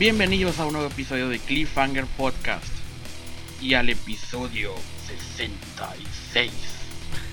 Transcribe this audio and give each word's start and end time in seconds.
Bienvenidos 0.00 0.58
a 0.58 0.66
un 0.66 0.72
nuevo 0.72 0.88
episodio 0.88 1.28
de 1.28 1.38
Cliffhanger 1.38 2.06
Podcast 2.16 2.66
y 3.60 3.74
al 3.74 3.88
episodio 3.90 4.72
66. 5.06 6.50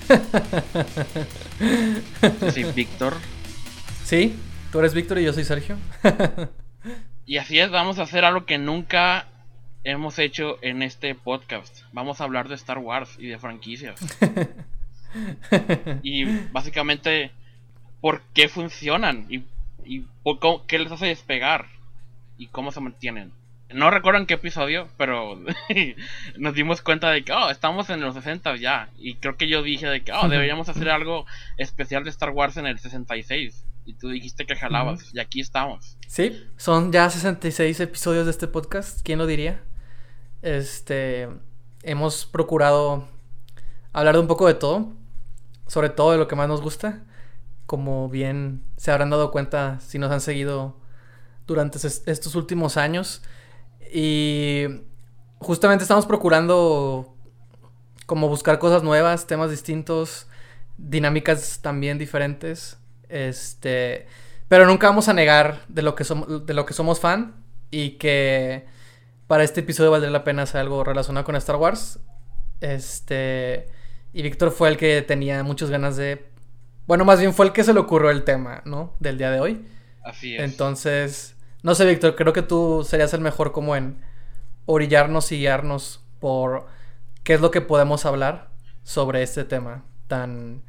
Yo 2.42 2.50
soy 2.52 2.64
Víctor 2.74 3.14
Sí, 4.04 4.36
tú 4.70 4.78
eres 4.80 4.92
Víctor 4.94 5.18
y 5.18 5.24
yo 5.24 5.32
soy 5.32 5.44
Sergio. 5.44 5.76
y 7.26 7.38
así 7.38 7.58
es, 7.58 7.70
vamos 7.70 7.98
a 7.98 8.02
hacer 8.02 8.24
algo 8.24 8.44
que 8.46 8.58
nunca 8.58 9.26
hemos 9.84 10.18
hecho 10.18 10.58
en 10.62 10.82
este 10.82 11.14
podcast. 11.14 11.82
Vamos 11.92 12.20
a 12.20 12.24
hablar 12.24 12.48
de 12.48 12.54
Star 12.54 12.78
Wars 12.78 13.10
y 13.18 13.26
de 13.28 13.38
franquicias. 13.38 13.98
y 16.02 16.24
básicamente 16.52 17.30
por 18.02 18.20
qué 18.34 18.48
funcionan 18.48 19.26
y, 19.30 19.42
y 19.84 20.00
por 20.22 20.38
cómo- 20.38 20.66
qué 20.66 20.78
les 20.78 20.92
hace 20.92 21.06
despegar 21.06 21.66
y 22.38 22.46
cómo 22.46 22.72
se 22.72 22.80
mantienen. 22.80 23.32
No 23.70 23.90
recuerdo 23.90 24.18
en 24.18 24.26
qué 24.26 24.34
episodio, 24.34 24.88
pero 24.96 25.38
nos 26.38 26.54
dimos 26.54 26.80
cuenta 26.80 27.10
de 27.10 27.22
que 27.22 27.32
oh, 27.32 27.50
estamos 27.50 27.90
en 27.90 28.00
los 28.00 28.14
60 28.14 28.56
ya. 28.56 28.88
Y 28.98 29.16
creo 29.16 29.36
que 29.36 29.48
yo 29.48 29.62
dije 29.62 29.86
de 29.86 30.00
que 30.00 30.12
oh, 30.12 30.28
deberíamos 30.28 30.70
hacer 30.70 30.88
algo 30.88 31.26
especial 31.58 32.02
de 32.04 32.10
Star 32.10 32.30
Wars 32.30 32.56
en 32.56 32.66
el 32.66 32.78
66. 32.78 33.64
Y 33.84 33.94
tú 33.94 34.08
dijiste 34.08 34.46
que 34.46 34.56
jalabas. 34.56 35.14
Y 35.14 35.20
aquí 35.20 35.40
estamos. 35.40 35.96
Sí, 36.06 36.46
son 36.56 36.92
ya 36.92 37.10
66 37.10 37.80
episodios 37.80 38.24
de 38.24 38.30
este 38.30 38.46
podcast, 38.46 39.00
¿quién 39.02 39.18
lo 39.18 39.26
diría? 39.26 39.62
Este, 40.40 41.28
hemos 41.82 42.24
procurado 42.24 43.06
hablar 43.92 44.14
de 44.14 44.20
un 44.20 44.28
poco 44.28 44.46
de 44.46 44.54
todo, 44.54 44.92
sobre 45.66 45.90
todo 45.90 46.12
de 46.12 46.18
lo 46.18 46.28
que 46.28 46.36
más 46.36 46.48
nos 46.48 46.62
gusta. 46.62 47.02
Como 47.66 48.08
bien 48.08 48.62
se 48.78 48.90
habrán 48.90 49.10
dado 49.10 49.30
cuenta 49.30 49.78
si 49.80 49.98
nos 49.98 50.10
han 50.10 50.22
seguido 50.22 50.76
durante 51.48 51.78
es- 51.78 52.04
estos 52.06 52.36
últimos 52.36 52.78
años. 52.78 53.22
Y 53.92 54.66
justamente 55.40 55.84
estamos 55.84 56.06
procurando 56.06 57.16
como 58.06 58.28
buscar 58.28 58.58
cosas 58.58 58.82
nuevas, 58.82 59.26
temas 59.26 59.50
distintos, 59.50 60.28
dinámicas 60.78 61.60
también 61.62 61.98
diferentes. 61.98 62.78
Este, 63.08 64.06
pero 64.48 64.66
nunca 64.66 64.88
vamos 64.88 65.08
a 65.08 65.14
negar 65.14 65.62
de 65.68 65.82
lo 65.82 65.94
que 65.94 66.04
somos 66.04 66.46
de 66.46 66.54
lo 66.54 66.66
que 66.66 66.74
somos 66.74 67.00
fan 67.00 67.36
y 67.70 67.92
que 67.92 68.66
para 69.26 69.44
este 69.44 69.60
episodio 69.60 69.90
valdría 69.90 70.10
la 70.12 70.24
pena 70.24 70.42
hacer 70.42 70.60
algo 70.60 70.84
relacionado 70.84 71.24
con 71.26 71.36
Star 71.36 71.56
Wars. 71.56 72.00
Este, 72.60 73.66
y 74.12 74.22
Víctor 74.22 74.50
fue 74.52 74.68
el 74.70 74.76
que 74.76 75.02
tenía 75.02 75.42
muchas 75.44 75.70
ganas 75.70 75.96
de 75.96 76.26
bueno, 76.86 77.04
más 77.04 77.20
bien 77.20 77.34
fue 77.34 77.46
el 77.46 77.52
que 77.52 77.64
se 77.64 77.74
le 77.74 77.80
ocurrió 77.80 78.10
el 78.10 78.24
tema, 78.24 78.62
¿no? 78.64 78.94
Del 79.00 79.18
día 79.18 79.30
de 79.30 79.40
hoy. 79.40 79.66
Así 80.02 80.34
es. 80.36 80.42
Entonces, 80.42 81.36
no 81.62 81.74
sé, 81.74 81.86
Víctor, 81.86 82.14
creo 82.14 82.32
que 82.32 82.42
tú 82.42 82.84
serías 82.86 83.12
el 83.14 83.20
mejor 83.20 83.52
como 83.52 83.76
en 83.76 83.98
orillarnos 84.66 85.32
y 85.32 85.38
guiarnos 85.38 86.02
por 86.20 86.66
qué 87.24 87.34
es 87.34 87.40
lo 87.40 87.50
que 87.50 87.60
podemos 87.60 88.06
hablar 88.06 88.48
sobre 88.84 89.22
este 89.22 89.44
tema 89.44 89.84
tan 90.06 90.62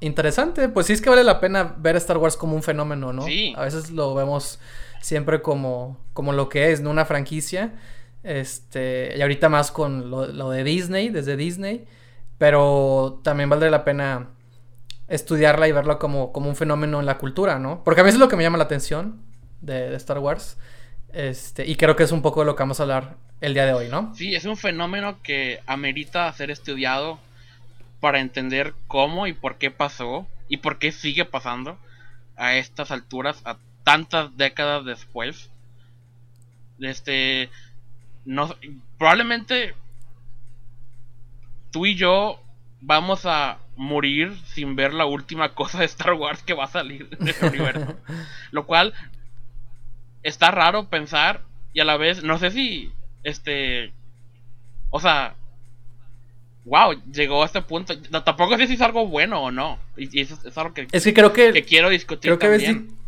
interesante. 0.00 0.68
Pues 0.68 0.86
sí 0.86 0.92
es 0.92 1.00
que 1.00 1.10
vale 1.10 1.24
la 1.24 1.40
pena 1.40 1.74
ver 1.78 1.96
Star 1.96 2.18
Wars 2.18 2.36
como 2.36 2.54
un 2.54 2.62
fenómeno, 2.62 3.12
¿no? 3.12 3.22
Sí. 3.22 3.54
A 3.56 3.62
veces 3.62 3.90
lo 3.90 4.14
vemos 4.14 4.58
siempre 5.00 5.42
como, 5.42 5.98
como 6.12 6.32
lo 6.32 6.48
que 6.48 6.72
es, 6.72 6.80
¿no? 6.80 6.90
Una 6.90 7.04
franquicia. 7.04 7.74
Este, 8.22 9.14
y 9.16 9.22
ahorita 9.22 9.48
más 9.48 9.70
con 9.70 10.10
lo, 10.10 10.26
lo 10.26 10.50
de 10.50 10.64
Disney, 10.64 11.08
desde 11.08 11.36
Disney. 11.36 11.86
Pero 12.38 13.20
también 13.22 13.48
valdría 13.48 13.70
la 13.70 13.84
pena 13.84 14.30
estudiarla 15.08 15.68
y 15.68 15.72
verla 15.72 15.98
como, 15.98 16.32
como 16.32 16.48
un 16.48 16.56
fenómeno 16.56 17.00
en 17.00 17.06
la 17.06 17.18
cultura, 17.18 17.58
¿no? 17.58 17.82
Porque 17.84 18.00
a 18.00 18.04
mí 18.04 18.08
eso 18.08 18.16
es 18.16 18.20
lo 18.20 18.28
que 18.28 18.36
me 18.36 18.42
llama 18.42 18.58
la 18.58 18.64
atención 18.64 19.25
de, 19.60 19.90
de 19.90 19.96
Star 19.96 20.18
Wars. 20.18 20.58
Este, 21.12 21.66
y 21.66 21.76
creo 21.76 21.96
que 21.96 22.02
es 22.02 22.12
un 22.12 22.22
poco 22.22 22.40
de 22.40 22.46
lo 22.46 22.56
que 22.56 22.62
vamos 22.62 22.80
a 22.80 22.82
hablar 22.82 23.16
el 23.40 23.54
día 23.54 23.66
de 23.66 23.72
hoy, 23.72 23.88
¿no? 23.88 24.14
Sí, 24.14 24.34
es 24.34 24.44
un 24.44 24.56
fenómeno 24.56 25.22
que 25.22 25.60
amerita 25.66 26.32
ser 26.32 26.50
estudiado 26.50 27.18
para 28.00 28.20
entender 28.20 28.74
cómo 28.86 29.26
y 29.26 29.32
por 29.32 29.56
qué 29.56 29.70
pasó 29.70 30.26
y 30.48 30.58
por 30.58 30.78
qué 30.78 30.92
sigue 30.92 31.24
pasando 31.24 31.78
a 32.36 32.56
estas 32.56 32.90
alturas, 32.90 33.40
a 33.44 33.56
tantas 33.84 34.36
décadas 34.36 34.84
después. 34.84 35.50
Este, 36.80 37.50
no, 38.24 38.54
probablemente 38.98 39.74
tú 41.70 41.86
y 41.86 41.94
yo 41.94 42.42
vamos 42.80 43.26
a 43.26 43.58
morir 43.76 44.36
sin 44.46 44.76
ver 44.76 44.92
la 44.94 45.06
última 45.06 45.54
cosa 45.54 45.78
de 45.78 45.86
Star 45.86 46.14
Wars 46.14 46.42
que 46.42 46.54
va 46.54 46.64
a 46.64 46.68
salir 46.68 47.08
de 47.08 47.30
este 47.30 47.46
universo. 47.48 47.96
Lo 48.50 48.66
cual 48.66 48.94
está 50.28 50.50
raro 50.50 50.88
pensar 50.88 51.42
y 51.72 51.80
a 51.80 51.84
la 51.84 51.96
vez 51.96 52.22
no 52.22 52.38
sé 52.38 52.50
si 52.50 52.92
este 53.22 53.92
o 54.90 55.00
sea 55.00 55.34
wow 56.64 56.94
llegó 57.12 57.42
a 57.42 57.46
este 57.46 57.62
punto. 57.62 57.94
No, 58.10 58.24
tampoco 58.24 58.56
sé 58.56 58.66
si 58.66 58.74
es 58.74 58.80
algo 58.80 59.06
bueno 59.06 59.42
o 59.42 59.50
no. 59.50 59.78
Y, 59.96 60.18
y 60.18 60.22
eso 60.22 60.36
es 60.44 60.58
algo 60.58 60.74
que, 60.74 60.88
Es 60.90 61.04
que 61.04 61.14
creo 61.14 61.32
que, 61.32 61.52
que 61.52 61.64
quiero 61.64 61.88
discutir 61.90 62.36
creo 62.36 62.38
que 62.38 62.48
también. 62.48 62.98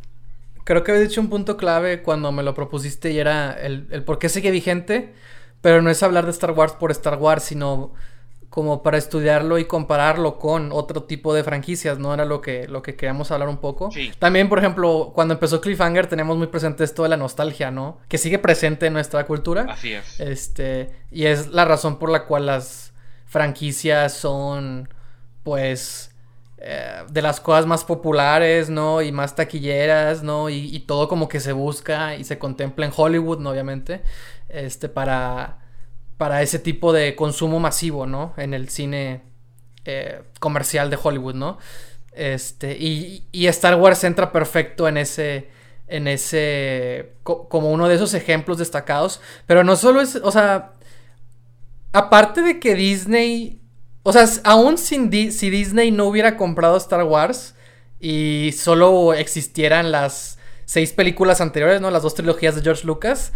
creo 0.65 0.85
que 0.85 0.93
habías 0.93 1.09
dicho 1.09 1.21
un 1.21 1.29
punto 1.31 1.57
clave 1.57 2.03
cuando 2.03 2.31
me 2.33 2.43
lo 2.43 2.55
propusiste 2.55 3.11
y 3.11 3.19
era 3.19 3.53
el, 3.53 3.87
el 3.91 4.05
por 4.05 4.19
qué 4.19 4.29
sigue 4.29 4.51
vigente, 4.51 5.15
pero 5.61 5.83
no 5.83 5.91
es 5.91 6.03
hablar 6.03 6.25
de 6.25 6.31
Star 6.31 6.53
Wars 6.53 6.75
por 6.75 6.91
Star 6.93 7.17
Wars, 7.19 7.45
sino 7.45 7.95
como 8.59 8.83
para 8.83 8.99
estudiarlo 8.99 9.57
y 9.59 9.67
compararlo 9.67 10.37
con 10.37 10.73
otro 10.73 11.05
tipo 11.05 11.33
de 11.33 11.45
franquicias, 11.45 12.01
¿no? 12.01 12.13
Era 12.13 12.25
lo 12.25 12.41
que, 12.41 12.67
lo 12.67 12.83
que 12.83 12.97
queríamos 12.97 13.31
hablar 13.31 13.49
un 13.49 13.59
poco. 13.59 13.93
Sí. 13.93 14.11
También, 14.19 14.49
por 14.49 14.59
ejemplo, 14.59 15.13
cuando 15.15 15.35
empezó 15.35 15.61
Cliffhanger 15.61 16.09
tenemos 16.09 16.37
muy 16.37 16.49
presente 16.49 16.83
esto 16.83 17.05
de 17.05 17.09
la 17.09 17.17
nostalgia, 17.17 17.71
¿no? 17.71 18.01
Que 18.09 18.19
sigue 18.19 18.41
presente 18.41 18.87
en 18.87 18.95
nuestra 18.95 19.27
cultura. 19.27 19.65
así 19.71 19.93
es 19.93 20.19
Este, 20.19 20.91
y 21.13 21.27
es 21.27 21.53
la 21.53 21.67
razón 21.67 22.01
por 22.01 22.11
la 22.11 22.25
cual 22.25 22.47
las 22.47 22.93
franquicias 23.27 24.15
son, 24.15 24.89
pues, 25.45 26.11
eh, 26.57 27.05
de 27.09 27.23
las 27.23 27.39
cosas 27.39 27.65
más 27.65 27.85
populares, 27.85 28.71
¿no? 28.71 29.03
Y 29.03 29.13
más 29.13 29.37
taquilleras, 29.37 30.25
¿no? 30.25 30.49
Y, 30.49 30.75
y 30.75 30.81
todo 30.81 31.07
como 31.07 31.29
que 31.29 31.39
se 31.39 31.53
busca 31.53 32.17
y 32.17 32.25
se 32.25 32.41
contempla 32.41 32.87
en 32.87 32.93
Hollywood, 32.97 33.39
¿no? 33.39 33.51
Obviamente, 33.51 34.03
este, 34.49 34.89
para, 34.89 35.59
para 36.19 36.43
ese 36.43 36.59
tipo 36.59 36.93
de 36.93 37.17
consumo 37.17 37.61
masivo, 37.61 38.07
¿no? 38.07 38.35
En 38.37 38.53
el 38.55 38.69
cine 38.69 39.23
eh, 39.87 40.23
comercial 40.41 40.91
de 40.91 40.99
Hollywood, 41.03 41.35
¿no? 41.35 41.59
Este, 42.13 42.77
y, 42.79 43.25
y 43.33 43.47
Star 43.47 43.77
Wars 43.77 44.05
entra 44.05 44.33
perfecto 44.33 44.89
en 44.89 44.97
ese, 44.99 45.49
en 45.87 46.09
ese, 46.09 47.13
co- 47.23 47.49
como 47.49 47.71
uno 47.71 47.89
de 47.89 47.95
esos 47.95 48.13
ejemplos 48.15 48.59
destacados, 48.59 49.21
pero 49.47 49.63
no 49.65 49.77
solo 49.77 50.01
es, 50.01 50.17
o 50.17 50.33
sea, 50.33 50.73
aparte 51.93 52.43
de 52.43 52.61
que 52.61 52.75
Disney, 52.75 53.61
o 54.03 54.13
sea, 54.13 54.27
aún 54.45 54.79
sin 54.79 55.11
Di- 55.11 55.33
si 55.33 55.51
Disney 55.51 55.91
no 55.91 56.07
hubiera 56.07 56.37
comprado 56.37 56.77
Star 56.77 57.05
Wars 57.05 57.55
y 58.01 58.53
solo 58.57 59.15
existieran 59.15 59.93
las 59.93 60.39
seis 60.65 60.93
películas 60.93 61.41
anteriores, 61.41 61.81
¿no? 61.81 61.91
Las 61.91 62.03
dos 62.03 62.15
trilogías 62.15 62.55
de 62.55 62.63
George 62.63 62.87
Lucas, 62.87 63.33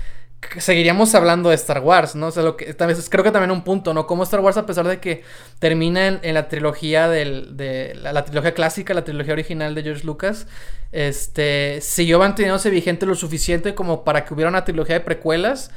seguiríamos 0.59 1.15
hablando 1.15 1.49
de 1.49 1.55
Star 1.55 1.81
Wars, 1.81 2.15
¿no? 2.15 2.29
O 2.29 2.31
sea, 2.31 2.43
lo 2.43 2.57
que 2.57 2.75
creo 2.75 3.25
que 3.25 3.31
también 3.31 3.51
un 3.51 3.65
punto, 3.65 3.95
¿no? 3.95 4.07
Como 4.07 4.23
Star 4.23 4.41
Wars, 4.41 4.57
a 4.57 4.67
pesar 4.67 4.87
de 4.87 5.01
que 5.01 5.23
termina 5.59 6.07
en, 6.07 6.21
en 6.23 6.35
la 6.35 6.49
trilogía 6.49 7.09
del, 7.09 7.57
de 7.57 7.95
la, 7.95 8.13
la 8.13 8.25
trilogía 8.25 8.55
clásica, 8.55 8.95
la 8.95 9.05
trilogía 9.05 9.33
original 9.33 9.75
de 9.75 9.83
George 9.83 10.05
Lucas, 10.05 10.47
este, 10.91 11.81
siguió 11.81 12.19
manteniéndose 12.19 12.71
vigente 12.71 13.07
lo 13.07 13.15
suficiente 13.15 13.75
como 13.75 14.05
para 14.05 14.25
que 14.25 14.35
hubiera 14.35 14.51
una 14.51 14.65
trilogía 14.65 14.97
de 14.97 15.01
precuelas 15.01 15.71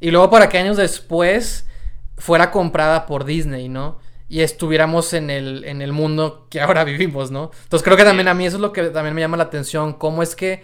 y 0.00 0.10
luego 0.10 0.30
para 0.30 0.48
que 0.48 0.58
años 0.58 0.76
después 0.76 1.66
fuera 2.16 2.50
comprada 2.50 3.06
por 3.06 3.24
Disney, 3.24 3.68
¿no? 3.68 3.98
Y 4.28 4.40
estuviéramos 4.40 5.14
en 5.14 5.30
el, 5.30 5.64
en 5.64 5.80
el 5.80 5.92
mundo 5.92 6.46
que 6.50 6.60
ahora 6.60 6.84
vivimos, 6.84 7.30
¿no? 7.30 7.50
Entonces 7.62 7.84
creo 7.84 7.96
que 7.96 8.04
también 8.04 8.28
a 8.28 8.34
mí 8.34 8.46
eso 8.46 8.56
es 8.56 8.62
lo 8.62 8.72
que 8.72 8.84
también 8.84 9.14
me 9.14 9.20
llama 9.20 9.36
la 9.36 9.44
atención, 9.44 9.92
cómo 9.92 10.22
es 10.22 10.34
que 10.34 10.62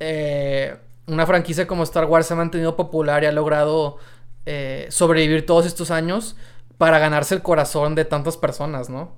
eh, 0.00 0.76
una 1.08 1.26
franquicia 1.26 1.66
como 1.66 1.82
Star 1.82 2.04
Wars 2.04 2.26
se 2.26 2.34
ha 2.34 2.36
mantenido 2.36 2.76
popular 2.76 3.22
y 3.22 3.26
ha 3.26 3.32
logrado 3.32 3.98
eh, 4.46 4.86
sobrevivir 4.90 5.44
todos 5.44 5.66
estos 5.66 5.90
años 5.90 6.36
para 6.78 6.98
ganarse 7.00 7.34
el 7.34 7.42
corazón 7.42 7.94
de 7.94 8.04
tantas 8.04 8.36
personas, 8.36 8.88
¿no? 8.88 9.16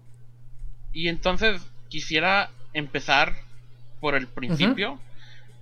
y 0.93 1.07
entonces 1.09 1.63
quisiera 1.89 2.51
empezar 2.73 3.35
por 4.01 4.17
el 4.17 4.27
principio 4.27 4.99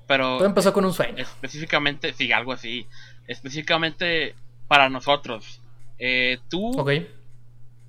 pero 0.07 0.39
Todo 0.39 0.47
empezó 0.47 0.73
con 0.73 0.87
un 0.87 0.93
sueño. 0.95 1.19
específicamente 1.19 2.15
sí 2.15 2.33
algo 2.33 2.53
así 2.53 2.87
específicamente 3.27 4.35
para 4.69 4.89
nosotros 4.89 5.61
eh, 5.99 6.39
tú 6.49 6.71
Ok. 6.81 6.91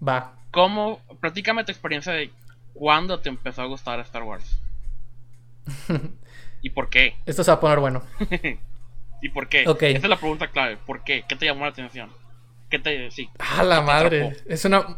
Va. 0.06 0.33
¿Cómo? 0.51 1.00
Platícame 1.21 1.63
tu 1.63 1.71
experiencia 1.71 2.12
de 2.12 2.31
cuándo 2.74 3.19
te 3.19 3.30
empezó 3.30 3.62
a 3.62 3.65
gustar 3.65 4.00
Star 4.01 4.24
Wars. 4.24 4.59
¿Y 6.61 6.71
por 6.71 6.89
qué? 6.89 7.15
Esto 7.25 7.44
se 7.44 7.51
va 7.51 7.57
a 7.57 7.59
poner 7.59 7.79
bueno. 7.79 8.03
¿Y 9.21 9.29
por 9.29 9.47
qué? 9.47 9.67
Ok. 9.67 9.83
Esa 9.83 9.97
es 9.97 10.09
la 10.09 10.19
pregunta 10.19 10.47
clave. 10.47 10.77
¿Por 10.77 11.03
qué? 11.03 11.23
¿Qué 11.27 11.35
te 11.35 11.45
llamó 11.45 11.65
la 11.65 11.71
atención? 11.71 12.09
¿Qué 12.69 12.79
te.? 12.79 13.11
Sí. 13.11 13.29
Ah, 13.39 13.63
la 13.63 13.75
¿Qué 13.75 13.81
te 13.81 13.88
madre. 13.88 14.23
atrapó? 14.27 14.50
Es 14.50 14.65
una, 14.65 14.97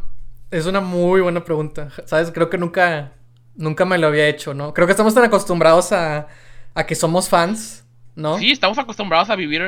es 0.50 0.66
una 0.66 0.80
muy 0.80 1.20
buena 1.20 1.44
pregunta. 1.44 1.90
¿Sabes? 2.06 2.30
Creo 2.30 2.50
que 2.50 2.58
nunca, 2.58 3.12
nunca 3.54 3.84
me 3.84 3.98
lo 3.98 4.08
había 4.08 4.28
hecho, 4.28 4.54
¿no? 4.54 4.72
Creo 4.74 4.86
que 4.86 4.92
estamos 4.92 5.14
tan 5.14 5.24
acostumbrados 5.24 5.92
a, 5.92 6.28
a 6.74 6.86
que 6.86 6.94
somos 6.94 7.28
fans 7.28 7.82
¿no? 8.14 8.38
Sí, 8.38 8.50
estamos 8.50 8.78
acostumbrados 8.78 9.30
a 9.30 9.36
vivir 9.36 9.62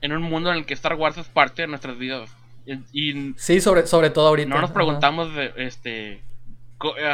en, 0.00 0.12
un 0.12 0.22
mundo 0.22 0.50
en 0.50 0.58
el 0.58 0.66
que 0.66 0.74
Star 0.74 0.94
Wars 0.94 1.16
es 1.18 1.28
parte 1.28 1.62
de 1.62 1.68
nuestras 1.68 1.98
vidas. 1.98 2.30
Y, 2.92 3.34
sí, 3.36 3.60
sobre, 3.60 3.86
sobre 3.86 4.10
todo 4.10 4.28
ahorita. 4.28 4.48
No 4.48 4.60
nos 4.60 4.72
preguntamos 4.72 5.32
de, 5.34 5.52
este, 5.56 6.12
eh, 6.14 6.22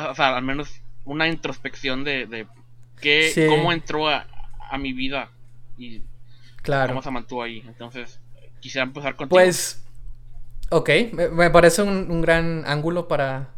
o 0.08 0.14
sea, 0.14 0.36
al 0.36 0.42
menos 0.42 0.80
una 1.04 1.28
introspección 1.28 2.04
de, 2.04 2.26
de 2.26 2.46
qué, 3.02 3.46
cómo 3.48 3.72
entró 3.72 4.08
a, 4.08 4.26
a, 4.70 4.78
mi 4.78 4.92
vida 4.92 5.30
y 5.76 6.00
claro. 6.62 6.92
cómo 6.92 7.02
se 7.02 7.10
mantuvo 7.10 7.42
ahí. 7.42 7.62
Entonces, 7.66 8.20
quisiera 8.60 8.84
empezar 8.84 9.16
contigo. 9.16 9.36
Pues, 9.36 9.84
ok, 10.70 10.88
me, 11.12 11.50
parece 11.50 11.82
un, 11.82 12.10
un, 12.10 12.22
gran 12.22 12.64
ángulo 12.66 13.08
para, 13.08 13.50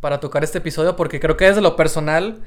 para 0.00 0.18
tocar 0.18 0.42
este 0.42 0.58
episodio 0.58 0.96
porque 0.96 1.20
creo 1.20 1.36
que 1.36 1.44
desde 1.44 1.60
lo 1.60 1.76
personal 1.76 2.42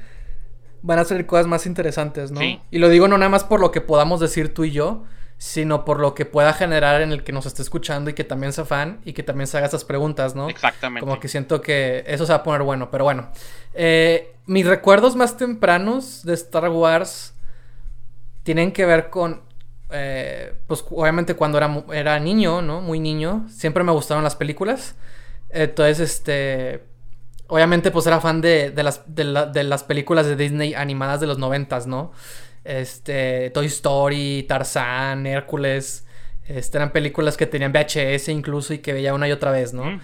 van 0.82 0.98
a 0.98 1.04
ser 1.04 1.24
cosas 1.26 1.46
más 1.46 1.66
interesantes, 1.66 2.30
¿no? 2.30 2.40
Y 2.42 2.78
lo 2.78 2.88
digo 2.88 3.08
no 3.08 3.18
nada 3.18 3.28
más 3.28 3.44
por 3.44 3.60
lo 3.60 3.70
que 3.70 3.80
podamos 3.80 4.20
decir 4.20 4.52
tú 4.54 4.64
y 4.64 4.70
yo, 4.70 5.04
sino 5.40 5.86
por 5.86 6.00
lo 6.00 6.14
que 6.14 6.26
pueda 6.26 6.52
generar 6.52 7.00
en 7.00 7.12
el 7.12 7.24
que 7.24 7.32
nos 7.32 7.46
esté 7.46 7.62
escuchando 7.62 8.10
y 8.10 8.12
que 8.12 8.24
también 8.24 8.52
sea 8.52 8.66
fan 8.66 9.00
y 9.06 9.14
que 9.14 9.22
también 9.22 9.46
se 9.46 9.56
haga 9.56 9.64
estas 9.64 9.86
preguntas, 9.86 10.34
¿no? 10.34 10.50
Exactamente. 10.50 11.00
Como 11.00 11.18
que 11.18 11.28
siento 11.28 11.62
que 11.62 12.04
eso 12.06 12.26
se 12.26 12.32
va 12.32 12.40
a 12.40 12.42
poner 12.42 12.60
bueno, 12.60 12.90
pero 12.90 13.04
bueno. 13.04 13.30
Eh, 13.72 14.34
mis 14.44 14.66
recuerdos 14.66 15.16
más 15.16 15.38
tempranos 15.38 16.26
de 16.26 16.34
Star 16.34 16.68
Wars 16.68 17.32
tienen 18.42 18.70
que 18.70 18.84
ver 18.84 19.08
con, 19.08 19.40
eh, 19.88 20.52
pues 20.66 20.84
obviamente 20.90 21.34
cuando 21.34 21.56
era, 21.56 21.84
era 21.90 22.20
niño, 22.20 22.60
¿no? 22.60 22.82
Muy 22.82 23.00
niño, 23.00 23.46
siempre 23.48 23.82
me 23.82 23.92
gustaron 23.92 24.22
las 24.22 24.36
películas. 24.36 24.94
Entonces, 25.48 26.00
este, 26.00 26.84
obviamente 27.46 27.90
pues 27.90 28.06
era 28.06 28.20
fan 28.20 28.42
de, 28.42 28.74
las, 28.76 29.02
de, 29.06 29.64
las 29.64 29.84
películas 29.84 30.26
de 30.26 30.36
Disney 30.36 30.74
animadas 30.74 31.18
de 31.18 31.26
los 31.26 31.38
noventas, 31.38 31.86
¿no? 31.86 32.12
Este, 32.64 33.50
Toy 33.50 33.66
Story, 33.66 34.44
Tarzán, 34.48 35.26
Hércules, 35.26 36.04
este, 36.44 36.78
eran 36.78 36.92
películas 36.92 37.36
que 37.36 37.46
tenían 37.46 37.72
VHS 37.72 38.28
incluso 38.28 38.74
y 38.74 38.78
que 38.78 38.92
veía 38.92 39.14
una 39.14 39.28
y 39.28 39.32
otra 39.32 39.50
vez, 39.50 39.72
¿no? 39.72 40.00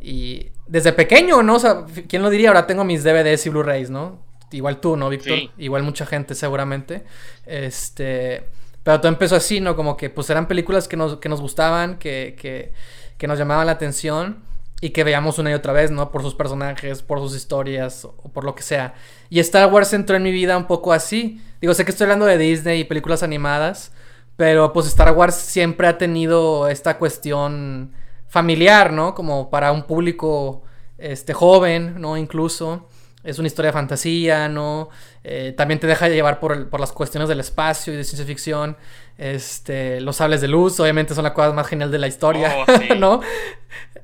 Y 0.00 0.50
desde 0.66 0.92
pequeño, 0.92 1.42
¿no? 1.42 1.56
O 1.56 1.58
sea, 1.58 1.84
¿quién 2.08 2.22
lo 2.22 2.30
diría? 2.30 2.48
Ahora 2.48 2.66
tengo 2.66 2.84
mis 2.84 3.04
DVDs 3.04 3.44
y 3.46 3.50
Blu-rays, 3.50 3.90
¿no? 3.90 4.22
Igual 4.50 4.80
tú, 4.80 4.96
¿no, 4.96 5.08
Víctor? 5.08 5.38
Igual 5.58 5.82
mucha 5.82 6.06
gente 6.06 6.34
seguramente. 6.34 7.04
Este, 7.46 8.44
pero 8.82 8.98
todo 8.98 9.08
empezó 9.08 9.36
así, 9.36 9.60
¿no? 9.60 9.76
Como 9.76 9.96
que 9.96 10.10
pues 10.10 10.30
eran 10.30 10.48
películas 10.48 10.88
que 10.88 10.96
nos, 10.96 11.18
que 11.18 11.28
nos 11.28 11.40
gustaban, 11.40 11.98
que, 11.98 12.34
que, 12.40 12.72
que 13.18 13.26
nos 13.26 13.38
llamaban 13.38 13.66
la 13.66 13.72
atención 13.72 14.49
y 14.80 14.90
que 14.90 15.04
veamos 15.04 15.38
una 15.38 15.50
y 15.50 15.54
otra 15.54 15.72
vez, 15.72 15.90
¿no? 15.90 16.10
Por 16.10 16.22
sus 16.22 16.34
personajes, 16.34 17.02
por 17.02 17.18
sus 17.20 17.36
historias 17.36 18.04
o 18.04 18.30
por 18.32 18.44
lo 18.44 18.54
que 18.54 18.62
sea. 18.62 18.94
Y 19.28 19.40
Star 19.40 19.70
Wars 19.72 19.92
entró 19.92 20.16
en 20.16 20.22
mi 20.22 20.32
vida 20.32 20.56
un 20.56 20.66
poco 20.66 20.92
así. 20.92 21.40
Digo, 21.60 21.74
sé 21.74 21.84
que 21.84 21.90
estoy 21.90 22.04
hablando 22.04 22.26
de 22.26 22.38
Disney 22.38 22.80
y 22.80 22.84
películas 22.84 23.22
animadas, 23.22 23.92
pero 24.36 24.72
pues 24.72 24.86
Star 24.86 25.12
Wars 25.12 25.34
siempre 25.34 25.86
ha 25.86 25.98
tenido 25.98 26.68
esta 26.68 26.96
cuestión 26.96 27.92
familiar, 28.26 28.92
¿no? 28.92 29.14
Como 29.14 29.50
para 29.50 29.72
un 29.72 29.82
público 29.82 30.62
este 30.96 31.34
joven, 31.34 32.00
¿no? 32.00 32.16
Incluso 32.16 32.88
es 33.22 33.38
una 33.38 33.48
historia 33.48 33.70
de 33.70 33.74
fantasía, 33.74 34.48
¿no? 34.48 34.88
Eh, 35.24 35.52
también 35.54 35.78
te 35.78 35.86
deja 35.86 36.08
llevar 36.08 36.40
por, 36.40 36.70
por, 36.70 36.80
las 36.80 36.92
cuestiones 36.92 37.28
del 37.28 37.40
espacio 37.40 37.92
y 37.92 37.96
de 37.96 38.04
ciencia 38.04 38.24
ficción. 38.24 38.78
Este, 39.20 40.00
los 40.00 40.16
sables 40.16 40.40
de 40.40 40.48
luz, 40.48 40.80
obviamente 40.80 41.14
son 41.14 41.24
la 41.24 41.34
cosa 41.34 41.52
más 41.52 41.66
genial 41.66 41.90
de 41.90 41.98
la 41.98 42.08
historia, 42.08 42.56
oh, 42.66 42.94
¿no? 42.98 43.20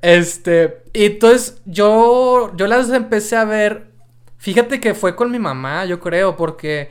Este, 0.02 0.82
y 0.92 1.06
entonces 1.06 1.62
yo, 1.64 2.54
yo 2.54 2.66
las 2.66 2.90
empecé 2.90 3.34
a 3.36 3.44
ver. 3.44 3.86
Fíjate 4.36 4.78
que 4.78 4.92
fue 4.92 5.16
con 5.16 5.30
mi 5.30 5.38
mamá, 5.38 5.86
yo 5.86 6.00
creo, 6.00 6.36
porque 6.36 6.90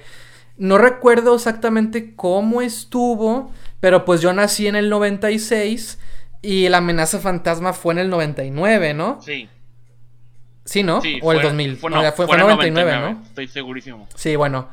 no 0.58 0.80
recuerdo 0.80 1.36
exactamente 1.36 2.16
cómo 2.16 2.64
estuvo, 2.64 3.52
pero 3.80 4.06
pues 4.06 4.22
yo 4.22 4.34
nací 4.34 4.66
en 4.66 4.76
el 4.76 4.90
96 4.90 6.00
y 6.42 6.68
la 6.68 6.78
amenaza 6.78 7.20
fantasma 7.20 7.74
fue 7.74 7.94
en 7.94 8.00
el 8.00 8.10
99, 8.10 8.96
¿no? 8.96 9.22
Sí. 9.22 9.48
Sí, 10.64 10.82
¿no? 10.82 11.00
o 11.22 11.32
el 11.32 11.44
2000. 11.44 11.78
Fue, 11.78 11.92
no, 11.92 12.12
fue, 12.12 12.26
99, 12.26 12.92
¿no? 13.00 13.22
Estoy 13.28 13.48
segurísimo. 13.48 14.08
Sí, 14.16 14.36
bueno. 14.36 14.68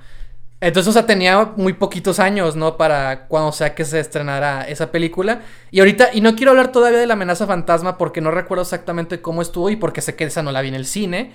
Entonces, 0.62 0.90
o 0.90 0.92
sea, 0.92 1.06
tenía 1.06 1.54
muy 1.56 1.72
poquitos 1.72 2.20
años, 2.20 2.54
¿no? 2.54 2.76
Para 2.76 3.26
cuando 3.26 3.50
sea 3.50 3.74
que 3.74 3.84
se 3.84 3.98
estrenara 3.98 4.62
esa 4.62 4.92
película. 4.92 5.40
Y 5.72 5.80
ahorita, 5.80 6.10
y 6.12 6.20
no 6.20 6.36
quiero 6.36 6.52
hablar 6.52 6.70
todavía 6.70 7.00
de 7.00 7.06
la 7.08 7.14
amenaza 7.14 7.48
fantasma 7.48 7.98
porque 7.98 8.20
no 8.20 8.30
recuerdo 8.30 8.62
exactamente 8.62 9.20
cómo 9.20 9.42
estuvo 9.42 9.70
y 9.70 9.76
porque 9.76 10.00
sé 10.00 10.14
que 10.14 10.22
esa 10.22 10.40
no 10.44 10.52
la 10.52 10.60
vi 10.60 10.68
en 10.68 10.76
el 10.76 10.86
cine. 10.86 11.32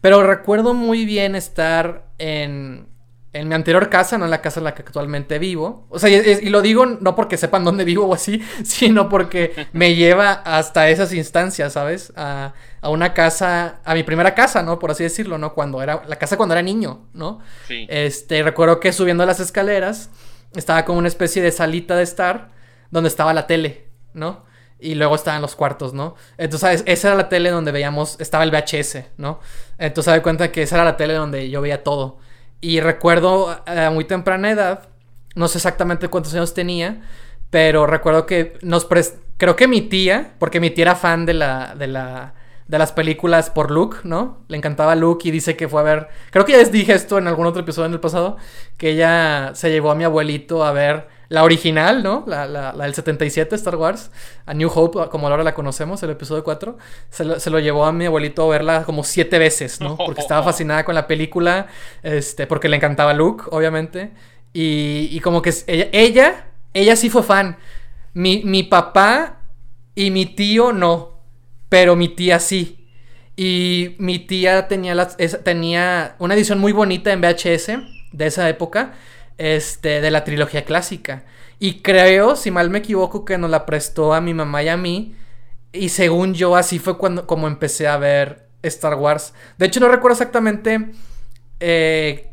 Pero 0.00 0.24
recuerdo 0.24 0.74
muy 0.74 1.04
bien 1.04 1.36
estar 1.36 2.06
en, 2.18 2.88
en 3.34 3.48
mi 3.48 3.54
anterior 3.54 3.90
casa, 3.90 4.16
no 4.16 4.24
en 4.24 4.30
la 4.30 4.40
casa 4.40 4.60
en 4.60 4.64
la 4.64 4.74
que 4.74 4.82
actualmente 4.82 5.40
vivo. 5.40 5.86
O 5.90 5.98
sea, 5.98 6.08
y, 6.08 6.48
lo 6.48 6.62
digo 6.62 6.86
no 6.86 7.16
porque 7.16 7.36
sepan 7.36 7.64
dónde 7.64 7.84
vivo 7.84 8.06
o 8.06 8.14
así, 8.14 8.40
sino 8.64 9.08
porque 9.08 9.66
me 9.72 9.96
lleva 9.96 10.32
hasta 10.32 10.88
esas 10.88 11.12
instancias, 11.12 11.72
¿sabes? 11.72 12.12
A, 12.16 12.54
a, 12.80 12.88
una 12.90 13.12
casa, 13.12 13.80
a 13.84 13.94
mi 13.94 14.04
primera 14.04 14.36
casa, 14.36 14.62
¿no? 14.62 14.78
Por 14.78 14.92
así 14.92 15.02
decirlo, 15.02 15.36
¿no? 15.36 15.52
Cuando 15.52 15.82
era, 15.82 16.04
la 16.06 16.16
casa 16.16 16.36
cuando 16.36 16.54
era 16.54 16.62
niño, 16.62 17.08
¿no? 17.12 17.40
Sí. 17.66 17.86
Este, 17.90 18.40
recuerdo 18.44 18.78
que 18.78 18.92
subiendo 18.92 19.26
las 19.26 19.40
escaleras 19.40 20.10
estaba 20.54 20.84
como 20.84 21.00
una 21.00 21.08
especie 21.08 21.42
de 21.42 21.50
salita 21.50 21.96
de 21.96 22.04
estar 22.04 22.50
donde 22.92 23.08
estaba 23.08 23.34
la 23.34 23.48
tele, 23.48 23.88
¿no? 24.12 24.44
Y 24.78 24.94
luego 24.94 25.16
estaban 25.16 25.42
los 25.42 25.56
cuartos, 25.56 25.92
¿no? 25.92 26.14
Entonces, 26.38 26.84
esa 26.86 27.08
era 27.08 27.16
la 27.16 27.28
tele 27.28 27.50
donde 27.50 27.72
veíamos, 27.72 28.16
estaba 28.20 28.44
el 28.44 28.52
VHS, 28.52 28.98
¿no? 29.16 29.40
Entonces, 29.78 30.04
se 30.04 30.10
da 30.12 30.22
cuenta 30.22 30.52
que 30.52 30.62
esa 30.62 30.76
era 30.76 30.84
la 30.84 30.96
tele 30.96 31.14
donde 31.14 31.50
yo 31.50 31.60
veía 31.60 31.82
todo. 31.82 32.18
Y 32.60 32.80
recuerdo 32.80 33.62
a 33.66 33.90
muy 33.90 34.04
temprana 34.04 34.50
edad, 34.50 34.88
no 35.34 35.48
sé 35.48 35.58
exactamente 35.58 36.08
cuántos 36.08 36.34
años 36.34 36.54
tenía, 36.54 37.02
pero 37.50 37.86
recuerdo 37.86 38.26
que 38.26 38.58
nos 38.62 38.86
creo 39.36 39.56
que 39.56 39.68
mi 39.68 39.82
tía, 39.82 40.34
porque 40.38 40.60
mi 40.60 40.70
tía 40.70 40.84
era 40.84 40.96
fan 40.96 41.26
de 41.26 41.34
la 41.34 41.74
de 41.74 41.86
la 41.86 42.34
de 42.66 42.78
las 42.78 42.92
películas 42.92 43.50
por 43.50 43.70
Luke, 43.70 43.98
¿no? 44.04 44.38
Le 44.48 44.56
encantaba 44.56 44.94
Luke 44.94 45.28
y 45.28 45.30
dice 45.30 45.56
que 45.56 45.68
fue 45.68 45.80
a 45.80 45.84
ver, 45.84 46.08
creo 46.30 46.44
que 46.44 46.52
ya 46.52 46.58
les 46.58 46.72
dije 46.72 46.94
esto 46.94 47.18
en 47.18 47.28
algún 47.28 47.46
otro 47.46 47.62
episodio 47.62 47.86
en 47.86 47.92
el 47.92 48.00
pasado, 48.00 48.38
que 48.78 48.90
ella 48.90 49.50
se 49.54 49.70
llevó 49.70 49.90
a 49.90 49.94
mi 49.94 50.04
abuelito 50.04 50.64
a 50.64 50.72
ver 50.72 51.08
la 51.34 51.42
original, 51.42 52.02
¿no? 52.02 52.22
La, 52.26 52.46
la, 52.46 52.72
la, 52.72 52.84
del 52.84 52.94
77, 52.94 53.56
Star 53.56 53.76
Wars. 53.76 54.10
A 54.46 54.54
New 54.54 54.70
Hope, 54.72 55.10
como 55.10 55.28
ahora 55.28 55.42
la 55.42 55.52
conocemos, 55.52 56.02
el 56.04 56.10
episodio 56.10 56.44
4. 56.44 56.78
Se 57.10 57.24
lo, 57.24 57.40
se 57.40 57.50
lo, 57.50 57.58
llevó 57.58 57.84
a 57.84 57.92
mi 57.92 58.06
abuelito 58.06 58.44
a 58.44 58.48
verla 58.48 58.84
como 58.84 59.02
siete 59.02 59.38
veces, 59.38 59.80
¿no? 59.80 59.96
Porque 60.06 60.20
estaba 60.20 60.44
fascinada 60.44 60.84
con 60.84 60.94
la 60.94 61.08
película. 61.08 61.66
Este, 62.02 62.46
porque 62.46 62.68
le 62.68 62.76
encantaba 62.76 63.12
Luke, 63.12 63.44
obviamente. 63.50 64.12
Y, 64.52 65.08
y 65.10 65.20
como 65.20 65.42
que 65.42 65.52
ella, 65.66 65.88
ella, 65.92 66.46
ella 66.72 66.96
sí 66.96 67.10
fue 67.10 67.24
fan. 67.24 67.56
Mi, 68.12 68.42
mi 68.44 68.62
papá 68.62 69.40
y 69.96 70.12
mi 70.12 70.26
tío 70.26 70.72
no. 70.72 71.18
Pero 71.68 71.96
mi 71.96 72.08
tía 72.08 72.38
sí. 72.38 72.88
Y 73.36 73.96
mi 73.98 74.20
tía 74.20 74.68
tenía, 74.68 74.94
las, 74.94 75.16
tenía 75.42 76.14
una 76.20 76.34
edición 76.34 76.60
muy 76.60 76.70
bonita 76.70 77.12
en 77.12 77.20
VHS 77.20 77.72
de 78.12 78.26
esa 78.26 78.48
época 78.48 78.94
este, 79.38 80.00
de 80.00 80.10
la 80.10 80.24
trilogía 80.24 80.64
clásica. 80.64 81.24
Y 81.58 81.80
creo, 81.80 82.36
si 82.36 82.50
mal 82.50 82.70
me 82.70 82.78
equivoco, 82.78 83.24
que 83.24 83.38
nos 83.38 83.50
la 83.50 83.66
prestó 83.66 84.14
a 84.14 84.20
mi 84.20 84.34
mamá 84.34 84.62
y 84.62 84.68
a 84.68 84.76
mí. 84.76 85.16
Y 85.72 85.88
según 85.88 86.34
yo, 86.34 86.56
así 86.56 86.78
fue 86.78 86.98
cuando 86.98 87.26
como 87.26 87.46
empecé 87.46 87.88
a 87.88 87.96
ver 87.96 88.48
Star 88.62 88.94
Wars. 88.94 89.34
De 89.58 89.66
hecho, 89.66 89.80
no 89.80 89.88
recuerdo 89.88 90.14
exactamente 90.14 90.90
eh, 91.60 92.30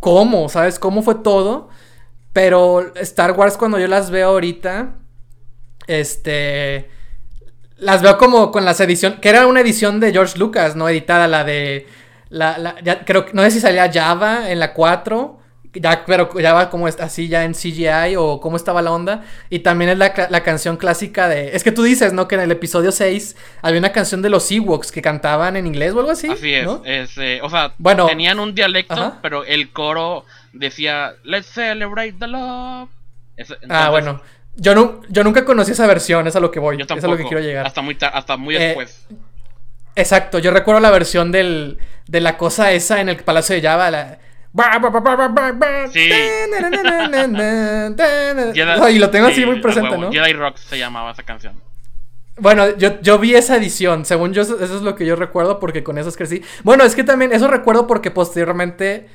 cómo, 0.00 0.48
¿sabes? 0.48 0.78
Cómo 0.78 1.02
fue 1.02 1.16
todo. 1.16 1.68
Pero 2.32 2.94
Star 2.96 3.32
Wars, 3.32 3.56
cuando 3.56 3.78
yo 3.78 3.88
las 3.88 4.10
veo 4.10 4.28
ahorita, 4.28 4.94
este. 5.86 6.90
Las 7.76 8.02
veo 8.02 8.18
como 8.18 8.50
con 8.50 8.64
las 8.64 8.80
ediciones. 8.80 9.20
Que 9.20 9.30
era 9.30 9.46
una 9.46 9.60
edición 9.60 9.98
de 10.00 10.12
George 10.12 10.38
Lucas, 10.38 10.76
¿no? 10.76 10.88
Editada, 10.88 11.26
la 11.26 11.44
de. 11.44 11.86
La, 12.28 12.76
creo 13.06 13.26
no 13.32 13.42
sé 13.42 13.50
si 13.50 13.60
salía 13.60 13.90
Java 13.90 14.50
en 14.50 14.58
la 14.58 14.74
4 14.74 15.38
ya, 15.74 16.04
pero 16.06 16.38
ya 16.38 16.52
va 16.52 16.70
como 16.70 16.86
así 16.86 17.28
ya 17.28 17.44
en 17.44 17.52
CGI 17.52 18.16
o 18.16 18.40
cómo 18.40 18.56
estaba 18.56 18.82
la 18.82 18.92
onda. 18.92 19.24
Y 19.50 19.60
también 19.60 19.90
es 19.90 19.98
la, 19.98 20.12
la, 20.30 20.42
canción 20.42 20.76
clásica 20.76 21.28
de... 21.28 21.54
Es 21.54 21.64
que 21.64 21.72
tú 21.72 21.82
dices, 21.82 22.12
¿no? 22.12 22.28
Que 22.28 22.36
en 22.36 22.42
el 22.42 22.50
episodio 22.50 22.92
6 22.92 23.36
había 23.62 23.78
una 23.78 23.92
canción 23.92 24.22
de 24.22 24.30
los 24.30 24.50
Ewoks 24.50 24.92
que 24.92 25.02
cantaban 25.02 25.56
en 25.56 25.66
inglés 25.66 25.92
o 25.92 26.00
algo 26.00 26.10
así. 26.10 26.28
Así 26.28 26.52
es. 26.52 27.16
Eh, 27.16 27.40
o 27.42 27.50
sea, 27.50 27.74
tenían 28.06 28.38
un 28.38 28.54
dialecto, 28.54 29.16
pero 29.22 29.44
el 29.44 29.70
coro 29.70 30.24
decía, 30.52 31.14
Let's 31.24 31.46
celebrate 31.46 32.14
the 32.18 32.26
love. 32.26 32.88
ah, 33.68 33.90
bueno. 33.90 34.20
Yo, 34.60 34.74
no, 34.74 35.02
yo 35.08 35.22
nunca 35.22 35.44
conocí 35.44 35.70
esa 35.70 35.86
versión, 35.86 36.26
es 36.26 36.34
a 36.34 36.40
lo 36.40 36.50
que 36.50 36.58
voy. 36.58 36.80
es 36.82 37.04
a 37.04 37.06
lo 37.06 37.16
que 37.16 37.24
quiero 37.24 37.40
llegar. 37.40 37.64
Hasta 37.64 37.80
muy, 37.80 37.96
hasta 38.00 38.36
muy 38.36 38.56
eh, 38.56 38.58
después. 38.58 39.06
Exacto, 39.94 40.38
yo 40.38 40.50
recuerdo 40.50 40.80
la 40.80 40.90
versión 40.90 41.30
del, 41.30 41.78
de 42.06 42.20
la 42.20 42.36
cosa 42.36 42.72
esa 42.72 43.00
en 43.00 43.08
el 43.08 43.16
Palacio 43.16 43.54
de 43.54 43.62
Java, 43.62 43.90
la... 43.90 44.18
Sí. 45.92 46.10
y 48.90 48.98
lo 48.98 49.10
tengo 49.10 49.28
así 49.28 49.44
muy 49.44 49.60
presente, 49.60 49.96
¿no? 49.98 50.10
Jedi 50.10 50.32
Rock 50.32 50.56
se 50.56 50.78
llamaba 50.78 51.12
esa 51.12 51.22
canción. 51.22 51.54
Bueno, 52.40 52.76
yo, 52.76 53.00
yo 53.00 53.18
vi 53.18 53.34
esa 53.34 53.56
edición. 53.56 54.04
Según 54.04 54.32
yo, 54.32 54.42
eso 54.42 54.62
es 54.62 54.82
lo 54.82 54.94
que 54.94 55.04
yo 55.04 55.16
recuerdo 55.16 55.58
porque 55.58 55.82
con 55.82 55.98
esas 55.98 56.16
crecí. 56.16 56.42
Bueno, 56.62 56.84
es 56.84 56.94
que 56.94 57.04
también 57.04 57.32
eso 57.32 57.48
recuerdo 57.48 57.86
porque 57.86 58.10
posteriormente 58.10 59.08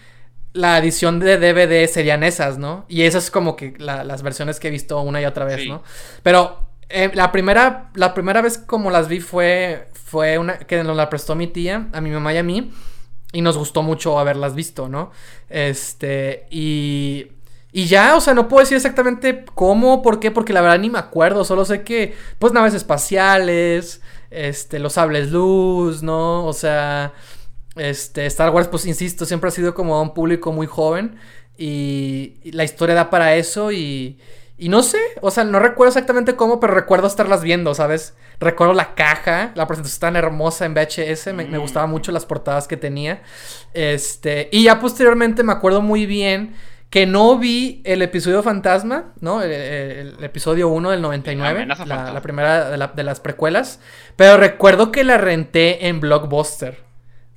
la 0.53 0.77
edición 0.77 1.19
de 1.19 1.37
DVD 1.37 1.87
serían 1.87 2.23
esas, 2.23 2.57
¿no? 2.57 2.85
Y 2.87 3.03
esas 3.03 3.25
es 3.25 3.31
como 3.31 3.55
que 3.55 3.73
las 3.79 4.21
versiones 4.21 4.59
que 4.59 4.67
he 4.67 4.71
visto 4.71 5.01
una 5.01 5.21
y 5.21 5.25
otra 5.25 5.45
vez, 5.45 5.65
¿no? 5.67 5.83
Pero 6.21 6.69
eh, 6.89 7.09
la 7.13 7.31
primera 7.31 7.89
la 7.95 8.13
primera 8.13 8.41
vez 8.41 8.57
como 8.57 8.91
las 8.91 9.07
vi 9.07 9.19
fue 9.19 9.87
fue 9.93 10.37
una 10.37 10.59
que 10.59 10.83
nos 10.83 10.95
la 10.95 11.09
prestó 11.09 11.33
mi 11.33 11.47
tía, 11.47 11.87
a 11.91 12.01
mi 12.01 12.11
mamá 12.11 12.33
y 12.33 12.37
a 12.37 12.43
mí 12.43 12.71
y 13.33 13.41
nos 13.41 13.57
gustó 13.57 13.83
mucho 13.83 14.17
haberlas 14.17 14.55
visto, 14.55 14.87
¿no? 14.87 15.11
Este 15.49 16.47
y 16.49 17.27
y 17.75 17.85
ya, 17.85 18.15
o 18.15 18.21
sea, 18.21 18.35
no 18.35 18.47
puedo 18.47 18.61
decir 18.61 18.77
exactamente 18.77 19.45
cómo, 19.55 20.03
por 20.03 20.19
qué, 20.19 20.29
porque 20.29 20.53
la 20.53 20.61
verdad 20.61 20.77
ni 20.79 20.91
me 20.91 20.99
acuerdo, 20.99 21.43
solo 21.43 21.65
sé 21.65 21.83
que 21.83 22.15
pues 22.37 22.53
naves 22.53 22.75
espaciales, 22.75 24.01
este 24.29 24.77
los 24.79 24.93
sables 24.93 25.31
luz, 25.31 26.03
¿no? 26.03 26.45
O 26.45 26.53
sea, 26.53 27.13
este, 27.75 28.25
Star 28.27 28.51
Wars, 28.51 28.67
pues 28.67 28.85
insisto, 28.85 29.25
siempre 29.25 29.47
ha 29.47 29.51
sido 29.51 29.73
como 29.73 30.01
un 30.01 30.13
público 30.13 30.51
muy 30.51 30.67
joven. 30.67 31.17
Y, 31.57 32.39
la 32.51 32.63
historia 32.63 32.95
da 32.95 33.09
para 33.09 33.35
eso 33.35 33.71
y, 33.71 34.19
y 34.63 34.69
no 34.69 34.81
sé, 34.81 34.97
o 35.19 35.29
sea, 35.29 35.43
no 35.43 35.59
recuerdo 35.59 35.89
exactamente 35.89 36.37
cómo, 36.37 36.61
pero 36.61 36.73
recuerdo 36.73 37.05
estarlas 37.05 37.43
viendo, 37.43 37.75
¿sabes? 37.75 38.15
Recuerdo 38.39 38.73
la 38.73 38.95
caja, 38.95 39.51
la 39.55 39.67
presentación 39.67 39.99
tan 39.99 40.15
hermosa 40.15 40.65
en 40.65 40.73
VHS, 40.73 41.33
me, 41.33 41.45
me 41.47 41.57
gustaban 41.57 41.89
mucho 41.89 42.13
las 42.13 42.25
portadas 42.25 42.65
que 42.65 42.77
tenía. 42.77 43.23
Este, 43.73 44.47
y 44.53 44.63
ya 44.63 44.79
posteriormente 44.79 45.43
me 45.43 45.51
acuerdo 45.51 45.81
muy 45.81 46.05
bien 46.05 46.55
que 46.89 47.05
no 47.05 47.37
vi 47.37 47.81
el 47.83 48.01
episodio 48.03 48.41
Fantasma, 48.41 49.11
¿no? 49.19 49.41
El, 49.41 50.23
episodio 50.23 50.69
1 50.69 50.91
del 50.91 51.01
99, 51.01 51.65
la, 51.65 52.13
la, 52.13 52.21
primera 52.21 52.69
de, 52.69 52.89
de 52.95 53.03
las 53.03 53.19
precuelas, 53.19 53.81
pero 54.15 54.37
recuerdo 54.37 54.93
que 54.93 55.03
la 55.03 55.17
renté 55.17 55.89
en 55.89 55.99
Blockbuster. 55.99 56.83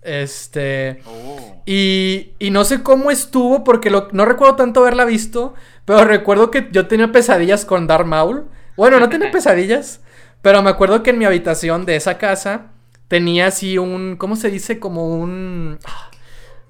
Este. 0.07 1.01
Oh. 1.05 1.63
Y, 1.67 2.35
y 2.39 2.51
no 2.51 2.65
sé 2.65 2.85
cómo 2.85 3.11
estuvo, 3.11 3.65
porque 3.65 3.91
no 3.91 4.25
recuerdo 4.25 4.55
tanto 4.55 4.81
haberla 4.81 5.05
visto. 5.05 5.55
Pero 5.87 6.05
recuerdo 6.05 6.51
que 6.51 6.69
yo 6.73 6.87
tenía 6.87 7.11
pesadillas 7.13 7.65
con 7.65 7.87
Darth 7.87 8.07
Maul. 8.07 8.47
Bueno, 8.77 9.01
no 9.01 9.09
tenía 9.09 9.31
pesadillas. 9.33 10.01
Pero 10.43 10.63
me 10.63 10.71
acuerdo 10.71 11.03
que 11.03 11.11
en 11.11 11.19
mi 11.19 11.25
habitación 11.25 11.87
de 11.87 11.97
esa 11.97 12.19
casa 12.19 12.73
tenía 13.09 13.47
así 13.47 13.79
un. 13.79 14.17
¿Cómo 14.17 14.37
se 14.37 14.51
dice? 14.51 14.79
Como 14.79 15.09
un. 15.09 15.79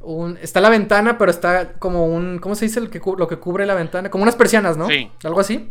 Un, 0.01 0.39
está 0.41 0.61
la 0.61 0.71
ventana, 0.71 1.19
pero 1.19 1.31
está 1.31 1.73
como 1.73 2.07
un. 2.07 2.39
¿Cómo 2.39 2.55
se 2.55 2.67
dice 2.67 2.79
el 2.79 2.91
que, 2.91 3.01
lo 3.17 3.27
que 3.27 3.39
cubre 3.39 3.67
la 3.67 3.75
ventana? 3.75 4.11
Como 4.11 4.23
unas 4.23 4.37
persianas, 4.37 4.77
¿no? 4.77 4.87
Sí. 4.87 5.11
Algo 5.25 5.41
así. 5.41 5.71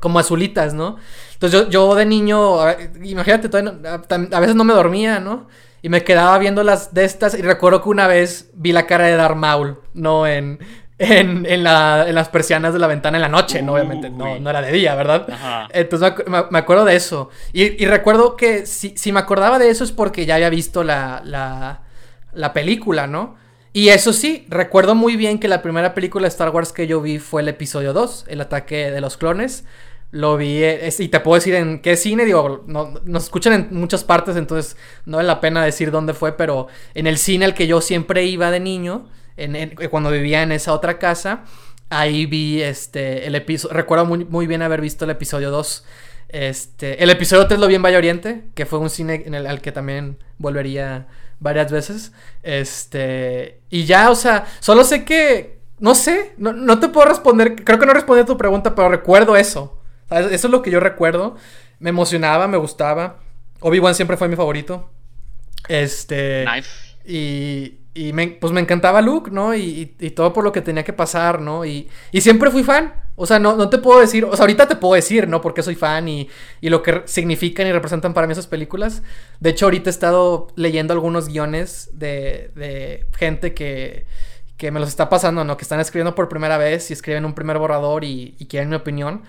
Como 0.00 0.18
azulitas, 0.18 0.72
¿no? 0.72 0.96
Entonces 1.34 1.60
yo, 1.60 1.68
yo 1.68 1.94
de 1.94 2.06
niño. 2.06 2.58
Imagínate, 3.02 3.50
a 3.56 4.40
veces 4.40 4.54
no 4.54 4.64
me 4.64 4.72
dormía, 4.72 5.20
¿no? 5.20 5.48
Y 5.82 5.88
me 5.88 6.04
quedaba 6.04 6.38
viendo 6.38 6.62
las 6.62 6.94
de 6.94 7.04
estas 7.04 7.36
y 7.36 7.42
recuerdo 7.42 7.82
que 7.82 7.88
una 7.88 8.06
vez 8.06 8.50
vi 8.54 8.72
la 8.72 8.86
cara 8.86 9.06
de 9.06 9.16
Darth 9.16 9.36
Maul, 9.36 9.80
¿no? 9.94 10.28
En, 10.28 10.60
en, 10.98 11.46
en, 11.46 11.64
la, 11.64 12.04
en 12.08 12.14
las 12.14 12.28
persianas 12.28 12.72
de 12.72 12.78
la 12.78 12.86
ventana 12.86 13.16
en 13.16 13.22
la 13.22 13.28
noche, 13.28 13.62
¿no? 13.62 13.74
Obviamente, 13.74 14.10
no, 14.10 14.38
no 14.38 14.50
era 14.50 14.62
de 14.62 14.72
día, 14.72 14.94
¿verdad? 14.94 15.68
Entonces 15.72 16.12
me, 16.26 16.58
acuerdo 16.58 16.84
de 16.84 16.96
eso. 16.96 17.30
Y, 17.52 17.82
y 17.82 17.86
recuerdo 17.86 18.36
que 18.36 18.66
si, 18.66 18.94
si, 18.96 19.12
me 19.12 19.20
acordaba 19.20 19.58
de 19.58 19.70
eso 19.70 19.84
es 19.84 19.92
porque 19.92 20.26
ya 20.26 20.36
había 20.36 20.50
visto 20.50 20.84
la, 20.84 21.22
la, 21.24 21.82
la 22.32 22.52
película, 22.52 23.06
¿no? 23.06 23.36
Y 23.74 23.88
eso 23.88 24.12
sí, 24.12 24.44
recuerdo 24.48 24.94
muy 24.94 25.16
bien 25.16 25.38
que 25.38 25.48
la 25.48 25.62
primera 25.62 25.94
película 25.94 26.24
de 26.24 26.28
Star 26.28 26.50
Wars 26.50 26.72
que 26.72 26.86
yo 26.86 27.00
vi 27.00 27.18
fue 27.18 27.40
el 27.40 27.48
episodio 27.48 27.94
2, 27.94 28.26
el 28.28 28.40
ataque 28.42 28.90
de 28.90 29.00
los 29.00 29.16
clones. 29.16 29.64
Lo 30.10 30.36
vi, 30.36 30.62
eh, 30.62 30.90
y 30.98 31.08
te 31.08 31.20
puedo 31.20 31.36
decir 31.36 31.54
en 31.54 31.80
qué 31.80 31.96
cine, 31.96 32.26
digo, 32.26 32.64
no, 32.66 33.00
nos 33.06 33.24
escuchan 33.24 33.54
en 33.54 33.68
muchas 33.70 34.04
partes, 34.04 34.36
entonces 34.36 34.76
no 35.06 35.16
vale 35.16 35.26
la 35.26 35.40
pena 35.40 35.64
decir 35.64 35.90
dónde 35.90 36.12
fue, 36.12 36.36
pero 36.36 36.68
en 36.92 37.06
el 37.06 37.16
cine 37.16 37.46
al 37.46 37.54
que 37.54 37.66
yo 37.66 37.80
siempre 37.80 38.24
iba 38.24 38.50
de 38.50 38.60
niño, 38.60 39.08
en, 39.36 39.74
cuando 39.90 40.10
vivía 40.10 40.42
en 40.42 40.52
esa 40.52 40.72
otra 40.72 40.98
casa, 40.98 41.44
ahí 41.90 42.26
vi 42.26 42.62
este, 42.62 43.26
el 43.26 43.34
episodio, 43.34 43.74
recuerdo 43.74 44.04
muy, 44.04 44.24
muy, 44.24 44.46
bien 44.46 44.62
haber 44.62 44.80
visto 44.80 45.04
el 45.04 45.10
episodio 45.10 45.50
2. 45.50 45.84
Este, 46.28 47.02
el 47.02 47.10
episodio 47.10 47.46
3 47.46 47.60
lo 47.60 47.66
vi 47.66 47.74
en 47.74 47.82
Valle 47.82 47.96
Oriente, 47.96 48.44
que 48.54 48.66
fue 48.66 48.78
un 48.78 48.90
cine 48.90 49.22
en 49.26 49.34
el 49.34 49.46
al 49.46 49.60
que 49.60 49.72
también 49.72 50.18
volvería 50.38 51.06
varias 51.40 51.70
veces. 51.70 52.12
Este, 52.42 53.60
y 53.68 53.84
ya, 53.84 54.10
o 54.10 54.14
sea, 54.14 54.46
solo 54.60 54.84
sé 54.84 55.04
que, 55.04 55.58
no 55.78 55.94
sé, 55.94 56.32
no, 56.38 56.52
no 56.52 56.78
te 56.80 56.88
puedo 56.88 57.08
responder, 57.08 57.56
creo 57.64 57.78
que 57.78 57.86
no 57.86 57.92
respondí 57.92 58.22
a 58.22 58.26
tu 58.26 58.38
pregunta, 58.38 58.74
pero 58.74 58.88
recuerdo 58.88 59.36
eso. 59.36 59.78
Eso 60.10 60.46
es 60.46 60.50
lo 60.50 60.62
que 60.62 60.70
yo 60.70 60.80
recuerdo. 60.80 61.36
Me 61.78 61.90
emocionaba, 61.90 62.46
me 62.46 62.56
gustaba. 62.56 63.18
Obi-Wan 63.60 63.94
siempre 63.94 64.16
fue 64.16 64.28
mi 64.28 64.36
favorito. 64.36 64.90
Este. 65.68 66.44
Nice. 66.44 66.70
Y, 67.04 67.78
y 67.94 68.12
me, 68.12 68.28
pues 68.28 68.52
me 68.52 68.60
encantaba 68.60 69.02
Luke, 69.02 69.30
¿no? 69.30 69.54
Y, 69.54 69.94
y, 69.98 70.10
todo 70.10 70.32
por 70.32 70.44
lo 70.44 70.52
que 70.52 70.62
tenía 70.62 70.82
que 70.82 70.94
pasar, 70.94 71.40
¿no? 71.40 71.64
Y, 71.64 71.88
y 72.10 72.20
siempre 72.22 72.50
fui 72.50 72.62
fan. 72.62 72.94
O 73.16 73.26
sea, 73.26 73.38
no, 73.38 73.54
no, 73.56 73.68
te 73.68 73.76
puedo 73.76 74.00
decir, 74.00 74.24
o 74.24 74.34
sea, 74.34 74.44
ahorita 74.44 74.66
te 74.66 74.76
puedo 74.76 74.94
decir, 74.94 75.28
¿no? 75.28 75.42
Porque 75.42 75.62
soy 75.62 75.74
fan 75.74 76.08
y, 76.08 76.28
y, 76.62 76.70
lo 76.70 76.82
que 76.82 77.02
significan 77.04 77.66
y 77.66 77.72
representan 77.72 78.14
para 78.14 78.26
mí 78.26 78.32
esas 78.32 78.46
películas. 78.46 79.02
De 79.40 79.50
hecho, 79.50 79.66
ahorita 79.66 79.90
he 79.90 79.92
estado 79.92 80.48
leyendo 80.56 80.94
algunos 80.94 81.28
guiones 81.28 81.90
de, 81.92 82.50
de 82.54 83.06
gente 83.14 83.52
que, 83.52 84.06
que 84.56 84.70
me 84.70 84.80
los 84.80 84.88
está 84.88 85.10
pasando, 85.10 85.44
¿no? 85.44 85.58
Que 85.58 85.62
están 85.62 85.80
escribiendo 85.80 86.14
por 86.14 86.30
primera 86.30 86.56
vez 86.56 86.90
y 86.90 86.94
escriben 86.94 87.26
un 87.26 87.34
primer 87.34 87.58
borrador 87.58 88.04
y, 88.04 88.36
y 88.38 88.46
quieren 88.46 88.70
mi 88.70 88.76
opinión. 88.76 89.22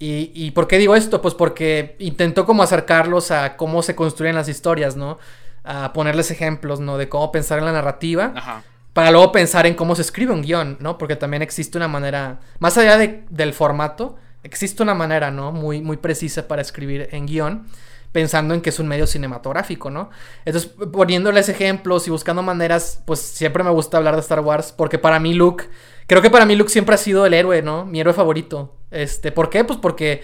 Y, 0.00 0.32
y, 0.34 0.50
por 0.50 0.66
qué 0.66 0.78
digo 0.78 0.96
esto? 0.96 1.22
Pues 1.22 1.34
porque 1.34 1.94
intento 2.00 2.46
como 2.46 2.62
acercarlos 2.64 3.30
a 3.30 3.56
cómo 3.56 3.82
se 3.82 3.94
construyen 3.94 4.34
las 4.34 4.48
historias, 4.48 4.96
¿no? 4.96 5.18
A 5.64 5.92
ponerles 5.92 6.30
ejemplos, 6.30 6.80
¿no? 6.80 6.98
De 6.98 7.08
cómo 7.08 7.32
pensar 7.32 7.58
en 7.58 7.64
la 7.64 7.72
narrativa. 7.72 8.32
Ajá. 8.34 8.64
Para 8.92 9.10
luego 9.10 9.30
pensar 9.30 9.66
en 9.66 9.74
cómo 9.74 9.94
se 9.94 10.02
escribe 10.02 10.32
un 10.32 10.42
guion, 10.42 10.76
¿no? 10.80 10.98
Porque 10.98 11.16
también 11.16 11.42
existe 11.42 11.78
una 11.78 11.88
manera, 11.88 12.40
más 12.58 12.76
allá 12.76 12.98
de, 12.98 13.24
del 13.30 13.52
formato, 13.52 14.16
existe 14.42 14.82
una 14.82 14.94
manera, 14.94 15.30
¿no? 15.30 15.52
Muy, 15.52 15.80
muy 15.80 15.96
precisa 15.96 16.48
para 16.48 16.60
escribir 16.60 17.08
en 17.12 17.26
guion, 17.26 17.66
pensando 18.10 18.52
en 18.52 18.60
que 18.60 18.70
es 18.70 18.80
un 18.80 18.88
medio 18.88 19.06
cinematográfico, 19.06 19.90
¿no? 19.90 20.10
Entonces, 20.44 20.72
poniéndoles 20.92 21.48
ejemplos 21.48 22.08
y 22.08 22.10
buscando 22.10 22.42
maneras, 22.42 23.00
pues 23.04 23.20
siempre 23.20 23.62
me 23.62 23.70
gusta 23.70 23.96
hablar 23.96 24.16
de 24.16 24.22
Star 24.22 24.40
Wars, 24.40 24.72
porque 24.72 24.98
para 24.98 25.20
mí 25.20 25.34
Luke 25.34 25.68
Creo 26.10 26.22
que 26.22 26.30
para 26.30 26.44
mí 26.44 26.56
Luke 26.56 26.72
siempre 26.72 26.96
ha 26.96 26.98
sido 26.98 27.24
el 27.24 27.34
héroe, 27.34 27.62
¿no? 27.62 27.86
Mi 27.86 28.00
héroe 28.00 28.12
favorito. 28.12 28.74
Este, 28.90 29.30
¿por 29.30 29.48
qué? 29.48 29.62
Pues 29.62 29.78
porque 29.78 30.22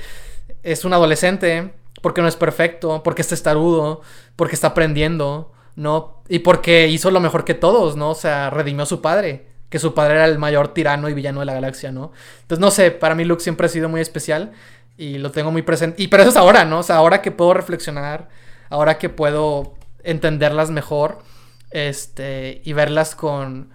es 0.65 0.85
un 0.85 0.93
adolescente, 0.93 1.75
porque 2.07 2.23
no 2.23 2.29
es 2.29 2.37
perfecto, 2.37 3.03
porque 3.03 3.21
está 3.21 3.35
estarudo, 3.35 4.01
porque 4.37 4.55
está 4.55 4.69
aprendiendo, 4.69 5.51
¿no? 5.75 6.23
Y 6.29 6.39
porque 6.39 6.87
hizo 6.87 7.11
lo 7.11 7.19
mejor 7.19 7.45
que 7.45 7.55
todos, 7.55 7.97
¿no? 7.97 8.11
O 8.11 8.15
sea, 8.15 8.49
redimió 8.49 8.85
a 8.85 8.87
su 8.87 9.03
padre, 9.03 9.49
que 9.71 9.81
su 9.81 9.93
padre 9.93 10.15
era 10.15 10.27
el 10.27 10.39
mayor 10.39 10.69
tirano 10.69 11.09
y 11.09 11.15
villano 11.15 11.41
de 11.41 11.47
la 11.47 11.55
galaxia, 11.55 11.91
¿no? 11.91 12.13
Entonces, 12.43 12.61
no 12.61 12.71
sé, 12.71 12.93
para 12.93 13.17
mí 13.17 13.25
Luke 13.25 13.43
siempre 13.43 13.67
ha 13.67 13.69
sido 13.69 13.89
muy 13.89 14.01
especial 14.01 14.53
y 14.97 15.19
lo 15.19 15.33
tengo 15.33 15.51
muy 15.51 15.63
presente. 15.63 16.01
Y 16.01 16.07
pero 16.07 16.23
eso 16.23 16.31
es 16.31 16.37
ahora, 16.37 16.65
¿no? 16.65 16.79
O 16.79 16.83
sea, 16.85 16.95
ahora 16.95 17.23
que 17.23 17.33
puedo 17.33 17.55
reflexionar, 17.55 18.29
ahora 18.71 18.99
que 18.99 19.09
puedo 19.09 19.75
entenderlas 20.05 20.71
mejor, 20.71 21.19
este, 21.73 22.63
y 22.65 22.73
verlas 22.73 23.17
con 23.17 23.71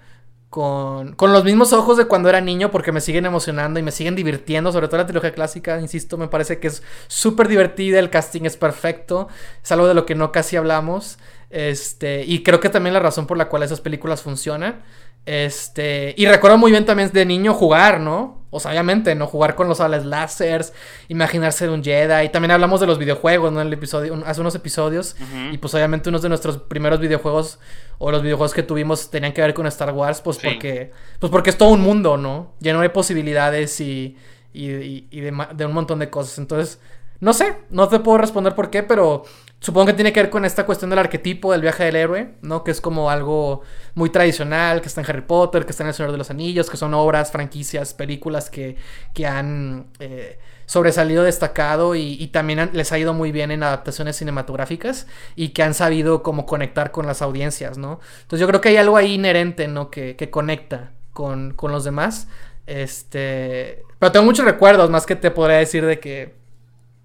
con, 0.51 1.13
con, 1.13 1.34
los 1.34 1.43
mismos 1.43 1.74
ojos 1.74 1.98
de 1.98 2.05
cuando 2.05 2.29
era 2.29 2.41
niño 2.41 2.70
porque 2.70 2.91
me 2.91 3.01
siguen 3.01 3.25
emocionando 3.25 3.79
y 3.79 3.84
me 3.84 3.91
siguen 3.91 4.15
divirtiendo, 4.15 4.72
sobre 4.72 4.88
todo 4.88 4.98
la 4.98 5.08
trilogía 5.08 5.34
clásica, 5.34 5.81
insisto, 5.81 6.20
me 6.20 6.27
parece 6.27 6.60
que 6.60 6.67
es 6.67 6.84
súper 7.08 7.48
divertida, 7.48 7.98
el 7.98 8.12
casting 8.12 8.43
es 8.43 8.58
perfecto, 8.58 9.29
es 9.63 9.72
algo 9.72 9.88
de 9.88 9.96
lo 9.96 10.05
que 10.05 10.13
no 10.13 10.31
casi 10.31 10.58
hablamos, 10.58 11.17
este, 11.50 12.24
y 12.25 12.43
creo 12.43 12.60
que 12.60 12.70
también 12.70 12.93
la 12.93 13.00
razón 13.00 13.25
por 13.25 13.38
la 13.38 13.50
cual 13.50 13.63
esas 13.63 13.81
películas 13.81 14.22
funcionan 14.22 14.84
este, 15.25 16.15
y 16.17 16.25
recuerdo 16.25 16.58
muy 16.58 16.72
bien 16.72 16.86
también 16.86 17.12
de 17.12 17.25
niño 17.25 17.53
jugar, 17.53 18.00
¿no? 18.00 18.40
O 18.51 18.60
sea, 18.60 18.72
obviamente, 18.72 19.15
¿no? 19.15 19.27
Jugar 19.27 19.55
con 19.55 19.67
los 19.67 19.77
sables 19.77 20.05
láseres, 20.05 20.74
imaginarse 21.08 21.65
de 21.65 21.74
un 21.74 21.84
Jedi. 21.84 22.25
Y 22.25 22.29
también 22.29 22.51
hablamos 22.51 22.81
de 22.81 22.86
los 22.86 23.00
videojuegos, 23.00 23.51
¿no? 23.51 23.62
En 23.62 23.67
el 23.67 23.74
episodio, 23.74 24.22
hace 24.25 24.41
unos 24.41 24.53
episodios. 24.55 25.15
Y 25.51 25.58
pues 25.58 25.74
obviamente 25.74 26.10
unos 26.10 26.22
de 26.22 26.29
nuestros 26.29 26.58
primeros 26.58 27.00
videojuegos, 27.00 27.60
o 27.98 28.12
los 28.12 28.22
videojuegos 28.22 28.53
que 28.53 28.63
tuvimos, 28.63 29.10
tenían 29.10 29.31
que 29.31 29.41
ver 29.41 29.53
con 29.53 29.65
Star 29.67 29.91
Wars, 29.91 30.22
pues 30.22 30.38
porque. 30.38 30.91
Pues 31.20 31.31
porque 31.31 31.50
es 31.50 31.58
todo 31.58 31.70
un 31.70 31.81
mundo, 31.81 32.17
¿no? 32.17 32.53
Lleno 32.60 32.81
de 32.81 32.89
posibilidades 32.89 33.79
y. 33.79 34.17
y, 34.53 35.08
y 35.10 35.22
de, 35.22 35.34
de 35.55 35.65
un 35.65 35.74
montón 35.74 36.00
de 36.00 36.10
cosas. 36.10 36.38
Entonces, 36.38 36.79
no 37.22 37.34
sé, 37.34 37.55
no 37.70 37.88
te 37.88 38.00
puedo 38.00 38.17
responder 38.17 38.53
por 38.53 38.70
qué, 38.70 38.84
pero 38.84 39.24
supongo 39.62 39.88
que 39.88 39.94
tiene 39.94 40.12
que 40.12 40.22
ver 40.22 40.30
con 40.30 40.44
esta 40.44 40.65
cuestión 40.65 40.89
del 40.89 41.00
arquetipo 41.00 41.51
del 41.51 41.62
viaje 41.62 41.86
del 41.86 41.96
héroe, 41.96 42.34
¿no? 42.41 42.63
Que 42.63 42.72
es 42.72 42.82
como 42.82 43.10
algo 43.10 43.62
muy 43.94 44.10
tradicional, 44.10 44.82
que 44.82 44.88
está 44.88 45.01
en 45.01 45.10
Harry 45.10 45.22
Potter, 45.22 45.65
que 45.65 45.72
está 45.72 45.84
en 45.84 45.89
El 45.89 45.94
Señor 45.94 46.12
de 46.12 46.18
los 46.18 46.32
Anillos, 46.32 46.70
que 46.70 46.77
son 46.77 46.94
obras, 46.96 47.32
franquicias, 47.32 47.94
películas 47.94 48.50
que, 48.50 48.75
que 49.13 49.27
han 49.27 49.86
eh, 50.00 50.39
sobresalido, 50.65 51.24
destacado 51.24 51.96
y, 51.96 52.27
también 52.27 52.72
les 52.74 52.91
ha 52.91 52.98
ido 52.98 53.13
muy 53.13 53.32
bien 53.32 53.51
en 53.51 53.62
adaptaciones 53.62 54.15
cinematográficas 54.15 55.06
y 55.36 55.50
que 55.50 55.62
han 55.62 55.75
sabido 55.75 56.24
como 56.24 56.48
conectar 56.48 56.91
con 56.91 57.06
las 57.06 57.22
audiencias, 57.22 57.77
¿no? 57.77 58.00
Entonces 58.24 58.39
yo 58.39 58.48
creo 58.48 58.62
que 58.62 58.70
hay 58.70 58.77
algo 58.77 58.98
ahí 58.98 59.13
inherente, 59.13 59.68
¿no? 59.68 59.91
Que, 59.91 60.15
que 60.15 60.32
conecta 60.32 60.91
con, 61.13 61.53
con 61.53 61.72
los 61.72 61.84
demás. 61.84 62.27
Este... 62.65 63.84
Pero 64.00 64.12
tengo 64.12 64.25
muchos 64.25 64.46
recuerdos, 64.46 64.89
más 64.89 65.06
que 65.06 65.15
te 65.15 65.30
podría 65.30 65.58
decir 65.58 65.86
de 65.86 66.00
que 66.00 66.41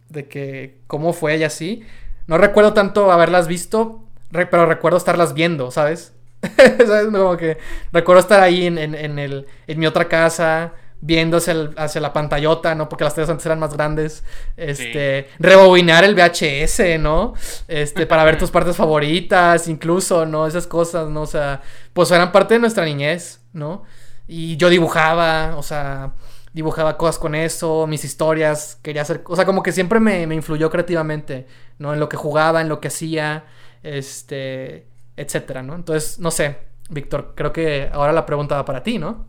de 0.08 0.28
que 0.28 0.78
cómo 0.86 1.12
fue 1.12 1.36
y 1.36 1.44
así. 1.44 1.82
No 2.26 2.38
recuerdo 2.38 2.72
tanto 2.72 3.12
haberlas 3.12 3.46
visto, 3.48 4.04
pero 4.30 4.66
recuerdo 4.66 4.98
estarlas 4.98 5.34
viendo, 5.34 5.70
¿sabes? 5.70 6.12
¿Sabes? 6.56 7.06
Como 7.06 7.36
que 7.36 7.58
recuerdo 7.92 8.20
estar 8.20 8.40
ahí 8.40 8.66
en, 8.66 8.78
en, 8.78 9.18
el, 9.18 9.46
en 9.66 9.78
mi 9.78 9.86
otra 9.86 10.08
casa, 10.08 10.72
viendo 11.00 11.36
hacia, 11.36 12.00
la 12.00 12.12
pantallota, 12.12 12.74
¿no? 12.74 12.88
Porque 12.88 13.04
las 13.04 13.14
teles 13.14 13.30
antes 13.30 13.46
eran 13.46 13.58
más 13.60 13.74
grandes. 13.74 14.24
Este, 14.56 15.28
rebobinar 15.38 16.04
el 16.04 16.14
VHS, 16.14 16.98
¿no? 16.98 17.34
Este, 17.68 18.06
para 18.06 18.24
ver 18.24 18.38
tus 18.38 18.50
partes 18.50 18.76
favoritas, 18.76 19.68
incluso, 19.68 20.26
¿no? 20.26 20.46
Esas 20.46 20.66
cosas, 20.66 21.08
¿no? 21.08 21.22
O 21.22 21.26
sea, 21.26 21.62
pues 21.92 22.10
eran 22.10 22.32
parte 22.32 22.54
de 22.54 22.60
nuestra 22.60 22.84
niñez, 22.84 23.40
¿no? 23.52 23.84
Y 24.26 24.56
yo 24.56 24.68
dibujaba, 24.68 25.56
o 25.56 25.62
sea, 25.62 26.12
dibujaba 26.56 26.96
cosas 26.96 27.18
con 27.18 27.34
eso, 27.34 27.86
mis 27.86 28.02
historias, 28.02 28.80
quería 28.82 29.02
hacer, 29.02 29.22
o 29.26 29.36
sea, 29.36 29.44
como 29.44 29.62
que 29.62 29.72
siempre 29.72 30.00
me, 30.00 30.26
me 30.26 30.34
influyó 30.34 30.70
creativamente, 30.70 31.46
¿no? 31.78 31.92
En 31.92 32.00
lo 32.00 32.08
que 32.08 32.16
jugaba, 32.16 32.62
en 32.62 32.70
lo 32.70 32.80
que 32.80 32.88
hacía, 32.88 33.44
este, 33.82 34.86
etcétera, 35.18 35.62
¿no? 35.62 35.74
Entonces, 35.74 36.18
no 36.18 36.30
sé, 36.30 36.60
Víctor, 36.88 37.34
creo 37.36 37.52
que 37.52 37.90
ahora 37.92 38.14
la 38.14 38.24
pregunta 38.24 38.54
va 38.54 38.64
para 38.64 38.82
ti, 38.82 38.96
¿no? 38.96 39.26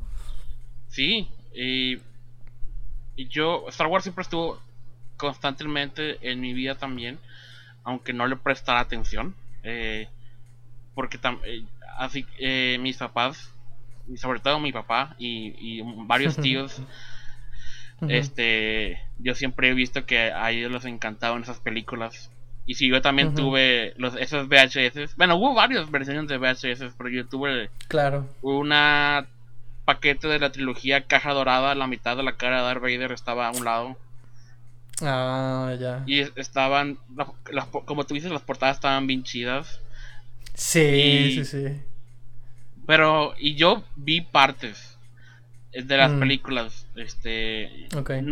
Sí, 0.88 1.28
y, 1.54 2.00
yo, 3.18 3.66
Star 3.68 3.88
Wars 3.88 4.06
siempre 4.06 4.22
estuvo 4.22 4.62
constantemente 5.18 6.20
en 6.22 6.40
mi 6.40 6.54
vida 6.54 6.76
también, 6.76 7.20
aunque 7.84 8.14
no 8.14 8.26
le 8.26 8.38
prestara 8.38 8.80
atención, 8.80 9.36
eh, 9.64 10.08
porque 10.96 11.20
eh, 11.44 11.66
así 11.98 12.26
eh, 12.40 12.78
mis 12.80 12.96
papás, 12.96 13.52
y 14.08 14.16
sobre 14.16 14.40
todo 14.40 14.62
mi 14.62 14.72
papá 14.72 15.14
y, 15.20 15.82
varios 16.06 16.38
tíos, 16.42 16.82
este, 18.08 19.02
yo 19.20 19.36
siempre 19.36 19.70
he 19.70 19.74
visto 19.74 20.06
que 20.06 20.32
a 20.32 20.52
ellos 20.52 20.72
les 20.72 20.86
encantaban 20.86 21.44
esas 21.44 21.60
películas. 21.60 22.30
Y 22.66 22.76
si 22.76 22.90
yo 22.90 23.02
también 23.02 23.34
tuve 23.34 23.94
los, 23.98 24.16
esos 24.16 24.50
VHS, 24.50 25.16
bueno, 25.16 25.38
hubo 25.38 25.54
varias 25.54 25.90
versiones 25.90 26.28
de 26.28 26.38
VHS, 26.38 26.94
pero 26.98 27.10
yo 27.10 27.26
tuve 27.26 27.70
claro. 27.88 28.28
una 28.42 29.26
paquete 29.86 30.28
de 30.28 30.40
la 30.40 30.52
trilogía 30.52 31.06
Caja 31.06 31.32
Dorada, 31.32 31.74
la 31.76 31.88
mitad 31.88 32.18
de 32.18 32.24
la 32.24 32.36
cara 32.36 32.58
de 32.58 32.64
Darth 32.64 32.82
Vader 32.82 33.14
estaba 33.14 33.48
a 33.48 33.52
un 33.52 33.64
lado. 33.64 33.98
Ah, 35.02 35.76
ya. 35.80 36.04
Y 36.06 36.20
estaban, 36.20 36.98
como 37.86 38.06
tú 38.06 38.16
dices, 38.16 38.32
las 38.32 38.42
portadas 38.42 38.78
estaban 38.78 39.08
bien 39.08 39.24
chidas. 39.24 39.80
Sí, 40.54 41.32
sí, 41.36 41.46
sí. 41.46 41.82
Pero, 42.86 43.34
y 43.38 43.56
yo 43.56 43.84
vi 43.96 44.22
partes 44.22 44.98
de 45.72 45.98
las 45.98 46.12
mm. 46.12 46.20
películas, 46.20 46.87
este, 46.98 47.88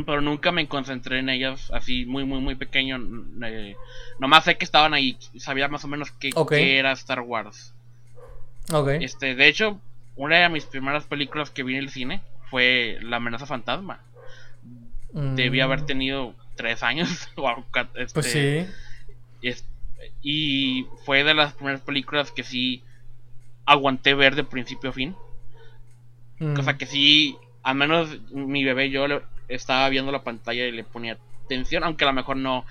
pero 0.06 0.22
nunca 0.22 0.52
me 0.52 0.68
concentré 0.68 1.20
en 1.20 1.30
ellas, 1.30 1.72
así 1.72 2.06
muy, 2.06 2.26
muy, 2.26 2.40
muy 2.42 2.56
pequeño. 2.56 3.00
Eh, 3.44 3.76
nomás 4.20 4.46
sé 4.46 4.58
que 4.58 4.66
estaban 4.66 4.94
ahí, 4.94 5.18
sabía 5.38 5.68
más 5.68 5.84
o 5.84 5.88
menos 5.88 6.12
qué, 6.12 6.32
era 6.52 6.92
Star 6.94 7.22
Wars. 7.22 7.74
Okay. 8.72 9.04
Este, 9.04 9.36
de 9.36 9.48
hecho, 9.48 9.80
una 10.16 10.40
de 10.40 10.50
mis 10.50 10.66
primeras 10.66 11.06
películas 11.06 11.52
que 11.52 11.64
vi 11.64 11.76
en 11.76 11.84
el 11.84 11.90
cine 11.90 12.22
fue 12.50 12.98
La 13.02 13.18
amenaza 13.18 13.46
fantasma. 13.46 14.00
Debía 15.12 15.66
haber 15.66 15.84
mm. 15.84 15.86
tenido 15.86 16.34
tres 16.56 16.84
años. 16.84 17.10
este, 17.96 18.14
pues 18.14 18.32
sí. 18.32 18.66
y 20.22 20.88
fue 21.06 21.24
de 21.24 21.34
las 21.34 21.54
primeras 21.54 21.82
películas 21.82 22.32
que 22.32 22.44
sí 22.44 22.84
aguanté 23.66 24.14
ver 24.14 24.36
de 24.36 24.44
principio 24.44 24.90
a 24.90 24.94
fin. 24.94 25.16
Mm. 26.40 26.56
Cosa 26.56 26.78
que 26.78 26.86
sí, 26.86 27.38
al 27.66 27.76
menos 27.76 28.16
mi 28.32 28.64
bebé 28.64 28.92
yo 28.92 29.08
estaba 29.48 29.90
viendo 29.90 30.12
la 30.12 30.24
pantalla 30.24 30.68
y 30.68 30.72
le 30.72 30.84
ponía 30.84 31.18
atención, 31.44 31.84
aunque 31.84 32.04
a 32.04 32.08
lo 32.08 32.14
mejor 32.14 32.38
no 32.38 32.64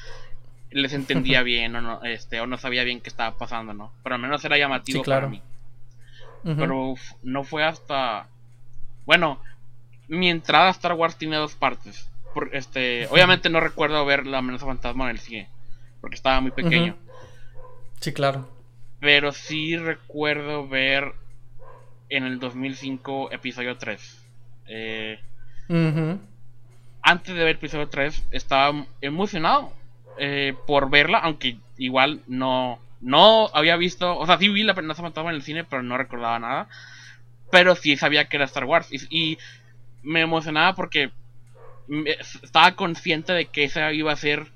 les 0.71 0.93
entendía 0.93 1.43
bien 1.43 1.75
o 1.75 1.81
no, 1.81 2.03
este, 2.05 2.41
o 2.41 2.47
no 2.47 2.57
sabía 2.59 2.85
bien 2.85 3.01
qué 3.01 3.09
estaba 3.09 3.37
pasando, 3.37 3.75
¿no? 3.75 3.93
Pero 4.05 4.15
al 4.15 4.21
menos 4.21 4.45
era 4.45 4.57
llamativo 4.57 5.03
para 5.03 5.27
mí. 5.27 5.43
Pero 6.45 6.95
no 7.23 7.43
fue 7.43 7.65
hasta. 7.65 8.29
Bueno, 9.07 9.41
mi 10.09 10.31
entrada 10.31 10.69
a 10.69 10.73
Star 10.73 10.93
Wars 10.93 11.17
tiene 11.17 11.37
dos 11.37 11.55
partes. 11.55 12.09
Por, 12.33 12.55
este, 12.55 13.09
obviamente 13.09 13.49
no 13.49 13.61
recuerdo 13.61 14.05
ver 14.05 14.27
la 14.27 14.39
amenaza 14.39 14.67
fantasma 14.67 15.05
en 15.05 15.11
el 15.11 15.19
cine, 15.19 15.49
porque 16.01 16.17
estaba 16.17 16.41
muy 16.41 16.51
pequeño. 16.51 16.97
Sí, 17.99 18.13
claro. 18.13 18.49
Pero 19.01 19.33
sí 19.33 19.77
recuerdo 19.77 20.69
ver 20.69 21.15
en 22.11 22.25
el 22.25 22.39
2005 22.39 23.33
episodio 23.33 23.79
3. 23.79 24.24
Eh, 24.67 25.19
antes 27.03 27.35
de 27.35 27.45
ver 27.45 27.57
episodio 27.57 27.89
3 27.89 28.29
estaba 28.31 28.87
emocionado 29.01 29.73
eh, 30.19 30.55
por 30.67 30.91
verla, 30.91 31.19
aunque 31.19 31.59
igual 31.77 32.23
no, 32.27 32.79
no 33.01 33.51
había 33.53 33.77
visto, 33.77 34.17
o 34.17 34.27
sea, 34.27 34.39
sí 34.39 34.49
vi 34.49 34.63
la 34.63 34.73
amenaza 34.73 35.03
fantasma 35.03 35.31
en 35.31 35.37
el 35.37 35.43
cine, 35.43 35.65
pero 35.65 35.83
no 35.83 35.99
recordaba 35.99 36.39
nada. 36.39 36.69
Pero 37.51 37.77
sí 37.77 37.97
sabía 37.97 38.27
que 38.27 38.37
era 38.37 38.47
Star 38.47 38.65
Wars. 38.65 38.89
Y, 39.11 39.39
me 40.03 40.21
emocionaba 40.21 40.75
porque 40.75 41.11
estaba 42.43 42.73
consciente 42.77 43.33
de 43.33 43.47
que 43.47 43.65
esa 43.65 43.91
iba 43.93 44.13
a 44.13 44.17
ser, 44.17 44.49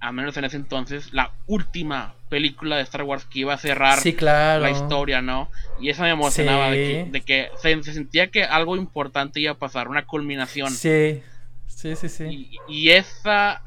a 0.00 0.12
menos 0.12 0.36
en 0.38 0.44
ese 0.44 0.56
entonces, 0.56 1.12
la 1.12 1.30
última 1.46 2.14
película 2.30 2.76
de 2.76 2.82
Star 2.82 3.02
Wars 3.02 3.26
que 3.26 3.40
iba 3.40 3.52
a 3.52 3.58
cerrar 3.58 3.98
la 4.04 4.70
historia, 4.70 5.20
¿no? 5.20 5.50
Y 5.80 5.90
eso 5.90 6.02
me 6.02 6.10
emocionaba 6.10 6.70
de 6.70 7.22
que, 7.24 7.50
se, 7.60 7.82
sentía 7.82 8.28
que 8.28 8.44
algo 8.44 8.76
importante 8.76 9.40
iba 9.40 9.52
a 9.52 9.58
pasar, 9.58 9.88
una 9.88 10.06
culminación. 10.06 10.70
Sí, 10.70 11.22
sí, 11.66 11.96
sí, 11.96 12.08
sí. 12.08 12.50
y 12.68 12.90
esa 12.90 13.62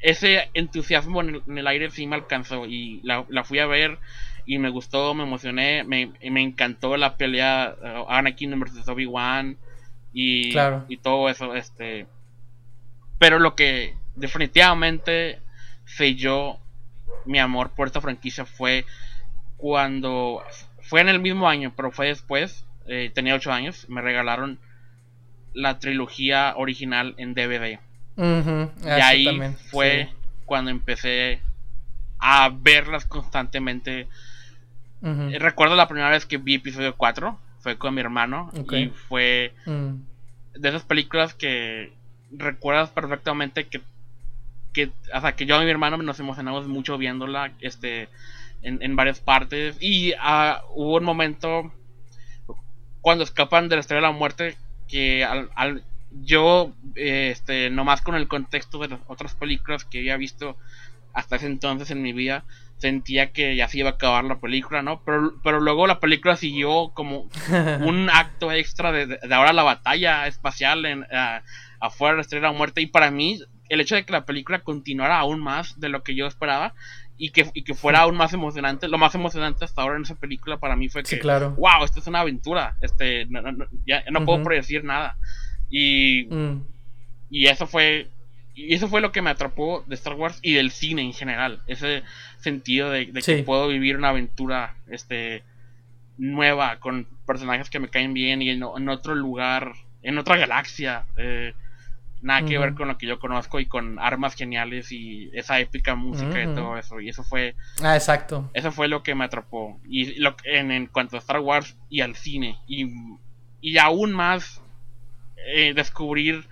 ese 0.00 0.48
entusiasmo 0.54 1.20
en 1.20 1.58
el, 1.58 1.66
aire 1.66 1.90
sí 1.90 2.06
me 2.06 2.16
alcanzó 2.16 2.66
y 2.66 3.00
la, 3.02 3.44
fui 3.44 3.58
a 3.58 3.66
ver 3.66 3.98
y 4.46 4.58
me 4.58 4.70
gustó, 4.70 5.14
me 5.14 5.24
emocioné, 5.24 5.84
me, 5.84 6.12
me 6.30 6.40
encantó 6.40 6.96
la 6.96 7.16
pelea 7.16 7.76
uh, 7.82 8.10
Anakin 8.10 8.58
versus 8.58 8.88
Obi-Wan 8.88 9.58
y, 10.12 10.54
y 10.88 10.96
todo 10.96 11.28
eso, 11.28 11.54
este 11.54 12.06
pero 13.18 13.38
lo 13.38 13.54
que 13.54 13.99
definitivamente 14.16 15.38
selló 15.84 16.58
mi 17.26 17.38
amor 17.38 17.70
por 17.70 17.86
esta 17.86 18.00
franquicia 18.00 18.44
fue 18.44 18.84
cuando 19.56 20.42
fue 20.82 21.00
en 21.00 21.08
el 21.08 21.20
mismo 21.20 21.48
año, 21.48 21.72
pero 21.76 21.90
fue 21.90 22.08
después, 22.08 22.64
eh, 22.86 23.10
tenía 23.14 23.34
8 23.34 23.52
años, 23.52 23.86
me 23.88 24.00
regalaron 24.00 24.58
la 25.52 25.78
trilogía 25.78 26.54
original 26.56 27.14
en 27.18 27.34
DVD 27.34 27.78
y 28.16 28.88
ahí 28.88 29.26
fue 29.70 30.10
cuando 30.44 30.70
empecé 30.70 31.40
a 32.18 32.50
verlas 32.50 33.06
constantemente. 33.06 34.08
Recuerdo 35.00 35.76
la 35.76 35.88
primera 35.88 36.10
vez 36.10 36.26
que 36.26 36.36
vi 36.36 36.56
episodio 36.56 36.94
4, 36.96 37.38
fue 37.60 37.78
con 37.78 37.94
mi 37.94 38.00
hermano 38.00 38.50
y 38.70 38.88
fue 38.88 39.54
mm. 39.64 39.94
de 40.56 40.68
esas 40.68 40.82
películas 40.82 41.32
que 41.32 41.92
recuerdas 42.30 42.90
perfectamente 42.90 43.66
que 43.66 43.80
que 44.72 44.90
hasta 45.12 45.34
que 45.36 45.46
yo 45.46 45.60
y 45.60 45.64
mi 45.64 45.70
hermano 45.70 45.96
nos 45.98 46.20
emocionamos 46.20 46.68
mucho 46.68 46.98
viéndola 46.98 47.52
este 47.60 48.08
en, 48.62 48.94
varias 48.94 49.20
partes 49.20 49.76
y 49.80 50.12
ah, 50.20 50.62
hubo 50.74 50.98
un 50.98 51.04
momento 51.04 51.72
cuando 53.00 53.24
escapan 53.24 53.68
de 53.68 53.76
la 53.76 53.80
estrella 53.80 54.02
de 54.02 54.12
la 54.12 54.18
muerte 54.18 54.56
que 54.86 55.24
al, 55.24 55.82
yo, 56.12 56.72
este, 56.96 57.70
nomás 57.70 58.02
con 58.02 58.14
el 58.14 58.28
contexto 58.28 58.78
de 58.78 58.88
las 58.88 59.00
otras 59.06 59.34
películas 59.34 59.84
que 59.84 59.98
había 60.00 60.16
visto 60.16 60.56
hasta 61.12 61.36
ese 61.36 61.46
entonces 61.46 61.90
en 61.90 62.02
mi 62.02 62.12
vida, 62.12 62.44
sentía 62.78 63.32
que 63.32 63.56
ya 63.56 63.68
se 63.68 63.78
iba 63.78 63.90
a 63.90 63.92
acabar 63.92 64.24
la 64.24 64.40
película, 64.40 64.82
¿no? 64.82 65.02
Pero, 65.04 65.34
pero 65.42 65.60
luego 65.60 65.86
la 65.86 66.00
película 66.00 66.36
siguió 66.36 66.90
como 66.94 67.28
un 67.84 68.10
acto 68.10 68.52
extra 68.52 68.90
de, 68.92 69.06
de 69.06 69.34
ahora 69.34 69.52
la 69.52 69.62
batalla 69.62 70.26
espacial 70.26 70.84
en, 70.86 71.06
afuera 71.80 72.12
de 72.12 72.16
la 72.16 72.22
estrella 72.22 72.46
de 72.46 72.52
la 72.52 72.58
muerte. 72.58 72.80
Y 72.80 72.86
para 72.86 73.10
mí, 73.10 73.40
el 73.70 73.80
hecho 73.80 73.94
de 73.94 74.04
que 74.04 74.12
la 74.12 74.26
película 74.26 74.58
continuara 74.58 75.18
aún 75.18 75.40
más 75.40 75.80
de 75.80 75.88
lo 75.88 76.02
que 76.02 76.14
yo 76.14 76.26
esperaba 76.26 76.74
y 77.16 77.30
que, 77.30 77.50
y 77.54 77.62
que 77.62 77.74
fuera 77.74 78.00
aún 78.00 78.16
más 78.16 78.34
emocionante, 78.34 78.88
lo 78.88 78.98
más 78.98 79.14
emocionante 79.14 79.64
hasta 79.64 79.80
ahora 79.80 79.96
en 79.96 80.02
esa 80.02 80.16
película 80.16 80.58
para 80.58 80.76
mí 80.76 80.88
fue 80.88 81.02
que, 81.02 81.18
claro. 81.18 81.52
wow, 81.52 81.84
esta 81.84 82.00
es 82.00 82.06
una 82.06 82.20
aventura, 82.20 82.76
este, 82.82 83.26
no, 83.26 83.42
ya 83.86 84.04
no 84.10 84.24
puedo 84.26 84.42
predecir 84.42 84.84
nada. 84.84 85.16
Y, 85.70 86.24
mm. 86.24 86.64
y 87.30 87.46
eso 87.46 87.66
fue 87.66 88.08
y 88.54 88.74
eso 88.74 88.88
fue 88.88 89.00
lo 89.00 89.12
que 89.12 89.22
me 89.22 89.30
atrapó 89.30 89.84
de 89.86 89.94
Star 89.94 90.14
Wars 90.14 90.38
y 90.42 90.54
del 90.54 90.70
cine 90.70 91.02
en 91.02 91.12
general. 91.12 91.62
Ese 91.66 92.02
sentido 92.38 92.90
de, 92.90 93.12
que 93.12 93.42
puedo 93.44 93.68
vivir 93.68 93.96
una 93.96 94.08
aventura 94.08 94.74
este 94.90 95.44
nueva 96.18 96.78
con 96.80 97.06
personajes 97.26 97.70
que 97.70 97.78
me 97.78 97.88
caen 97.88 98.12
bien 98.12 98.42
y 98.42 98.50
en, 98.50 98.62
otro 98.62 99.14
lugar, 99.14 99.72
en 100.02 100.18
otra 100.18 100.36
galaxia. 100.36 101.04
Eh, 101.16 101.54
nada 102.22 102.44
que 102.44 102.58
ver 102.58 102.74
con 102.74 102.88
lo 102.88 102.98
que 102.98 103.06
yo 103.06 103.18
conozco 103.18 103.60
y 103.60 103.66
con 103.66 103.98
armas 103.98 104.34
geniales 104.34 104.92
y 104.92 105.30
esa 105.32 105.58
épica 105.60 105.94
música 105.94 106.42
y 106.42 106.54
todo 106.54 106.76
eso. 106.76 107.00
Y 107.00 107.08
eso 107.08 107.22
fue. 107.22 107.54
Ah, 107.82 107.94
exacto. 107.94 108.50
Eso 108.54 108.72
fue 108.72 108.88
lo 108.88 109.02
que 109.02 109.14
me 109.14 109.24
atrapó. 109.24 109.80
Y 109.88 110.18
lo, 110.20 110.36
en, 110.44 110.70
en 110.70 110.86
cuanto 110.86 111.16
a 111.16 111.20
Star 111.20 111.40
Wars 111.40 111.76
y 111.88 112.00
al 112.00 112.16
cine. 112.16 112.58
Y, 112.66 112.86
y 113.60 113.78
aún 113.78 114.12
más 114.12 114.62
eh, 115.46 115.72
descubrir 115.74 116.46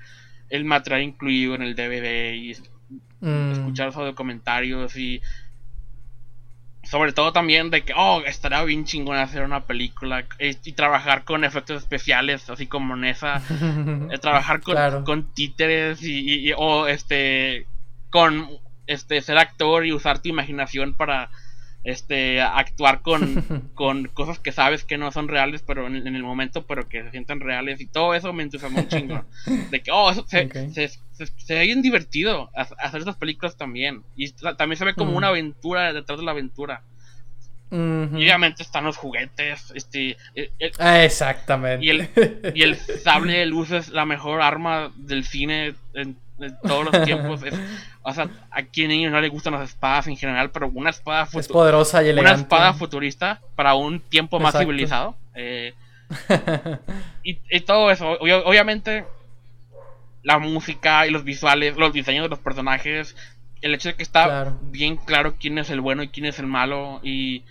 el 0.48 0.64
material 0.64 1.02
incluido 1.02 1.54
en 1.54 1.62
el 1.62 1.74
DVD 1.74 2.34
y 2.34 2.56
mm. 3.20 3.52
escuchar 3.52 3.94
los 3.94 4.14
comentarios 4.14 4.96
y 4.96 5.20
sobre 6.88 7.12
todo 7.12 7.32
también 7.32 7.70
de 7.70 7.82
que, 7.82 7.92
oh, 7.94 8.22
estaría 8.24 8.62
bien 8.64 8.86
chingón 8.86 9.18
hacer 9.18 9.42
una 9.42 9.64
película 9.64 10.24
eh, 10.38 10.56
y, 10.64 10.72
trabajar 10.72 11.24
con 11.24 11.44
efectos 11.44 11.82
especiales, 11.82 12.48
así 12.48 12.66
como 12.66 12.96
Nessa, 12.96 13.42
eh, 14.10 14.18
trabajar 14.18 14.62
con, 14.62 15.04
con 15.04 15.34
títeres 15.34 16.02
y, 16.02 16.50
o 16.56 16.86
este, 16.86 17.66
con 18.08 18.48
este, 18.86 19.20
ser 19.20 19.36
actor 19.36 19.84
y 19.84 19.92
usar 19.92 20.20
tu 20.20 20.30
imaginación 20.30 20.94
para 20.94 21.28
este 21.88 22.42
actuar 22.42 23.00
con, 23.00 23.70
con 23.74 24.08
cosas 24.08 24.38
que 24.38 24.52
sabes 24.52 24.84
que 24.84 24.98
no 24.98 25.10
son 25.10 25.26
reales 25.28 25.62
pero 25.66 25.86
en, 25.86 26.06
el 26.06 26.22
momento 26.22 26.66
pero 26.66 26.86
que 26.86 27.02
se 27.02 27.10
sienten 27.10 27.40
reales 27.40 27.80
y 27.80 27.86
todo 27.86 28.14
eso 28.14 28.32
me 28.32 28.42
entusiasmó 28.42 28.80
un 28.80 28.88
chingo. 28.88 29.24
De 29.70 29.80
que 29.80 29.90
oh 29.90 30.12
se, 30.12 30.48
ve 31.48 31.62
bien 31.62 31.80
divertido 31.80 32.50
hacer 32.54 33.00
esas 33.00 33.16
películas 33.16 33.56
también. 33.56 34.02
Y 34.16 34.30
también 34.32 34.76
se 34.76 34.84
ve 34.84 34.94
como 34.94 35.16
una 35.16 35.28
aventura 35.28 35.92
detrás 35.92 36.18
de 36.18 36.24
la 36.24 36.32
aventura. 36.32 36.82
Y 37.70 37.76
obviamente 37.76 38.62
están 38.62 38.84
los 38.84 38.96
juguetes 38.96 39.72
este 39.74 40.16
ah, 40.78 41.04
exactamente. 41.04 41.84
y 41.84 41.90
el, 41.90 42.08
y 42.54 42.62
el 42.62 42.76
sable 43.02 43.34
de 43.34 43.46
luz 43.46 43.70
es 43.72 43.90
la 43.90 44.06
mejor 44.06 44.40
arma 44.40 44.90
del 44.96 45.24
cine 45.24 45.74
en 45.92 46.16
de 46.38 46.50
todos 46.62 46.84
los 46.92 47.04
tiempos. 47.04 47.40
o 48.02 48.14
sea, 48.14 48.28
a 48.50 48.62
quien 48.62 48.88
niños 48.88 49.12
no 49.12 49.20
le 49.20 49.28
gustan 49.28 49.54
las 49.54 49.70
espadas 49.70 50.06
en 50.06 50.16
general, 50.16 50.50
pero 50.50 50.68
una 50.68 50.90
espada 50.90 51.28
es 51.32 51.48
poderosa 51.48 52.02
y 52.02 52.08
elegante. 52.08 52.34
Una 52.34 52.42
espada 52.42 52.72
futurista 52.74 53.40
para 53.54 53.74
un 53.74 54.00
tiempo 54.00 54.40
más 54.40 54.56
civilizado. 54.56 55.16
Eh, 55.34 55.74
y, 57.22 57.60
todo 57.60 57.90
eso, 57.90 58.18
obviamente, 58.20 59.04
la 60.22 60.38
música 60.38 61.06
y 61.06 61.10
los 61.10 61.24
visuales, 61.24 61.76
los 61.76 61.92
diseños 61.92 62.24
de 62.24 62.28
los 62.30 62.38
personajes, 62.38 63.14
el 63.60 63.74
hecho 63.74 63.90
de 63.90 63.94
que 63.96 64.02
está 64.02 64.54
bien 64.62 64.96
claro 64.96 65.34
quién 65.38 65.58
es 65.58 65.70
el 65.70 65.80
bueno 65.80 66.02
y 66.02 66.08
quién 66.08 66.26
es 66.26 66.38
el 66.38 66.46
malo 66.46 67.00
y 67.02 67.42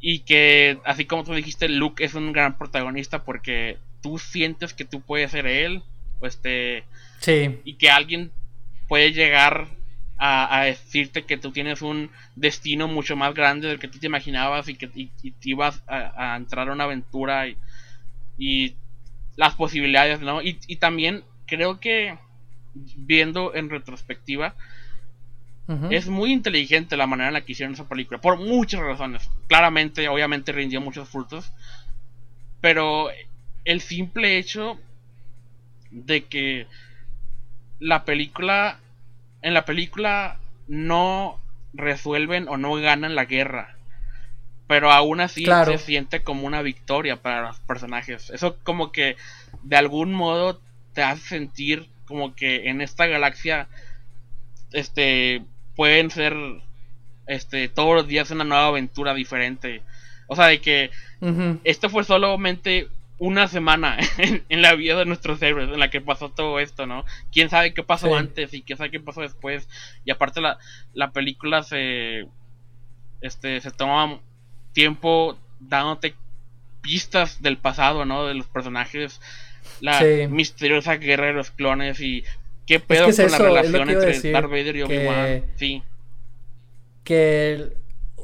y 0.00 0.20
que 0.20 0.78
así 0.84 1.06
como 1.06 1.24
tú 1.24 1.32
dijiste 1.32 1.68
Luke 1.68 2.04
es 2.04 2.14
un 2.14 2.32
gran 2.32 2.58
protagonista 2.58 3.24
porque 3.24 3.78
tú 4.02 4.18
sientes 4.18 4.74
que 4.74 4.84
tú 4.84 5.00
puedes 5.00 5.30
ser 5.30 5.46
él 5.46 5.82
pues 6.20 6.38
te 6.38 6.84
y 7.64 7.74
que 7.74 7.90
alguien 7.90 8.30
puede 8.88 9.12
llegar 9.12 9.68
a, 10.18 10.64
decirte 10.64 11.24
que 11.24 11.36
tú 11.36 11.52
tienes 11.52 11.82
un 11.82 12.10
destino 12.36 12.88
mucho 12.88 13.16
más 13.16 13.34
grande 13.34 13.68
del 13.68 13.78
que 13.78 13.88
tú 13.88 13.98
te 13.98 14.06
imaginabas 14.06 14.68
y 14.68 14.74
que 14.74 14.88
te 14.88 15.10
ibas 15.44 15.82
a, 15.86 16.36
entrar 16.36 16.68
a 16.68 16.72
una 16.72 16.84
aventura 16.84 17.46
y, 18.38 18.74
las 19.36 19.54
posibilidades, 19.54 20.20
¿no? 20.20 20.40
Y, 20.40 20.54
también 20.76 21.22
creo 21.46 21.78
que 21.78 22.16
viendo 22.96 23.54
en 23.54 23.70
retrospectiva, 23.70 24.54
es 25.90 26.06
muy 26.06 26.32
inteligente 26.32 26.96
la 26.96 27.08
manera 27.08 27.28
en 27.28 27.34
la 27.34 27.40
que 27.40 27.52
hicieron 27.52 27.74
esa 27.74 27.88
película, 27.88 28.20
por 28.20 28.38
muchas 28.38 28.80
razones. 28.80 29.28
Claramente, 29.48 30.08
obviamente 30.08 30.52
rindió 30.52 30.80
muchos 30.80 31.08
frutos, 31.08 31.50
pero 32.60 33.10
el 33.64 33.80
simple 33.80 34.38
hecho 34.38 34.78
de 35.90 36.24
que 36.24 36.66
la 37.78 38.04
película, 38.04 38.78
en 39.42 39.54
la 39.54 39.64
película 39.64 40.38
no 40.68 41.40
resuelven 41.72 42.48
o 42.48 42.56
no 42.56 42.74
ganan 42.74 43.14
la 43.14 43.24
guerra. 43.24 43.76
Pero 44.66 44.90
aún 44.90 45.20
así 45.20 45.44
se 45.44 45.78
siente 45.78 46.22
como 46.22 46.46
una 46.46 46.62
victoria 46.62 47.16
para 47.16 47.42
los 47.42 47.60
personajes. 47.60 48.30
Eso 48.30 48.56
como 48.64 48.90
que 48.90 49.16
de 49.62 49.76
algún 49.76 50.12
modo 50.12 50.60
te 50.92 51.02
hace 51.02 51.28
sentir 51.28 51.88
como 52.06 52.34
que 52.34 52.68
en 52.68 52.80
esta 52.80 53.06
galaxia 53.06 53.68
este 54.72 55.42
pueden 55.76 56.10
ser 56.10 56.34
este 57.26 57.68
todos 57.68 57.94
los 57.94 58.08
días 58.08 58.30
una 58.30 58.44
nueva 58.44 58.68
aventura 58.68 59.14
diferente. 59.14 59.82
O 60.26 60.34
sea, 60.34 60.46
de 60.46 60.60
que 60.60 60.90
esto 61.62 61.88
fue 61.88 62.02
solamente 62.02 62.88
una 63.18 63.48
semana 63.48 63.98
en, 64.48 64.62
la 64.62 64.74
vida 64.74 64.96
de 64.98 65.06
nuestros 65.06 65.40
héroes 65.42 65.70
en 65.70 65.80
la 65.80 65.90
que 65.90 66.00
pasó 66.00 66.30
todo 66.30 66.60
esto, 66.60 66.86
¿no? 66.86 67.04
¿Quién 67.32 67.48
sabe 67.48 67.74
qué 67.74 67.82
pasó 67.82 68.14
antes 68.14 68.52
y 68.52 68.62
quién 68.62 68.78
sabe 68.78 68.90
qué 68.90 69.00
pasó 69.00 69.22
después? 69.22 69.68
Y 70.04 70.10
aparte 70.10 70.40
la, 70.40 70.58
la 70.92 71.12
película 71.12 71.62
se 71.62 72.26
este 73.22 73.60
se 73.60 73.70
toma 73.70 74.20
tiempo 74.72 75.38
dándote 75.58 76.14
pistas 76.82 77.42
del 77.42 77.56
pasado, 77.56 78.04
¿no? 78.04 78.26
De 78.26 78.34
los 78.34 78.46
personajes, 78.46 79.20
la 79.80 80.00
misteriosa 80.28 80.96
guerra 80.96 81.26
de 81.26 81.32
los 81.32 81.50
clones 81.50 82.00
y 82.00 82.24
qué 82.66 82.80
pedo 82.80 83.06
con 83.06 83.30
la 83.30 83.38
relación 83.38 83.90
entre 83.90 84.32
Darth 84.32 84.50
Vader 84.50 84.76
y 84.76 84.82
Obi-Wan. 84.82 85.44
Sí. 85.56 85.82
Que 87.02 87.72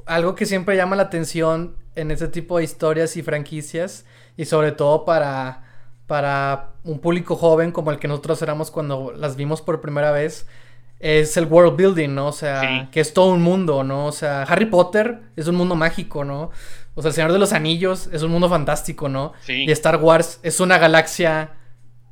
algo 0.06 0.34
que 0.34 0.46
siempre 0.46 0.76
llama 0.76 0.96
la 0.96 1.04
atención 1.04 1.76
en 1.94 2.10
este 2.10 2.28
tipo 2.28 2.58
de 2.58 2.64
historias 2.64 3.16
y 3.16 3.22
franquicias 3.22 4.04
y 4.36 4.44
sobre 4.44 4.72
todo 4.72 5.04
para, 5.04 5.62
para 6.06 6.70
un 6.84 6.98
público 6.98 7.36
joven 7.36 7.72
como 7.72 7.90
el 7.90 7.98
que 7.98 8.08
nosotros 8.08 8.42
éramos 8.42 8.70
cuando 8.70 9.12
las 9.16 9.36
vimos 9.36 9.60
por 9.62 9.80
primera 9.80 10.10
vez, 10.10 10.46
es 10.98 11.36
el 11.36 11.46
world 11.46 11.76
building, 11.76 12.14
¿no? 12.14 12.28
O 12.28 12.32
sea, 12.32 12.88
que 12.92 13.00
es 13.00 13.12
todo 13.12 13.32
un 13.32 13.42
mundo, 13.42 13.82
¿no? 13.82 14.06
O 14.06 14.12
sea, 14.12 14.42
Harry 14.44 14.66
Potter 14.66 15.20
es 15.36 15.48
un 15.48 15.56
mundo 15.56 15.74
mágico, 15.74 16.24
¿no? 16.24 16.50
O 16.94 17.02
sea, 17.02 17.08
El 17.08 17.14
Señor 17.14 17.32
de 17.32 17.38
los 17.38 17.52
Anillos 17.52 18.08
es 18.12 18.22
un 18.22 18.30
mundo 18.30 18.48
fantástico, 18.48 19.08
¿no? 19.08 19.32
Y 19.48 19.70
Star 19.72 19.96
Wars 19.96 20.38
es 20.42 20.60
una 20.60 20.78
galaxia 20.78 21.50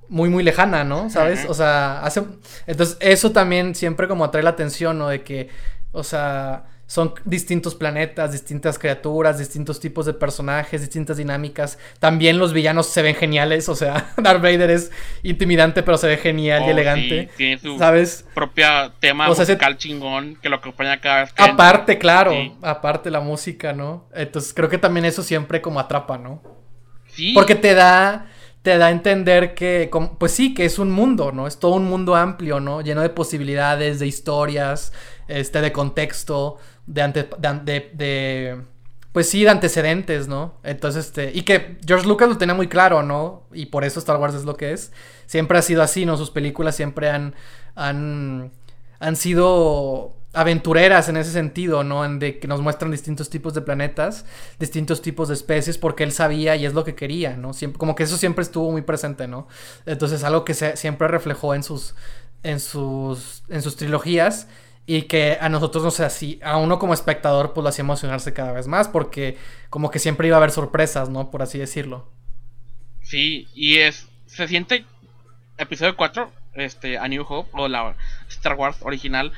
muy, 0.09 0.29
muy 0.29 0.43
lejana, 0.43 0.83
¿no? 0.83 1.09
¿Sabes? 1.09 1.47
O 1.49 1.55
sea, 1.55 2.03
hace... 2.03 2.25
Entonces, 2.67 2.97
eso 3.01 3.31
también 3.31 3.77
siempre 3.77 4.09
como 4.09 4.25
atrae 4.25 4.43
la 4.43 4.51
atención, 4.51 4.99
¿no? 4.99 5.09
De 5.09 5.23
que, 5.23 5.51
o 5.93 6.03
sea, 6.03 6.65
son 6.91 7.15
distintos 7.25 7.77
planetas, 7.77 8.33
distintas 8.33 8.77
criaturas, 8.77 9.39
distintos 9.39 9.79
tipos 9.79 10.07
de 10.07 10.13
personajes, 10.13 10.81
distintas 10.81 11.19
dinámicas. 11.19 11.79
También 12.01 12.37
los 12.37 12.53
villanos 12.53 12.87
se 12.87 13.01
ven 13.01 13.15
geniales, 13.15 13.69
o 13.69 13.77
sea, 13.77 14.13
Darth 14.17 14.43
Vader 14.43 14.71
es 14.71 14.91
intimidante, 15.23 15.85
pero 15.85 15.97
se 15.99 16.09
ve 16.09 16.17
genial 16.17 16.65
y 16.65 16.67
oh, 16.67 16.71
elegante. 16.71 17.29
Sí, 17.29 17.37
tiene 17.37 17.59
su 17.61 17.79
¿sabes? 17.79 18.27
propia 18.35 18.93
tema 18.99 19.29
musical 19.29 19.79
chingón 19.79 20.37
que 20.43 20.49
lo 20.49 20.57
acompaña 20.57 21.01
cada 21.01 21.21
vez 21.21 21.33
que 21.33 21.41
Aparte, 21.45 21.97
claro, 21.97 22.33
aparte 22.61 23.09
la 23.09 23.21
música, 23.21 23.73
¿no? 23.73 24.09
Entonces 24.13 24.53
creo 24.53 24.69
que 24.69 24.79
también 24.79 25.05
eso 25.05 25.23
siempre 25.23 25.63
como 25.63 25.79
atrapa, 25.79 26.19
¿no? 26.19 26.43
Sí. 27.07 27.35
Porque 27.35 27.55
te 27.55 27.75
da 27.75 28.27
te 28.63 28.77
da 28.77 28.89
a 28.89 28.91
entender 28.91 29.55
que, 29.55 29.91
pues 30.19 30.33
sí, 30.33 30.53
que 30.53 30.67
es 30.67 30.79
un 30.79 30.91
mundo, 30.91 31.33
¿no? 31.33 31.47
Es 31.47 31.59
todo 31.59 31.75
un 31.75 31.85
mundo 31.85 32.15
amplio, 32.15 32.61
¿no? 32.61 32.83
Lleno 32.83 33.01
de 33.01 33.09
posibilidades, 33.09 34.01
de 34.01 34.07
historias, 34.07 34.93
este, 35.29 35.61
de 35.61 35.73
contexto, 35.73 36.59
de, 36.91 37.03
ante, 37.03 37.91
de, 37.95 38.61
pues 39.13 39.29
sí, 39.29 39.45
de 39.45 39.51
antecedentes, 39.51 40.27
¿no? 40.29 40.55
Entonces, 40.65 41.07
este, 41.07 41.31
y 41.33 41.43
que 41.43 41.79
George 41.87 42.07
Lucas 42.07 42.29
lo 42.29 42.37
tenía 42.37 42.55
muy 42.55 42.69
claro, 42.69 43.03
¿no? 43.03 43.45
Y 43.53 43.67
por 43.67 43.85
eso 43.85 44.01
Star 44.01 44.19
Wars 44.19 44.35
es 44.35 44.45
lo 44.45 44.57
que 44.57 44.73
es. 44.73 44.93
Siempre 45.27 45.59
ha 45.59 45.63
sido 45.63 45.83
así, 45.83 46.05
¿no? 46.05 46.17
Sus 46.17 46.31
películas 46.31 46.75
siempre 46.75 47.11
han, 47.11 47.35
han, 47.77 48.51
han 48.99 49.17
sido 49.17 50.17
aventureras 50.33 51.09
en 51.09 51.17
ese 51.17 51.31
sentido, 51.31 51.85
¿no? 51.85 52.05
En 52.05 52.19
de 52.19 52.41
que 52.41 52.49
nos 52.49 52.61
muestran 52.61 52.91
distintos 52.91 53.31
tipos 53.31 53.55
de 53.55 53.61
planetas, 53.61 54.25
distintos 54.59 55.01
tipos 55.01 55.29
de 55.29 55.35
especies, 55.35 55.79
porque 55.79 56.03
él 56.03 56.13
sabía 56.13 56.57
y 56.57 56.67
es 56.67 56.75
lo 56.75 56.83
que 56.83 56.97
quería, 56.97 57.37
¿no? 57.37 57.53
Siempre, 57.53 57.79
como 57.79 57.95
que 57.95 58.03
eso 58.03 58.17
siempre 58.17 58.43
estuvo 58.43 58.71
muy 58.71 58.83
presente, 58.83 59.29
¿no? 59.29 59.47
Entonces, 59.87 60.25
algo 60.25 60.45
que 60.45 60.55
se, 60.55 60.77
siempre 60.77 61.07
reflejó 61.07 61.55
en 61.55 61.63
sus, 61.63 61.95
en 62.43 62.59
sus, 62.59 63.45
en 63.49 63.63
sus 63.63 63.77
trilogías 63.77 64.49
y 64.93 65.03
que 65.03 65.39
a 65.41 65.49
nosotros, 65.49 65.85
no 65.85 65.93
sé, 65.93 66.05
así, 66.05 66.41
a 66.43 66.57
uno 66.57 66.81
como 66.81 66.95
espectador, 66.95 67.53
pues 67.53 67.63
lo 67.63 67.69
hacía 67.69 67.85
emocionarse 67.85 68.33
cada 68.33 68.51
vez 68.51 68.67
más, 68.67 68.89
porque 68.89 69.39
como 69.69 69.89
que 69.89 70.01
siempre 70.01 70.27
iba 70.27 70.37
a 70.37 70.39
haber 70.39 70.51
sorpresas, 70.51 71.09
¿no? 71.09 71.31
Por 71.31 71.43
así 71.43 71.59
decirlo. 71.59 72.09
Sí, 73.01 73.47
y 73.55 73.77
es, 73.77 74.09
se 74.27 74.49
siente, 74.49 74.85
episodio 75.59 75.97
4, 75.97 76.33
este, 76.55 76.99
A 76.99 77.07
New 77.07 77.25
Hope, 77.29 77.51
o 77.53 77.69
la 77.69 77.95
Star 78.31 78.55
Wars 78.55 78.79
original, 78.81 79.31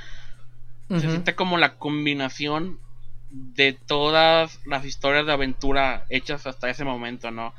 se 0.88 1.00
siente 1.00 1.34
como 1.34 1.58
la 1.58 1.74
combinación 1.74 2.78
de 3.30 3.74
todas 3.74 4.58
las 4.64 4.86
historias 4.86 5.26
de 5.26 5.32
aventura 5.32 6.06
hechas 6.08 6.46
hasta 6.46 6.70
ese 6.70 6.84
momento, 6.84 7.30
¿no? 7.30 7.52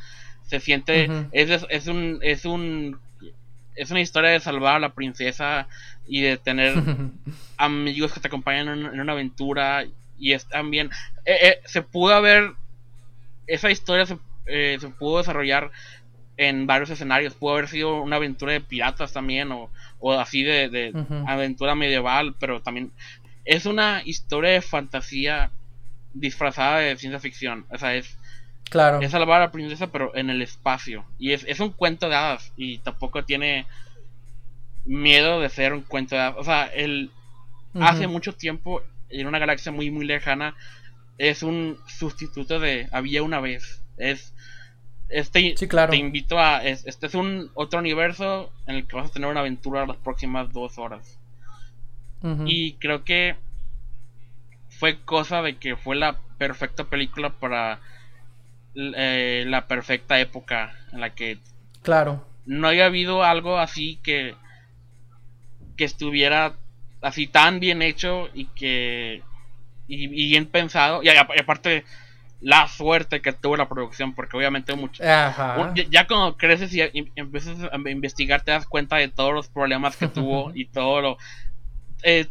Se 0.47 0.60
siente, 0.60 1.27
es, 1.32 1.63
es, 1.69 1.86
un, 1.86 2.17
es 2.23 2.45
un, 2.45 2.99
es 3.75 3.91
una 3.91 4.01
historia 4.01 4.31
de 4.31 4.39
salvar 4.39 4.75
a 4.75 4.79
la 4.79 4.93
princesa 4.93 5.67
y 6.07 6.21
de 6.21 6.38
tener 6.38 6.75
amigos 7.57 8.13
que 8.13 8.19
te 8.19 8.27
acompañan 8.27 8.67
en, 8.67 8.99
una 8.99 9.13
aventura 9.13 9.86
y 10.17 10.33
es 10.33 10.47
también, 10.47 10.89
eh, 11.25 11.38
eh, 11.41 11.62
se 11.65 11.81
pudo 11.81 12.13
haber, 12.13 12.53
esa 13.47 13.71
historia 13.71 14.05
se, 14.05 14.17
eh, 14.45 14.77
se 14.79 14.89
pudo 14.89 15.17
desarrollar 15.17 15.71
en 16.38 16.65
varios 16.67 16.89
escenarios. 16.89 17.33
Pudo 17.33 17.53
haber 17.53 17.67
sido 17.67 18.01
una 18.01 18.15
aventura 18.17 18.53
de 18.53 18.62
piratas 18.62 19.13
también, 19.13 19.51
o, 19.51 19.69
o 19.99 20.13
así 20.13 20.43
de, 20.43 20.69
de 20.69 20.93
aventura 21.27 21.75
medieval, 21.75 22.36
pero 22.39 22.62
también 22.62 22.91
es 23.45 23.65
una 23.65 24.01
historia 24.05 24.51
de 24.51 24.62
fantasía 24.62 25.51
disfrazada 26.13 26.79
de 26.79 26.95
ciencia 26.97 27.19
ficción. 27.19 27.65
O 27.69 27.77
sea, 27.77 27.95
es. 27.95 28.17
Claro. 28.73 28.99
Es 29.01 29.12
salvar 29.12 29.41
a 29.41 29.45
la 29.45 29.51
princesa, 29.51 29.88
pero 29.91 30.15
en 30.15 30.29
el 30.31 30.41
espacio. 30.41 31.05
Y 31.19 31.31
es, 31.31 31.45
es 31.47 31.59
un 31.62 31.69
cuento 31.71 32.09
de 32.09 32.15
hadas. 32.15 32.51
Y 32.57 32.79
tampoco 32.79 33.23
tiene 33.23 33.67
miedo 34.86 35.39
de 35.39 35.49
ser 35.49 35.73
un 35.73 35.81
cuento 35.81 36.15
de 36.15 36.21
hadas. 36.21 36.36
O 36.39 36.43
sea, 36.43 36.65
él. 36.65 37.12
Hace 37.79 38.05
mucho 38.07 38.33
tiempo 38.33 38.83
en 39.09 39.25
una 39.25 39.39
galaxia 39.39 39.71
muy 39.71 39.89
muy 39.89 40.05
lejana 40.05 40.55
es 41.17 41.41
un 41.41 41.77
sustituto 41.88 42.59
de 42.59 42.88
había 42.91 43.23
una 43.23 43.39
vez. 43.39 43.81
Es 43.97 44.33
este 45.09 45.55
Sí, 45.57 45.67
claro. 45.67 45.89
te 45.91 45.97
invito 45.97 46.38
a 46.39 46.63
es- 46.63 46.86
este 46.86 47.07
es 47.07 47.15
un 47.15 47.49
otro 47.55 47.79
universo 47.79 48.51
en 48.67 48.75
el 48.75 48.88
que 48.88 48.95
vas 48.95 49.09
a 49.09 49.13
tener 49.13 49.27
una 49.29 49.39
aventura 49.39 49.86
las 49.88 49.97
próximas 49.97 50.51
dos 50.53 50.77
horas. 50.77 51.19
Y 52.45 52.73
creo 52.73 53.03
que 53.03 53.36
fue 54.69 54.99
cosa 55.03 55.41
de 55.41 55.57
que 55.57 55.75
fue 55.75 55.95
la 55.95 56.19
perfecta 56.38 56.83
película 56.86 57.31
para 57.31 57.79
eh, 58.75 59.45
la 59.47 59.67
perfecta 59.67 60.19
época 60.19 60.73
en 60.91 61.01
la 61.01 61.12
que 61.12 61.38
Claro. 61.81 62.25
no 62.45 62.67
había 62.67 62.86
habido 62.86 63.23
algo 63.23 63.57
así 63.57 63.99
que 64.03 64.36
que 65.77 65.86
estuviera 65.86 66.53
así 67.01 67.27
tan 67.27 67.59
bien 67.59 67.81
hecho 67.81 68.29
y 68.33 68.45
que 68.45 69.21
y, 69.88 70.03
y 70.05 70.29
bien 70.29 70.45
pensado 70.45 71.03
y, 71.03 71.09
a- 71.09 71.27
y 71.36 71.39
aparte 71.39 71.83
la 72.41 72.67
suerte 72.67 73.21
que 73.21 73.33
tuvo 73.33 73.57
la 73.57 73.67
producción 73.69 74.13
porque 74.13 74.38
obviamente 74.38 74.75
mucho 74.75 75.03
Ajá. 75.03 75.73
ya 75.89 76.07
cuando 76.07 76.38
creces 76.38 76.73
y, 76.73 76.81
y 76.81 77.12
empiezas 77.15 77.57
a 77.71 77.89
investigar 77.89 78.41
te 78.43 78.51
das 78.51 78.65
cuenta 78.67 78.97
de 78.97 79.07
todos 79.07 79.33
los 79.33 79.47
problemas 79.49 79.95
que 79.97 80.07
tuvo 80.07 80.51
y 80.55 80.65
todo 80.65 81.01
lo 81.01 81.17
eh, 82.03 82.27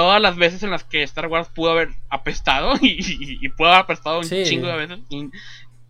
todas 0.00 0.20
las 0.22 0.36
veces 0.36 0.62
en 0.62 0.70
las 0.70 0.82
que 0.84 1.02
Star 1.02 1.26
Wars 1.26 1.48
pudo 1.54 1.72
haber 1.72 1.90
apestado 2.08 2.72
y, 2.80 2.86
y- 3.00 3.38
y 3.44 3.48
pudo 3.50 3.68
haber 3.68 3.80
apestado 3.82 4.18
un 4.20 4.24
Sí. 4.24 4.44
chingo 4.44 4.66
de 4.66 4.76
veces 4.76 4.98
y, 5.10 5.28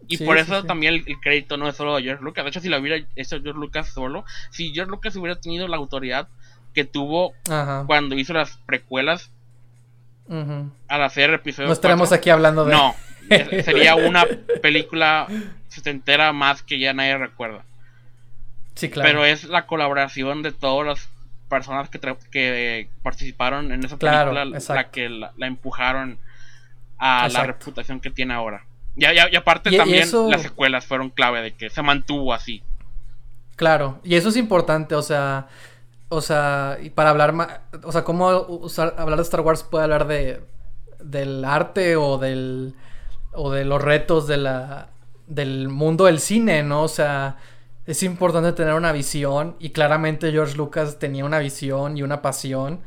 y 0.08 0.16
Sí, 0.16 0.24
por 0.24 0.36
eso 0.38 0.60
sí. 0.62 0.66
también 0.66 0.94
el, 0.94 1.04
el 1.06 1.20
crédito 1.20 1.56
no 1.56 1.68
es 1.68 1.76
solo 1.76 1.94
de 1.96 2.02
George 2.02 2.24
Lucas 2.24 2.42
de 2.44 2.50
hecho 2.50 2.60
si 2.60 2.68
lo 2.68 2.78
hubiera 2.78 2.96
hecho 3.14 3.40
George 3.40 3.58
Lucas 3.60 3.88
solo 3.92 4.24
si 4.50 4.72
George 4.74 4.90
Lucas 4.90 5.14
hubiera 5.16 5.40
tenido 5.40 5.68
la 5.68 5.76
autoridad 5.76 6.26
que 6.74 6.84
tuvo 6.84 7.32
Ajá. 7.48 7.84
cuando 7.86 8.16
hizo 8.18 8.32
las 8.32 8.56
precuelas 8.66 9.30
Ujú. 10.26 10.70
al 10.88 11.02
hacer 11.02 11.32
episodio 11.34 11.68
No 11.68 11.72
estaremos 11.72 12.08
4, 12.08 12.20
aquí 12.20 12.30
hablando 12.30 12.64
de. 12.64 12.72
no 12.72 12.94
sería 13.64 13.94
una 13.94 14.24
película 14.62 15.26
setentera 15.68 16.32
más 16.32 16.62
que 16.62 16.78
ya 16.80 16.92
nadie 16.92 17.16
recuerda 17.16 17.64
Sí, 18.74 18.88
claro. 18.88 19.08
pero 19.08 19.24
es 19.24 19.44
la 19.44 19.66
colaboración 19.66 20.42
de 20.42 20.52
todas 20.52 20.86
las 20.86 21.08
personas 21.50 21.90
que, 21.90 22.88
participaron 23.02 23.72
en 23.72 23.84
esa 23.84 23.98
Claro, 23.98 24.30
película 24.32 24.58
la 24.74 24.90
que 24.90 25.10
la, 25.10 25.32
la 25.36 25.46
empujaron 25.46 26.18
a 26.96 27.28
la 27.28 27.44
reputación 27.44 28.00
que 28.00 28.10
tiene 28.10 28.32
ahora. 28.32 28.64
Y, 28.96 29.04
y- 29.04 29.32
y 29.32 29.36
aparte 29.36 29.68
Y- 29.70 29.76
también 29.76 30.04
eso- 30.04 30.30
las 30.30 30.40
secuelas 30.42 30.86
fueron 30.86 31.10
clave 31.10 31.42
de 31.42 31.52
que 31.52 31.68
se 31.68 31.82
mantuvo 31.82 32.32
así. 32.32 32.62
Claro, 33.56 34.00
y 34.02 34.14
eso 34.14 34.30
es 34.30 34.36
importante, 34.36 34.94
o 34.94 35.02
sea, 35.02 35.48
o 36.08 36.22
sea, 36.22 36.78
y 36.82 36.88
para 36.90 37.10
hablar 37.10 37.32
más, 37.34 37.60
o 37.84 37.92
sea, 37.92 38.04
cómo 38.04 38.30
usar, 38.48 38.94
hablar 38.96 39.18
de 39.18 39.22
Star 39.22 39.40
Wars 39.42 39.62
puede 39.62 39.84
hablar 39.84 40.06
de 40.06 40.40
del 40.98 41.44
arte 41.44 41.96
o 41.96 42.18
del 42.18 42.74
o 43.32 43.50
de 43.50 43.64
los 43.64 43.80
retos 43.82 44.26
de 44.26 44.36
la 44.38 44.88
del 45.26 45.68
mundo 45.68 46.06
del 46.06 46.20
cine, 46.20 46.62
¿no? 46.62 46.82
O 46.82 46.88
sea, 46.88 47.36
es 47.86 48.02
importante 48.02 48.52
tener 48.52 48.74
una 48.74 48.92
visión 48.92 49.56
y 49.58 49.70
claramente 49.70 50.30
George 50.32 50.56
Lucas 50.56 50.98
tenía 50.98 51.24
una 51.24 51.38
visión 51.38 51.96
y 51.96 52.02
una 52.02 52.22
pasión. 52.22 52.80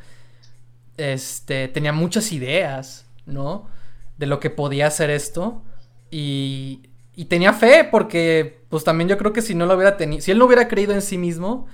Este, 0.97 1.67
tenía 1.67 1.91
muchas 1.93 2.31
ideas, 2.31 3.05
¿no? 3.25 3.67
De 4.17 4.27
lo 4.27 4.39
que 4.39 4.49
podía 4.49 4.87
hacer 4.87 5.09
esto 5.09 5.61
y 6.11 6.81
y 7.15 7.25
tenía 7.25 7.53
fe 7.53 7.87
porque 7.89 8.61
pues 8.69 8.83
también 8.83 9.07
yo 9.07 9.17
creo 9.17 9.33
que 9.33 9.41
si 9.41 9.55
no 9.55 9.65
lo 9.65 9.75
hubiera 9.75 9.97
tenido, 9.97 10.21
si 10.21 10.31
él 10.31 10.39
no 10.39 10.45
hubiera 10.45 10.67
creído 10.67 10.93
en 10.93 11.01
sí 11.01 11.17
mismo, 11.17 11.67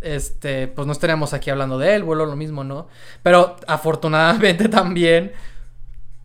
este, 0.00 0.68
pues 0.68 0.86
no 0.86 0.92
estaríamos 0.92 1.34
aquí 1.34 1.50
hablando 1.50 1.78
de 1.78 1.94
él, 1.94 2.04
vuelvo 2.04 2.24
a 2.24 2.28
lo 2.28 2.36
mismo, 2.36 2.64
¿no? 2.64 2.88
Pero 3.22 3.56
afortunadamente 3.66 4.68
también 4.70 5.32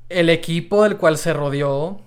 el 0.10 0.30
equipo 0.30 0.84
del 0.84 0.98
cual 0.98 1.18
se 1.18 1.34
rodeó, 1.34 2.00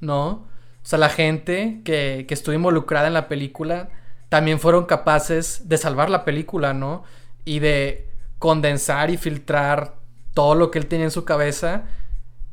¿no? 0.00 0.46
O 0.82 0.86
sea, 0.86 0.98
la 0.98 1.08
gente 1.08 1.80
que, 1.84 2.24
que 2.26 2.34
estuvo 2.34 2.54
involucrada 2.54 3.06
en 3.06 3.14
la 3.14 3.28
película 3.28 3.88
también 4.28 4.58
fueron 4.60 4.86
capaces 4.86 5.68
de 5.68 5.78
salvar 5.78 6.10
la 6.10 6.24
película, 6.24 6.72
¿no? 6.74 7.04
Y 7.44 7.58
de 7.60 8.08
condensar 8.38 9.10
y 9.10 9.16
filtrar 9.16 9.94
todo 10.34 10.54
lo 10.54 10.70
que 10.70 10.78
él 10.78 10.86
tenía 10.86 11.04
en 11.06 11.10
su 11.10 11.24
cabeza, 11.24 11.84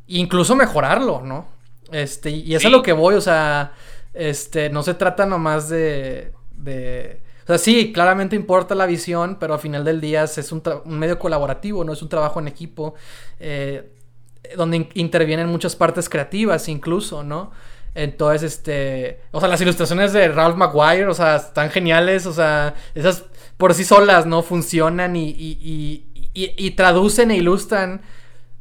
incluso 0.08 0.56
mejorarlo, 0.56 1.22
¿no? 1.22 1.48
Este, 1.92 2.30
y 2.30 2.54
eso 2.56 2.58
es 2.58 2.62
Sí. 2.62 2.68
a 2.68 2.70
lo 2.72 2.84
que 2.84 2.94
voy, 2.94 3.16
o 3.16 3.22
sea, 3.22 3.74
este, 4.14 4.70
no 4.70 4.84
se 4.84 4.94
trata 4.94 5.26
nomás 5.26 5.70
de, 5.70 6.34
de, 6.52 7.22
o 7.44 7.48
sea, 7.48 7.58
sí, 7.58 7.92
claramente 7.94 8.36
importa 8.36 8.76
la 8.76 8.86
visión, 8.86 9.38
pero 9.40 9.54
al 9.56 9.60
final 9.60 9.84
del 9.84 10.02
día 10.02 10.24
es 10.24 10.52
un, 10.52 10.62
medio 10.86 11.18
colaborativo, 11.18 11.84
no 11.84 11.94
es 11.94 12.02
un 12.02 12.10
trabajo 12.10 12.40
en 12.40 12.48
equipo, 12.48 12.94
eh, 13.40 13.90
donde 14.56 14.78
in- 14.78 14.90
intervienen 14.96 15.48
muchas 15.48 15.76
partes 15.76 16.10
creativas 16.10 16.68
incluso, 16.70 17.24
¿no? 17.24 17.52
Entonces, 18.04 18.54
este, 18.54 19.22
o 19.32 19.40
sea, 19.40 19.50
las 19.50 19.62
ilustraciones 19.62 20.14
de 20.14 20.28
Ralph 20.30 20.56
McGuire, 20.58 21.08
o 21.08 21.14
sea, 21.14 21.36
están 21.38 21.70
geniales, 21.70 22.26
o 22.26 22.34
sea, 22.34 22.76
esas 22.96 23.26
por 23.58 23.74
sí 23.74 23.84
solas, 23.84 24.26
¿no? 24.26 24.42
Funcionan 24.42 25.16
y, 25.16 25.30
y, 25.30 26.06
y, 26.34 26.72
traducen 26.72 27.32
e 27.32 27.36
ilustran 27.38 28.02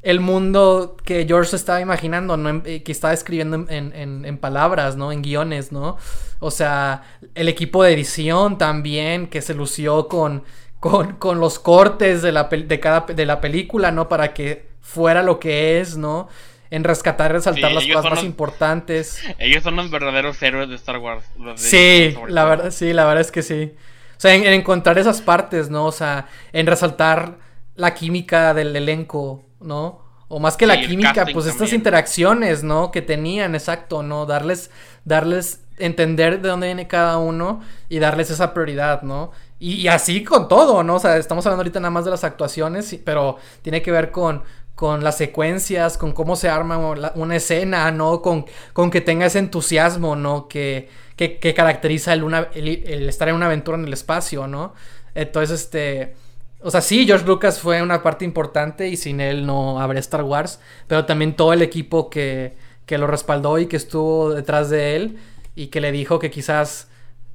el 0.03 0.21
mundo 0.21 0.97
que 1.05 1.25
George 1.27 1.55
estaba 1.57 1.81
imaginando, 1.81 2.37
¿no? 2.37 2.63
Eh, 2.65 2.83
que 2.83 2.93
estaba 2.93 3.13
escribiendo 3.15 3.57
en, 3.69 3.93
en- 3.95 4.25
en 4.25 4.39
palabras, 4.39 4.97
¿no? 4.97 5.13
En 5.13 5.23
guiones, 5.23 5.73
¿no? 5.73 5.97
O 6.41 6.51
sea, 6.51 7.03
el 7.35 7.49
equipo 7.49 7.83
de 7.83 7.93
edición 7.93 8.59
también, 8.59 9.27
que 9.29 9.43
se 9.43 9.55
lució 9.55 10.09
con, 10.09 10.45
con, 10.81 11.15
con 11.17 11.41
los 11.41 11.59
cortes 11.59 12.23
de 12.23 12.33
la, 12.33 12.45
de 12.45 12.81
cada, 12.81 13.07
de 13.13 13.27
la 13.27 13.41
película, 13.41 13.91
¿no? 13.93 14.09
Para 14.09 14.33
que 14.35 14.69
fuera 14.81 15.23
lo 15.23 15.39
que 15.41 15.81
es, 15.81 15.97
¿no? 15.97 16.29
En 16.71 16.85
rescatar 16.85 17.31
y 17.31 17.35
resaltar 17.35 17.71
Sí, 17.71 17.75
las 17.75 17.87
cosas 17.87 18.05
más 18.05 18.15
los- 18.19 18.25
importantes. 18.25 19.23
Ellos 19.39 19.63
son 19.63 19.77
los 19.77 19.91
verdaderos 19.91 20.43
héroes 20.43 20.69
de 20.69 20.75
Star 20.75 20.99
Wars. 20.99 21.25
los 21.39 21.61
de- 21.63 21.69
Sí, 21.69 22.19
la 22.29 22.45
verdad, 22.45 22.71
sí, 22.71 22.93
la 22.93 23.05
verdad 23.07 23.23
es 23.23 23.31
que 23.33 23.43
sí. 23.43 23.75
O 24.17 24.21
sea, 24.21 24.35
en, 24.35 24.45
en 24.45 24.53
encontrar 24.53 24.99
esas 24.99 25.23
partes, 25.23 25.71
¿no? 25.71 25.87
O 25.87 25.93
sea, 25.93 26.27
en 26.53 26.67
resaltar 26.67 27.39
la 27.77 27.95
química 27.95 28.53
del 28.53 28.75
elenco, 28.75 29.45
¿no? 29.61 30.05
O 30.29 30.41
más 30.41 30.57
que 30.59 30.67
la 30.67 30.75
Sí, 30.75 30.89
química, 30.89 31.25
pues 31.33 31.47
estas 31.47 31.73
interacciones, 31.73 32.63
¿no? 32.63 32.91
Que 32.91 33.01
tenían, 33.01 33.55
exacto, 33.55 34.03
¿no? 34.03 34.27
Darles, 34.27 34.71
darles, 35.05 35.63
entender 35.79 36.43
de 36.43 36.49
dónde 36.49 36.67
viene 36.67 36.87
cada 36.89 37.17
uno 37.19 37.63
y 37.89 37.99
darles 37.99 38.31
esa 38.31 38.53
prioridad, 38.53 39.03
¿no? 39.03 39.31
Y, 39.61 39.75
y 39.77 39.89
así 39.89 40.23
con 40.25 40.47
todo, 40.49 40.83
¿no? 40.83 40.97
O 40.97 40.99
sea, 40.99 41.17
estamos 41.17 41.47
hablando 41.47 41.61
ahorita 41.63 41.81
nada 41.81 41.91
más 41.91 42.05
de 42.05 42.11
las 42.11 42.25
actuaciones, 42.25 42.95
pero 43.05 43.37
tiene 43.63 43.81
que 43.81 43.91
ver 43.91 44.11
con, 44.11 44.43
con 44.79 45.03
las 45.03 45.17
secuencias, 45.17 45.99
con 45.99 46.13
cómo 46.13 46.37
se 46.37 46.49
arma 46.49 46.79
una 47.17 47.35
escena, 47.35 47.91
¿no? 47.91 48.23
Con, 48.23 48.47
con 48.73 48.93
que 48.93 49.01
tenga 49.01 49.27
ese 49.27 49.41
entusiasmo, 49.41 50.15
¿no? 50.15 50.47
Que, 50.47 50.89
que, 51.17 51.53
caracteriza 51.53 52.13
el, 52.13 53.09
estar 53.09 53.29
en 53.29 53.35
una 53.35 53.47
aventura 53.47 53.77
en 53.77 53.87
el 53.87 53.93
espacio, 53.93 54.47
¿no? 54.47 54.75
Entonces, 55.17 55.63
este... 55.63 56.15
O 56.61 56.71
sea, 56.71 56.81
sí, 56.81 57.07
George 57.07 57.27
Lucas 57.27 57.59
fue 57.59 57.83
una 57.83 58.05
parte 58.05 58.25
importante 58.25 58.87
y 58.87 58.97
sin 58.97 59.21
él 59.21 59.45
no 59.45 59.81
habría 59.81 59.99
Star 59.99 60.23
Wars, 60.23 60.61
pero 60.87 61.07
también 61.07 61.35
todo 61.35 61.53
el 61.53 61.63
equipo 61.63 62.09
que, 62.09 62.55
que 62.87 62.99
lo 62.99 63.09
respaldó 63.09 63.59
y 63.59 63.67
que 63.67 63.77
estuvo 63.77 64.33
detrás 64.33 64.71
de 64.71 64.95
él 64.95 65.19
y 65.57 65.69
que 65.69 65.81
le 65.81 65.91
dijo 65.91 66.21
que 66.21 66.31
quizás 66.31 66.87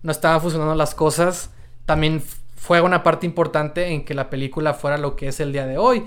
no 0.02 0.14
estaban 0.14 0.40
funcionando 0.40 0.76
las 0.76 0.96
cosas, 0.96 1.50
también 1.86 2.24
fue 2.56 2.80
una 2.80 3.04
parte 3.04 3.26
importante 3.26 3.88
en 3.88 4.06
que 4.06 4.14
la 4.14 4.30
película 4.30 4.74
fuera 4.74 4.98
lo 4.98 5.18
que 5.18 5.28
es 5.28 5.42
el 5.42 5.52
día 5.52 5.66
de 5.66 5.78
hoy. 5.78 6.06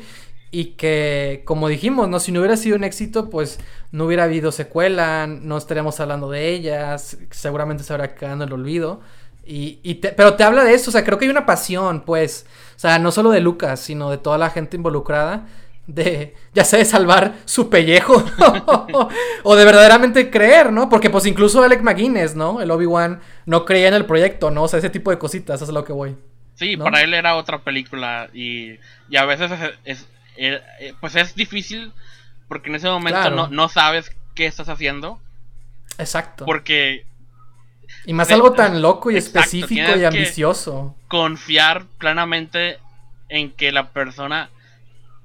Y 0.51 0.77
que, 0.77 1.43
como 1.45 1.69
dijimos, 1.69 2.09
¿no? 2.09 2.21
Si 2.21 2.33
no 2.33 2.41
hubiera 2.41 2.57
sido 2.57 2.77
un 2.77 2.85
éxito, 2.85 3.29
pues 3.31 3.59
no 3.91 4.05
hubiera 4.07 4.25
habido 4.25 4.53
secuela, 4.53 5.27
no 5.27 5.57
estaríamos 5.59 5.99
hablando 6.01 6.31
de 6.31 6.49
ellas, 6.51 7.19
seguramente 7.31 7.83
se 7.85 7.93
habrá 7.93 8.15
quedado 8.15 8.37
en 8.37 8.43
el 8.43 8.53
olvido. 8.53 9.01
Y, 9.45 9.81
y 9.83 9.97
te- 9.97 10.13
pero 10.13 10.35
te 10.35 10.45
habla 10.45 10.65
de 10.65 10.75
eso, 10.75 10.91
o 10.91 10.93
sea, 10.93 11.05
creo 11.05 11.19
que 11.19 11.25
hay 11.27 11.31
una 11.31 11.47
pasión, 11.47 12.03
pues, 12.05 12.47
o 12.77 12.79
sea, 12.79 12.99
no 12.99 13.13
solo 13.13 13.31
de 13.31 13.41
Lucas, 13.41 13.81
sino 13.81 14.11
de 14.11 14.19
toda 14.19 14.39
la 14.39 14.51
gente 14.51 14.77
involucrada, 14.77 15.47
de, 15.87 16.35
ya 16.53 16.65
sea 16.65 16.79
de 16.81 16.85
salvar 16.85 17.35
su 17.45 17.69
pellejo, 17.71 18.25
o 19.45 19.57
de 19.57 19.65
verdaderamente 19.65 20.31
creer, 20.31 20.73
¿no? 20.73 20.89
Porque 20.89 21.11
pues 21.11 21.27
incluso 21.27 21.63
Alec 21.63 21.83
McGuinness, 21.83 22.35
¿no? 22.35 22.61
El 22.61 22.71
Obi-Wan 22.71 23.21
no 23.47 23.65
creía 23.65 23.89
en 23.89 23.95
el 23.95 24.05
proyecto, 24.07 24.51
¿no? 24.51 24.65
O 24.65 24.69
sea, 24.69 24.79
ese 24.81 24.91
tipo 24.91 25.11
de 25.11 25.19
cositas, 25.19 25.57
eso 25.57 25.65
es 25.65 25.71
a 25.71 25.73
lo 25.75 25.85
que 25.85 25.93
voy. 25.93 26.17
Sí, 26.55 26.77
¿no? 26.77 26.85
para 26.85 27.03
él 27.03 27.13
era 27.15 27.37
otra 27.37 27.63
película 27.63 28.29
y, 28.33 28.79
y 29.11 29.17
a 29.17 29.25
veces 29.27 29.51
es, 29.53 29.61
es- 29.85 30.09
eh, 30.37 30.61
eh, 30.81 30.95
pues 31.01 31.15
es 31.17 31.35
difícil 31.35 31.93
porque 32.49 32.69
en 32.69 32.77
ese 32.77 32.89
momento 32.89 33.21
Claro. 33.21 33.37
no, 33.37 33.49
no 33.49 33.69
sabes 33.69 34.15
qué 34.35 34.47
estás 34.47 34.69
haciendo 34.69 35.21
Exacto. 35.99 36.45
porque 36.45 37.05
Y 38.05 38.13
más 38.13 38.29
de- 38.29 38.35
algo 38.35 38.53
tan 38.53 38.83
loco 38.83 39.11
y 39.11 39.17
exacto, 39.17 39.41
específico 39.41 39.97
y 39.97 40.05
ambicioso. 40.05 40.95
confiar 41.09 41.87
plenamente 41.99 42.79
en 43.29 43.51
que 43.51 43.73
la 43.73 43.89
persona 43.91 44.51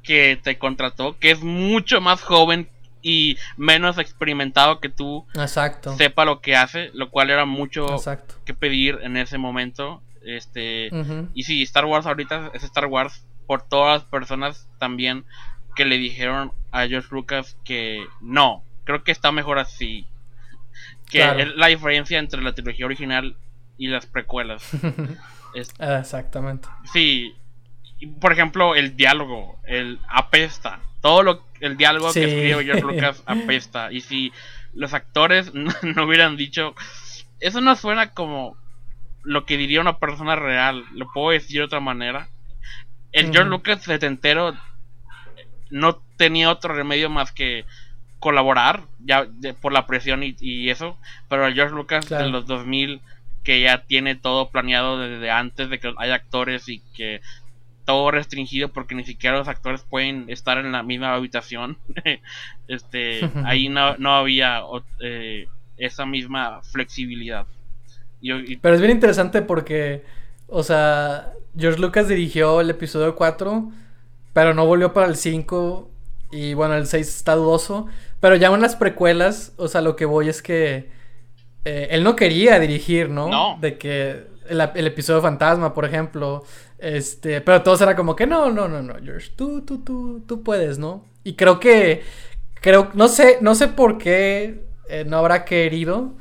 que 0.04 0.40
te 0.42 0.58
contrató, 0.58 1.18
que 1.20 1.30
es 1.32 1.42
mucho 1.44 2.02
más 2.02 2.22
joven 2.24 2.68
y 3.04 3.38
menos 3.58 3.98
experimentado 4.00 4.80
que 4.80 4.90
tú, 4.90 5.26
Exacto. 5.36 5.96
sepa 5.98 6.26
lo 6.26 6.40
que 6.42 6.56
hace, 6.56 6.90
lo 6.94 7.10
cual 7.10 7.30
era 7.30 7.46
mucho 7.46 7.94
Exacto. 7.96 8.36
que 8.46 8.54
pedir 8.54 9.00
en 9.04 9.18
ese 9.18 9.38
momento. 9.38 10.02
Este, 10.24 10.90
y 11.34 11.44
sí, 11.44 11.64
Star 11.64 11.86
Wars 11.86 12.06
ahorita 12.06 12.52
es 12.54 12.64
Star 12.64 12.86
Wars 12.86 13.24
por 13.48 13.62
todas 13.68 14.02
las 14.02 14.10
personas 14.10 14.70
también 14.80 15.26
que 15.76 15.86
le 15.86 15.98
dijeron 15.98 16.52
a 16.72 16.88
George 16.88 17.10
Lucas 17.12 17.58
que 17.64 18.06
no, 18.22 18.64
creo 18.84 19.04
que 19.04 19.12
está 19.12 19.32
mejor 19.32 19.60
así. 19.60 20.06
Que 21.10 21.20
Claro. 21.20 21.40
es 21.40 21.56
la 21.56 21.68
diferencia 21.68 22.20
entre 22.20 22.42
la 22.42 22.54
trilogía 22.54 22.86
original 22.86 23.36
y 23.78 23.88
las 23.88 24.06
precuelas. 24.06 24.64
Es- 25.54 25.74
Ah, 25.80 25.98
Exactamente. 26.00 26.70
sí, 26.94 27.36
por 28.22 28.32
ejemplo, 28.32 28.74
el 28.76 28.96
diálogo, 28.96 29.60
el 29.66 30.00
apesta. 30.08 30.80
Todo 31.02 31.24
lo, 31.24 31.44
el 31.60 31.76
diálogo 31.78 32.12
Sí. 32.14 32.22
que 32.22 32.26
escribe 32.28 32.64
George 32.64 32.82
Lucas 32.84 33.22
apesta. 33.26 33.92
Y 33.92 34.00
si 34.02 34.32
los 34.74 34.94
actores 34.94 35.54
no, 35.54 35.72
no 35.96 36.06
hubieran 36.06 36.38
dicho, 36.38 36.74
eso 37.42 37.60
no 37.60 37.76
suena 37.76 38.12
como 38.14 38.56
lo 39.24 39.46
que 39.46 39.58
diría 39.58 39.82
una 39.82 39.98
persona 40.00 40.36
real, 40.38 40.86
lo 40.94 41.12
puedo 41.12 41.32
decir 41.32 41.58
de 41.60 41.66
otra 41.66 41.80
manera. 41.82 42.30
El 43.12 43.32
George. 43.32 43.50
Lucas 43.50 43.84
setentero 43.84 44.56
no 45.70 46.02
tenía 46.18 46.50
otro 46.52 46.74
remedio 46.74 47.10
más 47.10 47.32
que 47.32 47.66
colaborar 48.20 48.84
ya 49.00 49.26
de- 49.26 49.54
por 49.54 49.74
la 49.74 49.88
presión 49.88 50.24
y, 50.24 50.36
y 50.40 50.70
eso, 50.70 50.98
pero 51.30 51.48
el 51.48 51.54
George 51.56 51.74
Lucas 51.74 52.06
Claro. 52.06 52.26
de 52.26 52.30
los 52.32 52.46
2000 52.46 53.02
que 53.44 53.62
ya 53.62 53.84
tiene 53.86 54.16
todo 54.16 54.50
planeado 54.50 55.00
desde 55.00 55.32
antes 55.32 55.70
de 55.70 55.80
que 55.80 55.94
haya 55.98 56.14
actores 56.16 56.70
y 56.70 56.80
que 56.96 57.22
todo 57.86 58.12
restringido 58.12 58.68
porque 58.70 58.94
ni 58.94 59.04
siquiera 59.04 59.38
los 59.40 59.48
actores 59.48 59.82
pueden 59.82 60.30
estar 60.30 60.60
en 60.60 60.72
la 60.72 60.84
misma 60.84 61.14
habitación. 61.16 61.78
este, 62.68 63.22
ahí 63.46 63.70
no, 63.70 63.98
no 63.98 64.14
había 64.16 64.62
eh, 65.00 65.48
esa 65.78 66.06
misma 66.06 66.62
flexibilidad. 66.62 67.48
Y- 68.22 68.58
Pero 68.58 68.76
es 68.76 68.82
bien 68.82 68.92
interesante 68.92 69.42
porque, 69.42 70.04
o 70.48 70.62
sea, 70.62 71.32
George 71.58 71.80
Lucas 71.80 72.08
dirigió 72.08 72.62
el 72.62 72.70
episodio 72.70 73.16
4, 73.16 73.72
pero 74.34 74.54
no 74.54 74.66
volvió 74.66 74.94
para 74.94 75.08
el 75.08 75.16
5. 75.16 75.90
Y 76.32 76.54
bueno, 76.54 76.76
el 76.76 76.88
6 76.88 77.08
está 77.08 77.36
dudoso. 77.36 77.88
Pero 78.20 78.36
ya 78.36 78.48
en 78.48 78.62
las 78.62 78.76
precuelas, 78.76 79.54
o 79.58 79.68
sea, 79.68 79.82
lo 79.82 79.96
que 79.96 80.06
voy 80.06 80.30
es 80.30 80.42
que 80.42 80.90
eh, 81.66 81.88
él 81.92 82.04
no 82.04 82.16
quería 82.16 82.60
dirigir, 82.60 83.10
¿no? 83.10 83.28
No. 83.28 83.58
De 83.60 83.78
que 83.78 84.28
el, 84.48 84.62
el 84.76 84.88
episodio 84.88 85.22
Fantasma, 85.22 85.74
por 85.74 85.86
ejemplo. 85.86 86.44
Este, 86.82 87.42
pero 87.42 87.62
todos 87.62 87.80
era 87.82 87.96
como 87.96 88.16
que 88.16 88.26
no, 88.26 88.50
no, 88.50 88.68
no, 88.68 88.82
no, 88.82 88.96
George, 89.04 89.32
tú, 89.36 89.62
tú, 89.62 89.84
tú, 89.84 90.24
tú 90.28 90.42
puedes, 90.42 90.80
¿no? 90.80 91.06
Y 91.24 91.34
creo 91.34 91.60
que, 91.60 92.02
creo, 92.56 92.90
no 92.96 93.08
sé, 93.08 93.38
no 93.40 93.54
sé 93.54 93.68
por 93.68 94.00
qué 94.00 94.66
eh, 94.90 95.06
no 95.06 95.18
habrá 95.18 95.46
querido, 95.46 96.14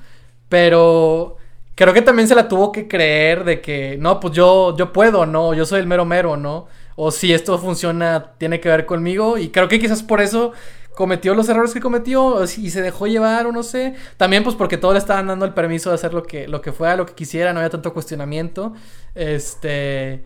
pero 0.50 1.38
creo 1.80 1.94
que 1.94 2.02
también 2.02 2.28
se 2.28 2.34
la 2.34 2.46
tuvo 2.46 2.72
que 2.72 2.86
creer 2.86 3.42
de 3.42 3.62
que, 3.62 3.96
no, 3.98 4.20
pues 4.20 4.34
yo, 4.34 4.76
yo 4.76 4.92
puedo, 4.92 5.24
¿no? 5.24 5.54
Yo 5.54 5.64
soy 5.64 5.80
el 5.80 5.86
mero 5.86 6.04
mero, 6.04 6.36
¿no? 6.36 6.66
O 6.94 7.10
si 7.10 7.32
esto 7.32 7.58
funciona, 7.58 8.32
tiene 8.36 8.60
que 8.60 8.68
ver 8.68 8.84
conmigo. 8.84 9.38
Y 9.38 9.48
creo 9.48 9.66
que 9.66 9.80
quizás 9.80 10.02
por 10.02 10.20
eso 10.20 10.52
cometió 10.94 11.34
los 11.34 11.48
errores 11.48 11.72
que 11.72 11.80
cometió 11.80 12.44
y 12.44 12.68
se 12.68 12.82
dejó 12.82 13.06
llevar 13.06 13.46
o 13.46 13.52
no 13.52 13.62
sé. 13.62 13.94
También 14.18 14.44
pues 14.44 14.56
porque 14.56 14.76
todos 14.76 14.92
le 14.92 14.98
estaban 14.98 15.28
dando 15.28 15.46
el 15.46 15.54
permiso 15.54 15.88
de 15.88 15.94
hacer 15.94 16.12
lo 16.12 16.22
que, 16.22 16.46
lo 16.48 16.60
que 16.60 16.72
fuera, 16.72 16.96
lo 16.96 17.06
que 17.06 17.14
quisiera, 17.14 17.54
no 17.54 17.60
había 17.60 17.70
tanto 17.70 17.94
cuestionamiento. 17.94 18.74
Este... 19.14 20.22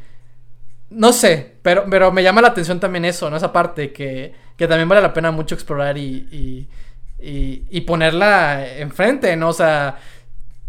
No 0.91 1.13
sé, 1.13 1.55
pero, 1.63 1.85
pero 1.89 2.11
me 2.11 2.25
llama 2.25 2.43
la 2.43 2.49
atención 2.49 2.81
también 2.81 3.05
eso, 3.05 3.31
¿no? 3.31 3.37
Esa 3.37 3.53
parte 3.53 3.93
que, 3.93 4.35
que 4.57 4.67
también 4.67 4.89
vale 4.89 5.03
la 5.03 5.13
pena 5.13 5.31
mucho 5.31 5.55
explorar 5.55 5.97
y, 5.99 6.69
y 7.21 7.81
ponerla 7.83 8.67
enfrente, 8.77 9.37
¿no? 9.37 9.51
O 9.51 9.53
sea, 9.53 9.99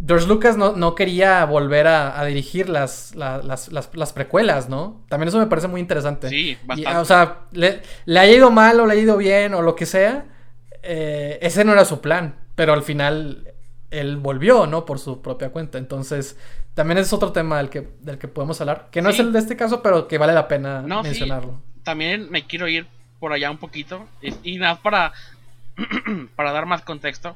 George 0.05 0.27
Lucas 0.27 0.58
no, 0.58 0.73
no 0.73 0.93
quería 0.93 1.45
volver 1.45 1.88
a, 1.88 2.19
a 2.19 2.25
dirigir 2.25 2.67
las, 2.69 3.15
la- 3.15 3.38
las, 3.41 3.71
las, 3.71 3.89
las 3.93 4.12
precuelas, 4.13 4.67
¿no? 4.69 5.03
También 5.10 5.29
eso 5.29 5.39
me 5.39 5.47
parece 5.47 5.67
muy 5.69 5.79
interesante. 5.79 6.29
sí, 6.29 6.49
Y, 6.51 6.65
bastante. 6.65 6.99
o 6.99 7.05
sea, 7.05 7.39
le, 7.51 7.81
le 8.05 8.19
ha 8.19 8.27
ido 8.29 8.51
mal 8.51 8.79
o 8.79 8.86
le 8.88 8.93
ha 8.93 8.97
ido 8.97 9.15
bien 9.17 9.53
o 9.53 9.62
lo 9.62 9.75
que 9.75 9.86
sea, 9.86 10.25
eh, 10.84 11.39
ese 11.41 11.63
no 11.63 11.71
era 11.73 11.86
su 11.86 12.01
plan, 12.01 12.36
pero 12.55 12.73
al 12.73 12.84
final 12.84 13.53
él 13.89 14.17
volvió, 14.17 14.67
¿no? 14.67 14.86
Por 14.86 14.99
su 14.99 15.21
propia 15.21 15.49
cuenta. 15.49 15.77
Entonces, 15.77 16.38
también 16.73 16.97
es 16.97 17.13
otro 17.13 17.31
tema 17.31 17.58
del 17.58 17.69
que, 17.69 17.88
del 18.01 18.17
que 18.17 18.27
podemos 18.27 18.60
hablar, 18.60 18.89
que 18.91 19.01
no 19.01 19.10
Sí. 19.12 19.15
es 19.15 19.19
el 19.27 19.31
de 19.34 19.39
este 19.39 19.55
caso, 19.55 19.81
pero 19.81 20.08
que 20.10 20.17
vale 20.17 20.34
la 20.34 20.47
pena 20.49 20.81
No, 20.81 21.03
sí. 21.03 21.10
mencionarlo. 21.10 21.62
también 21.84 22.29
me 22.31 22.45
quiero 22.45 22.67
ir 22.67 22.86
por 23.19 23.31
allá 23.31 23.49
un 23.49 23.58
poquito. 23.60 24.05
Y, 24.21 24.55
y 24.55 24.58
nada, 24.58 24.75
para, 24.81 25.13
para 26.36 26.51
dar 26.51 26.65
más 26.65 26.81
contexto, 26.81 27.36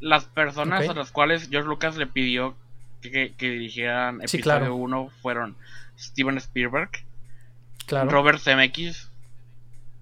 las 0.00 0.24
personas 0.24 0.88
a 0.88 0.94
las 0.94 1.10
cuales 1.10 1.48
George 1.50 1.68
Lucas 1.68 1.96
le 1.96 2.06
pidió 2.06 2.54
que, 3.00 3.32
dirigieran 3.38 4.20
Sí, 4.26 4.38
episodio 4.38 4.58
claro. 4.58 4.74
1 4.76 5.10
fueron 5.22 5.56
Steven 5.98 6.36
Spielberg, 6.38 6.90
Claro. 7.86 8.10
Robert 8.10 8.40
Zemeckis, 8.40 9.10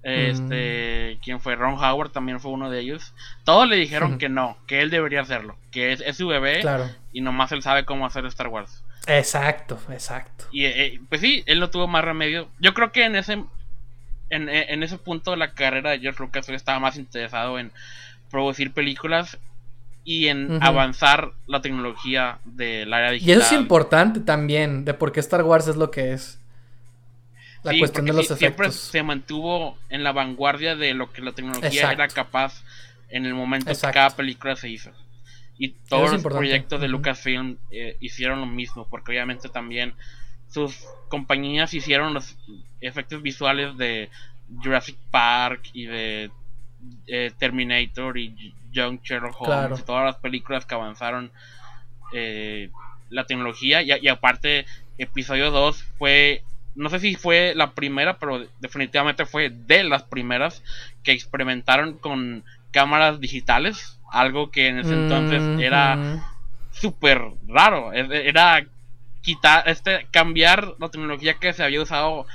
Mm. 0.02 0.06
este, 0.06 1.18
¿quién 1.22 1.40
fue? 1.40 1.56
Ron 1.56 1.74
Howard 1.82 2.10
también 2.10 2.38
fue 2.40 2.50
uno 2.50 2.68
de 2.70 2.80
ellos. 2.80 3.14
Todos 3.44 3.66
le 3.68 3.76
dijeron 3.76 4.18
que 4.18 4.28
no, 4.28 4.58
que 4.66 4.80
él 4.82 4.90
debería 4.90 5.22
hacerlo, 5.22 5.56
que 5.70 5.92
es, 5.92 6.00
es 6.02 6.16
su 6.18 6.26
bebé 6.28 6.60
Claro. 6.60 6.90
y 7.12 7.20
nomás 7.22 7.52
él 7.52 7.62
sabe 7.62 7.84
cómo 7.86 8.04
hacer 8.06 8.26
Star 8.26 8.48
Wars. 8.48 8.82
Exacto, 9.06 9.78
exacto. 9.90 10.44
Y 10.52 10.64
eh, 10.66 11.00
pues 11.08 11.20
sí, 11.22 11.42
él 11.46 11.58
no 11.60 11.70
tuvo 11.70 11.86
más 11.88 12.04
remedio. 12.04 12.48
Yo 12.58 12.74
creo 12.74 12.90
que 12.92 13.04
en 13.04 13.16
ese 13.16 13.44
en, 14.30 14.48
en 14.48 14.82
ese 14.82 14.96
punto 14.98 15.30
de 15.32 15.36
la 15.36 15.52
carrera 15.52 15.90
de 15.90 16.00
George 16.00 16.22
Lucas 16.22 16.48
él 16.48 16.54
estaba 16.54 16.80
más 16.80 16.96
interesado 16.96 17.58
en 17.58 17.70
producir 18.30 18.72
películas 18.72 19.38
y 20.04 20.28
en 20.28 20.52
avanzar 20.60 21.32
la 21.46 21.62
tecnología 21.62 22.38
del 22.44 22.92
área 22.92 23.14
Y 23.18 23.20
digital. 23.20 23.42
eso 23.42 23.42
es 23.42 23.52
importante 23.52 24.20
también, 24.20 24.84
de 24.84 24.94
por 24.94 25.12
qué 25.12 25.20
Star 25.20 25.42
Wars 25.42 25.68
es 25.68 25.76
lo 25.76 25.90
que 25.90 26.12
es. 26.12 26.38
La 27.62 27.72
Sí, 27.72 27.78
cuestión 27.78 28.06
de 28.06 28.12
los 28.12 28.28
sí, 28.28 28.34
siempre 28.34 28.68
efectos. 28.68 28.76
se 28.76 29.02
mantuvo 29.02 29.78
en 29.88 30.04
la 30.04 30.12
vanguardia 30.12 30.76
de 30.76 30.94
lo 30.94 31.12
que 31.12 31.22
la 31.22 31.32
tecnología 31.32 31.68
Exacto. 31.68 31.92
era 31.92 32.10
capaz 32.10 32.62
en 33.08 33.24
el 33.26 33.34
momento 33.34 33.70
Exacto. 33.70 33.86
que 33.86 33.92
cada 33.92 34.16
película 34.16 34.56
se 34.56 34.68
hizo. 34.68 34.90
Y 35.58 35.70
todos 35.88 36.10
es 36.10 36.12
los 36.12 36.18
importante. 36.20 36.38
proyectos 36.38 36.80
de. 36.80 36.88
Lucasfilm 36.88 37.56
eh, 37.70 37.96
hicieron 38.00 38.40
lo 38.40 38.46
mismo, 38.46 38.86
porque 38.90 39.12
obviamente 39.12 39.48
también 39.48 39.94
sus 40.48 40.84
compañías 41.08 41.72
hicieron 41.74 42.12
los 42.14 42.36
efectos 42.80 43.22
visuales 43.22 43.76
de 43.78 44.10
Jurassic 44.62 44.96
Park 45.10 45.70
y 45.72 45.86
de 45.86 46.30
eh, 47.06 47.32
Terminator 47.38 48.18
y 48.18 48.54
Young 48.74 49.00
Sherlock 49.02 49.40
Holmes 49.40 49.46
Claro. 49.68 49.76
y 49.78 49.82
todas 49.82 50.04
las 50.04 50.16
películas 50.16 50.66
que 50.66 50.74
avanzaron 50.74 51.32
eh, 52.12 52.70
la 53.08 53.24
tecnología 53.24 53.82
y, 53.82 53.90
y 54.02 54.08
aparte 54.08 54.66
episodio 54.98 55.50
2 55.50 55.82
fue 55.98 56.42
no 56.74 56.90
sé 56.90 56.98
si 56.98 57.14
fue 57.14 57.54
la 57.54 57.72
primera 57.72 58.18
pero 58.18 58.46
definitivamente 58.58 59.24
fue 59.26 59.50
de 59.50 59.84
las 59.84 60.02
primeras 60.02 60.62
que 61.02 61.12
experimentaron 61.12 61.98
con 61.98 62.44
cámaras 62.72 63.20
digitales 63.20 63.98
algo 64.10 64.50
que 64.50 64.68
en 64.68 64.78
ese 64.78 64.94
entonces 64.94 65.48
era 65.58 65.98
Ujú. 65.98 66.20
súper 66.70 67.20
raro. 67.48 67.92
Era 67.92 68.64
quitar, 69.22 69.68
este, 69.68 70.06
cambiar 70.10 70.74
la 70.78 70.88
tecnología 70.88 71.34
que 71.34 71.52
se 71.52 71.64
había 71.64 71.82
usado 71.82 72.26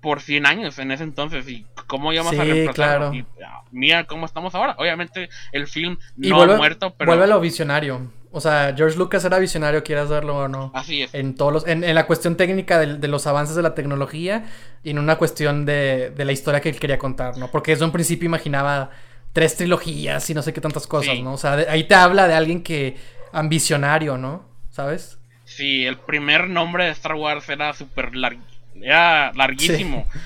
por 0.00 0.20
100 0.20 0.46
años 0.46 0.78
en 0.78 0.90
ese 0.90 1.04
entonces 1.04 1.48
y 1.48 1.64
cómo 1.86 2.12
íbamos 2.12 2.32
a 2.38 2.42
Sí, 2.44 2.50
reemplazarlo. 2.50 3.10
claro. 3.10 3.14
Y, 3.14 3.24
ah, 3.44 3.62
mira 3.70 4.04
cómo 4.04 4.26
estamos 4.26 4.54
ahora. 4.54 4.74
Obviamente 4.78 5.28
el 5.52 5.66
film 5.66 5.96
Y 6.20 6.28
no 6.30 6.36
vuelve, 6.36 6.54
ha 6.54 6.58
muerto, 6.58 6.94
pero 6.96 7.10
vuelve 7.10 7.24
a 7.24 7.28
lo 7.28 7.40
visionario. 7.40 8.10
O 8.32 8.40
sea, 8.40 8.74
George 8.76 8.98
Lucas 8.98 9.24
era 9.24 9.38
visionario, 9.38 9.82
quieras 9.82 10.10
verlo 10.10 10.36
o 10.36 10.48
no. 10.48 10.70
así 10.74 11.02
es. 11.02 11.14
En 11.14 11.34
todos 11.36 11.52
los, 11.52 11.66
en, 11.66 11.84
en 11.84 11.94
la 11.94 12.06
cuestión 12.06 12.36
técnica 12.36 12.78
de, 12.78 13.08
los 13.08 13.26
avances 13.26 13.56
de 13.56 13.62
la 13.62 13.74
tecnología 13.74 14.44
y 14.82 14.90
en 14.90 14.98
una 14.98 15.16
cuestión 15.16 15.64
de, 15.64 16.10
de 16.10 16.24
la 16.26 16.32
historia 16.32 16.60
que 16.60 16.68
él 16.68 16.78
quería 16.78 16.98
contar, 16.98 17.38
¿no? 17.38 17.50
Porque 17.50 17.70
desde 17.70 17.86
un 17.86 17.92
principio 17.92 18.26
imaginaba 18.26 18.90
tres 19.32 19.56
trilogías 19.56 20.28
y 20.28 20.34
no 20.34 20.42
sé 20.42 20.52
qué 20.52 20.60
tantas 20.60 20.86
cosas, 20.86 21.14
Sí. 21.14 21.22
¿no? 21.22 21.32
O 21.32 21.38
sea, 21.38 21.56
de- 21.56 21.68
ahí 21.70 21.84
te 21.84 21.94
habla 21.94 22.26
de 22.28 22.34
alguien 22.34 22.62
que 22.62 22.96
ambicionario, 23.32 24.18
¿no? 24.18 24.44
¿Sabes? 24.70 25.18
Sí, 25.44 25.86
el 25.86 25.96
primer 25.98 26.48
nombre 26.48 26.84
de 26.84 26.90
Star 26.90 27.14
Wars 27.14 27.48
era 27.48 27.72
súper 27.72 28.14
largo. 28.16 28.42
Era 28.82 29.32
larguísimo. 29.32 30.06
Sí. 30.12 30.18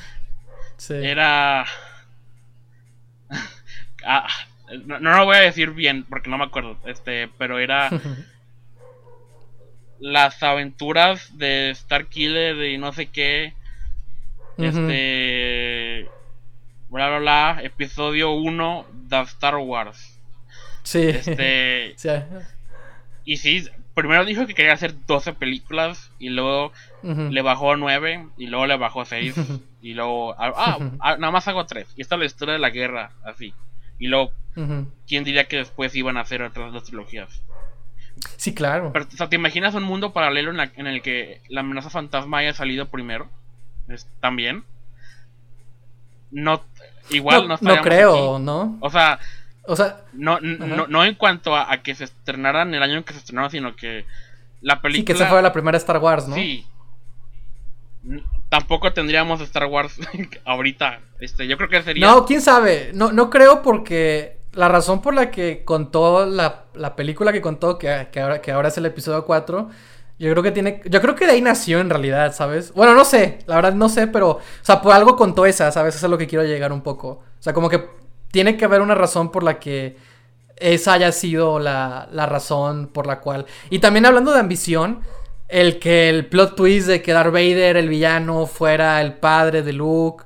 Era. 0.88 1.66
Ah, 4.02 4.26
no, 4.86 4.98
no 4.98 5.14
lo 5.14 5.26
voy 5.26 5.36
a 5.36 5.40
decir 5.40 5.72
bien 5.72 6.04
porque 6.04 6.30
no 6.30 6.38
me 6.38 6.44
acuerdo. 6.44 6.78
Este, 6.86 7.28
pero 7.36 7.58
era. 7.58 7.90
las 10.00 10.42
aventuras 10.42 11.36
de 11.36 11.72
Starkiller 11.74 12.56
y 12.64 12.78
no 12.78 12.92
sé 12.92 13.06
qué. 13.06 13.52
Este. 14.56 16.08
Bla 16.88 17.08
bla 17.08 17.18
bla. 17.18 17.60
Episodio 17.62 18.32
1 18.32 18.86
de 18.92 19.20
Star 19.20 19.56
Wars. 19.56 20.18
Sí. 20.82 21.08
Este. 21.08 21.94
Sí. 21.96 22.08
y 23.24 23.36
sí, 23.36 23.68
primero 23.94 24.24
dijo 24.24 24.46
que 24.46 24.54
quería 24.54 24.72
hacer 24.72 24.94
12 25.06 25.34
películas. 25.34 26.10
Y 26.18 26.30
luego 26.30 26.72
Le 27.02 27.42
bajó 27.42 27.72
a 27.72 27.76
9. 27.76 28.26
Y 28.38 28.46
luego 28.46 28.66
le 28.66 28.76
bajó 28.76 29.00
a 29.02 29.04
6. 29.06 29.34
y 29.82 29.94
luego. 29.94 30.32
Ah, 30.38 30.52
ah, 30.56 30.78
ah, 31.00 31.16
nada 31.16 31.30
más 31.32 31.46
hago 31.48 31.64
3. 31.66 31.86
Y 31.96 32.02
esta 32.02 32.14
es 32.16 32.18
la 32.18 32.24
historia 32.26 32.54
de 32.54 32.60
la 32.60 32.70
guerra. 32.70 33.10
Así. 33.24 33.54
Y 33.98 34.08
luego. 34.08 34.32
¿quién 35.06 35.24
diría 35.24 35.44
que 35.44 35.56
después 35.58 35.94
iban 35.94 36.16
a 36.16 36.20
hacer 36.22 36.42
otras 36.42 36.72
dos 36.72 36.84
trilogías? 36.84 37.42
Sí, 38.36 38.52
claro. 38.52 38.90
Pero, 38.92 39.06
o 39.06 39.16
sea, 39.16 39.28
¿te 39.30 39.36
imaginas 39.36 39.74
un 39.74 39.84
mundo 39.84 40.12
paralelo 40.12 40.50
en, 40.50 40.56
la- 40.58 40.72
en 40.76 40.86
el 40.86 41.00
que 41.00 41.40
la 41.48 41.60
amenaza 41.60 41.88
fantasma 41.88 42.38
haya 42.38 42.52
salido 42.52 42.88
primero? 42.88 43.28
Es- 43.88 44.06
También. 44.20 44.64
no 46.30 46.62
igual 47.10 47.48
no, 47.48 47.58
no, 47.60 47.80
creo, 47.82 48.38
¿no? 48.38 48.76
O 48.80 48.90
sea, 48.90 49.18
o 49.66 49.74
sea, 49.76 50.00
no, 50.12 50.38
no, 50.40 50.86
no, 50.86 51.04
en 51.04 51.14
cuanto 51.14 51.56
a, 51.56 51.76
que 51.78 51.94
se 51.94 52.04
estrenaran 52.04 52.72
el 52.74 52.82
año 52.82 52.98
en 52.98 53.04
que 53.04 53.12
se 53.14 53.18
estrenó, 53.20 53.48
sino 53.50 53.74
que 53.76 54.04
la 54.60 54.80
película. 54.80 55.00
Sí, 55.00 55.04
que 55.04 55.14
se 55.24 55.26
fue 55.30 55.42
la 55.42 55.52
primera 55.52 55.76
Star 55.78 55.98
Wars, 55.98 56.28
¿no? 56.28 56.34
Sí. 56.36 56.66
Tampoco 58.48 58.92
tendríamos 58.92 59.40
Star 59.40 59.66
Wars 59.66 59.96
ahorita. 60.44 61.00
Este, 61.20 61.46
yo 61.46 61.56
creo 61.56 61.68
que 61.68 61.82
sería. 61.82 62.06
No, 62.06 62.24
quién 62.24 62.40
sabe. 62.40 62.90
No, 62.94 63.12
no 63.12 63.30
creo 63.30 63.62
porque 63.62 64.38
la 64.52 64.68
razón 64.68 65.00
por 65.02 65.14
la 65.14 65.30
que 65.30 65.64
contó 65.64 66.26
la, 66.26 66.64
la 66.74 66.96
película 66.96 67.32
que 67.32 67.40
contó, 67.40 67.78
que, 67.78 68.08
que, 68.10 68.20
ahora, 68.20 68.40
que 68.40 68.52
ahora 68.52 68.68
es 68.68 68.78
el 68.78 68.86
episodio 68.86 69.24
4, 69.24 69.70
yo 70.18 70.30
creo 70.30 70.42
que 70.42 70.50
tiene. 70.50 70.82
Yo 70.84 71.00
creo 71.00 71.14
que 71.14 71.26
de 71.26 71.32
ahí 71.32 71.42
nació 71.42 71.80
en 71.80 71.90
realidad, 71.90 72.34
¿sabes? 72.34 72.74
Bueno, 72.74 72.94
no 72.94 73.04
sé, 73.04 73.38
la 73.46 73.56
verdad 73.56 73.74
no 73.74 73.88
sé, 73.88 74.06
pero. 74.06 74.30
O 74.30 74.40
sea, 74.62 74.82
por 74.82 74.92
algo 74.92 75.16
contó 75.16 75.46
esa, 75.46 75.70
¿sabes? 75.72 75.94
Eso 75.94 76.06
es 76.06 76.10
lo 76.10 76.18
que 76.18 76.26
quiero 76.26 76.44
llegar 76.44 76.72
un 76.72 76.82
poco. 76.82 77.08
O 77.08 77.42
sea, 77.42 77.52
como 77.52 77.68
que 77.68 77.88
tiene 78.30 78.56
que 78.56 78.64
haber 78.64 78.80
una 78.80 78.94
razón 78.94 79.30
por 79.30 79.42
la 79.42 79.58
que 79.58 79.96
esa 80.56 80.92
haya 80.92 81.10
sido 81.10 81.58
la, 81.58 82.06
razón 82.12 82.88
por 82.88 83.06
la 83.06 83.20
cual. 83.20 83.46
Y 83.70 83.78
también 83.78 84.06
hablando 84.06 84.32
de 84.32 84.40
ambición, 84.40 85.00
el 85.50 85.78
que 85.78 86.08
el 86.08 86.26
plot 86.26 86.56
twist 86.56 86.86
de 86.86 87.02
que 87.02 87.12
Darth 87.12 87.32
Vader, 87.32 87.76
el 87.76 87.88
villano, 87.88 88.46
fuera 88.46 89.00
el 89.00 89.14
padre 89.14 89.62
de 89.62 89.72
Luke. 89.72 90.24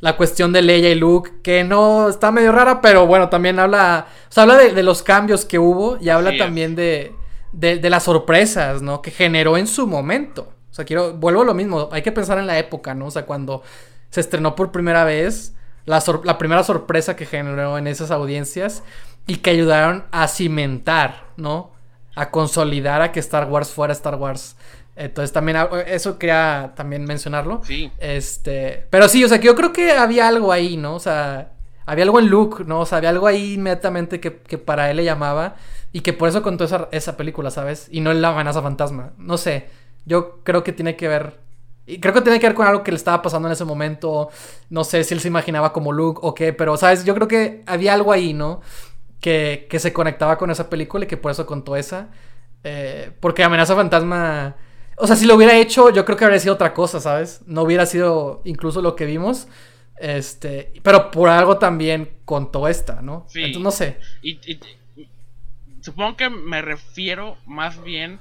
La 0.00 0.16
cuestión 0.16 0.52
de 0.52 0.62
Leia 0.62 0.90
y 0.90 0.94
Luke, 0.94 1.30
que 1.42 1.62
no 1.62 2.08
está 2.08 2.30
medio 2.32 2.52
rara, 2.52 2.80
pero 2.80 3.06
bueno, 3.06 3.28
también 3.28 3.58
habla. 3.58 4.06
O 4.28 4.32
sea, 4.32 4.44
habla 4.44 4.56
de, 4.56 4.82
los 4.82 5.02
cambios 5.02 5.44
que 5.44 5.58
hubo 5.58 5.98
y 6.00 6.08
habla 6.08 6.36
también 6.38 6.74
de, 6.74 7.12
de, 7.52 7.90
las 7.90 8.04
sorpresas, 8.04 8.80
¿no? 8.80 9.02
Que 9.02 9.10
generó 9.10 9.58
en 9.58 9.66
su 9.66 9.86
momento. 9.86 10.54
O 10.70 10.74
sea, 10.74 10.86
quiero. 10.86 11.12
Vuelvo 11.12 11.42
a 11.42 11.44
lo 11.44 11.52
mismo. 11.52 11.90
Hay 11.92 12.00
que 12.00 12.12
pensar 12.12 12.38
en 12.38 12.46
la 12.46 12.58
época, 12.58 12.94
¿no? 12.94 13.06
O 13.06 13.10
sea, 13.10 13.26
cuando 13.26 13.62
se 14.08 14.20
estrenó 14.20 14.54
por 14.56 14.72
primera 14.72 15.04
vez 15.04 15.52
la, 15.86 16.38
primera 16.38 16.62
sorpresa 16.62 17.16
que 17.16 17.26
generó 17.26 17.78
en 17.78 17.86
esas 17.86 18.10
audiencias 18.10 18.82
y 19.26 19.36
que 19.36 19.50
ayudaron 19.50 20.04
a 20.12 20.28
cimentar, 20.28 21.24
¿no? 21.36 21.72
A 22.14 22.30
consolidar 22.30 23.02
a 23.02 23.12
que 23.12 23.20
Star 23.20 23.48
Wars 23.48 23.70
fuera 23.70 23.92
Star 23.92 24.16
Wars. 24.16 24.56
Entonces 24.96 25.32
también 25.32 25.56
eso 25.86 26.18
quería 26.18 26.72
también 26.76 27.04
mencionarlo. 27.04 27.62
Sí. 27.64 27.90
Este, 27.98 28.86
pero 28.90 29.08
sí, 29.08 29.24
o 29.24 29.28
sea, 29.28 29.40
que 29.40 29.46
yo 29.46 29.54
creo 29.54 29.72
que 29.72 29.92
había 29.92 30.28
algo 30.28 30.52
ahí, 30.52 30.76
¿no? 30.76 30.94
O 30.94 31.00
sea, 31.00 31.52
había 31.86 32.04
algo 32.04 32.18
en 32.18 32.28
Luke, 32.28 32.64
¿no? 32.66 32.80
O 32.80 32.86
sea, 32.86 32.98
había 32.98 33.10
algo 33.10 33.26
ahí 33.26 33.54
inmediatamente 33.54 34.20
que, 34.20 34.30
para 34.58 34.90
él 34.90 34.98
le 34.98 35.04
llamaba 35.04 35.56
y 35.92 36.00
que 36.00 36.12
por 36.12 36.28
eso 36.28 36.42
contó 36.42 36.64
esa, 36.64 36.88
esa 36.92 37.16
película, 37.16 37.50
¿sabes? 37.50 37.88
Y 37.90 38.00
no 38.00 38.12
la 38.12 38.28
amenaza 38.28 38.60
fantasma. 38.62 39.12
No 39.16 39.38
sé, 39.38 39.68
yo 40.04 40.40
creo 40.42 40.62
que 40.64 40.72
tiene 40.72 40.96
que 40.96 41.08
ver 41.08 41.38
y 41.90 41.98
creo 41.98 42.14
que 42.14 42.20
tiene 42.20 42.38
que 42.38 42.46
ver 42.46 42.54
con 42.54 42.66
algo 42.66 42.84
que 42.84 42.92
le 42.92 42.96
estaba 42.96 43.20
pasando 43.20 43.48
en 43.48 43.52
ese 43.52 43.64
momento. 43.64 44.28
No 44.68 44.84
sé 44.84 45.02
si 45.02 45.12
él 45.12 45.20
se 45.20 45.26
imaginaba 45.26 45.72
como 45.72 45.90
Luke 45.92 46.20
o 46.22 46.34
qué, 46.34 46.52
pero, 46.52 46.76
¿sabes? 46.76 47.04
Yo 47.04 47.14
creo 47.16 47.26
que 47.26 47.64
había 47.66 47.94
algo 47.94 48.12
ahí, 48.12 48.32
¿no? 48.32 48.60
Que, 49.20 49.66
que 49.68 49.78
se 49.78 49.92
conectaba 49.92 50.38
con 50.38 50.50
esa 50.50 50.70
película 50.70 51.04
y 51.04 51.08
que 51.08 51.16
por 51.16 51.30
eso 51.30 51.46
contó 51.46 51.76
esa. 51.76 52.08
Eh, 52.64 53.12
porque 53.20 53.44
Amenaza 53.44 53.74
Fantasma. 53.74 54.56
O 54.96 55.06
sea, 55.06 55.16
si 55.16 55.26
lo 55.26 55.34
hubiera 55.34 55.56
hecho, 55.56 55.90
yo 55.90 56.04
creo 56.04 56.16
que 56.16 56.24
habría 56.24 56.40
sido 56.40 56.54
otra 56.54 56.74
cosa, 56.74 57.00
¿sabes? 57.00 57.42
No 57.46 57.62
hubiera 57.62 57.86
sido 57.86 58.42
incluso 58.44 58.82
lo 58.82 58.96
que 58.96 59.06
vimos. 59.06 59.48
Este. 59.98 60.72
Pero 60.82 61.10
por 61.10 61.28
algo 61.28 61.58
también 61.58 62.10
contó 62.24 62.68
esta, 62.68 63.02
¿no? 63.02 63.26
Sí. 63.28 63.42
Entonces, 63.44 63.62
no 63.62 63.70
sé. 63.70 63.98
y, 64.22 64.38
supongo 65.80 66.16
que 66.16 66.30
me 66.30 66.62
refiero 66.62 67.36
más 67.46 67.82
bien 67.82 68.18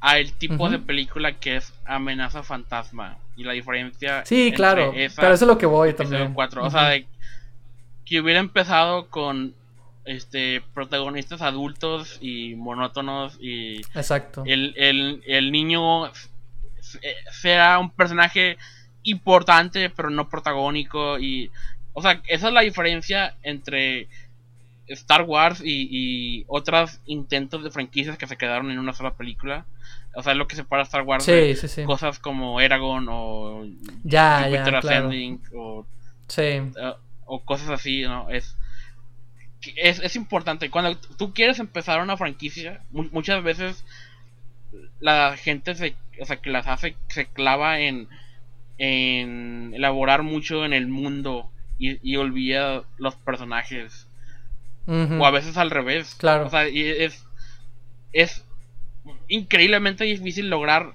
a 0.00 0.18
el 0.18 0.32
tipo 0.32 0.68
de 0.68 0.78
película 0.78 1.38
que 1.38 1.56
es 1.56 1.72
amenaza 1.84 2.42
fantasma 2.42 3.18
y 3.36 3.44
la 3.44 3.52
diferencia 3.52 4.24
sí 4.24 4.52
claro 4.54 4.92
pero 4.92 5.32
eso 5.32 5.44
es 5.44 5.48
lo 5.48 5.58
que 5.58 5.66
voy 5.66 5.94
también 5.94 6.34
o 6.36 6.70
sea 6.70 7.00
que 8.04 8.20
hubiera 8.20 8.40
empezado 8.40 9.08
con 9.08 9.54
este 10.04 10.62
protagonistas 10.74 11.42
adultos 11.42 12.18
y 12.20 12.54
monótonos 12.56 13.38
y 13.40 13.82
exacto 13.94 14.42
el, 14.46 14.74
el, 14.76 15.22
el 15.26 15.52
niño 15.52 16.10
sea 17.30 17.78
un 17.78 17.90
personaje 17.90 18.56
importante 19.04 19.90
pero 19.90 20.10
no 20.10 20.28
protagónico 20.28 21.18
y 21.18 21.50
o 21.92 22.02
sea 22.02 22.20
esa 22.26 22.48
es 22.48 22.52
la 22.52 22.62
diferencia 22.62 23.36
entre 23.42 24.08
Star 24.88 25.22
Wars 25.22 25.62
y, 25.64 25.88
y 25.90 26.44
otros 26.48 27.00
intentos 27.06 27.62
de 27.62 27.70
franquicias 27.70 28.18
que 28.18 28.26
se 28.26 28.36
quedaron 28.36 28.70
en 28.70 28.78
una 28.78 28.92
sola 28.92 29.14
película. 29.14 29.64
O 30.14 30.22
sea, 30.22 30.34
lo 30.34 30.46
que 30.46 30.56
separa 30.56 30.82
Star 30.82 31.02
Wars 31.02 31.24
sí, 31.24 31.54
sí, 31.54 31.68
sí. 31.68 31.84
cosas 31.84 32.18
como 32.18 32.60
Eragon 32.60 33.06
o 33.08 33.64
ya, 34.04 34.48
ya, 34.48 34.80
claro. 34.80 35.10
o, 35.54 35.86
sí. 36.26 36.60
O 37.24 37.40
cosas 37.40 37.70
así, 37.70 38.02
¿no? 38.02 38.28
Es, 38.28 38.56
es, 39.76 40.00
es 40.00 40.16
importante. 40.16 40.70
Cuando 40.70 40.96
tú 40.96 41.32
quieres 41.32 41.58
empezar 41.58 42.02
una 42.02 42.16
franquicia, 42.16 42.80
muchas 42.90 43.42
veces 43.42 43.84
la 45.00 45.36
gente 45.36 45.74
se, 45.74 45.94
o 46.20 46.24
sea, 46.24 46.36
que 46.36 46.50
las 46.50 46.66
hace, 46.66 46.96
se 47.08 47.26
clava 47.26 47.80
en, 47.80 48.08
en 48.78 49.72
elaborar 49.74 50.22
mucho 50.22 50.64
en 50.64 50.72
el 50.72 50.88
mundo 50.88 51.50
y, 51.78 51.98
y 52.08 52.16
olvida 52.16 52.84
los 52.98 53.14
personajes. 53.16 54.06
O 54.86 55.24
a 55.24 55.30
veces 55.30 55.56
al 55.56 55.70
revés. 55.70 56.16
Claro. 56.16 56.46
O 56.46 56.50
sea, 56.50 56.68
y 56.68 56.82
es, 56.82 57.24
es 58.12 58.44
increíblemente 59.28 60.04
difícil 60.04 60.50
lograr 60.50 60.94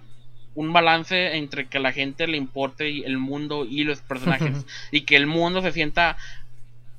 un 0.56 0.74
balance 0.74 1.38
entre 1.38 1.68
que 1.68 1.78
a 1.78 1.82
la 1.82 1.94
gente 1.94 2.28
le 2.28 2.36
importe 2.36 3.06
el 3.06 3.18
mundo 3.18 3.66
y 3.66 3.84
los 3.84 4.02
personajes 4.02 4.66
y 4.92 5.02
que 5.02 5.16
el 5.16 5.28
mundo 5.28 5.62
se 5.62 5.72
sienta 5.72 6.18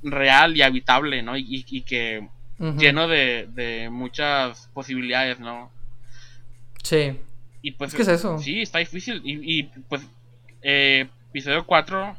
real 0.03 0.57
y 0.57 0.63
habitable, 0.63 1.23
¿no? 1.23 1.37
Y, 1.37 1.83
que 1.83 2.29
lleno 2.59 3.09
de, 3.09 3.89
muchas 3.91 4.69
posibilidades, 4.75 5.39
¿no? 5.41 5.71
Sí. 6.83 7.19
Y 7.63 7.73
pues, 7.73 7.95
¿Qué 7.95 8.03
es 8.03 8.09
eso? 8.09 8.39
Sí, 8.39 8.63
está 8.63 8.79
difícil. 8.79 9.21
Y, 9.25 9.65
pues, 9.89 10.07
eh, 10.63 11.09
episodio 11.31 11.65
4 11.65 12.17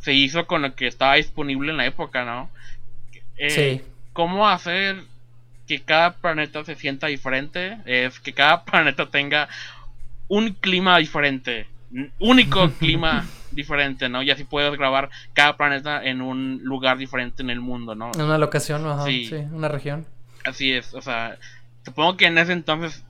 se 0.00 0.12
hizo 0.12 0.46
con 0.46 0.62
lo 0.62 0.74
que 0.74 0.86
estaba 0.88 1.14
disponible 1.14 1.70
en 1.70 1.76
la 1.76 1.86
época, 1.86 2.24
¿no? 2.24 2.50
Eh, 3.36 3.50
sí. 3.50 3.82
¿Cómo 4.12 4.48
hacer 4.48 5.04
que 5.66 5.80
cada 5.80 6.14
planeta 6.14 6.64
se 6.64 6.74
sienta 6.74 7.06
diferente, 7.06 7.78
es 7.86 8.20
que 8.20 8.32
cada 8.32 8.64
planeta 8.66 9.10
tenga 9.10 9.48
un 10.28 10.52
clima 10.54 10.98
diferente, 10.98 11.66
único 12.18 12.70
clima 12.78 13.26
diferente, 13.54 14.08
¿no? 14.08 14.22
Y 14.22 14.30
así 14.30 14.44
puedes 14.44 14.76
grabar 14.76 15.10
cada 15.32 15.56
planeta 15.56 16.04
en 16.04 16.20
un 16.20 16.60
lugar 16.62 16.98
diferente 16.98 17.42
en 17.42 17.50
el 17.50 17.60
mundo, 17.60 17.94
¿no? 17.94 18.10
En 18.14 18.22
una 18.22 18.38
locación, 18.38 18.86
ajá, 18.86 19.04
sí. 19.04 19.30
una 19.52 19.68
región. 19.68 20.06
Así 20.44 20.72
es, 20.72 20.94
o 20.94 21.00
sea, 21.00 21.38
supongo 21.84 22.16
que 22.16 22.26
en 22.26 22.38
ese 22.38 22.52
entonces 22.52 23.04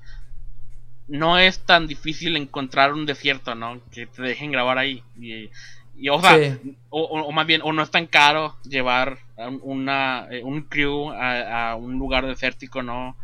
no 1.09 1.38
es 1.38 1.61
tan 1.61 1.86
difícil 1.86 2.36
encontrar 2.36 2.93
un 2.93 3.07
desierto, 3.07 3.55
¿no? 3.55 3.80
Que 3.90 4.07
te 4.07 4.22
dejen 4.22 4.53
grabar 4.53 4.78
ahí. 4.78 5.03
Y, 5.18 5.51
y 5.97 6.09
o 6.09 6.20
sea, 6.20 6.59
o, 6.90 7.32
más 7.32 7.47
bien, 7.47 7.61
o 7.62 7.72
no 7.72 7.82
es 7.82 7.90
tan 7.90 8.07
caro 8.07 8.57
llevar 8.64 9.18
una, 9.62 10.26
eh, 10.30 10.43
un 10.43 10.62
crew 10.62 11.11
a, 11.11 11.76
un 11.76 11.99
lugar 11.99 12.26
desértico, 12.26 12.82
¿no? 12.82 13.16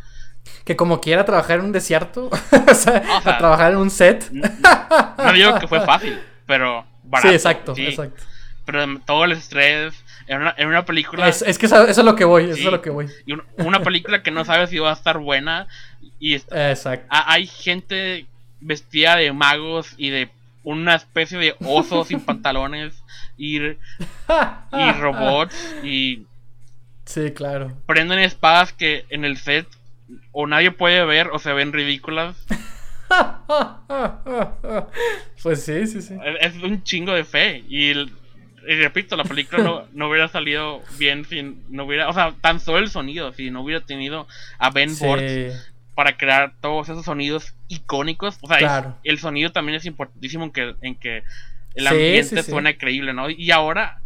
Que 0.64 0.76
como 0.76 1.00
quiera 1.00 1.24
trabajar 1.24 1.58
en 1.58 1.66
un 1.66 1.72
desierto, 1.72 2.30
o, 2.70 2.74
sea, 2.74 3.02
a 3.24 3.38
trabajar 3.38 3.72
en 3.72 3.78
un 3.78 3.90
set. 3.90 4.30
No, 4.30 5.32
digo 5.32 5.58
que 5.58 5.66
fue 5.66 5.80
fácil, 5.84 6.20
pero 6.46 6.84
barato. 7.08 7.28
Sí, 7.28 7.34
exacto, 7.34 7.74
exacto. 7.76 8.22
Pero 8.64 9.00
todo 9.00 9.24
el 9.24 9.32
estrés, 9.32 9.94
en 10.26 10.42
una, 10.42 10.54
en 10.58 10.68
una 10.68 10.84
película... 10.84 11.28
Es, 11.28 11.58
que 11.58 11.66
eso, 11.66 11.86
es 11.86 11.96
lo 11.98 12.14
que 12.14 12.24
voy, 12.24 12.44
eso 12.44 12.54
es 12.54 12.64
lo 12.64 12.82
que 12.82 12.90
voy. 12.90 13.08
Y 13.24 13.34
una 13.62 13.80
película 13.82 14.22
que 14.22 14.30
no 14.30 14.44
sabes 14.44 14.68
si 14.68 14.78
va 14.78 14.90
a 14.90 14.94
estar 14.94 15.18
buena. 15.18 15.66
Y 16.20 16.34
Exacto. 16.34 17.06
Hay 17.08 17.46
gente 17.46 18.26
vestida 18.60 19.16
de 19.16 19.32
magos 19.32 19.94
y 19.96 20.10
de 20.10 20.30
una 20.64 20.96
especie 20.96 21.38
de 21.38 21.54
oso 21.64 22.04
sin 22.04 22.20
pantalones 22.24 22.94
y, 23.36 23.58
y 23.58 23.76
robots 25.00 25.76
y 25.82 26.26
sí 27.04 27.30
claro 27.30 27.72
prenden 27.86 28.18
espadas 28.18 28.72
que 28.72 29.06
en 29.08 29.24
el 29.24 29.38
set 29.38 29.66
o 30.32 30.46
nadie 30.46 30.70
puede 30.70 31.04
ver 31.04 31.28
o 31.28 31.38
se 31.38 31.52
ven 31.52 31.72
ridículas 31.72 32.36
pues 35.42 35.64
sí 35.64 35.86
sí 35.86 36.02
sí. 36.02 36.16
Es 36.40 36.56
un 36.56 36.82
chingo 36.82 37.12
de 37.12 37.24
fe. 37.24 37.64
Y, 37.68 37.94
repito 38.66 39.16
la 39.16 39.24
película 39.24 39.62
no, 39.62 39.86
no, 39.92 40.10
hubiera 40.10 40.28
salido 40.28 40.82
bien 40.98 41.24
si 41.24 41.56
no 41.70 41.84
hubiera 41.84 42.10
o 42.10 42.12
sea 42.12 42.34
tan 42.42 42.60
solo 42.60 42.78
el 42.78 42.90
sonido 42.90 43.32
si 43.32 43.50
no 43.50 43.62
hubiera 43.62 43.82
tenido 43.82 44.26
a 44.58 44.70
Ben 44.70 44.90
sí. 44.90 45.06
Para 45.94 46.16
crear 46.16 46.52
todos 46.60 46.88
esos 46.88 47.04
sonidos 47.04 47.54
icónicos. 47.66 48.38
O 48.42 48.46
sea, 48.46 48.96
el 49.02 49.18
sonido 49.18 49.50
también 49.50 49.76
es 49.76 49.84
importantísimo 49.84 50.44
en 50.44 50.52
que, 50.52 50.74
en 50.80 50.94
que 50.94 51.24
el 51.74 51.86
ambiente 51.86 52.42
suena 52.42 52.76
creíble, 52.76 53.12
¿no? 53.12 53.30
Y 53.30 53.50
ahora, 53.50 54.00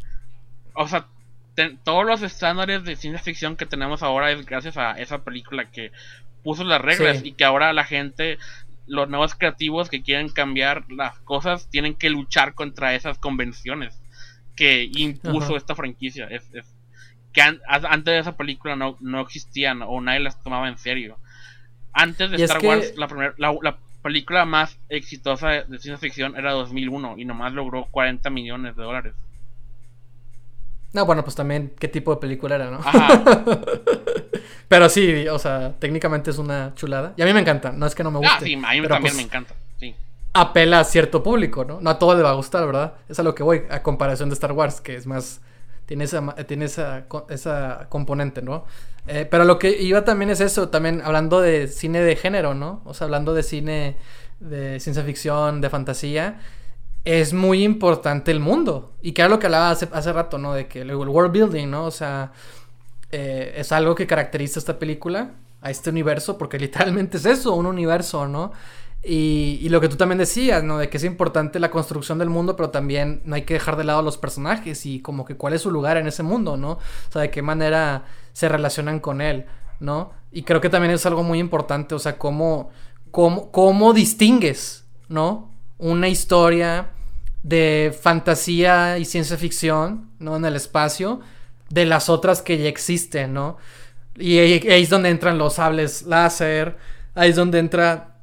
o 0.73 0.89
sea, 0.89 1.07
todos 1.85 2.07
los 2.07 2.23
estándares 2.23 2.85
de 2.85 2.97
ciencia 2.97 3.23
ficción 3.23 3.57
que 3.57 3.67
tenemos 3.67 4.03
ahora 4.03 4.31
es 4.31 4.47
gracias 4.47 4.77
a 4.77 4.93
esa 4.93 5.23
película 5.23 5.71
que 5.71 5.93
puso 6.43 6.65
las 6.65 6.81
reglas 6.81 7.25
y 7.25 7.33
que 7.33 7.45
ahora 7.45 7.73
la 7.73 7.85
gente, 7.85 8.39
los 8.87 9.09
nuevos 9.09 9.35
creativos 9.35 9.89
que 9.89 10.03
quieren 10.03 10.29
cambiar 10.29 10.85
las 10.91 11.19
cosas, 11.21 11.69
tienen 11.71 11.95
que 11.95 12.11
luchar 12.11 12.55
contra 12.55 12.95
esas 12.95 13.19
convenciones. 13.19 13.99
que 14.55 14.91
impuso 14.95 15.57
esta 15.57 15.75
franquicia. 15.75 16.27
Es, 16.27 16.43
que 17.33 17.41
antes 17.41 18.05
de 18.05 18.19
esa 18.19 18.37
película 18.37 18.77
no, 18.77 18.97
no 19.01 19.21
existían 19.21 19.83
o 19.83 20.01
nadie 20.01 20.21
las 20.21 20.43
tomaba 20.43 20.69
en 20.69 20.79
serio. 20.79 21.17
Antes 21.93 22.31
de 22.31 22.45
Star 22.45 22.65
Wars, 22.65 22.95
la, 22.97 23.09
la, 23.39 23.79
película 24.03 24.45
más 24.45 24.79
exitosa 24.89 25.49
de, 25.49 25.65
ciencia 25.79 25.97
ficción 25.97 26.37
era 26.37 26.53
2001 26.53 27.15
y 27.19 27.25
nomás 27.25 27.53
logró 27.53 27.87
40 27.91 28.29
millones 28.31 28.77
de 28.77 28.83
dólares. 28.83 29.15
No, 30.93 31.07
bueno, 31.07 31.25
pues 31.25 31.37
también 31.37 31.73
qué 31.79 31.89
tipo 31.89 32.15
de 32.15 32.21
película 32.21 32.57
era, 32.57 32.71
¿no? 32.71 32.81
pero 34.73 34.89
sí, 34.89 35.29
o 35.29 35.39
sea, 35.39 35.75
técnicamente 35.79 36.31
es 36.31 36.39
una 36.39 36.73
chulada. 36.75 37.13
Y 37.19 37.21
a 37.21 37.27
mí 37.27 37.35
me 37.35 37.41
encanta, 37.41 37.73
no 37.73 37.85
es 37.85 37.95
que 37.95 38.03
no 38.03 38.11
me 38.11 38.21
guste. 38.21 38.33
Ah, 38.35 38.41
sí, 38.41 38.55
a 38.55 38.57
mí 38.57 38.65
también 38.65 39.03
pues 39.03 39.15
me 39.17 39.21
encanta, 39.21 39.55
sí. 39.79 39.95
Apela 40.33 40.81
a 40.81 40.85
cierto 40.85 41.23
público, 41.23 41.67
¿no? 41.67 41.83
No 41.83 41.91
a 41.91 41.99
todo 41.99 42.17
le 42.17 42.23
va 42.23 42.31
a 42.31 42.33
gustar, 42.33 42.65
¿verdad? 42.65 42.95
Es 43.07 43.21
a 43.21 43.23
lo 43.23 43.35
que 43.35 43.43
voy, 43.43 43.65
a 43.69 43.83
comparación 43.83 44.31
de 44.31 44.33
Star 44.33 44.53
Wars, 44.53 44.81
que 44.81 44.95
es 44.95 45.07
más 45.07 45.43
tiene 45.85 46.05
esa, 46.05 46.25
tiene 46.47 46.65
esa, 46.65 47.05
esa 47.29 47.87
componente, 47.91 48.41
¿no? 48.41 48.65
Eh, 49.07 49.29
pero 49.31 49.45
lo 49.45 49.59
que 49.59 49.77
iba 49.79 50.07
también 50.07 50.31
es 50.31 50.41
eso, 50.41 50.71
también 50.71 51.03
hablando 51.05 51.43
de 51.43 51.69
cine 51.69 52.01
de 52.01 52.17
género, 52.17 52.55
¿no? 52.55 52.81
O 52.87 52.95
sea, 52.95 53.05
hablando 53.05 53.35
de 53.35 53.43
cine 53.43 53.99
de 54.41 54.81
ciencia 54.81 55.05
ficción, 55.05 55.61
de 55.61 55.69
fantasía, 55.69 56.41
es 57.05 57.35
muy 57.35 57.63
importante 57.63 58.31
el 58.31 58.41
mundo. 58.41 58.95
Y 59.03 59.13
que 59.13 59.21
era 59.21 59.29
lo 59.29 59.39
que 59.39 59.49
hablaba 59.49 59.71
hace, 59.71 59.87
hace 59.93 60.15
rato, 60.15 60.39
¿no? 60.39 60.55
De 60.55 60.67
que 60.67 60.81
el 60.81 60.95
world 60.95 61.31
building, 61.31 61.69
¿no? 61.69 61.85
O 61.85 61.91
sea, 61.91 62.33
eh, 63.13 63.55
es 63.57 63.71
algo 63.73 63.95
que 63.95 64.07
caracteriza 64.07 64.59
esta 64.59 64.79
película, 64.79 65.33
a 65.63 65.71
este 65.71 65.91
universo, 65.91 66.37
porque 66.37 66.59
literalmente 66.59 67.17
es 67.17 67.25
eso, 67.25 67.55
un 67.55 67.67
universo, 67.67 68.29
¿no? 68.29 68.53
Y, 69.05 69.69
lo 69.69 69.81
que 69.81 69.89
tú 69.89 69.97
también 69.97 70.19
decías, 70.19 70.63
¿no? 70.63 70.79
De 70.79 70.89
que 70.89 70.97
es 70.97 71.03
importante 71.03 71.59
la 71.59 71.73
construcción 71.73 72.19
del 72.19 72.31
mundo, 72.31 72.55
pero 72.55 72.71
también 72.71 73.21
no 73.25 73.35
hay 73.35 73.43
que 73.43 73.55
dejar 73.55 73.77
de 73.77 73.83
lado 73.83 73.99
a 73.99 74.03
los 74.03 74.17
personajes 74.17 74.87
y 74.87 75.01
como 75.01 75.25
que 75.25 75.37
cuál 75.37 75.55
es 75.55 75.63
su 75.63 75.73
lugar 75.73 75.97
en 75.97 76.07
ese 76.07 76.23
mundo, 76.23 76.57
¿no? 76.57 76.73
O 76.73 76.81
sea, 77.11 77.23
de 77.23 77.31
qué 77.31 77.43
manera 77.43 78.05
se 78.33 78.49
relacionan 78.49 79.01
con 79.01 79.21
él, 79.21 79.47
¿no? 79.81 80.13
Y 80.31 80.45
creo 80.45 80.61
que 80.61 80.69
también 80.69 80.95
es 80.95 81.05
algo 81.05 81.25
muy 81.25 81.41
importante, 81.41 81.97
o 81.97 81.99
sea, 81.99 82.17
cómo, 82.17 82.71
cómo, 83.11 83.51
cómo 83.51 83.93
distingues, 83.93 84.85
¿no? 85.09 85.51
Una 85.79 86.09
historia 86.09 86.91
de 87.43 87.97
fantasía 88.01 88.99
y 88.99 89.05
ciencia 89.05 89.37
ficción, 89.37 90.11
¿no? 90.21 90.37
En 90.37 90.45
el 90.45 90.55
espacio, 90.55 91.21
de 91.73 91.87
las 91.87 92.11
otras 92.11 92.43
que 92.43 92.59
ya 92.59 92.69
existen, 92.69 93.33
¿no? 93.33 93.57
Y 94.19 94.39
ahí 94.39 94.61
es 94.63 94.91
donde 94.91 95.09
entran 95.09 95.39
los 95.39 95.55
sables 95.55 96.03
láser, 96.03 96.77
ahí 97.15 97.31
es 97.31 97.37
donde 97.37 97.61
entra 97.61 98.17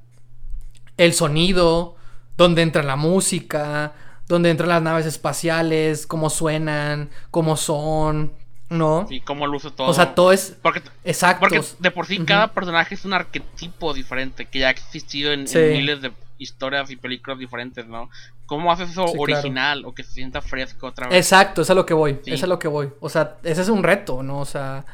el 0.98 1.14
sonido, 1.14 1.96
donde 2.38 2.62
entra 2.62 2.84
la 2.84 2.96
música, 2.96 3.94
donde 4.28 4.52
entran 4.52 4.70
las 4.70 4.84
naves 4.84 5.08
espaciales, 5.08 6.06
cómo 6.06 6.30
suenan, 6.30 7.10
cómo 7.32 7.58
son, 7.58 8.34
¿no? 8.70 9.08
Sí, 9.10 9.20
cómo 9.22 9.48
luce 9.48 9.72
todo. 9.72 9.88
O 9.88 9.94
sea, 9.96 10.14
todo 10.14 10.32
es. 10.32 10.56
Porque, 10.62 10.84
Exacto. 11.04 11.40
Porque 11.40 11.60
de 11.80 11.90
por 11.90 12.06
sí 12.06 12.20
cada 12.20 12.54
personaje 12.54 12.94
es 12.94 13.04
un 13.04 13.14
arquetipo 13.14 13.96
diferente 13.96 14.46
que 14.46 14.60
ya 14.60 14.68
ha 14.68 14.72
existido 14.72 15.34
en, 15.34 15.46
miles 15.46 16.04
de 16.04 16.12
historias 16.38 16.92
y 16.92 16.98
películas 16.98 17.40
diferentes, 17.40 17.88
¿no? 17.88 18.12
¿Cómo 18.50 18.72
haces 18.72 18.90
eso 18.90 19.06
original 19.06 19.86
o 19.86 19.94
que 19.94 20.04
se 20.04 20.12
sienta 20.12 20.42
fresco 20.42 20.88
otra 20.88 21.08
vez? 21.08 21.18
Exacto, 21.18 21.62
es 21.62 21.70
a 21.70 21.76
lo 21.76 21.86
que 21.86 21.94
voy. 21.94 22.20
Es 22.26 22.42
a 22.42 22.48
lo 22.48 22.58
que 22.58 22.68
voy. 22.68 22.90
O 23.00 23.08
sea, 23.08 23.38
ese 23.44 23.62
es 23.62 23.70
un 23.70 23.84
reto, 23.84 24.24
¿no? 24.24 24.40
O 24.40 24.46
sea. 24.46 24.86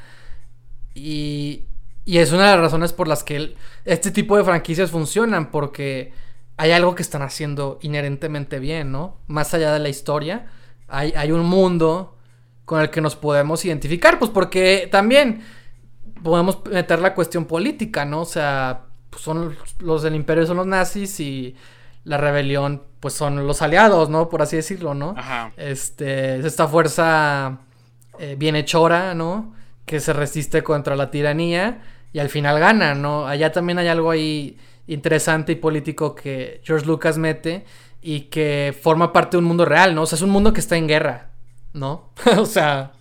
Y. 0.93 1.64
Y 2.03 2.18
es 2.18 2.34
una 2.34 2.51
de 2.51 2.51
las 2.51 2.60
razones 2.60 2.91
por 2.91 3.08
las 3.08 3.24
que 3.24 3.56
este 3.86 4.12
tipo 4.12 4.36
de 4.36 4.43
franquicias 4.43 4.91
funcionan, 4.91 5.51
porque 5.51 6.12
hay 6.58 6.72
algo 6.72 6.95
que 6.95 7.01
están 7.01 7.22
haciendo 7.22 7.80
inherentemente 7.82 8.60
bien, 8.60 8.91
¿no? 8.91 9.20
Más 9.28 9.53
allá 9.53 9.72
de 9.72 9.80
la 9.80 9.88
historia, 9.88 10.47
hay, 10.89 11.14
hay 11.16 11.32
un 11.32 11.45
mundo 11.45 12.18
con 12.66 12.82
el 12.82 12.89
que 12.89 12.99
nos 12.99 13.16
podemos 13.16 13.64
identificar, 13.64 14.20
pues 14.20 14.32
porque 14.32 14.89
también 14.91 15.43
podemos 16.22 16.60
meter 16.66 16.99
la 16.99 17.16
cuestión 17.16 17.45
política, 17.45 18.03
¿no? 18.03 18.22
O 18.22 18.26
sea, 18.26 18.82
pues 19.10 19.24
son 19.24 19.56
los 19.80 20.03
del 20.03 20.14
imperio 20.14 20.45
son 20.45 20.58
los 20.58 20.68
nazis 20.68 21.22
y 21.22 21.56
la 22.03 22.18
rebelión 22.18 22.84
pues 23.06 23.14
son 23.14 23.45
los 23.45 23.62
aliados, 23.62 24.10
¿no? 24.10 24.30
Por 24.30 24.41
así 24.41 24.56
decirlo, 24.56 24.95
¿no? 24.95 25.14
Ajá. 25.16 25.53
Este, 25.58 26.39
es 26.39 26.45
esta 26.45 26.68
fuerza 26.68 27.60
eh, 28.18 28.36
bienhechora, 28.36 29.14
¿no? 29.14 29.53
Que 29.86 29.99
se 29.99 30.12
resiste 30.12 30.64
contra 30.64 30.95
la 30.95 31.12
tiranía 31.12 31.84
y 32.14 32.18
al 32.18 32.30
final 32.30 32.60
gana, 32.60 32.95
¿no? 32.95 33.28
Allá 33.28 33.51
también 33.51 33.78
hay 33.78 33.89
algo 33.89 34.10
ahí 34.10 34.58
interesante 34.88 35.51
y 35.51 35.56
político 35.58 36.16
que 36.16 36.62
George 36.64 36.88
Lucas 36.88 37.20
mete 37.20 37.66
y 38.01 38.22
que 38.22 38.76
forma 38.82 39.14
parte 39.14 39.38
de 39.38 39.41
un 39.41 39.45
mundo 39.45 39.66
real, 39.66 39.93
¿no? 39.93 40.01
O 40.01 40.06
sea, 40.08 40.16
es 40.16 40.24
un 40.24 40.32
mundo 40.32 40.51
que 40.51 40.62
está 40.62 40.76
en 40.76 40.88
guerra, 40.88 41.30
¿no? 41.74 42.10
o 42.39 42.47
sea, 42.47 42.93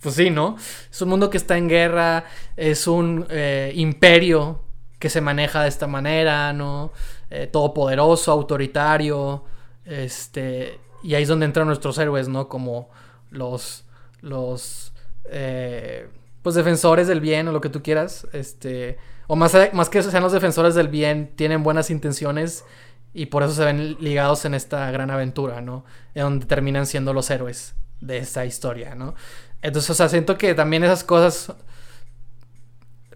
pues 0.00 0.14
sí, 0.14 0.30
¿no? 0.30 0.56
Es 0.90 1.02
un 1.02 1.10
mundo 1.10 1.28
que 1.28 1.36
está 1.36 1.58
en 1.58 1.68
guerra, 1.68 2.24
es 2.56 2.86
un 2.86 3.26
eh, 3.28 3.72
imperio 3.74 4.62
que 5.00 5.10
se 5.10 5.20
maneja 5.20 5.62
de 5.62 5.68
esta 5.68 5.88
manera, 5.88 6.52
¿no? 6.52 6.92
Eh, 7.30 7.48
todopoderoso, 7.48 8.30
autoritario, 8.30 9.44
este, 9.84 10.78
y 11.02 11.14
ahí 11.14 11.24
es 11.24 11.28
donde 11.28 11.46
entran 11.46 11.66
nuestros 11.66 11.98
héroes, 11.98 12.28
¿no? 12.28 12.48
Como 12.48 12.90
los, 13.30 13.84
los, 14.20 14.92
eh, 15.30 16.08
pues 16.42 16.54
defensores 16.54 17.08
del 17.08 17.20
bien 17.20 17.48
o 17.48 17.52
lo 17.52 17.60
que 17.60 17.70
tú 17.70 17.82
quieras, 17.82 18.28
este, 18.32 18.98
o 19.26 19.34
más, 19.34 19.56
más 19.72 19.88
que 19.88 20.02
sean 20.02 20.22
los 20.22 20.32
defensores 20.32 20.74
del 20.74 20.88
bien, 20.88 21.32
tienen 21.34 21.62
buenas 21.62 21.90
intenciones 21.90 22.64
y 23.12 23.26
por 23.26 23.42
eso 23.42 23.54
se 23.54 23.64
ven 23.64 23.96
ligados 24.00 24.44
en 24.44 24.54
esta 24.54 24.90
gran 24.90 25.10
aventura, 25.10 25.60
¿no? 25.60 25.84
En 26.14 26.22
donde 26.22 26.46
terminan 26.46 26.86
siendo 26.86 27.12
los 27.12 27.30
héroes 27.30 27.74
de 28.00 28.18
esta 28.18 28.44
historia, 28.44 28.94
¿no? 28.94 29.14
Entonces, 29.62 29.90
o 29.90 29.94
sea, 29.94 30.08
siento 30.08 30.38
que 30.38 30.54
también 30.54 30.84
esas 30.84 31.04
cosas, 31.04 31.54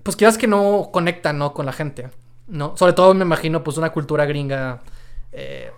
pues 0.05 0.17
quieras 0.17 0.39
que 0.39 0.47
no 0.47 0.91
conectan, 0.93 1.39
¿no? 1.39 1.53
Con 1.53 1.67
la 1.67 1.73
gente, 1.73 2.11
¿no? 2.47 2.77
Sobre 2.77 2.93
todo 2.93 3.13
me 3.15 3.25
imagino, 3.25 3.65
pues, 3.65 3.77
una 3.77 3.91
cultura 3.91 4.27
gringa 4.27 4.83
eh, 5.33 5.73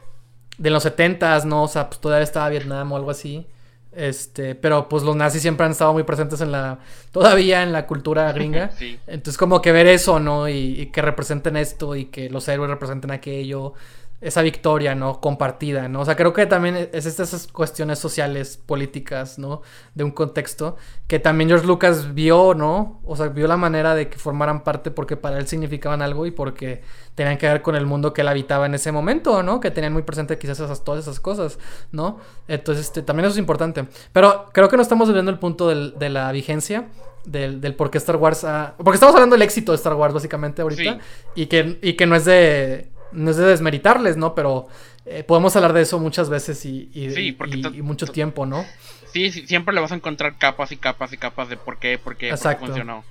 de 0.58 0.70
los 0.70 0.82
setentas, 0.82 1.46
¿no? 1.46 1.62
O 1.62 1.68
sea, 1.68 1.88
pues 1.88 2.00
todavía 2.00 2.24
estaba 2.24 2.50
Vietnam 2.50 2.92
o 2.92 2.96
algo 2.96 3.10
así. 3.10 3.46
Este, 3.92 4.54
pero 4.54 4.90
pues 4.90 5.04
los 5.04 5.16
nazis 5.16 5.40
siempre 5.40 5.64
han 5.64 5.72
estado 5.72 5.94
muy 5.94 6.02
presentes 6.02 6.42
en 6.42 6.52
la, 6.52 6.80
todavía 7.12 7.62
en 7.62 7.72
la 7.72 7.86
cultura 7.86 8.30
gringa. 8.34 8.72
Entonces 9.06 9.38
como 9.38 9.62
que 9.62 9.72
ver 9.72 9.86
eso, 9.86 10.20
¿no? 10.20 10.48
Y, 10.50 10.80
y, 10.80 10.86
que 10.86 11.00
representen 11.00 11.56
esto 11.56 11.96
y 11.96 12.06
que 12.06 12.28
los 12.28 12.46
héroes 12.48 12.68
representen 12.68 13.10
aquello, 13.10 13.72
esa 14.20 14.40
victoria, 14.40 14.94
¿no? 14.94 15.20
Compartida, 15.20 15.88
¿no? 15.88 16.00
O 16.00 16.04
sea, 16.04 16.16
creo 16.16 16.32
que 16.32 16.46
también 16.46 16.88
es 16.92 17.04
estas 17.04 17.46
cuestiones 17.48 17.98
sociales, 17.98 18.56
políticas, 18.56 19.38
¿no? 19.38 19.60
De 19.94 20.04
un 20.04 20.10
contexto 20.10 20.76
que 21.06 21.18
también 21.18 21.50
George 21.50 21.66
Lucas 21.66 22.14
vio, 22.14 22.54
¿no? 22.54 23.00
O 23.04 23.14
sea, 23.14 23.28
vio 23.28 23.46
la 23.46 23.58
manera 23.58 23.94
de 23.94 24.08
que 24.08 24.18
formaran 24.18 24.64
parte 24.64 24.90
porque 24.90 25.16
para 25.16 25.38
él 25.38 25.46
significaban 25.46 26.00
algo 26.00 26.24
y 26.24 26.30
porque 26.30 26.82
tenían 27.14 27.36
que 27.36 27.46
ver 27.46 27.60
con 27.60 27.76
el 27.76 27.84
mundo 27.84 28.14
que 28.14 28.22
él 28.22 28.28
habitaba 28.28 28.64
en 28.64 28.74
ese 28.74 28.90
momento, 28.90 29.42
¿no? 29.42 29.60
Que 29.60 29.70
tenían 29.70 29.92
muy 29.92 30.02
presente 30.02 30.38
quizás 30.38 30.60
esas, 30.60 30.82
todas 30.82 31.02
esas 31.02 31.20
cosas, 31.20 31.58
¿no? 31.92 32.18
Entonces, 32.48 32.86
este, 32.86 33.02
también 33.02 33.26
eso 33.26 33.34
es 33.34 33.38
importante. 33.38 33.86
Pero 34.12 34.46
creo 34.52 34.70
que 34.70 34.76
no 34.76 34.82
estamos 34.82 35.12
viendo 35.12 35.30
el 35.30 35.38
punto 35.38 35.68
de 35.68 36.10
la 36.10 36.32
vigencia. 36.32 36.88
Del, 37.26 37.60
del, 37.60 37.74
por 37.74 37.90
qué 37.90 37.98
Star 37.98 38.14
Wars 38.14 38.46
Porque 38.76 38.94
estamos 38.94 39.12
hablando 39.16 39.34
del 39.34 39.42
éxito 39.42 39.72
de 39.72 39.76
Star 39.76 39.94
Wars, 39.94 40.14
básicamente, 40.14 40.62
ahorita. 40.62 41.00
Y, 41.34 41.46
que, 41.46 41.80
y 41.82 41.94
que 41.94 42.06
no 42.06 42.14
es 42.14 42.24
de 42.24 42.92
no 43.12 43.30
es 43.30 43.36
de 43.36 43.44
desmeritarles, 43.44 44.16
¿no? 44.16 44.34
Pero 44.34 44.68
eh, 45.04 45.22
podemos 45.22 45.54
hablar 45.56 45.72
de 45.72 45.82
eso 45.82 45.98
muchas 45.98 46.28
veces 46.28 46.64
y, 46.64 46.90
y, 46.92 47.82
mucho 47.82 48.06
tiempo, 48.06 48.46
¿no? 48.46 48.64
Sí, 49.12 49.30
siempre 49.30 49.74
le 49.74 49.80
vas 49.80 49.92
a 49.92 49.94
encontrar 49.94 50.36
capas 50.38 50.72
y 50.72 50.76
capas 50.76 51.12
y 51.12 51.16
capas 51.16 51.48
de 51.48 51.56
por 51.56 51.78
qué, 51.78 51.98
por 51.98 52.16
qué, 52.16 52.36
funcionó. 52.58 53.04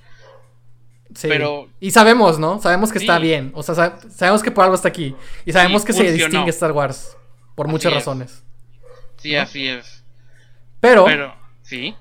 Sí. 1.14 1.28
Pero... 1.28 1.68
Y 1.80 1.90
sabemos, 1.92 2.38
¿no? 2.38 2.60
Sabemos 2.60 2.92
que 2.92 2.98
está 2.98 3.18
bien. 3.18 3.52
O 3.54 3.62
sea, 3.62 3.98
sabemos 4.10 4.42
que 4.42 4.50
por 4.50 4.64
algo 4.64 4.74
está 4.74 4.88
aquí. 4.88 5.14
Y 5.44 5.52
sabemos 5.52 5.84
que 5.84 5.92
se 5.92 6.12
distingue 6.12 6.50
Star 6.50 6.72
Wars. 6.72 7.16
Por 7.54 7.68
muchas 7.68 7.92
razones. 7.92 8.42
Sí, 9.16 9.34
así 9.34 9.66
es. 9.66 10.04
Pero... 10.80 11.04
Pero, 11.06 11.34
sí. 11.62 11.94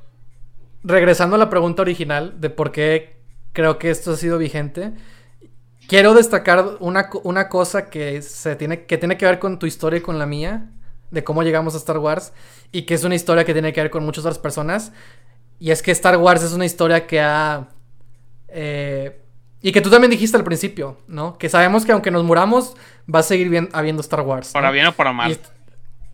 Regresando 0.84 1.36
a 1.36 1.40
la 1.40 1.50
pregunta 1.50 1.82
original 1.82 2.40
de 2.42 2.50
por 2.50 2.72
qué 2.72 3.16
creo 3.54 3.80
que 3.80 3.90
esto 3.90 4.12
ha 4.12 4.18
sido 4.18 4.38
vigente 4.38 4.92
Quiero 5.88 6.14
destacar 6.14 6.78
una, 6.80 7.10
una, 7.24 7.50
cosa 7.50 7.90
que, 7.90 8.22
se 8.22 8.56
tiene, 8.56 8.86
que 8.86 8.98
tiene 8.98 9.18
que 9.18 9.26
ver 9.26 9.40
con 9.40 9.60
tu 9.60 9.66
historia 9.66 10.00
y 10.00 10.02
con 10.02 10.18
la 10.18 10.26
mía, 10.26 10.70
de 11.12 11.24
cómo 11.24 11.44
llegamos 11.44 11.76
a 11.76 11.78
Star 11.78 12.00
Wars, 12.00 12.34
y 12.72 12.84
que 12.84 12.94
es 12.96 13.04
una 13.04 13.16
historia 13.16 13.46
que 13.46 13.54
tiene 13.54 13.72
que 13.72 13.82
ver 13.82 13.92
con 13.92 14.04
muchas 14.04 14.26
otras 14.26 14.40
personas. 14.40 14.92
Y 15.60 15.72
es 15.72 15.82
que 15.82 15.92
Star 15.92 16.18
Wars 16.18 16.44
es 16.44 16.54
una 16.54 16.66
historia 16.66 17.08
que 17.08 17.22
ha... 17.22 17.68
Eh, 18.50 19.22
y 19.62 19.72
que 19.72 19.82
tú 19.82 19.90
también 19.90 20.12
dijiste 20.12 20.38
al 20.38 20.44
principio, 20.44 21.00
¿no? 21.08 21.38
Que 21.38 21.50
sabemos 21.50 21.86
que 21.86 21.92
aunque 21.92 22.12
nos 22.12 22.24
muramos, 22.24 22.76
va 23.14 23.20
a 23.20 23.24
seguir 23.24 23.50
bien, 23.50 23.70
habiendo 23.74 24.02
Star 24.02 24.22
Wars. 24.22 24.52
Para 24.52 24.72
bien 24.72 24.88
o 24.88 24.92
para 24.92 25.12
mal. 25.12 25.40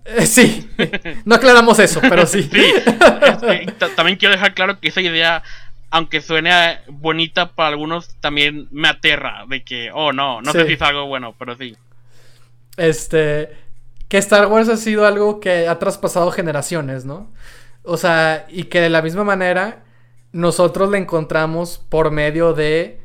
Eh, 0.05 0.25
sí, 0.25 0.69
no 1.25 1.35
aclaramos 1.35 1.79
eso, 1.79 1.99
pero 2.01 2.25
sí. 2.25 2.43
sí. 2.51 3.87
también 3.95 4.17
quiero 4.17 4.33
dejar 4.33 4.53
claro 4.53 4.79
que 4.79 4.87
esa 4.87 5.01
idea 5.01 5.43
aunque 5.91 6.21
suene 6.21 6.79
bonita 6.87 7.51
para 7.51 7.69
algunos, 7.69 8.15
también 8.21 8.67
me 8.71 8.87
aterra 8.87 9.45
de 9.47 9.63
que, 9.63 9.91
oh 9.93 10.13
no, 10.13 10.41
no 10.41 10.53
sé 10.53 10.65
si 10.65 10.73
es 10.73 10.81
algo 10.81 11.05
bueno, 11.05 11.35
pero 11.37 11.55
sí. 11.57 11.75
Este, 12.77 13.49
que 14.07 14.17
Star 14.17 14.47
Wars 14.47 14.69
ha 14.69 14.77
sido 14.77 15.05
algo 15.05 15.41
que 15.41 15.67
ha 15.67 15.77
traspasado 15.79 16.31
generaciones, 16.31 17.03
¿no? 17.03 17.29
O 17.83 17.97
sea, 17.97 18.47
y 18.49 18.63
que 18.65 18.79
de 18.79 18.89
la 18.89 19.01
misma 19.01 19.25
manera 19.25 19.83
nosotros 20.31 20.89
le 20.89 20.97
encontramos 20.97 21.77
por 21.77 22.09
medio 22.09 22.53
de... 22.53 23.01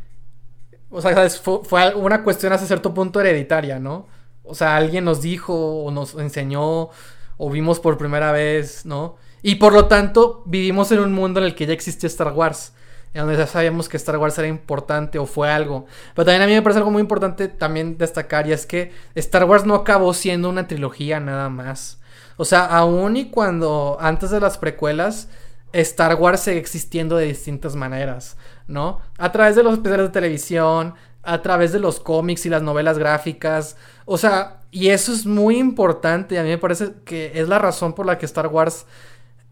O 0.89 1.03
sea, 1.03 1.29
fue, 1.29 1.95
una 1.97 2.23
cuestión 2.23 2.53
hasta 2.53 2.67
cierto 2.67 2.95
punto 2.95 3.21
hereditaria, 3.21 3.81
¿no? 3.81 4.07
O 4.45 4.55
sea, 4.55 4.77
alguien 4.77 5.05
nos 5.05 5.23
dijo 5.23 5.83
o 5.83 5.91
nos 5.91 6.15
enseñó 6.15 6.91
o 7.37 7.51
vimos 7.51 7.81
por 7.81 7.99
primera 7.99 8.31
vez, 8.31 8.87
¿no? 8.87 9.17
Y 9.43 9.57
por 9.57 9.73
lo 9.73 9.87
tanto, 9.87 10.43
vivimos 10.47 10.91
en 10.93 11.01
un 11.01 11.13
mundo 11.13 11.41
en 11.41 11.47
el 11.47 11.55
que 11.55 11.67
ya 11.67 11.73
existía 11.73 12.09
Star 12.09 12.33
Wars. 12.33 12.73
En 13.15 13.23
donde 13.23 13.37
ya 13.37 13.47
sabíamos 13.47 13.89
que 13.89 13.97
Star 13.97 14.19
Wars 14.19 14.37
era 14.39 14.49
importante 14.49 15.19
o 15.19 15.27
fue 15.27 15.51
algo. 15.51 15.87
Pero 16.15 16.27
también 16.27 16.43
a 16.43 16.47
mí 16.47 16.53
me 16.53 16.63
parece 16.63 16.79
algo 16.79 16.91
muy 16.91 17.01
importante 17.01 17.49
también 17.49 17.97
destacar 17.97 18.47
y 18.47 18.53
es 18.53 18.67
que 18.67 18.93
Star 19.15 19.45
Wars 19.45 19.65
no 19.65 19.75
acabó 19.75 20.13
siendo 20.13 20.51
una 20.51 20.67
trilogía 20.67 21.19
nada 21.19 21.49
más. 21.49 21.99
O 22.37 22.45
sea, 22.45 22.67
aún 22.67 23.17
y 23.17 23.31
cuando 23.31 23.97
antes 24.01 24.31
de 24.31 24.41
las 24.41 24.59
precuelas 24.59 25.29
Star 25.73 26.15
Wars 26.17 26.41
sigue 26.41 26.59
existiendo 26.59 27.17
de 27.17 27.27
distintas 27.27 27.75
maneras, 27.77 28.37
¿no? 28.67 29.01
A 29.19 29.33
través 29.33 29.57
de 29.57 29.63
los 29.63 29.75
especiales 29.75 30.07
de 30.07 30.13
televisión, 30.13 30.95
a 31.23 31.43
través 31.43 31.73
de 31.73 31.81
los 31.81 32.01
cómics 32.01 32.47
y 32.47 32.49
las 32.49 32.63
novelas 32.63 32.99
gráficas. 32.99 33.77
O 34.05 34.17
sea, 34.17 34.61
y 34.71 34.89
eso 34.89 35.13
es 35.13 35.27
muy 35.27 35.59
importante. 35.59 36.39
A 36.39 36.43
mí 36.43 36.49
me 36.49 36.59
parece 36.59 36.93
que 37.05 37.33
es 37.35 37.49
la 37.49 37.59
razón 37.59 37.95
por 37.95 38.07
la 38.07 38.19
que 38.19 38.27
Star 38.27 38.47
Wars 38.47 38.87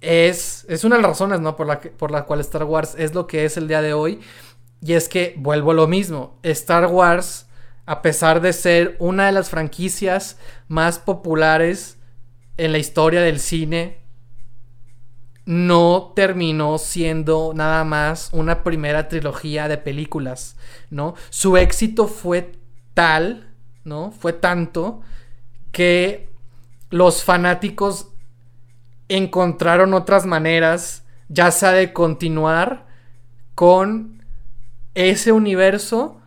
es. 0.04 0.66
Es 0.68 0.84
una 0.84 0.96
de 0.96 1.02
las 1.02 1.12
razones, 1.12 1.40
¿no? 1.40 1.56
Por 1.56 1.66
la, 1.66 1.80
que, 1.80 1.90
por 1.90 2.24
cual 2.24 2.40
Star 2.40 2.64
Wars 2.64 2.94
es 2.98 3.14
lo 3.14 3.26
que 3.26 3.44
es 3.44 3.56
el 3.56 3.68
día 3.68 3.82
de 3.82 3.92
hoy. 3.92 4.20
Y 4.80 4.92
es 4.92 5.08
que 5.08 5.34
vuelvo 5.36 5.70
a 5.70 5.74
lo 5.74 5.86
mismo. 5.86 6.38
Star 6.42 6.86
Wars, 6.86 7.46
a 7.86 8.02
pesar 8.02 8.40
de 8.40 8.52
ser 8.52 8.96
una 8.98 9.26
de 9.26 9.32
las 9.32 9.50
franquicias 9.50 10.38
más 10.68 10.98
populares 10.98 11.98
en 12.56 12.72
la 12.72 12.78
historia 12.78 13.20
del 13.20 13.40
cine 13.40 14.04
no 15.46 16.12
terminó 16.16 16.78
siendo 16.78 17.52
nada 17.54 17.84
más 17.84 18.30
una 18.32 18.62
primera 18.62 19.08
trilogía 19.08 19.68
de 19.68 19.76
películas, 19.76 20.56
¿no? 20.90 21.14
Su 21.30 21.56
éxito 21.56 22.06
fue 22.06 22.52
tal, 22.94 23.52
¿no? 23.84 24.10
Fue 24.10 24.32
tanto 24.32 25.02
que 25.70 26.30
los 26.90 27.24
fanáticos 27.24 28.08
encontraron 29.08 29.94
otras 29.94 30.26
maneras, 30.26 31.04
ya 31.28 31.50
sea 31.50 31.72
de 31.72 31.92
continuar 31.92 32.86
con 33.54 34.22
ese 34.94 35.32
universo, 35.32 36.20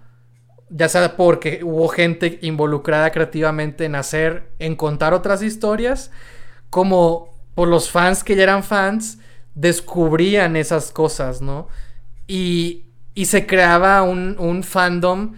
ya 0.69 0.89
sea 0.89 1.15
porque 1.15 1.61
hubo 1.63 1.87
gente 1.87 2.39
involucrada 2.41 3.11
creativamente 3.11 3.85
en 3.85 3.95
hacer, 3.95 4.51
en 4.59 4.75
contar 4.75 5.13
otras 5.13 5.41
historias, 5.41 6.11
como 6.69 7.33
por 7.55 7.67
los 7.67 7.89
fans 7.89 8.23
que 8.23 8.35
ya 8.35 8.43
eran 8.43 8.63
fans, 8.63 9.19
descubrían 9.55 10.55
esas 10.55 10.91
cosas, 10.91 11.41
¿no? 11.41 11.67
Y, 12.27 12.83
y 13.15 13.25
se 13.25 13.47
creaba 13.47 14.03
un, 14.03 14.35
un, 14.37 14.63
fandom 14.63 15.33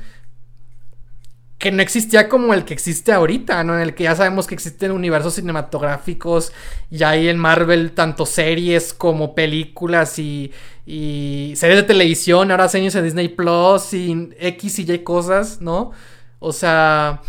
que 1.60 1.72
no 1.74 1.82
existía 1.82 2.30
como 2.30 2.53
el 2.53 2.64
que 2.64 2.74
existe 2.74 3.12
ahorita, 3.12 3.64
¿no? 3.66 3.76
En 3.76 3.82
el 3.82 3.93
que 3.93 4.05
ya 4.05 4.16
sabemos 4.16 4.47
que 4.47 4.55
existen 4.55 4.91
universos 4.91 5.36
cinematográficos 5.36 6.53
y 6.89 7.03
hay 7.03 7.28
en 7.28 7.38
Marvel 7.38 7.91
tanto 7.91 8.26
series 8.26 8.93
como 8.93 9.36
películas 9.36 10.18
y, 10.20 10.53
y 10.86 11.53
series 11.57 11.82
de 11.82 11.84
televisión, 11.84 12.49
ahora 12.49 12.70
series 12.70 12.95
en 12.95 13.03
Disney 13.03 13.28
Plus 13.28 13.93
y 13.93 14.30
X 14.39 14.80
y 14.80 14.89
Y 14.89 14.99
cosas, 14.99 15.60
¿no? 15.60 15.91
O 16.39 16.53
sea, 16.53 17.22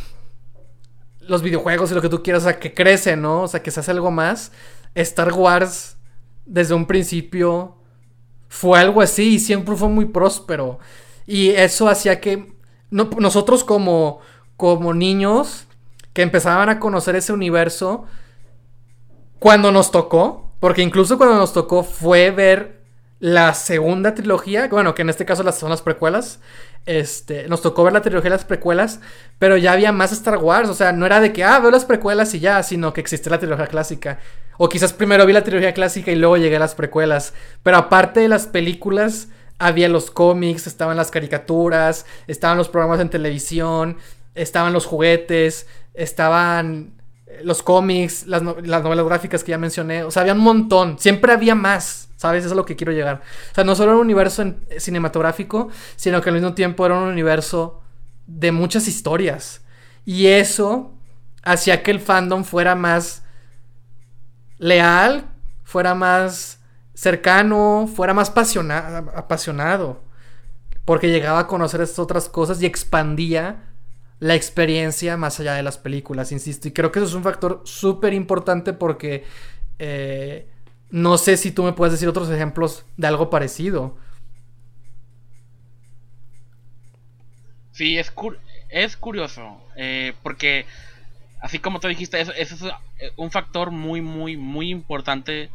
los 1.23 1.43
videojuegos 1.43 1.91
y 1.91 1.95
lo 1.95 2.01
que 2.01 2.09
tú 2.09 2.23
quieras, 2.23 2.45
o 2.45 2.47
sea, 2.51 2.61
que 2.61 2.73
crece, 2.73 3.17
¿no? 3.17 3.43
O 3.43 3.49
sea, 3.49 3.65
que 3.65 3.73
se 3.73 3.81
hace 3.81 3.91
algo 3.91 4.13
más. 4.13 4.53
Star 4.95 5.33
Wars 5.33 5.97
desde 6.47 6.75
un 6.75 6.87
principio 6.87 7.79
fue 8.49 8.79
algo 8.79 9.01
así 9.01 9.35
y 9.35 9.39
siempre 9.41 9.75
fue 9.75 9.89
muy 9.89 10.05
próspero. 10.05 10.79
Y 11.27 11.51
eso 11.51 11.89
hacía 11.89 12.21
que 12.21 12.60
nosotros 12.91 13.65
como, 13.65 14.21
como 14.57 14.95
niños 14.95 15.67
que 16.13 16.23
empezaban 16.23 16.69
a 16.69 16.81
conocer 16.81 17.17
ese 17.17 17.33
universo, 17.33 18.05
cuando 19.39 19.73
nos 19.73 19.91
tocó, 19.91 20.53
porque 20.61 20.83
incluso 20.83 21.17
cuando 21.17 21.37
nos 21.37 21.53
tocó 21.53 21.83
fue 21.83 22.31
ver 22.31 22.81
la 23.21 23.55
segunda 23.55 24.15
trilogía, 24.15 24.69
bueno, 24.69 24.95
que 24.95 25.03
en 25.03 25.11
este 25.11 25.25
caso 25.25 25.43
las, 25.43 25.59
son 25.59 25.71
las 25.71 25.83
precuelas, 25.83 26.41
este, 26.87 27.49
nos 27.49 27.61
tocó 27.61 27.85
ver 27.85 27.93
la 27.93 28.01
trilogía 28.01 28.31
de 28.31 28.37
las 28.37 28.45
precuelas, 28.45 29.01
pero 29.39 29.57
ya 29.57 29.73
había 29.73 29.93
más 29.93 30.13
Star 30.13 30.39
Wars, 30.39 30.69
o 30.69 30.75
sea, 30.75 30.93
no 30.93 31.07
era 31.07 31.21
de 31.21 31.33
que, 31.33 31.45
ah, 31.45 31.59
veo 31.59 31.71
las 31.71 31.85
precuelas 31.85 32.35
y 32.35 32.41
ya, 32.41 32.63
sino 32.63 32.93
que 32.93 33.01
existe 33.01 33.31
la 33.31 33.39
trilogía 33.39 33.67
clásica. 33.67 34.19
O 34.57 34.69
quizás 34.69 34.93
primero 34.93 35.25
vi 35.25 35.33
la 35.33 35.45
trilogía 35.45 35.73
clásica 35.73 36.11
y 36.11 36.17
luego 36.17 36.37
llegué 36.37 36.57
a 36.57 36.61
las 36.61 36.75
precuelas. 36.75 37.33
Pero 37.63 37.79
aparte 37.79 38.21
de 38.21 38.29
las 38.29 38.47
películas, 38.47 39.29
había 39.61 39.91
los 39.91 40.11
cómics, 40.11 40.67
estaban 40.67 40.97
las 40.97 41.11
caricaturas, 41.11 42.07
estaban 42.27 42.57
los 42.57 42.71
programas 42.71 42.99
en 42.99 43.11
televisión, 43.11 43.99
estaban 44.35 44.73
los 44.73 44.87
juguetes, 44.87 45.67
estaban 45.93 46.95
eh, 47.27 47.43
los 47.45 47.63
cómics, 47.63 48.27
las, 48.27 48.43
novelas 48.43 49.05
gráficas 49.05 49.45
que 49.45 49.51
ya 49.51 49.59
mencioné. 49.59 50.03
O 50.03 50.11
sea, 50.11 50.23
había 50.23 50.33
un 50.33 50.41
montón. 50.41 50.99
Siempre 50.99 51.33
había 51.33 51.55
más. 51.55 52.09
¿Sabes? 52.17 52.41
Eso 52.41 52.49
es 52.49 52.53
a 52.53 52.57
lo 52.57 52.65
que 52.65 52.77
quiero 52.77 52.93
llegar. 52.93 53.23
O 53.51 53.55
sea, 53.55 53.65
no 53.65 53.75
solo 53.75 53.93
era 53.93 53.97
un 53.97 54.05
universo 54.05 54.43
cinematográfico, 54.79 55.69
sino 55.97 56.21
que 56.21 56.29
al 56.29 56.35
mismo 56.35 56.55
tiempo 56.55 56.85
era 56.85 56.95
un 56.99 57.09
universo 57.09 57.83
de 58.27 58.53
muchas 58.53 58.89
historias. 58.89 59.63
Y 60.05 60.27
eso 60.27 60.93
hacía 61.43 61.83
que 61.83 61.91
el 61.91 62.01
fandom 62.01 62.45
fuera 62.45 62.75
más 62.75 63.23
leal, 64.59 65.27
fuera 65.65 65.95
más 65.95 66.60
cercano, 67.01 67.89
fuera 67.93 68.13
más 68.13 68.29
apasionado. 68.29 70.03
Porque 70.85 71.09
llegaba 71.09 71.39
a 71.41 71.47
conocer 71.47 71.81
estas 71.81 71.99
otras 71.99 72.29
cosas 72.29 72.61
y 72.61 72.67
expandía 72.67 73.65
la 74.19 74.35
experiencia 74.35 75.17
más 75.17 75.41
allá 75.41 75.55
de 75.55 75.63
las 75.63 75.79
películas, 75.79 76.31
insisto. 76.31 76.69
Y 76.69 76.73
creo 76.73 76.93
que 76.93 76.99
eso 76.99 77.09
es 77.09 77.15
un 77.15 77.23
factor 77.23 77.63
súper 77.65 78.13
importante 78.13 78.75
porque 78.75 79.25
eh, 79.79 80.47
no 80.91 81.17
sé 81.17 81.39
si 81.39 81.53
tú 81.53 81.63
me 81.63 81.73
puedes 81.73 81.93
decir 81.93 82.07
otros 82.07 82.29
ejemplos 82.29 82.85
de 82.99 83.07
algo 83.07 83.31
parecido. 83.31 83.97
Sí, 87.73 87.97
es, 87.97 88.13
es 88.69 88.97
curioso. 88.99 89.59
Eh, 89.75 90.13
porque 90.23 90.67
así 91.41 91.61
como 91.61 91.81
tú 91.81 91.89
dijiste, 91.89 92.21
eso, 92.21 92.33
es 92.35 92.53
eh, 92.53 93.13
un 93.17 93.31
factor 93.31 93.71
muy, 93.71 94.03
muy, 94.03 94.37
muy 94.37 94.69
importante 94.69 95.49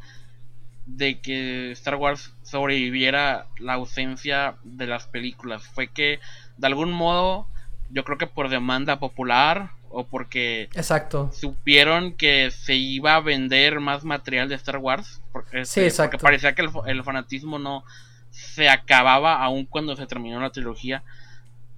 de 0.86 1.20
que 1.20 1.72
Star 1.72 1.96
Wars 1.96 2.34
sobreviviera 2.44 3.48
la 3.60 3.74
ausencia 3.74 4.56
de 4.64 4.88
las 4.88 5.08
películas. 5.08 5.64
Fue 5.64 5.88
que, 5.88 6.20
de 6.58 6.68
algún 6.68 6.92
modo, 6.92 7.48
yo 7.90 8.04
creo 8.04 8.18
que 8.18 8.28
por 8.28 8.50
demanda 8.50 9.00
popular 9.00 9.72
o 9.90 10.06
porque 10.06 10.64
exacto. 10.74 11.32
supieron 11.32 12.14
que 12.14 12.52
se 12.52 12.76
iba 12.76 13.16
a 13.16 13.22
vender 13.22 13.80
más 13.80 14.04
material 14.04 14.50
de 14.50 14.56
Star 14.56 14.78
Wars. 14.78 15.22
Porque, 15.32 15.62
este, 15.62 15.92
porque 15.92 16.18
parecía 16.18 16.54
que 16.54 16.68
el, 16.86 17.04
fanatismo 17.04 17.60
no 17.60 17.84
se 18.30 18.70
acababa 18.70 19.42
aún 19.42 19.66
cuando 19.66 19.96
se 19.96 20.06
terminó 20.06 20.40
la 20.40 20.50
trilogía. 20.50 21.04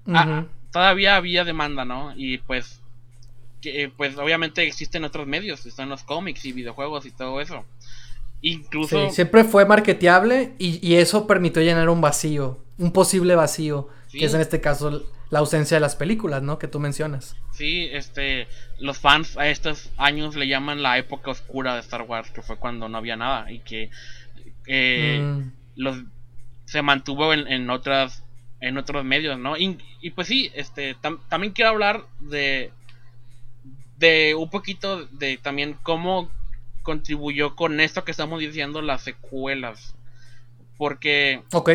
Ah, 0.08 0.45
todavía 0.72 1.16
había 1.16 1.43
demanda, 1.43 1.86
¿no? 1.86 2.14
Y 2.16 2.39
pues 2.39 2.82
que 3.62 3.91
pues 3.95 4.18
obviamente 4.18 4.64
existen 4.64 5.03
otros 5.03 5.28
medios, 5.28 5.66
están 5.66 5.89
los 5.89 6.03
cómics 6.03 6.45
y 6.45 6.51
videojuegos 6.51 7.05
y 7.05 7.12
todo 7.12 7.41
eso. 7.41 7.66
Incluso... 8.42 9.10
siempre 9.10 9.44
fue 9.44 9.66
marketeable 9.66 10.54
y, 10.60 10.96
eso 10.96 11.28
permitió 11.28 11.62
llenar 11.62 11.90
un 11.90 12.02
vacío, 12.02 12.64
un 12.78 12.92
posible 12.92 13.36
vacío, 13.36 13.90
que 14.12 14.26
es 14.26 14.34
en 14.34 14.42
este 14.42 14.62
caso 14.62 15.04
la 15.30 15.40
ausencia 15.40 15.76
de 15.76 15.82
las 15.82 15.96
películas, 15.96 16.42
¿no? 16.42 16.58
Que 16.58 16.68
tú 16.68 16.80
mencionas. 16.80 17.36
Sí, 17.52 17.90
este, 17.92 18.48
los 18.80 19.00
fans 19.00 19.38
a 19.38 19.50
estos 19.50 19.92
años 19.98 20.36
le 20.36 20.48
llaman 20.48 20.82
la 20.82 20.98
época 20.98 21.32
oscura 21.32 21.74
de 21.74 21.82
Star 21.82 22.04
Wars, 22.04 22.32
que 22.32 22.42
fue 22.42 22.58
cuando 22.58 22.88
no 22.88 22.98
había 22.98 23.18
nada 23.18 23.52
y 23.52 23.60
que 23.60 23.90
mm. 24.68 25.50
los 25.76 25.98
se 26.66 26.82
mantuvo 26.82 27.34
en, 27.34 27.70
otras 27.70 28.24
en 28.60 28.78
otros 28.78 29.04
medios, 29.04 29.40
¿no? 29.40 29.56
Y, 29.58 29.78
pues 30.16 30.28
sí, 30.28 30.52
este, 30.54 30.96
también 31.30 31.54
quiero 31.54 31.72
hablar 31.72 32.04
de 32.20 32.72
de 33.98 34.36
un 34.36 34.50
poquito 34.50 35.06
de 35.08 35.38
también 35.38 35.76
cómo 35.84 36.30
contribuyó 36.88 37.54
con 37.58 37.82
esto 37.82 38.06
que 38.06 38.12
estamos 38.12 38.40
diciendo 38.40 38.82
las 38.82 39.02
secuelas. 39.02 39.94
Porque... 40.78 41.42
Ok. 41.52 41.70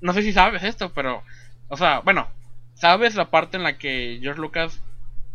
No 0.00 0.12
sé 0.12 0.22
si 0.22 0.32
sabes 0.32 0.62
esto, 0.62 0.92
pero... 0.94 1.24
O 1.66 1.76
sea, 1.76 1.98
bueno, 1.98 2.28
sabes 2.74 3.16
la 3.16 3.30
parte 3.30 3.56
en 3.56 3.64
la 3.64 3.76
que 3.76 4.20
George 4.22 4.40
Lucas 4.40 4.80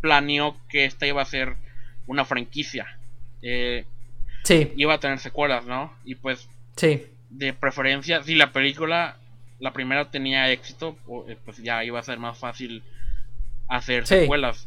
planeó 0.00 0.56
que 0.70 0.86
esta 0.86 1.06
iba 1.06 1.20
a 1.20 1.26
ser 1.26 1.56
una 2.06 2.24
franquicia. 2.24 2.96
Eh, 3.42 3.84
sí. 4.42 4.72
Iba 4.74 4.94
a 4.94 5.00
tener 5.00 5.18
secuelas, 5.18 5.66
¿no? 5.66 5.92
Y 6.02 6.14
pues... 6.14 6.48
Sí. 6.76 7.06
De 7.28 7.52
preferencia, 7.52 8.22
si 8.22 8.36
la 8.36 8.52
película, 8.52 9.18
la 9.58 9.74
primera 9.74 10.10
tenía 10.10 10.50
éxito, 10.50 10.96
eh, 11.28 11.36
pues 11.44 11.58
ya 11.58 11.84
iba 11.84 12.00
a 12.00 12.02
ser 12.02 12.18
más 12.18 12.38
fácil 12.38 12.82
hacer 13.68 14.06
secuelas. 14.06 14.66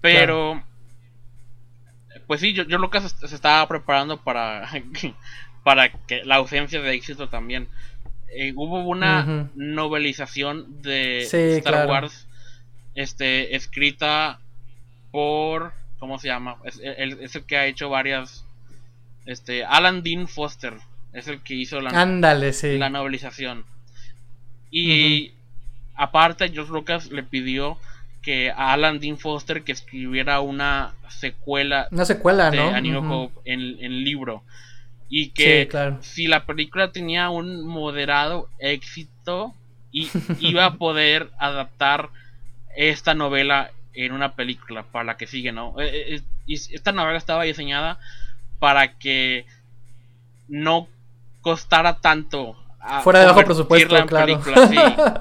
Pero 0.00 0.62
pues 2.30 2.42
sí, 2.42 2.52
yo, 2.52 2.62
yo 2.62 2.78
Lucas 2.78 3.16
se 3.18 3.34
estaba 3.34 3.66
preparando 3.66 4.16
para, 4.18 4.70
para 5.64 5.88
que 5.90 6.22
la 6.24 6.36
ausencia 6.36 6.80
de 6.80 6.94
éxito 6.94 7.28
también. 7.28 7.66
Eh, 8.32 8.52
hubo 8.54 8.84
una 8.84 9.50
novelización 9.56 10.80
de 10.80 11.22
Star 11.22 11.88
Wars 11.88 12.28
este, 12.94 13.56
escrita 13.56 14.38
por, 15.10 15.72
¿cómo 15.98 16.20
se 16.20 16.28
llama? 16.28 16.54
Es, 16.62 16.78
el 16.80 17.44
que 17.46 17.56
ha 17.56 17.66
hecho 17.66 17.90
varias, 17.90 18.44
este, 19.26 19.64
Alan 19.64 20.04
Dean 20.04 20.28
Foster, 20.28 20.74
es 21.12 21.26
el 21.26 21.40
que 21.42 21.54
hizo 21.54 21.80
la, 21.80 21.90
la 21.90 22.90
novelización. 22.90 23.64
Y 24.70 25.32
aparte, 25.96 26.48
George 26.50 26.72
Lucas 26.72 27.10
le 27.10 27.24
pidió 27.24 27.76
que 28.22 28.50
a 28.50 28.72
Alan 28.72 29.00
Dean 29.00 29.18
Foster 29.18 29.62
que 29.62 29.72
escribiera 29.72 30.40
una 30.40 30.94
secuela, 31.08 31.88
una 31.90 32.04
secuela 32.04 32.50
de 32.50 32.56
¿no? 32.56 33.30
en, 33.44 33.76
en 33.80 34.04
libro 34.04 34.42
y 35.10 35.30
que 35.30 35.68
si 36.00 36.28
la 36.28 36.46
película 36.46 36.92
tenía 36.92 37.30
un 37.30 37.66
moderado 37.66 38.48
éxito 38.60 39.54
y 39.90 40.08
iba 40.38 40.64
a 40.64 40.74
poder 40.74 41.30
adaptar 41.38 42.10
esta 42.76 43.14
novela 43.14 43.72
en 43.92 44.12
una 44.12 44.34
película 44.34 44.84
para 44.84 45.04
la 45.04 45.16
que 45.16 45.26
sigue, 45.26 45.50
¿no? 45.50 45.74
Eh, 45.80 46.14
eh, 46.14 46.22
esta 46.46 46.92
novela 46.92 47.18
estaba 47.18 47.42
diseñada 47.42 47.98
para 48.60 48.98
que 48.98 49.46
no 50.48 50.86
costara 51.40 51.98
tanto 51.98 52.56
fuera 53.02 53.20
de 53.20 53.26
bajo 53.26 53.44
presupuesto, 53.44 54.06
claro. 54.06 54.40
Sí, 54.44 54.76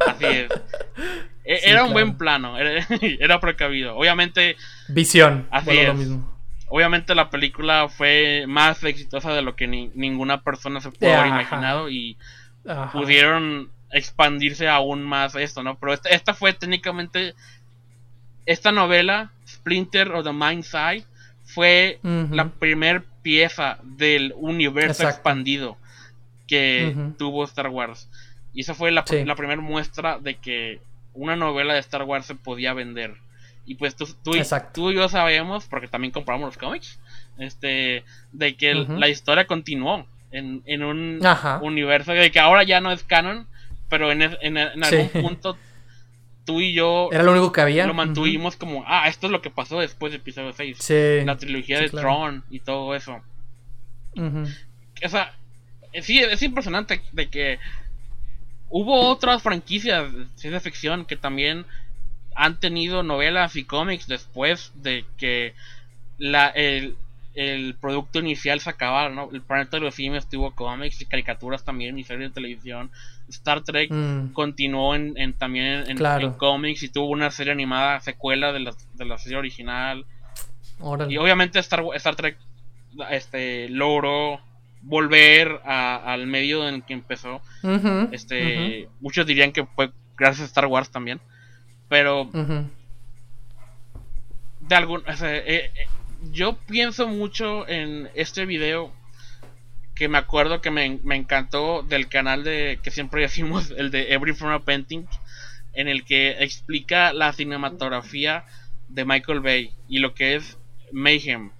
así 0.07 0.25
es. 0.25 0.49
E, 1.49 1.61
era 1.63 1.83
un 1.83 1.93
buen 1.93 2.15
plano, 2.15 2.55
era, 2.59 3.39
precavido. 3.39 3.97
Obviamente. 3.97 4.55
Visión. 4.87 5.47
Así 5.49 5.71
es. 5.71 5.87
Lo 5.87 5.93
mismo 5.95 6.39
obviamente 6.69 7.15
la 7.15 7.29
película 7.29 7.89
fue 7.89 8.45
más 8.47 8.83
exitosa 8.83 9.33
de 9.33 9.41
lo 9.41 9.55
que 9.55 9.67
ninguna 9.67 10.41
persona 10.43 10.79
se 10.79 10.91
pudo 10.91 11.13
haber 11.13 11.27
imaginado 11.27 11.89
y 11.89 12.15
pudieron 12.93 13.69
expandirse 13.91 14.67
aún 14.67 15.03
más 15.03 15.35
esto, 15.35 15.63
¿no? 15.63 15.77
Pero 15.79 15.93
esta, 15.93 16.33
fue 16.33 16.53
técnicamente 16.53 17.33
esta 18.45 18.71
novela, 18.71 19.31
Splinter 19.47 20.11
of 20.11 20.23
the 20.23 20.31
Mind's 20.31 20.73
Eye, 20.73 21.05
fue 21.43 21.99
la 22.03 22.49
primer 22.49 23.03
pieza 23.23 23.79
del 23.81 24.33
universo 24.37 25.09
expandido 25.09 25.77
que 26.47 26.95
tuvo 27.17 27.43
Star 27.45 27.69
Wars. 27.69 28.07
Y 28.53 28.61
esa 28.61 28.73
fue 28.73 28.91
la, 28.91 29.05
la 29.25 29.35
primera 29.35 29.61
muestra 29.61 30.19
de 30.19 30.35
que 30.35 30.81
una 31.19 31.35
novela 31.35 31.73
de 31.73 31.79
Star 31.79 32.03
Wars 32.03 32.25
se 32.25 32.35
podía 32.35 32.73
vender. 32.73 33.15
Y 33.65 33.75
pues 33.75 33.95
tú, 33.95 34.07
tú, 34.23 34.31
tú, 34.73 34.91
y 34.91 34.95
yo 34.95 35.09
sabemos, 35.09 35.67
porque 35.67 35.87
también 35.87 36.11
compramos 36.11 36.47
los 36.47 36.57
cómics, 36.57 36.99
este, 37.37 38.03
de 38.31 38.55
que 38.55 38.73
la 38.73 39.09
historia 39.09 39.45
continuó 39.45 40.07
en, 40.31 40.63
en 40.65 40.83
un 40.83 41.21
universo 41.61 42.13
de 42.13 42.31
que 42.31 42.39
ahora 42.39 42.63
ya 42.63 42.81
no 42.81 42.91
es 42.91 43.03
canon, 43.03 43.47
pero 43.89 44.11
en, 44.11 44.21
en, 44.21 44.57
algún 44.57 45.09
punto 45.09 45.57
tú 46.45 46.61
y 46.61 46.73
yo 46.73 47.09
era 47.11 47.23
lo 47.23 47.31
único 47.31 47.51
que 47.51 47.61
había. 47.61 47.85
lo 47.85 47.93
mantuvimos 47.93 48.55
como 48.55 48.83
ah 48.87 49.07
esto 49.07 49.27
es 49.27 49.31
lo 49.31 49.41
que 49.41 49.51
pasó 49.51 49.79
después 49.79 50.11
de 50.11 50.17
episodio 50.17 50.51
6 50.51 51.25
la 51.25 51.37
trilogía 51.37 51.79
de 51.79 51.89
Tron 51.89 52.43
y 52.49 52.59
todo 52.59 52.95
eso. 52.95 53.21
O 54.15 55.09
sea 55.09 55.33
sí 56.01 56.19
es 56.19 56.41
impresionante 56.41 57.01
de 57.11 57.29
que 57.29 57.59
hubo 58.69 59.07
otras 59.07 59.41
franquicias 59.41 60.13
de 60.13 60.25
ciencia 60.35 60.59
ficción 60.59 61.05
que 61.05 61.15
también 61.15 61.65
han 62.35 62.59
tenido 62.59 63.03
novelas 63.03 63.55
y 63.55 63.65
cómics 63.65 64.07
después 64.07 64.71
de 64.75 65.05
que 65.17 65.53
la, 66.17 66.47
el, 66.47 66.95
producto 67.79 68.19
inicial 68.19 68.59
se 68.59 68.69
acabara, 68.69 69.09
¿no? 69.09 69.29
El 69.31 69.41
planeta 69.41 69.77
de 69.77 69.81
los 69.81 69.95
simios 69.95 70.27
tuvo 70.27 70.51
cómics 70.51 71.01
y 71.01 71.05
caricaturas 71.05 71.63
también 71.63 71.97
y 71.97 72.03
series 72.03 72.29
de 72.29 72.33
televisión. 72.33 72.91
Star 73.29 73.61
Trek 73.61 73.91
mm. 73.91 74.33
continuó 74.33 74.95
en, 74.95 75.33
también 75.33 75.85
en, 75.87 76.31
cómics 76.33 76.83
y 76.83 76.89
tuvo 76.89 77.07
una 77.09 77.31
serie 77.31 77.53
animada 77.53 77.99
secuela 78.01 78.51
de 78.51 78.59
la, 78.59 78.73
de 78.93 79.05
la 79.05 79.17
serie 79.17 79.37
original. 79.37 80.05
Y 81.09 81.17
obviamente 81.17 81.59
Star, 81.59 81.83
Star 81.95 82.15
Trek 82.15 82.37
este 83.09 83.69
logró 83.69 84.41
volver 84.81 85.61
al 85.65 86.27
medio 86.27 86.67
en 86.67 86.81
que 86.81 86.93
empezó. 86.93 87.41
este, 88.11 88.89
muchos 88.99 89.25
dirían 89.25 89.51
que 89.51 89.65
fue 89.65 89.91
gracias 90.17 90.41
a 90.41 90.45
Star 90.45 90.65
Wars 90.67 90.89
también. 90.89 91.19
Pero. 91.87 92.29
De 94.61 94.75
algún. 94.75 95.01
Eh, 95.07 95.43
eh, 95.45 95.71
yo 96.31 96.57
pienso 96.67 97.07
mucho 97.07 97.67
en 97.67 98.09
este 98.13 98.45
video. 98.45 98.93
Que 99.95 100.07
me 100.07 100.17
acuerdo 100.17 100.61
que 100.61 100.71
me, 100.71 100.85
encantó 100.85 101.83
del 101.83 102.07
canal 102.07 102.45
de 102.45 102.79
que 102.81 102.89
siempre 102.89 103.21
decimos, 103.23 103.73
el 103.75 103.91
de 103.91 104.13
Every 104.13 104.33
From 104.33 104.51
a 104.51 104.59
Painting, 104.59 105.05
en 105.73 105.89
el 105.89 106.05
que 106.05 106.41
explica 106.41 107.11
la 107.11 107.33
cinematografía 107.33 108.45
de 108.87 109.03
Michael 109.03 109.41
Bay 109.41 109.73
y 109.89 109.99
lo 109.99 110.13
que 110.13 110.35
es 110.35 110.57
Mayhem. 110.93 111.51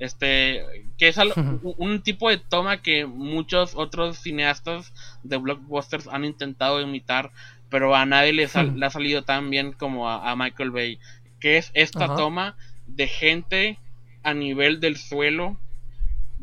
Este, 0.00 0.64
que 0.96 1.08
es 1.08 1.18
un 1.62 2.02
tipo 2.02 2.30
de 2.30 2.38
toma 2.38 2.80
que 2.80 3.04
muchos 3.04 3.74
otros 3.74 4.18
cineastas 4.18 4.94
de 5.22 5.36
blockbusters 5.36 6.08
han 6.08 6.24
intentado 6.24 6.80
imitar, 6.80 7.30
pero 7.68 7.94
a 7.94 8.06
nadie 8.06 8.32
le, 8.32 8.44
ha 8.44 8.90
salido 8.90 9.22
tan 9.24 9.50
bien 9.50 9.72
como 9.72 10.08
a, 10.08 10.34
Michael 10.36 10.70
Bay, 10.70 10.98
que 11.38 11.58
es 11.58 11.70
esta 11.74 12.16
toma 12.16 12.56
de 12.86 13.08
gente 13.08 13.78
a 14.22 14.32
nivel 14.32 14.80
del 14.80 14.96
suelo 14.96 15.58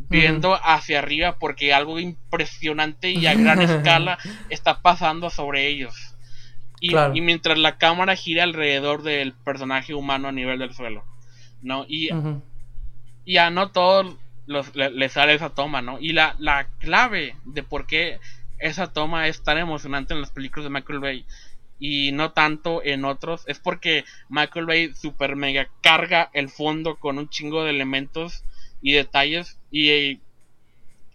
viendo 0.09 0.53
hacia 0.63 0.99
arriba 0.99 1.39
porque 1.39 1.73
algo 1.73 1.99
impresionante 1.99 3.09
y 3.09 3.25
a 3.25 3.33
gran 3.33 3.59
escala 3.63 4.19
está 4.49 4.83
pasando 4.83 5.31
sobre 5.31 5.67
ellos. 5.67 5.95
Y, 6.79 6.93
mientras 7.21 7.57
la 7.57 7.79
cámara 7.79 8.15
gira 8.15 8.43
alrededor 8.43 9.01
del 9.01 9.33
personaje 9.33 9.95
humano 9.95 10.27
a 10.27 10.31
nivel 10.31 10.59
del 10.59 10.75
suelo. 10.75 11.03
¿No? 11.63 11.85
Y, 11.89 12.09
y 13.27 13.37
a 13.37 13.49
no 13.49 13.71
todos 13.71 14.15
los, 14.45 14.73
le, 14.73 15.09
sale 15.09 15.33
esa 15.33 15.49
toma, 15.49 15.81
¿no? 15.81 15.99
Y 15.99 16.13
la, 16.13 16.37
la 16.39 16.69
clave 16.79 17.35
de 17.43 17.61
por 17.61 17.85
qué 17.85 18.21
esa 18.57 18.93
toma 18.93 19.27
es 19.27 19.43
tan 19.43 19.57
emocionante 19.57 20.13
en 20.13 20.21
las 20.21 20.31
películas 20.31 20.63
de 20.63 20.69
Michael 20.69 20.99
Bay 20.99 21.25
y 21.77 22.13
no 22.13 22.31
tanto 22.31 22.81
en 22.83 23.03
otros 23.03 23.43
es 23.47 23.59
porque 23.59 24.05
Michael 24.29 24.65
Bay 24.65 24.93
super 24.93 25.35
mega 25.35 25.67
carga 25.81 26.29
el 26.33 26.47
fondo 26.47 26.95
con 26.95 27.17
un 27.19 27.29
chingo 27.29 27.65
de 27.65 27.71
elementos 27.71 28.45
y 28.81 28.93
detalles 28.93 29.59
y 29.71 30.21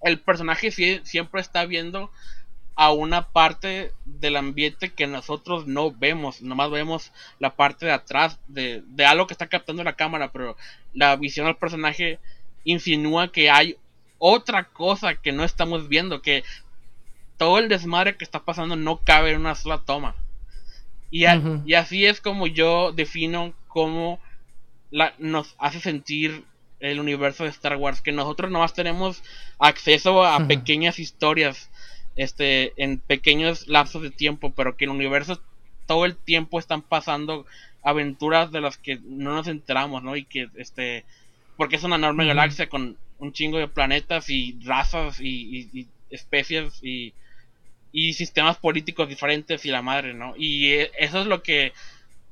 el 0.02 0.20
personaje 0.20 0.70
siempre 0.70 1.40
está 1.40 1.64
viendo 1.64 2.10
a 2.74 2.92
una 2.92 3.28
parte 3.28 3.92
del 4.04 4.36
ambiente 4.36 4.90
que 4.90 5.06
nosotros 5.06 5.66
no 5.66 5.92
vemos, 5.92 6.42
nomás 6.42 6.70
vemos 6.70 7.12
la 7.38 7.54
parte 7.54 7.86
de 7.86 7.92
atrás 7.92 8.38
de, 8.48 8.82
de 8.86 9.04
algo 9.04 9.26
que 9.26 9.34
está 9.34 9.46
captando 9.46 9.84
la 9.84 9.94
cámara, 9.94 10.32
pero 10.32 10.56
la 10.94 11.16
visión 11.16 11.46
del 11.46 11.56
personaje 11.56 12.18
insinúa 12.64 13.30
que 13.30 13.50
hay 13.50 13.76
otra 14.18 14.64
cosa 14.64 15.16
que 15.16 15.32
no 15.32 15.44
estamos 15.44 15.88
viendo, 15.88 16.22
que 16.22 16.44
todo 17.36 17.58
el 17.58 17.68
desmadre 17.68 18.16
que 18.16 18.24
está 18.24 18.44
pasando 18.44 18.76
no 18.76 18.98
cabe 18.98 19.32
en 19.32 19.40
una 19.40 19.56
sola 19.56 19.78
toma. 19.84 20.14
Y, 21.10 21.24
así 21.26 22.06
es 22.06 22.20
como 22.20 22.46
yo 22.46 22.92
defino 22.92 23.52
cómo 23.66 24.20
la, 24.90 25.12
nos 25.18 25.56
hace 25.58 25.80
sentir 25.80 26.44
el 26.78 27.00
universo 27.00 27.42
de 27.42 27.50
Star 27.50 27.76
Wars, 27.76 28.00
que 28.00 28.12
nosotros 28.12 28.50
nomás 28.50 28.74
tenemos 28.74 29.24
acceso 29.58 30.24
a 30.24 30.46
pequeñas 30.46 30.98
historias 31.00 31.68
este 32.16 32.72
en 32.82 32.98
pequeños 32.98 33.68
lapsos 33.68 34.02
de 34.02 34.10
tiempo, 34.10 34.52
pero 34.54 34.76
que 34.76 34.84
el 34.84 34.90
universo 34.90 35.40
todo 35.86 36.04
el 36.04 36.16
tiempo 36.16 36.58
están 36.58 36.82
pasando 36.82 37.46
aventuras 37.82 38.52
de 38.52 38.60
las 38.60 38.76
que 38.76 38.98
no 39.04 39.34
nos 39.34 39.48
enteramos, 39.48 40.02
¿no? 40.02 40.16
Y 40.16 40.24
que 40.24 40.48
este 40.56 41.04
porque 41.56 41.76
es 41.76 41.84
una 41.84 41.96
enorme 41.96 42.26
galaxia 42.26 42.68
con 42.68 42.96
un 43.18 43.32
chingo 43.32 43.58
de 43.58 43.68
planetas 43.68 44.30
y 44.30 44.58
razas 44.64 45.20
y 45.20 45.88
especies 46.10 46.82
y 46.82 47.14
y 47.92 48.14
sistemas 48.14 48.56
políticos 48.56 49.08
diferentes 49.08 49.64
y 49.66 49.70
la 49.70 49.82
madre, 49.82 50.14
¿no? 50.14 50.34
Y 50.36 50.72
eh, 50.72 50.90
eso 50.98 51.20
es 51.20 51.26
lo 51.26 51.42
que 51.42 51.72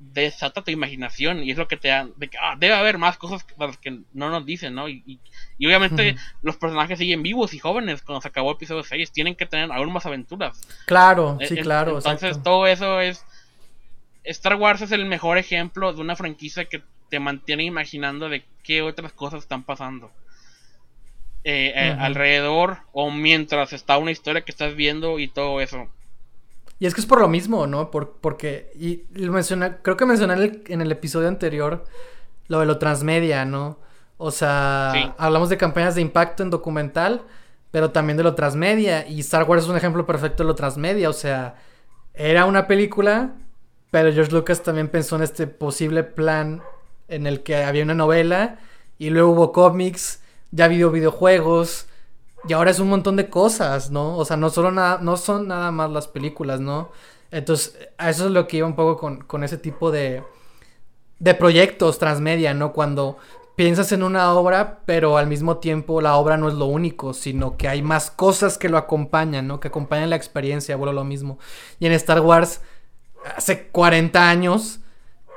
desata 0.01 0.65
tu 0.65 0.71
imaginación 0.71 1.45
y 1.45 1.51
es 1.51 1.59
lo 1.59 1.69
que 1.69 1.77
te 1.77 1.89
da, 1.89 2.09
de 2.17 2.29
que, 2.29 2.39
ah, 2.41 2.57
debe 2.59 2.75
haber 2.75 2.97
más 2.97 3.19
cosas 3.19 3.45
que, 3.45 3.55
las 3.59 3.77
que 3.77 4.01
no 4.13 4.31
nos 4.31 4.47
dicen, 4.47 4.75
¿no? 4.75 4.89
Y, 4.89 5.21
y, 5.59 5.67
obviamente 5.67 6.17
los 6.43 6.57
personajes 6.57 6.99
siguen 6.99 7.23
vivos 7.23 7.53
y 7.53 7.59
jóvenes 7.59 8.03
cuando 8.03 8.23
se 8.23 8.29
acabó 8.29 8.51
el 8.51 8.57
episodio 8.57 8.83
6, 8.83 9.13
tienen 9.13 9.37
que 9.37 9.47
tener 9.47 9.71
aún 9.71 9.93
más 9.93 10.07
aventuras. 10.07 10.61
Claro, 10.87 11.39
sí, 11.47 11.57
claro. 11.57 11.99
Entonces 11.99 12.43
todo 12.43 12.67
eso 12.67 13.01
es... 13.01 13.25
Star 14.25 14.57
Wars 14.57 14.83
es 14.83 14.93
el 14.93 15.07
mejor 15.07 15.39
ejemplo 15.39 15.93
de 15.93 16.01
una 16.01 16.17
franquicia 16.17 16.65
que 16.65 16.83
te 17.09 17.21
mantiene 17.21 17.65
imaginando 17.65 18.29
de 18.29 18.45
qué 18.63 18.83
otras 18.83 19.13
cosas 19.13 19.43
están 19.43 19.65
pasando. 19.65 20.11
Eh, 21.43 21.73
eh, 21.75 21.97
alrededor 21.99 22.81
o 22.93 23.11
mientras 23.11 23.73
está 23.73 23.97
una 23.97 24.11
historia 24.11 24.43
que 24.43 24.53
estás 24.53 24.75
viendo 24.75 25.19
y 25.19 25.29
todo 25.29 25.61
eso. 25.61 25.89
Y 26.81 26.87
es 26.87 26.95
que 26.95 27.03
es 27.03 27.07
por 27.07 27.21
lo 27.21 27.29
mismo, 27.29 27.67
¿no? 27.67 27.91
Por, 27.91 28.15
porque, 28.21 28.73
y, 28.75 29.05
menciona, 29.15 29.77
creo 29.83 29.99
que 29.99 30.07
mencioné 30.07 30.63
en 30.67 30.81
el, 30.81 30.91
episodio 30.91 31.29
anterior 31.29 31.85
lo 32.49 32.61
de 32.61 32.67
lo 32.67 32.79
transmedia, 32.79 33.45
¿no? 33.45 33.79
O 34.17 34.31
sea, 34.31 35.15
hablamos 35.19 35.51
de 35.51 35.59
campañas 35.59 35.95
de 35.95 36.01
impacto 36.01 36.43
en 36.43 36.49
documental, 36.49 37.23
pero 37.71 37.91
también 37.91 38.17
de 38.17 38.23
lo 38.23 38.35
transmedia. 38.35 39.07
Y 39.07 39.21
Star 39.21 39.45
Wars 39.45 39.65
es 39.65 39.69
un 39.69 39.77
ejemplo 39.77 40.07
perfecto 40.07 40.43
de 40.43 40.49
lo 40.49 40.55
transmedia. 40.55 41.11
O 41.11 41.13
sea, 41.13 41.57
era 42.15 42.47
una 42.47 42.67
película, 42.67 43.35
pero 43.91 44.11
George 44.11 44.33
Lucas 44.33 44.63
también 44.63 44.89
pensó 44.89 45.17
en 45.17 45.23
este 45.23 45.47
posible 45.47 46.03
plan 46.03 46.63
en 47.09 47.27
el 47.27 47.43
que 47.43 47.63
había 47.63 47.85
una 47.85 47.95
novela 47.95 48.59
y 48.99 49.11
luego 49.11 49.33
hubo 49.33 49.53
cómics, 49.53 50.23
ya 50.51 50.65
habido 50.65 50.91
videojuegos 50.91 51.87
y 52.49 52.53
ahora 52.53 52.71
es 52.71 52.81
un 52.81 52.89
montón 52.89 53.17
de 53.17 53.29
cosas, 53.29 53.91
¿no? 53.91 54.17
O 54.17 54.25
sea, 54.25 54.37
no 54.37 54.51
solo 54.51 54.71
nada, 54.71 54.99
no 55.01 55.17
son 55.17 55.49
nada 55.49 55.71
más 55.71 55.91
las 55.91 56.09
películas, 56.09 56.61
¿no? 56.61 56.91
Entonces, 57.31 57.79
a 57.99 58.11
eso 58.11 58.27
es 58.27 58.33
lo 58.33 58.47
que 58.47 58.59
iba 58.59 58.67
un 58.67 58.75
poco 58.77 58.97
con, 58.97 59.23
con 59.23 59.45
ese 59.45 59.59
tipo 59.59 59.91
de, 59.91 60.23
de 61.19 61.35
proyectos 61.35 61.99
transmedia, 61.99 62.55
¿no? 62.55 62.73
Cuando 62.73 63.19
piensas 63.61 63.93
en 63.93 64.03
una 64.03 64.33
obra, 64.33 64.81
pero 64.87 65.19
al 65.19 65.27
mismo 65.27 65.59
tiempo 65.59 66.01
la 66.01 66.17
obra 66.17 66.39
no 66.39 66.49
es 66.49 66.55
lo 66.55 66.65
único, 66.65 67.13
sino 67.13 67.59
que 67.59 67.69
hay 67.69 67.83
más 67.83 68.11
cosas 68.11 68.57
que 68.57 68.71
lo 68.71 68.79
acompañan, 68.79 69.47
¿no? 69.47 69.61
Que 69.61 69.69
acompañan 69.69 70.09
la 70.09 70.17
experiencia, 70.17 70.77
vuelvo 70.77 70.95
lo 70.95 71.05
mismo. 71.05 71.39
Y 71.79 71.87
en 71.87 71.93
Star 71.93 72.21
Wars, 72.23 72.63
hace 73.37 73.69
40 73.69 74.31
años, 74.31 74.81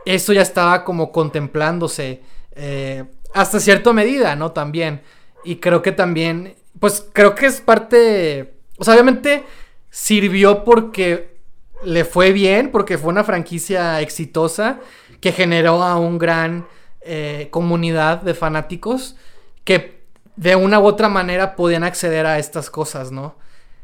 eso 0.05 0.31
ya 0.31 0.41
estaba 0.41 0.85
como 0.85 1.11
contemplándose 1.11 2.21
eh, 2.55 3.03
hasta 3.33 3.59
cierta 3.59 3.91
medida, 3.91 4.37
¿no? 4.37 4.51
También. 4.51 5.01
Y 5.43 5.57
creo 5.57 5.81
que 5.81 5.91
también, 5.91 6.55
pues 6.83 7.07
creo 7.13 7.33
que 7.33 7.45
es 7.45 7.61
parte, 7.61 8.55
o 8.77 8.83
sea, 8.83 8.95
obviamente 8.95 9.45
sirvió 9.89 10.65
porque 10.65 11.37
le 11.85 12.03
fue 12.03 12.33
bien, 12.33 12.71
porque 12.73 12.97
fue 12.97 13.13
una 13.13 13.23
franquicia 13.23 14.01
exitosa 14.01 14.81
que 15.21 15.31
generó 15.31 15.81
a 15.81 15.95
un 15.95 16.17
gran 16.17 16.67
eh, 16.99 17.47
comunidad 17.51 18.21
de 18.21 18.33
fanáticos 18.33 19.15
que 19.63 20.03
de 20.35 20.57
una 20.57 20.81
u 20.81 20.85
otra 20.85 21.07
manera 21.07 21.55
podían 21.55 21.85
acceder 21.85 22.25
a 22.25 22.37
estas 22.37 22.69
cosas, 22.69 23.13
¿no? 23.13 23.37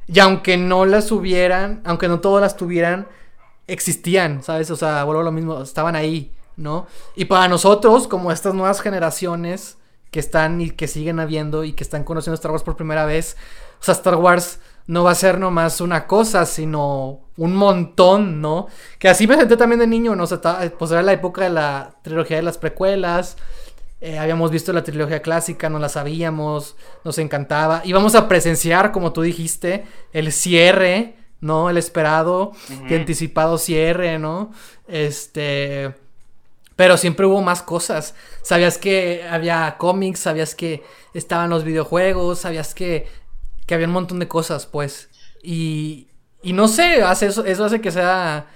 Y 0.05 0.19
aunque 0.19 0.57
no 0.57 0.85
las 0.85 1.09
hubieran, 1.13 1.81
aunque 1.85 2.09
no 2.09 2.19
todas 2.19 2.41
las 2.41 2.57
tuvieran, 2.57 3.07
existían, 3.67 4.43
¿sabes? 4.43 4.71
O 4.71 4.75
sea, 4.75 5.05
vuelvo 5.05 5.21
a 5.21 5.23
lo 5.23 5.31
mismo, 5.31 5.61
estaban 5.61 5.95
ahí, 5.95 6.33
¿no? 6.57 6.85
Y 7.15 7.23
para 7.23 7.47
nosotros, 7.47 8.09
como 8.09 8.29
estas 8.29 8.53
nuevas 8.55 8.81
generaciones 8.81 9.77
que 10.11 10.19
están 10.19 10.61
y 10.61 10.71
que 10.71 10.87
siguen 10.87 11.19
habiendo 11.19 11.63
y 11.63 11.73
que 11.73 11.83
están 11.83 12.03
conociendo 12.03 12.35
Star 12.35 12.51
Wars 12.51 12.63
por 12.63 12.75
primera 12.75 13.05
vez, 13.05 13.37
o 13.79 13.83
sea, 13.83 13.93
Star 13.93 14.15
Wars 14.15 14.59
no 14.87 15.03
va 15.03 15.11
a 15.11 15.15
ser 15.15 15.39
nomás 15.39 15.81
una 15.81 16.07
cosa, 16.07 16.45
sino 16.45 17.21
un 17.37 17.55
montón, 17.55 18.41
¿no? 18.41 18.67
Que 18.97 19.07
así 19.07 19.27
me 19.27 19.35
senté 19.35 19.55
también 19.55 19.79
de 19.79 19.87
niño, 19.87 20.15
¿no? 20.15 20.23
O 20.23 20.27
sea, 20.27 20.41
pues 20.77 20.91
era 20.91 21.03
la 21.03 21.13
época 21.13 21.43
de 21.43 21.51
la 21.51 21.95
trilogía 22.01 22.37
de 22.37 22.43
las 22.43 22.57
precuelas, 22.57 23.37
eh, 24.01 24.17
habíamos 24.17 24.49
visto 24.49 24.73
la 24.73 24.83
trilogía 24.83 25.21
clásica, 25.21 25.69
no 25.69 25.77
la 25.77 25.89
sabíamos, 25.89 26.75
nos 27.03 27.17
encantaba. 27.19 27.81
Íbamos 27.85 28.15
a 28.15 28.27
presenciar, 28.27 28.91
como 28.91 29.13
tú 29.13 29.21
dijiste, 29.21 29.85
el 30.13 30.31
cierre 30.31 31.19
¿no? 31.41 31.69
El 31.69 31.77
esperado 31.77 32.51
y 32.89 32.93
anticipado 32.93 33.57
cierre, 33.57 34.19
¿no? 34.19 34.51
Este... 34.87 35.95
Pero 36.79 36.95
siempre 36.95 37.25
hubo 37.25 37.41
más 37.41 37.61
cosas. 37.61 38.15
Sabías 38.41 38.77
que 38.77 39.27
había 39.29 39.75
cómics, 39.77 40.21
sabías 40.21 40.55
que 40.55 40.81
estaban 41.13 41.49
los 41.49 41.65
videojuegos, 41.65 42.39
sabías 42.39 42.73
que, 42.73 43.05
que 43.67 43.73
había 43.73 43.87
un 43.87 43.91
montón 43.91 44.17
de 44.19 44.29
cosas, 44.29 44.65
pues. 44.65 45.09
Y, 45.43 46.07
y 46.41 46.53
no 46.53 46.69
sé, 46.69 47.03
hace 47.03 47.25
eso, 47.25 47.43
eso 47.43 47.65
hace 47.65 47.81
que 47.81 47.91
sea... 47.91 48.47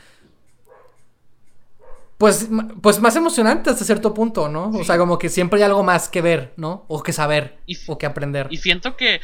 Pues, 2.17 2.47
pues 2.81 3.01
más 3.01 3.17
emocionante 3.17 3.69
hasta 3.69 3.83
cierto 3.83 4.13
punto, 4.13 4.47
¿no? 4.47 4.69
O 4.69 4.85
sea, 4.85 4.97
como 4.97 5.17
que 5.17 5.27
siempre 5.27 5.59
hay 5.59 5.65
algo 5.65 5.83
más 5.83 6.07
que 6.07 6.21
ver, 6.21 6.53
¿no? 6.55 6.85
O 6.87 7.03
que 7.03 7.11
saber, 7.11 7.57
o 7.87 7.97
que 7.97 8.05
aprender. 8.05 8.47
Y 8.51 8.55
siento 8.55 8.95
que 8.95 9.19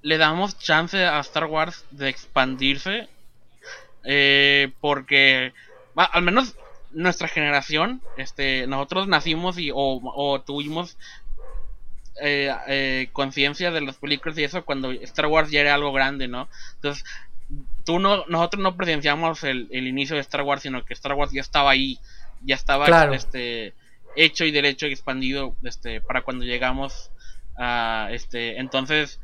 le 0.00 0.16
damos 0.16 0.58
chance 0.58 1.04
a 1.04 1.20
Star 1.20 1.44
Wars 1.44 1.84
de 1.90 2.08
expandirse. 2.08 3.10
Eh, 4.04 4.72
porque 4.80 5.52
al 5.94 6.22
menos 6.22 6.54
nuestra 6.92 7.28
generación, 7.28 8.02
este, 8.16 8.66
nosotros 8.66 9.08
nacimos 9.08 9.58
y 9.58 9.70
o, 9.74 10.42
tuvimos 10.44 10.96
eh, 12.20 12.54
eh, 12.66 13.08
conciencia 13.12 13.70
de 13.70 13.80
las 13.80 13.96
películas 13.96 14.38
y 14.38 14.44
eso 14.44 14.64
cuando 14.64 14.90
Star 14.92 15.26
Wars 15.26 15.50
ya 15.50 15.60
era 15.60 15.74
algo 15.74 15.92
grande, 15.92 16.28
¿no? 16.28 16.48
Entonces, 16.76 17.04
tú 17.84 17.98
no, 17.98 18.24
nosotros 18.26 18.62
no 18.62 18.76
presenciamos 18.76 19.44
el, 19.44 19.68
inicio 19.70 20.16
de 20.16 20.22
Star 20.22 20.42
Wars, 20.42 20.62
sino 20.62 20.84
que 20.84 20.94
Star 20.94 21.14
Wars 21.14 21.32
ya 21.32 21.40
estaba 21.40 21.70
ahí, 21.70 21.98
ya 22.42 22.54
estaba 22.54 23.14
este, 23.14 23.74
hecho 24.16 24.44
y 24.44 24.50
derecho 24.50 24.86
y 24.86 24.92
expandido 24.92 25.54
este, 25.62 26.00
para 26.00 26.22
cuando 26.22 26.44
llegamos 26.44 27.10
a 27.56 28.08
este, 28.12 28.58
entonces 28.58 29.20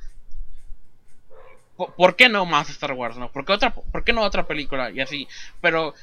¿Por, 1.77 2.15
qué 2.15 2.29
no 2.29 2.47
más 2.47 2.71
Star 2.71 2.93
Wars? 2.93 3.17
¿No? 3.17 3.31
¿Por 3.31 3.45
qué, 3.45 3.53
otra, 3.53 3.75
¿Por 3.75 4.05
qué 4.05 4.13
no 4.13 4.23
otra 4.23 4.47
película? 4.47 4.91
Y 4.91 5.01
así. 5.01 5.27
Pero. 5.61 5.95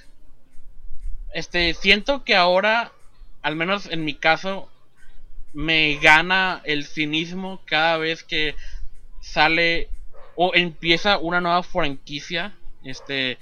Este. 1.33 1.73
Siento 1.73 2.23
que 2.23 2.35
ahora. 2.35 2.91
Al 3.41 3.55
menos 3.55 3.87
en 3.87 4.05
mi 4.05 4.13
caso. 4.13 4.69
Me 5.53 5.95
gana 5.95 6.61
el 6.63 6.85
cinismo 6.85 7.61
cada 7.65 7.97
vez 7.97 8.23
que 8.23 8.55
sale. 9.21 9.89
O 10.35 10.51
empieza 10.53 11.17
una 11.17 11.41
nueva 11.41 11.63
franquicia. 11.63 12.53
Este. 12.83 13.37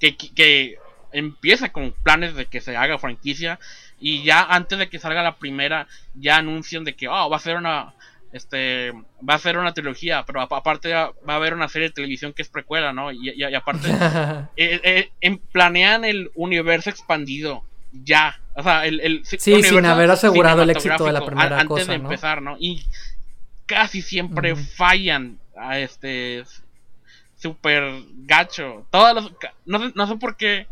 Que, 0.00 0.16
que 0.16 0.78
empieza 1.12 1.70
con 1.70 1.92
planes 1.92 2.34
de 2.34 2.46
que 2.46 2.60
se 2.60 2.76
haga 2.76 2.98
franquicia. 2.98 3.58
Y 4.00 4.22
ya 4.22 4.42
antes 4.42 4.78
de 4.78 4.88
que 4.88 4.98
salga 4.98 5.22
la 5.22 5.38
primera. 5.38 5.88
Ya 6.14 6.36
anuncian 6.36 6.84
de 6.84 6.94
que. 6.94 7.08
Oh, 7.08 7.30
va 7.30 7.36
a 7.36 7.40
ser 7.40 7.56
una 7.56 7.94
este 8.32 8.92
va 9.28 9.34
a 9.34 9.38
ser 9.38 9.58
una 9.58 9.72
trilogía, 9.72 10.24
pero 10.26 10.40
aparte 10.40 10.92
va 10.92 11.12
a 11.26 11.34
haber 11.34 11.54
una 11.54 11.68
serie 11.68 11.88
de 11.88 11.94
televisión 11.94 12.32
que 12.32 12.42
es 12.42 12.48
precuela, 12.48 12.92
¿no? 12.92 13.10
Y, 13.12 13.42
aparte 13.54 13.88
eh, 14.56 15.10
eh, 15.20 15.38
planean 15.52 16.04
el 16.04 16.30
universo 16.34 16.90
expandido 16.90 17.64
ya, 17.92 18.38
o 18.54 18.62
sea, 18.62 18.86
el, 18.86 19.00
el 19.00 19.24
sí, 19.24 19.38
sin 19.38 19.86
haber 19.86 20.10
asegurado 20.10 20.62
el 20.62 20.70
éxito 20.70 21.04
de 21.04 21.12
la 21.12 21.24
primera 21.24 21.58
antes 21.58 21.86
de 21.86 21.94
empezar, 21.94 22.42
¿no? 22.42 22.56
Y 22.58 22.84
casi 23.66 24.02
siempre 24.02 24.56
fallan 24.56 25.38
a 25.56 25.78
este 25.78 26.44
super 27.36 28.02
gacho. 28.26 28.86
Todos 28.90 29.14
los, 29.14 29.32
no, 29.64 29.90
no 29.94 30.06
sé 30.06 30.16
por 30.16 30.36
qué 30.36 30.66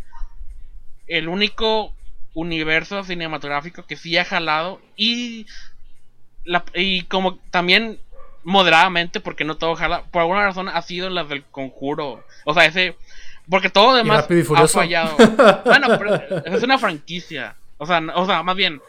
el 1.07 1.29
único 1.29 1.95
universo 2.35 3.03
cinematográfico 3.03 3.87
que 3.87 3.97
sí 3.97 4.17
ha 4.19 4.25
jalado 4.25 4.81
y 4.97 5.47
y 6.75 7.03
como 7.03 7.39
también 7.51 7.99
moderadamente, 8.47 9.19
porque 9.19 9.45
no 9.45 9.57
todo 9.57 9.71
ojalá, 9.71 10.05
por 10.05 10.23
alguna 10.23 10.45
razón 10.45 10.69
ha 10.69 10.81
sido 10.83 11.11
la 11.11 11.25
del 11.25 11.45
conjuro. 11.45 12.25
O 12.45 12.55
sea, 12.55 12.65
ese. 12.65 12.97
Porque 13.51 13.71
todo 13.71 13.95
demás 13.95 14.27
ha 14.57 14.69
fallado. 14.69 15.17
bueno, 15.65 15.89
pero 15.99 16.45
es 16.45 16.63
una 16.63 16.79
franquicia. 16.79 17.57
O 17.79 17.87
sea, 17.87 18.01
o 18.15 18.27
sea, 18.27 18.43
más 18.43 18.57
bien, 18.57 18.81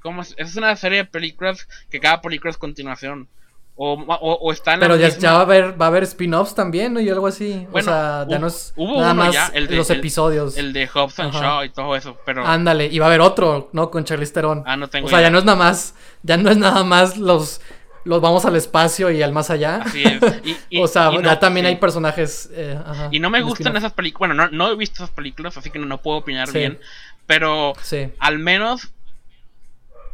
como 0.00 0.22
es, 0.22 0.56
una 0.56 0.76
serie 0.76 0.98
de 0.98 1.04
películas 1.04 1.68
que 1.90 2.00
cada 2.00 2.20
película 2.20 2.50
es 2.50 2.58
continuación. 2.58 3.28
O, 3.76 3.94
o, 3.94 4.52
está 4.52 4.74
en 4.74 4.80
Pero 4.80 4.94
ya, 4.94 5.08
ya, 5.08 5.32
va 5.32 5.38
a 5.38 5.42
haber, 5.42 5.80
va 5.80 5.86
a 5.86 5.88
haber 5.88 6.04
spin-offs 6.04 6.54
también, 6.54 6.94
¿no? 6.94 7.00
Y 7.00 7.10
algo 7.10 7.26
así. 7.26 7.66
o 7.72 7.82
sea, 7.82 8.24
ya 8.28 8.38
no 8.38 8.46
es 8.46 8.72
hubo 8.76 9.00
nada 9.00 9.14
más 9.14 9.34
ya, 9.34 9.50
el 9.52 9.66
de, 9.66 9.74
los 9.74 9.90
episodios. 9.90 10.56
El, 10.56 10.72
de 10.72 10.86
Hobbs 10.86 11.18
and 11.18 11.32
Shaw 11.32 11.64
y 11.64 11.70
todo 11.70 11.96
eso, 11.96 12.16
pero... 12.24 12.46
Ándale, 12.46 12.86
y 12.86 13.00
va 13.00 13.06
a 13.06 13.08
haber 13.08 13.20
otro, 13.20 13.70
¿no? 13.72 13.90
Con 13.90 14.04
Charlize 14.04 14.32
Theron. 14.32 14.62
Ah, 14.64 14.76
no 14.76 14.86
tengo 14.88 15.08
O 15.08 15.10
sea, 15.10 15.20
ya 15.20 15.30
no 15.30 15.38
es 15.38 15.44
nada 15.44 15.58
más, 15.58 15.96
ya 16.22 16.36
no 16.36 16.50
es 16.50 16.56
nada 16.56 16.84
más 16.84 17.18
los, 17.18 17.60
los 18.04 18.20
vamos 18.20 18.44
al 18.44 18.54
espacio 18.54 19.10
y 19.10 19.22
al 19.22 19.32
más 19.32 19.50
allá. 19.50 19.82
Así 19.84 20.04
es. 20.04 20.22
o 20.80 20.86
sea, 20.86 21.10
ya 21.20 21.40
también 21.40 21.66
hay 21.66 21.74
personajes... 21.74 22.50
Eh, 22.52 22.78
y 23.10 23.18
no 23.18 23.28
me 23.28 23.42
gustan 23.42 23.76
esas 23.76 23.92
películas, 23.92 24.36
bueno, 24.36 24.50
no, 24.52 24.56
no, 24.56 24.72
he 24.72 24.76
visto 24.76 25.02
esas 25.02 25.10
películas, 25.10 25.56
así 25.56 25.70
que 25.70 25.80
no, 25.80 26.00
puedo 26.00 26.18
opinar 26.18 26.52
bien, 26.52 26.78
pero 27.26 27.72
al 28.20 28.38
menos 28.38 28.93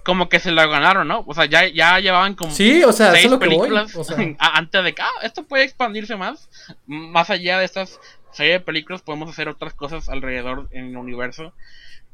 como 0.05 0.29
que 0.29 0.41
se 0.41 0.51
lo 0.51 0.69
ganaron, 0.69 1.09
¿no? 1.09 1.25
O 1.27 1.35
sea, 1.35 1.47
ya, 1.47 1.69
ya 1.69 1.99
llevaban 1.99 2.35
como 2.35 2.53
sí, 2.53 2.83
o 2.85 2.93
sea, 2.93 3.13
seis 3.13 3.33
películas 3.37 3.93
antes 4.39 4.85
de 4.85 4.95
que 4.95 5.03
ah, 5.03 5.11
esto 5.23 5.45
puede 5.45 5.65
expandirse 5.65 6.17
más. 6.17 6.49
Más 6.87 7.31
allá 7.31 7.59
de 7.59 7.65
estas 7.65 8.01
serie 8.33 8.53
de 8.53 8.61
películas, 8.61 9.03
podemos 9.03 9.31
hacer 9.31 9.49
otras 9.49 9.75
cosas 9.75 10.09
alrededor 10.09 10.69
en 10.71 10.91
el 10.91 10.97
universo. 10.97 11.53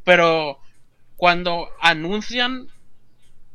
Pero 0.04 0.60
cuando 1.16 1.68
anuncian, 1.80 2.68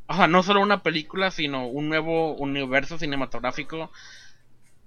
o 0.08 0.16
sea, 0.16 0.28
no 0.28 0.44
solo 0.44 0.62
una 0.62 0.84
película, 0.84 1.32
sino 1.32 1.68
un 1.68 1.90
nuevo 1.90 2.34
universo 2.34 2.98
cinematográfico, 2.98 3.92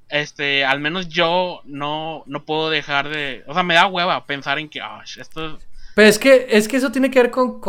este, 0.08 0.64
al 0.64 0.80
menos 0.80 1.08
yo 1.08 1.62
no, 1.64 2.22
no 2.26 2.44
puedo 2.44 2.70
dejar 2.70 3.08
de, 3.08 3.42
o 3.46 3.54
sea, 3.54 3.62
me 3.62 3.74
da 3.74 3.86
hueva 3.86 4.26
pensar 4.26 4.58
en 4.58 4.68
que, 4.68 4.80
ah, 4.80 5.02
esto 5.18 5.58
pero 5.94 6.08
es 6.08 6.18
que, 6.18 6.46
es 6.50 6.68
que 6.68 6.76
eso 6.76 6.90
tiene 6.90 7.10
que 7.10 7.20
ver 7.20 7.30
con, 7.30 7.60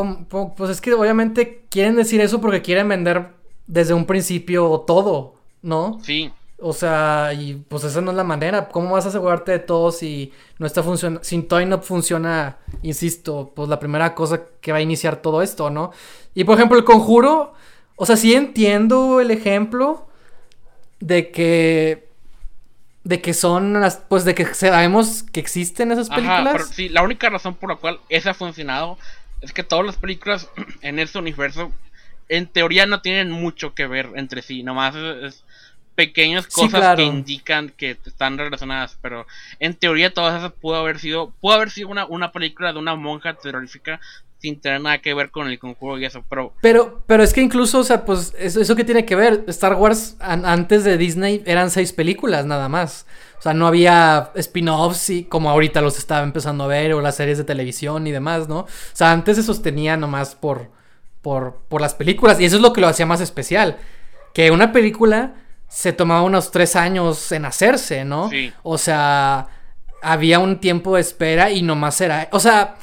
Pues 0.57 0.69
es 0.69 0.81
que 0.81 0.93
obviamente 0.93 1.65
quieren 1.69 1.95
decir 1.95 2.21
eso 2.21 2.41
porque 2.41 2.61
quieren 2.61 2.89
vender 2.89 3.29
desde 3.67 3.93
un 3.93 4.05
principio 4.05 4.83
todo, 4.85 5.35
¿no? 5.61 5.99
Sí. 6.03 6.31
O 6.57 6.71
sea, 6.73 7.33
y 7.37 7.55
pues 7.67 7.83
esa 7.83 8.01
no 8.01 8.11
es 8.11 8.17
la 8.17 8.23
manera. 8.23 8.69
¿Cómo 8.69 8.91
vas 8.91 9.05
a 9.05 9.09
asegurarte 9.09 9.51
de 9.51 9.59
todo 9.59 9.91
si 9.91 10.31
no 10.57 10.65
está 10.65 10.81
funcionando? 10.81 11.23
Si 11.23 11.41
Toy 11.43 11.65
no 11.65 11.81
funciona, 11.81 12.57
insisto, 12.81 13.51
pues 13.53 13.67
la 13.67 13.79
primera 13.79 14.15
cosa 14.15 14.41
que 14.61 14.71
va 14.71 14.77
a 14.77 14.81
iniciar 14.81 15.17
todo 15.17 15.41
esto, 15.41 15.69
¿no? 15.69 15.91
Y 16.33 16.43
por 16.45 16.55
ejemplo, 16.57 16.77
el 16.77 16.85
conjuro. 16.85 17.53
O 17.97 18.05
sea, 18.05 18.17
sí 18.17 18.33
entiendo 18.33 19.19
el 19.21 19.31
ejemplo 19.31 20.07
de 20.99 21.31
que. 21.31 22.04
De 23.05 23.21
que 23.21 23.33
son. 23.33 23.81
Pues 24.09 24.25
de 24.25 24.35
que 24.35 24.53
sabemos 24.53 25.23
que 25.23 25.39
existen 25.39 25.93
esas 25.93 26.09
películas. 26.09 26.49
pero 26.51 26.65
sí, 26.65 26.89
la 26.89 27.03
única 27.03 27.29
razón 27.29 27.55
por 27.55 27.69
la 27.69 27.77
cual 27.77 27.99
esa 28.09 28.31
ha 28.31 28.33
funcionado 28.33 28.97
es 29.41 29.53
que 29.53 29.63
todas 29.63 29.85
las 29.85 29.95
películas 29.95 30.49
en 30.81 30.99
este 30.99 31.17
universo, 31.17 31.71
en 32.27 32.47
teoría, 32.47 32.85
no 32.85 33.01
tienen 33.01 33.31
mucho 33.31 33.73
que 33.73 33.87
ver 33.87 34.09
entre 34.15 34.41
sí. 34.41 34.63
Nomás 34.63 34.95
es, 34.95 35.45
pequeñas 35.95 36.47
cosas 36.47 36.97
que 36.97 37.03
indican 37.03 37.69
que 37.69 37.97
están 38.05 38.37
relacionadas, 38.37 38.97
pero 39.01 39.25
en 39.59 39.73
teoría 39.75 40.13
todas 40.13 40.37
esas 40.37 40.51
pudo 40.51 40.75
haber 40.75 40.99
sido, 40.99 41.31
pudo 41.39 41.53
haber 41.53 41.71
sido 41.71 41.87
una, 41.87 42.05
una 42.05 42.33
película 42.33 42.73
de 42.73 42.79
una 42.79 42.95
monja 42.95 43.35
terrorífica 43.35 44.01
sin 44.39 44.59
tener 44.59 44.81
nada 44.81 44.99
que 44.99 45.13
ver 45.13 45.31
con 45.31 45.47
el 45.47 45.57
conjuro 45.57 45.97
y 45.97 46.05
eso, 46.05 46.23
pero... 46.29 46.53
Pero, 46.61 47.03
pero 47.07 47.23
es 47.23 47.33
que 47.33 47.41
incluso, 47.41 47.79
o 47.79 47.83
sea, 47.83 48.05
pues, 48.05 48.33
eso, 48.37 48.61
eso 48.61 48.75
que 48.75 48.83
tiene 48.83 49.05
que 49.05 49.15
ver, 49.15 49.43
Star 49.47 49.75
Wars 49.75 50.17
antes 50.19 50.83
de 50.83 50.97
Disney 50.97 51.41
eran 51.45 51.71
seis 51.71 51.93
películas 51.93 52.45
nada 52.45 52.69
más. 52.69 53.05
O 53.39 53.41
sea, 53.41 53.53
no 53.53 53.67
había 53.67 54.31
spin-offs 54.35 55.09
y 55.09 55.23
como 55.25 55.49
ahorita 55.49 55.81
los 55.81 55.97
estaba 55.97 56.23
empezando 56.23 56.65
a 56.65 56.67
ver, 56.67 56.93
o 56.93 57.01
las 57.01 57.15
series 57.15 57.37
de 57.37 57.43
televisión 57.43 58.05
y 58.07 58.11
demás, 58.11 58.47
¿no? 58.47 58.59
O 58.59 58.67
sea, 58.93 59.11
antes 59.11 59.37
se 59.37 59.43
sostenía 59.43 59.97
nomás 59.97 60.35
por, 60.35 60.69
por, 61.21 61.61
por 61.67 61.81
las 61.81 61.95
películas, 61.95 62.39
y 62.39 62.45
eso 62.45 62.57
es 62.57 62.61
lo 62.61 62.73
que 62.73 62.81
lo 62.81 62.87
hacía 62.87 63.05
más 63.05 63.21
especial. 63.21 63.77
Que 64.33 64.51
una 64.51 64.71
película 64.71 65.35
se 65.67 65.93
tomaba 65.93 66.21
unos 66.21 66.51
tres 66.51 66.75
años 66.75 67.31
en 67.31 67.45
hacerse, 67.45 68.05
¿no? 68.05 68.29
Sí. 68.29 68.53
O 68.63 68.77
sea, 68.77 69.47
había 70.01 70.39
un 70.39 70.59
tiempo 70.59 70.95
de 70.95 71.01
espera 71.01 71.51
y 71.51 71.61
nomás 71.61 71.99
era... 72.01 72.29
O 72.31 72.39
sea 72.39 72.75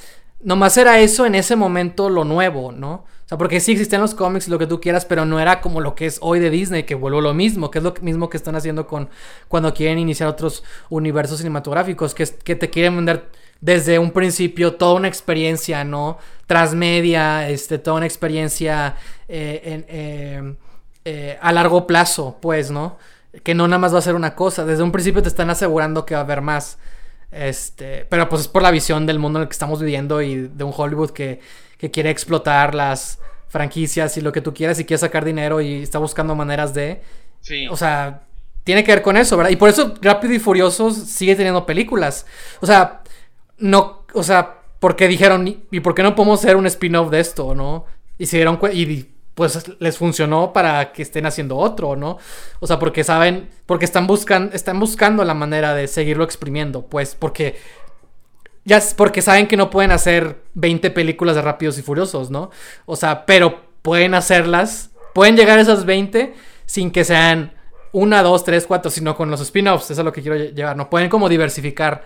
nomás 0.42 0.76
era 0.76 0.98
eso 1.00 1.26
en 1.26 1.34
ese 1.34 1.56
momento 1.56 2.10
lo 2.10 2.24
nuevo, 2.24 2.72
¿no? 2.72 3.04
O 3.24 3.28
sea, 3.28 3.38
porque 3.38 3.60
sí 3.60 3.72
existían 3.72 4.02
los 4.02 4.14
cómics 4.14 4.48
y 4.48 4.50
lo 4.50 4.58
que 4.58 4.66
tú 4.66 4.80
quieras, 4.80 5.04
pero 5.04 5.24
no 5.24 5.40
era 5.40 5.60
como 5.60 5.80
lo 5.80 5.94
que 5.94 6.06
es 6.06 6.18
hoy 6.20 6.38
de 6.40 6.50
Disney, 6.50 6.82
que 6.82 6.94
vuelvo 6.94 7.20
lo 7.20 7.34
mismo, 7.34 7.70
que 7.70 7.78
es 7.78 7.84
lo 7.84 7.94
mismo 8.02 8.28
que 8.28 8.36
están 8.36 8.56
haciendo 8.56 8.86
con 8.86 9.08
cuando 9.48 9.72
quieren 9.72 9.98
iniciar 9.98 10.28
otros 10.28 10.64
universos 10.90 11.38
cinematográficos, 11.38 12.14
que, 12.14 12.26
que 12.26 12.56
te 12.56 12.68
quieren 12.70 12.96
vender 12.96 13.30
desde 13.62 14.00
un 14.00 14.10
principio 14.10 14.74
toda 14.74 14.94
una 14.94 15.08
experiencia, 15.08 15.84
¿no? 15.84 16.18
Transmedia, 16.46 17.48
este, 17.48 17.78
toda 17.78 17.98
una 17.98 18.06
experiencia 18.06 18.96
eh, 19.28 19.84
eh, 19.88 20.54
eh, 21.04 21.38
a 21.40 21.52
largo 21.52 21.86
plazo, 21.86 22.36
pues, 22.42 22.72
¿no? 22.72 22.98
Que 23.44 23.54
no 23.54 23.68
nada 23.68 23.78
más 23.78 23.94
va 23.94 24.00
a 24.00 24.02
ser 24.02 24.16
una 24.16 24.34
cosa, 24.34 24.64
desde 24.64 24.82
un 24.82 24.92
principio 24.92 25.22
te 25.22 25.28
están 25.28 25.48
asegurando 25.48 26.04
que 26.04 26.14
va 26.14 26.20
a 26.20 26.24
haber 26.24 26.42
más. 26.42 26.76
Este, 27.32 28.06
pero 28.10 28.28
pues 28.28 28.42
es 28.42 28.48
por 28.48 28.62
la 28.62 28.70
visión 28.70 29.06
del 29.06 29.18
mundo 29.18 29.38
en 29.38 29.44
el 29.44 29.48
que 29.48 29.54
estamos 29.54 29.80
viviendo 29.80 30.20
y 30.20 30.48
de 30.48 30.64
un 30.64 30.72
Hollywood 30.76 31.10
que, 31.10 31.40
quiere 31.92 32.10
explotar 32.10 32.76
las 32.76 33.18
franquicias 33.48 34.16
y 34.16 34.20
lo 34.20 34.30
que 34.30 34.40
tú 34.40 34.54
quieras 34.54 34.78
y 34.78 34.84
quiere 34.84 34.98
sacar 34.98 35.24
dinero 35.24 35.60
y 35.60 35.82
está 35.82 35.98
buscando 35.98 36.36
maneras 36.36 36.74
de... 36.74 37.02
Sí. 37.40 37.66
O 37.66 37.76
sea, 37.76 38.22
tiene 38.62 38.84
que 38.84 38.92
ver 38.92 39.02
con 39.02 39.16
eso, 39.16 39.36
¿verdad? 39.36 39.50
Y 39.50 39.56
por 39.56 39.68
eso 39.68 39.94
Rápido 40.00 40.32
y 40.32 40.38
Furiosos 40.38 40.96
sigue 40.96 41.34
teniendo 41.34 41.66
películas. 41.66 42.24
O 42.60 42.66
sea, 42.66 43.02
no, 43.58 44.04
o 44.14 44.22
sea, 44.22 44.60
porque 44.78 45.08
dijeron, 45.08 45.64
¿y 45.72 45.80
por 45.80 45.96
qué 45.96 46.04
no 46.04 46.14
podemos 46.14 46.38
hacer 46.38 46.54
un 46.54 46.66
spin-off 46.66 47.10
de 47.10 47.18
esto, 47.18 47.52
no? 47.52 47.86
Y 48.16 48.26
se 48.26 48.36
dieron 48.36 48.60
y 48.72 49.11
pues 49.34 49.64
les 49.78 49.96
funcionó 49.96 50.52
para 50.52 50.92
que 50.92 51.02
estén 51.02 51.26
haciendo 51.26 51.56
otro, 51.56 51.96
¿no? 51.96 52.18
O 52.60 52.66
sea, 52.66 52.78
porque 52.78 53.02
saben, 53.04 53.48
porque 53.66 53.84
están 53.84 54.06
buscando, 54.06 54.54
están 54.54 54.78
buscando 54.78 55.24
la 55.24 55.34
manera 55.34 55.74
de 55.74 55.88
seguirlo 55.88 56.24
exprimiendo, 56.24 56.86
pues, 56.86 57.14
porque 57.14 57.56
ya 58.64 58.80
porque 58.96 59.22
saben 59.22 59.48
que 59.48 59.56
no 59.56 59.70
pueden 59.70 59.90
hacer 59.90 60.42
20 60.54 60.90
películas 60.90 61.34
de 61.34 61.42
Rápidos 61.42 61.78
y 61.78 61.82
Furiosos, 61.82 62.30
¿no? 62.30 62.50
O 62.84 62.96
sea, 62.96 63.26
pero 63.26 63.62
pueden 63.82 64.14
hacerlas, 64.14 64.90
pueden 65.14 65.36
llegar 65.36 65.58
a 65.58 65.62
esas 65.62 65.84
20 65.84 66.34
sin 66.66 66.90
que 66.90 67.04
sean 67.04 67.54
una, 67.92 68.22
dos, 68.22 68.44
tres, 68.44 68.66
cuatro, 68.66 68.90
sino 68.90 69.16
con 69.16 69.30
los 69.30 69.40
spin-offs, 69.40 69.90
eso 69.90 70.00
es 70.00 70.04
lo 70.04 70.12
que 70.12 70.22
quiero 70.22 70.36
llevar, 70.36 70.76
¿no? 70.76 70.88
Pueden 70.88 71.08
como 71.08 71.28
diversificar 71.28 72.04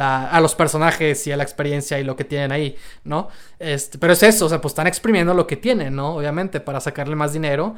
a 0.00 0.40
los 0.40 0.54
personajes 0.54 1.26
y 1.26 1.32
a 1.32 1.36
la 1.36 1.42
experiencia 1.42 1.98
y 1.98 2.04
lo 2.04 2.16
que 2.16 2.24
tienen 2.24 2.52
ahí, 2.52 2.76
¿no? 3.04 3.28
Este, 3.58 3.98
pero 3.98 4.12
es 4.12 4.22
eso, 4.22 4.46
o 4.46 4.48
sea, 4.48 4.60
pues 4.60 4.72
están 4.72 4.86
exprimiendo 4.86 5.34
lo 5.34 5.46
que 5.46 5.56
tienen, 5.56 5.94
¿no? 5.94 6.16
Obviamente, 6.16 6.60
para 6.60 6.80
sacarle 6.80 7.16
más 7.16 7.32
dinero. 7.32 7.76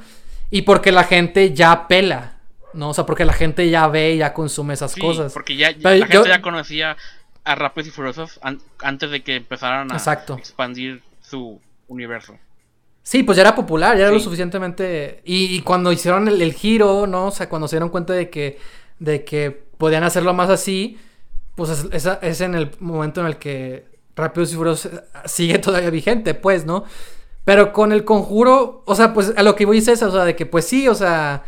Y 0.51 0.63
porque 0.63 0.93
la 0.93 1.05
gente 1.05 1.53
ya 1.53 1.89
pela, 1.89 2.39
¿no? 2.73 2.91
O 2.91 2.95
sea, 2.95 3.05
porque 3.07 3.25
la 3.25 3.33
gente 3.33 3.69
ya 3.69 3.89
ve 3.89 4.13
y 4.13 4.19
ya 4.19 4.33
consume 4.33 4.75
esas 4.75 4.95
cosas. 4.95 5.33
Porque 5.33 5.57
ya, 5.57 5.73
la 5.79 6.07
gente 6.07 6.29
ya 6.29 6.41
conocía 6.41 6.97
a 7.45 7.55
Rápidos 7.55 7.89
y 7.89 7.91
Furiosos 7.91 8.41
antes 8.79 9.11
de 9.11 9.23
que 9.23 9.37
empezaran 9.37 9.89
a 9.91 9.97
expandir 9.97 11.03
su 11.21 11.61
universo. 11.89 12.39
Sí, 13.03 13.23
pues 13.23 13.37
ya 13.37 13.43
era 13.43 13.55
popular, 13.55 13.97
ya 13.97 14.05
era 14.05 14.13
lo 14.13 14.19
suficientemente. 14.19 15.23
Y, 15.25 15.61
cuando 15.63 15.93
hicieron 15.93 16.27
el, 16.27 16.43
el, 16.43 16.53
giro, 16.53 17.07
¿no? 17.07 17.27
O 17.27 17.31
sea, 17.31 17.49
cuando 17.49 17.69
se 17.69 17.77
dieron 17.77 17.89
cuenta 17.89 18.13
de 18.13 18.31
que, 18.31 18.59
de 18.99 19.25
que 19.25 19.51
podían 19.51 20.03
hacerlo 20.03 20.35
más 20.35 20.51
así, 20.51 20.99
pues 21.57 21.71
es, 21.91 22.09
es, 22.21 22.41
en 22.43 22.55
el 22.55 22.71
momento 22.79 23.23
en 23.23 23.27
el 23.27 23.37
que 23.39 23.87
Rápidos 24.15 24.53
y 24.53 24.57
Furiosos 24.57 24.93
sigue 25.25 25.59
todavía 25.59 25.91
vigente, 25.91 26.35
pues, 26.35 26.65
¿no? 26.65 26.85
Pero 27.45 27.73
con 27.73 27.93
el 27.93 28.05
conjuro, 28.05 28.83
o 28.87 28.95
sea, 28.95 29.15
pues 29.15 29.33
a 29.37 29.43
lo 29.43 29.57
que 29.57 29.67
voy 29.67 29.79
es 29.79 29.89
eso, 29.89 30.09
o 30.09 30.13
sea, 30.13 30.25
de 30.25 30.37
que 30.37 30.47
pues 30.47 30.67
sí, 30.67 30.89
o 30.89 30.95
sea, 30.95 31.45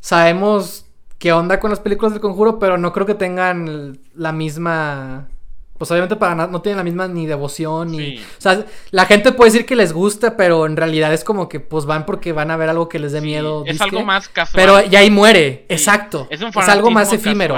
sabemos 0.00 0.86
qué 1.18 1.32
onda 1.32 1.60
con 1.60 1.70
las 1.70 1.80
películas 1.80 2.12
del 2.12 2.22
conjuro, 2.22 2.58
pero 2.58 2.78
no 2.78 2.92
creo 2.92 3.06
que 3.06 3.14
tengan 3.14 3.98
la 4.14 4.32
misma... 4.32 5.28
Pues 5.76 5.90
obviamente 5.90 6.16
para 6.16 6.34
nada, 6.34 6.52
no 6.52 6.60
tienen 6.60 6.76
la 6.76 6.84
misma 6.84 7.08
ni 7.08 7.26
devoción 7.26 7.90
ni... 7.92 8.18
O 8.18 8.40
sea, 8.40 8.66
la 8.90 9.06
gente 9.06 9.32
puede 9.32 9.50
decir 9.50 9.66
que 9.66 9.76
les 9.76 9.92
gusta, 9.94 10.36
pero 10.36 10.66
en 10.66 10.76
realidad 10.76 11.12
es 11.12 11.24
como 11.24 11.48
que 11.48 11.58
pues 11.58 11.86
van 11.86 12.04
porque 12.04 12.32
van 12.32 12.50
a 12.50 12.56
ver 12.56 12.68
algo 12.68 12.88
que 12.88 12.98
les 12.98 13.12
dé 13.12 13.20
miedo. 13.20 13.64
Es 13.66 13.80
algo 13.80 14.04
más 14.04 14.28
casual. 14.28 14.62
Pero 14.62 14.84
ya 14.88 15.00
ahí 15.00 15.10
muere, 15.10 15.64
exacto. 15.68 16.26
Es, 16.30 16.42
un 16.42 16.48
es 16.48 16.68
algo 16.68 16.90
más 16.90 17.12
efímero. 17.12 17.56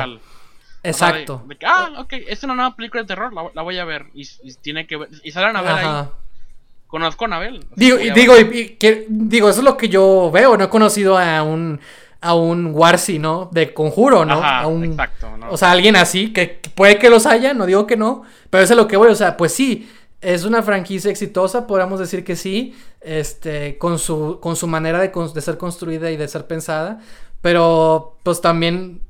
Exacto. 0.82 1.44
ah, 1.64 1.90
ok, 1.98 2.12
es 2.26 2.42
una 2.42 2.54
nueva 2.54 2.74
película 2.74 3.02
de 3.02 3.06
terror, 3.06 3.32
la, 3.32 3.62
voy 3.62 3.78
a 3.78 3.84
ver. 3.84 4.06
Y, 4.14 4.26
tiene 4.62 4.86
que 4.86 4.96
ver. 4.96 5.08
Y 5.22 5.30
sale 5.30 5.46
Anabel 5.46 5.72
ahí. 5.72 6.08
Conozco 6.86 7.24
a 7.24 7.26
Anabel. 7.26 7.64
Digo, 7.76 7.96
digo, 7.96 8.34
digo, 9.08 9.48
eso 9.48 9.60
es 9.60 9.64
lo 9.64 9.76
que 9.76 9.88
yo 9.88 10.30
veo. 10.30 10.56
No 10.56 10.64
he 10.64 10.68
conocido 10.68 11.16
a 11.18 11.42
un 11.42 11.80
a 12.22 12.34
un 12.34 12.70
Warsi, 12.72 13.18
¿no? 13.18 13.50
De 13.52 13.74
conjuro, 13.74 14.24
¿no? 14.24 14.42
a 14.42 14.66
un, 14.68 14.84
exacto. 14.84 15.28
O 15.50 15.56
sea, 15.56 15.72
alguien 15.72 15.96
así, 15.96 16.32
que, 16.32 16.60
puede 16.74 16.96
que 16.96 17.10
los 17.10 17.26
haya, 17.26 17.52
no 17.52 17.66
digo 17.66 17.84
que 17.86 17.96
no, 17.96 18.22
pero 18.48 18.62
eso 18.62 18.74
es 18.74 18.76
lo 18.76 18.86
que 18.86 18.96
voy, 18.96 19.08
o 19.08 19.14
sea, 19.16 19.36
pues 19.36 19.52
sí, 19.52 19.90
es 20.20 20.44
una 20.44 20.62
franquicia 20.62 21.10
exitosa, 21.10 21.66
podríamos 21.66 21.98
decir 21.98 22.22
que 22.22 22.36
sí, 22.36 22.76
este, 23.00 23.76
con 23.76 23.98
su, 23.98 24.38
con 24.40 24.54
su 24.54 24.68
manera 24.68 25.00
de, 25.00 25.08
de 25.34 25.40
ser 25.40 25.58
construida 25.58 26.12
y 26.12 26.16
de 26.16 26.28
ser 26.28 26.46
pensada, 26.46 27.00
pero 27.40 28.16
pues 28.22 28.40
también 28.40 29.00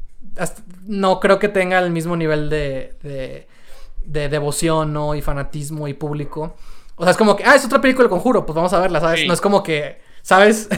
no 0.86 1.20
creo 1.20 1.38
que 1.38 1.48
tenga 1.48 1.78
el 1.78 1.90
mismo 1.90 2.16
nivel 2.16 2.48
de, 2.50 3.46
de, 4.04 4.28
devoción, 4.28 4.92
¿no? 4.92 5.14
Y 5.14 5.22
fanatismo 5.22 5.88
y 5.88 5.94
público. 5.94 6.56
O 6.96 7.04
sea, 7.04 7.12
es 7.12 7.16
como 7.16 7.36
que, 7.36 7.44
ah, 7.44 7.54
es 7.54 7.64
otra 7.64 7.80
película 7.80 8.04
de 8.04 8.10
conjuro, 8.10 8.44
pues 8.46 8.54
vamos 8.54 8.72
a 8.72 8.80
verla, 8.80 9.00
¿sabes? 9.00 9.26
No 9.26 9.34
es 9.34 9.40
como 9.40 9.62
que, 9.62 10.00
¿sabes? 10.22 10.68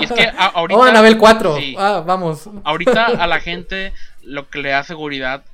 Y 0.00 0.04
es 0.04 0.12
que 0.12 0.30
ahorita. 0.38 0.78
oh, 0.78 0.84
Anabel 0.84 1.18
4. 1.18 1.56
Ah, 1.78 2.02
vamos. 2.06 2.48
Ahorita 2.64 3.06
a 3.06 3.26
la 3.26 3.40
gente 3.40 3.92
lo 4.22 4.48
que 4.48 4.58
le 4.60 4.70
da 4.70 4.82
seguridad 4.82 5.44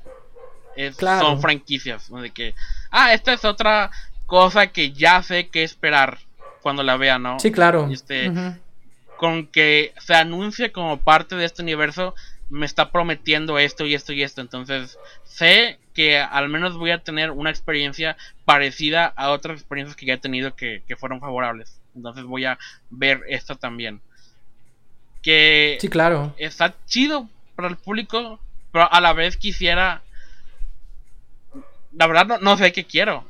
es, 0.77 0.97
son 0.97 1.41
franquicias, 1.41 2.11
De 2.11 2.31
que, 2.31 2.55
ah, 2.91 3.13
esta 3.13 3.33
es 3.33 3.45
otra 3.45 3.91
cosa 4.27 4.69
que 4.69 4.93
ya 4.93 5.23
sé 5.23 5.49
qué 5.49 5.63
esperar 5.63 6.19
cuando 6.63 6.83
la 6.83 6.97
vea, 6.97 7.19
¿no? 7.19 7.39
Sí, 7.39 7.53
claro. 7.53 7.89
Este, 7.91 8.33
Con 9.17 9.47
que 9.47 9.93
se 9.99 10.15
anuncie 10.15 10.73
como 10.73 10.99
parte 10.99 11.37
de 11.37 11.45
este 11.45 11.63
universo, 11.63 12.15
me 12.53 12.67
está 12.67 12.93
prometiendo 12.93 13.59
esto 13.59 13.87
y 13.87 13.95
esto 13.95 14.13
y 14.13 14.23
esto. 14.23 14.43
Entonces, 14.43 14.99
sé 15.25 15.79
que 15.95 16.19
al 16.19 16.51
menos 16.51 16.77
voy 16.77 16.91
a 16.91 17.03
tener 17.03 17.31
una 17.31 17.49
experiencia 17.49 18.17
parecida 18.45 19.07
a 19.17 19.31
otras 19.31 19.59
experiencias 19.59 19.97
que 19.97 20.07
ya 20.07 20.15
he 20.15 20.19
tenido 20.19 20.55
que, 20.55 20.83
fueron 20.99 21.19
favorables. 21.19 21.81
Entonces 21.97 22.25
voy 22.25 22.45
a 22.45 22.59
ver 22.91 23.23
esto 23.29 23.57
también. 23.57 24.01
Que 25.23 25.79
sí, 25.81 25.89
claro. 25.89 26.35
está 26.37 26.75
chido 26.87 27.29
para 27.57 27.69
el 27.69 27.77
público, 27.77 28.39
pero 28.71 28.93
a 28.93 29.01
la 29.01 29.15
vez 29.15 29.37
quisiera... 29.37 30.03
La 31.95 32.07
verdad 32.07 32.39
no, 32.41 32.57
sé 32.59 32.73
qué 32.73 32.85
quiero. 32.85 33.25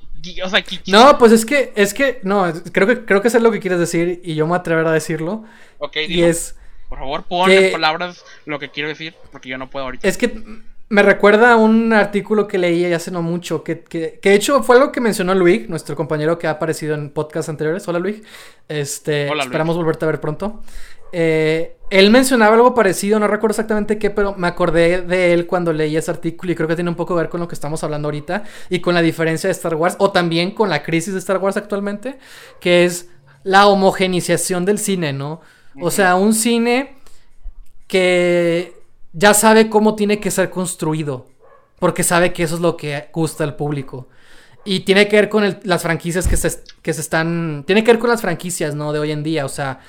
O 0.44 0.48
sea, 0.48 0.64
no, 0.86 1.18
pues 1.18 1.32
es 1.32 1.44
que, 1.44 1.72
es 1.76 1.94
que, 1.94 2.20
no, 2.22 2.52
creo 2.72 2.86
que, 2.86 3.04
creo 3.04 3.22
que 3.22 3.28
es 3.28 3.40
lo 3.40 3.50
que 3.50 3.58
quieres 3.58 3.80
decir 3.80 4.20
y 4.24 4.34
yo 4.36 4.46
me 4.46 4.54
atrever 4.54 4.86
a 4.86 4.92
decirlo. 4.92 5.44
Ok, 5.78 5.96
y 6.08 6.22
es 6.22 6.56
por 6.92 6.98
favor, 6.98 7.22
pon 7.22 7.50
en 7.50 7.72
palabras 7.72 8.22
lo 8.44 8.58
que 8.58 8.68
quiero 8.68 8.90
decir, 8.90 9.14
porque 9.30 9.48
yo 9.48 9.56
no 9.56 9.70
puedo 9.70 9.86
ahorita. 9.86 10.06
Es 10.06 10.18
que 10.18 10.42
me 10.90 11.02
recuerda 11.02 11.52
a 11.52 11.56
un 11.56 11.90
artículo 11.94 12.46
que 12.46 12.58
leí 12.58 12.84
hace 12.92 13.10
no 13.10 13.22
mucho, 13.22 13.64
que, 13.64 13.80
que, 13.80 14.20
de 14.22 14.34
hecho 14.34 14.62
fue 14.62 14.76
algo 14.76 14.92
que 14.92 15.00
mencionó 15.00 15.34
Luis, 15.34 15.70
nuestro 15.70 15.96
compañero 15.96 16.38
que 16.38 16.48
ha 16.48 16.50
aparecido 16.50 16.94
en 16.94 17.08
podcasts 17.08 17.48
anteriores. 17.48 17.88
Hola 17.88 17.98
Luis. 17.98 18.22
Este, 18.68 19.26
esperamos 19.38 19.74
volverte 19.74 20.04
a 20.04 20.08
ver 20.08 20.20
pronto. 20.20 20.60
Eh, 21.12 21.78
él 21.88 22.10
mencionaba 22.10 22.56
algo 22.56 22.74
parecido, 22.74 23.18
no 23.18 23.26
recuerdo 23.26 23.52
exactamente 23.52 23.98
qué, 23.98 24.10
pero 24.10 24.34
me 24.34 24.48
acordé 24.48 25.00
de 25.00 25.32
él 25.32 25.46
cuando 25.46 25.72
leí 25.72 25.96
ese 25.96 26.10
artículo 26.10 26.52
y 26.52 26.54
creo 26.54 26.68
que 26.68 26.74
tiene 26.74 26.90
un 26.90 26.96
poco 26.96 27.14
que 27.14 27.22
ver 27.22 27.30
con 27.30 27.40
lo 27.40 27.48
que 27.48 27.54
estamos 27.54 27.82
hablando 27.82 28.08
ahorita 28.08 28.44
y 28.68 28.80
con 28.80 28.92
la 28.92 29.00
diferencia 29.00 29.48
de 29.48 29.52
Star 29.52 29.76
Wars 29.76 29.96
o 29.98 30.10
también 30.12 30.50
con 30.50 30.68
la 30.68 30.82
crisis 30.82 31.14
de 31.14 31.20
Star 31.20 31.38
Wars 31.38 31.56
actualmente, 31.56 32.18
que 32.60 32.84
es 32.84 33.08
la 33.44 33.66
homogenización 33.66 34.66
del 34.66 34.78
cine, 34.78 35.14
¿no? 35.14 35.40
O 35.80 35.90
sea, 35.90 36.16
un 36.16 36.34
cine 36.34 36.96
que 37.86 38.74
ya 39.12 39.34
sabe 39.34 39.68
cómo 39.68 39.94
tiene 39.94 40.20
que 40.20 40.30
ser 40.30 40.50
construido. 40.50 41.26
Porque 41.78 42.02
sabe 42.02 42.32
que 42.32 42.44
eso 42.44 42.54
es 42.54 42.60
lo 42.60 42.76
que 42.76 43.08
gusta 43.12 43.44
al 43.44 43.56
público. 43.56 44.08
Y 44.64 44.80
tiene 44.80 45.08
que 45.08 45.16
ver 45.16 45.28
con 45.28 45.58
las 45.64 45.82
franquicias 45.82 46.28
que 46.28 46.36
se, 46.36 46.62
que 46.82 46.92
se 46.92 47.00
están... 47.00 47.64
Tiene 47.66 47.82
que 47.82 47.92
ver 47.92 47.98
con 47.98 48.10
las 48.10 48.20
franquicias, 48.20 48.74
¿no? 48.74 48.92
De 48.92 49.00
hoy 49.00 49.10
en 49.10 49.22
día. 49.22 49.44
O 49.44 49.48
sea, 49.48 49.80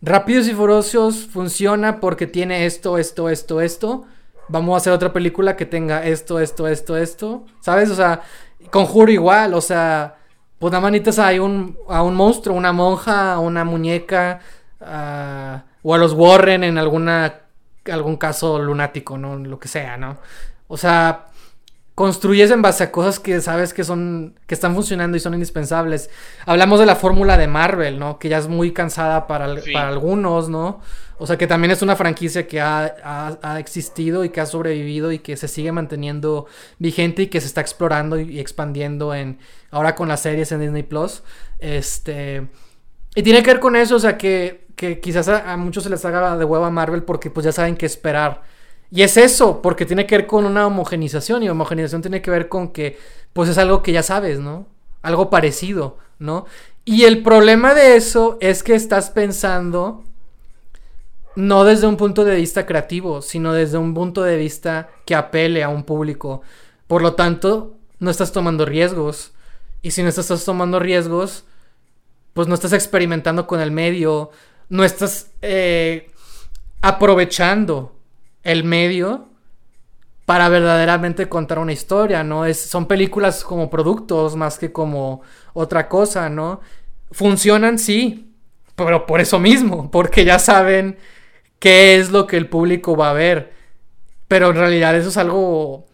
Rápidos 0.00 0.48
y 0.48 0.54
Furiosos 0.54 1.26
funciona 1.26 2.00
porque 2.00 2.26
tiene 2.26 2.66
esto, 2.66 2.98
esto, 2.98 3.28
esto, 3.28 3.60
esto. 3.60 4.04
Vamos 4.48 4.74
a 4.74 4.76
hacer 4.78 4.92
otra 4.92 5.12
película 5.12 5.54
que 5.54 5.66
tenga 5.66 6.04
esto, 6.04 6.40
esto, 6.40 6.66
esto, 6.66 6.96
esto. 6.96 7.44
¿Sabes? 7.60 7.90
O 7.90 7.94
sea, 7.94 8.22
Conjuro 8.70 9.12
igual. 9.12 9.54
O 9.54 9.60
sea, 9.60 10.16
pues 10.58 10.72
nada 10.72 10.82
manitas 10.82 11.18
hay 11.18 11.38
un, 11.38 11.76
a 11.88 12.02
un 12.02 12.14
monstruo, 12.14 12.56
una 12.56 12.72
monja, 12.72 13.38
una 13.38 13.64
muñeca. 13.64 14.40
O 14.84 15.94
a 15.94 15.98
los 15.98 16.12
Warren 16.12 16.64
en 16.64 16.78
alguna 16.78 17.42
algún 17.90 18.16
caso 18.16 18.58
lunático, 18.58 19.18
¿no? 19.18 19.36
Lo 19.36 19.58
que 19.58 19.68
sea, 19.68 19.96
¿no? 19.96 20.18
O 20.68 20.76
sea, 20.76 21.26
construyes 21.94 22.50
en 22.50 22.62
base 22.62 22.84
a 22.84 22.92
cosas 22.92 23.18
que 23.18 23.40
sabes 23.40 23.74
que 23.74 23.84
son 23.84 24.34
que 24.46 24.54
están 24.54 24.74
funcionando 24.74 25.16
y 25.16 25.20
son 25.20 25.34
indispensables. 25.34 26.10
Hablamos 26.46 26.80
de 26.80 26.86
la 26.86 26.96
fórmula 26.96 27.36
de 27.36 27.48
Marvel, 27.48 27.98
¿no? 27.98 28.18
Que 28.18 28.28
ya 28.28 28.38
es 28.38 28.48
muy 28.48 28.72
cansada 28.72 29.26
para, 29.26 29.54
para 29.72 29.88
algunos, 29.88 30.48
¿no? 30.48 30.80
O 31.18 31.26
sea, 31.26 31.36
que 31.38 31.46
también 31.46 31.70
es 31.70 31.82
una 31.82 31.94
franquicia 31.94 32.48
que 32.48 32.60
ha, 32.60 33.38
ha, 33.42 33.60
existido 33.60 34.24
y 34.24 34.30
que 34.30 34.40
ha 34.40 34.46
sobrevivido 34.46 35.12
y 35.12 35.20
que 35.20 35.36
se 35.36 35.46
sigue 35.46 35.70
manteniendo 35.70 36.46
vigente 36.78 37.22
y 37.22 37.26
que 37.28 37.40
se 37.40 37.46
está 37.46 37.60
explorando 37.60 38.18
y, 38.18 38.40
expandiendo 38.40 39.14
en 39.14 39.38
ahora 39.70 39.94
con 39.94 40.08
las 40.08 40.22
series 40.22 40.50
en 40.50 40.60
Disney 40.60 40.82
Plus. 40.82 41.22
Este 41.58 42.48
y 43.14 43.22
tiene 43.22 43.42
que 43.42 43.50
ver 43.50 43.60
con 43.60 43.76
eso, 43.76 43.96
o 43.96 43.98
sea, 43.98 44.16
que, 44.16 44.61
que 44.90 45.00
quizás 45.00 45.28
a, 45.28 45.52
a 45.52 45.56
muchos 45.56 45.84
se 45.84 45.90
les 45.90 46.04
haga 46.04 46.36
de 46.36 46.44
hueva 46.44 46.70
Marvel 46.70 47.04
porque 47.04 47.30
pues 47.30 47.44
ya 47.44 47.52
saben 47.52 47.76
qué 47.76 47.86
esperar 47.86 48.42
y 48.94 49.02
es 49.02 49.16
eso, 49.16 49.62
porque 49.62 49.86
tiene 49.86 50.06
que 50.06 50.18
ver 50.18 50.26
con 50.26 50.44
una 50.44 50.66
homogenización 50.66 51.42
y 51.42 51.48
homogenización 51.48 52.02
tiene 52.02 52.20
que 52.20 52.30
ver 52.30 52.50
con 52.50 52.72
que 52.72 52.98
pues 53.32 53.48
es 53.48 53.56
algo 53.56 53.82
que 53.82 53.90
ya 53.90 54.02
sabes, 54.02 54.38
¿no? 54.38 54.66
Algo 55.00 55.30
parecido, 55.30 55.96
¿no? 56.18 56.44
Y 56.84 57.04
el 57.04 57.22
problema 57.22 57.72
de 57.72 57.96
eso 57.96 58.36
es 58.42 58.62
que 58.62 58.74
estás 58.74 59.08
pensando 59.08 60.04
no 61.36 61.64
desde 61.64 61.86
un 61.86 61.96
punto 61.96 62.22
de 62.26 62.36
vista 62.36 62.66
creativo, 62.66 63.22
sino 63.22 63.54
desde 63.54 63.78
un 63.78 63.94
punto 63.94 64.24
de 64.24 64.36
vista 64.36 64.90
que 65.06 65.14
apele 65.14 65.62
a 65.62 65.70
un 65.70 65.84
público. 65.84 66.42
Por 66.86 67.00
lo 67.00 67.14
tanto, 67.14 67.76
no 67.98 68.10
estás 68.10 68.32
tomando 68.32 68.66
riesgos. 68.66 69.32
Y 69.80 69.92
si 69.92 70.02
no 70.02 70.10
estás 70.10 70.44
tomando 70.44 70.78
riesgos, 70.78 71.44
pues 72.34 72.46
no 72.46 72.54
estás 72.54 72.74
experimentando 72.74 73.46
con 73.46 73.60
el 73.60 73.70
medio, 73.70 74.32
no 74.72 74.84
estás 74.84 75.30
eh, 75.42 76.10
aprovechando 76.80 77.94
el 78.42 78.64
medio 78.64 79.28
para 80.24 80.48
verdaderamente 80.48 81.28
contar 81.28 81.58
una 81.58 81.74
historia, 81.74 82.24
¿no? 82.24 82.46
Es, 82.46 82.58
son 82.58 82.86
películas 82.86 83.44
como 83.44 83.68
productos 83.68 84.34
más 84.34 84.58
que 84.58 84.72
como 84.72 85.20
otra 85.52 85.90
cosa, 85.90 86.30
¿no? 86.30 86.62
Funcionan, 87.10 87.78
sí, 87.78 88.32
pero 88.74 89.04
por 89.04 89.20
eso 89.20 89.38
mismo, 89.38 89.90
porque 89.90 90.24
ya 90.24 90.38
saben 90.38 90.96
qué 91.58 91.98
es 91.98 92.10
lo 92.10 92.26
que 92.26 92.38
el 92.38 92.48
público 92.48 92.96
va 92.96 93.10
a 93.10 93.14
ver. 93.14 93.52
Pero 94.26 94.50
en 94.50 94.56
realidad 94.56 94.96
eso 94.96 95.10
es 95.10 95.18
algo... 95.18 95.86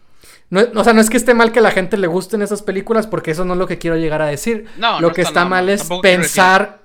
No, 0.49 0.61
o 0.73 0.83
sea, 0.85 0.93
no 0.93 1.01
es 1.01 1.09
que 1.09 1.17
esté 1.17 1.33
mal 1.33 1.51
que 1.51 1.59
a 1.59 1.63
la 1.63 1.71
gente 1.71 1.97
le 1.97 2.07
gusten 2.07 2.41
esas 2.41 2.61
películas, 2.61 3.07
porque 3.07 3.31
eso 3.31 3.43
no 3.43 3.55
es 3.55 3.59
lo 3.59 3.67
que 3.67 3.77
quiero 3.77 3.97
llegar 3.97 4.21
a 4.21 4.27
decir. 4.27 4.67
No, 4.77 5.01
lo 5.01 5.11
que 5.11 5.21
está, 5.21 5.43
mal 5.43 5.67
es 5.67 5.83
pensar... 6.01 6.79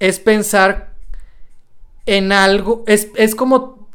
Es 0.00 0.20
pensar 0.20 0.96
en 2.08 2.32
algo... 2.32 2.84
Es, 2.86 3.08
es 3.14 3.34
como 3.34 3.88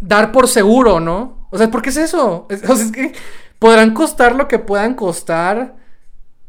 dar 0.00 0.32
por 0.32 0.48
seguro, 0.48 0.98
¿no? 0.98 1.46
O 1.50 1.58
sea, 1.58 1.70
¿por 1.70 1.82
qué 1.82 1.90
es 1.90 1.96
eso? 1.96 2.46
Es, 2.50 2.62
o 2.68 2.74
sea, 2.74 2.84
es 2.84 2.92
que 2.92 3.12
podrán 3.58 3.94
costar 3.94 4.34
lo 4.34 4.48
que 4.48 4.58
puedan 4.58 4.94
costar 4.94 5.76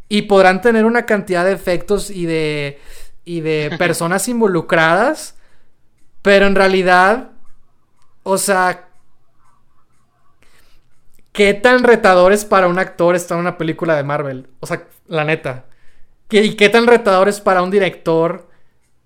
y 0.09 0.23
podrán 0.23 0.61
tener 0.61 0.85
una 0.85 1.05
cantidad 1.05 1.45
de 1.45 1.51
efectos 1.51 2.09
y 2.09 2.25
de, 2.25 2.79
y 3.23 3.41
de 3.41 3.75
personas 3.77 4.27
involucradas, 4.27 5.35
pero 6.23 6.47
en 6.47 6.55
realidad, 6.55 7.31
o 8.23 8.37
sea, 8.37 8.89
¿qué 11.31 11.53
tan 11.53 11.83
retador 11.83 12.33
es 12.33 12.45
para 12.45 12.67
un 12.67 12.79
actor 12.79 13.15
estar 13.15 13.35
en 13.35 13.41
una 13.41 13.57
película 13.57 13.95
de 13.95 14.03
Marvel? 14.03 14.49
O 14.59 14.65
sea, 14.65 14.87
la 15.07 15.23
neta. 15.23 15.65
¿Y 16.31 16.55
qué 16.55 16.69
tan 16.69 16.87
retador 16.87 17.29
es 17.29 17.41
para 17.41 17.61
un 17.61 17.71
director 17.71 18.50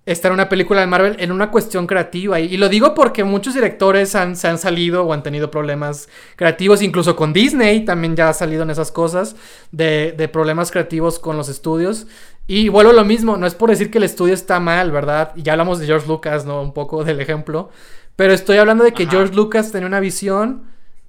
estar 0.06 0.30
en 0.30 0.34
una 0.34 0.48
película 0.48 0.80
de 0.80 0.86
Marvel 0.86 1.16
en 1.18 1.32
una 1.32 1.50
cuestión 1.50 1.86
creativa. 1.86 2.38
Y, 2.38 2.56
lo 2.56 2.68
digo 2.68 2.94
porque 2.94 3.24
muchos 3.24 3.54
directores 3.54 4.14
han, 4.14 4.36
se 4.36 4.46
han 4.46 4.56
salido 4.56 5.04
o 5.04 5.12
han 5.12 5.24
tenido 5.24 5.50
problemas 5.50 6.08
creativos, 6.36 6.80
incluso 6.80 7.16
con 7.16 7.32
Disney 7.32 7.84
también 7.84 8.14
ya 8.14 8.28
ha 8.28 8.32
salido 8.32 8.62
en 8.62 8.70
esas 8.70 8.92
cosas, 8.92 9.34
de, 9.72 10.14
de 10.16 10.28
problemas 10.28 10.70
creativos 10.70 11.18
con 11.18 11.36
los 11.36 11.48
estudios. 11.48 12.06
Y 12.46 12.68
vuelvo 12.68 12.92
a 12.92 12.94
lo 12.94 13.04
mismo, 13.04 13.36
no 13.36 13.46
es 13.46 13.56
por 13.56 13.70
decir 13.70 13.90
que 13.90 13.98
el 13.98 14.04
estudio 14.04 14.32
está 14.32 14.60
mal, 14.60 14.92
¿verdad? 14.92 15.32
Y 15.34 15.42
ya 15.42 15.52
hablamos 15.52 15.80
de 15.80 15.86
George 15.86 16.06
Lucas, 16.06 16.46
¿no? 16.46 16.62
Un 16.62 16.72
poco 16.72 17.02
del 17.02 17.20
ejemplo. 17.20 17.70
Pero 18.14 18.32
estoy 18.32 18.58
hablando 18.58 18.84
de 18.84 18.92
que 18.92 19.06
George 19.06 19.34
Lucas 19.34 19.72
tenía 19.72 19.88
una 19.88 20.00
visión, 20.00 20.62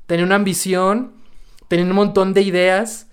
tenía 0.07 0.25
una 0.25 0.35
ambición, 0.35 1.13
tenía 1.67 1.85
un 1.85 1.91
montón 1.93 2.33
de 2.33 2.41
ideas 2.41 3.06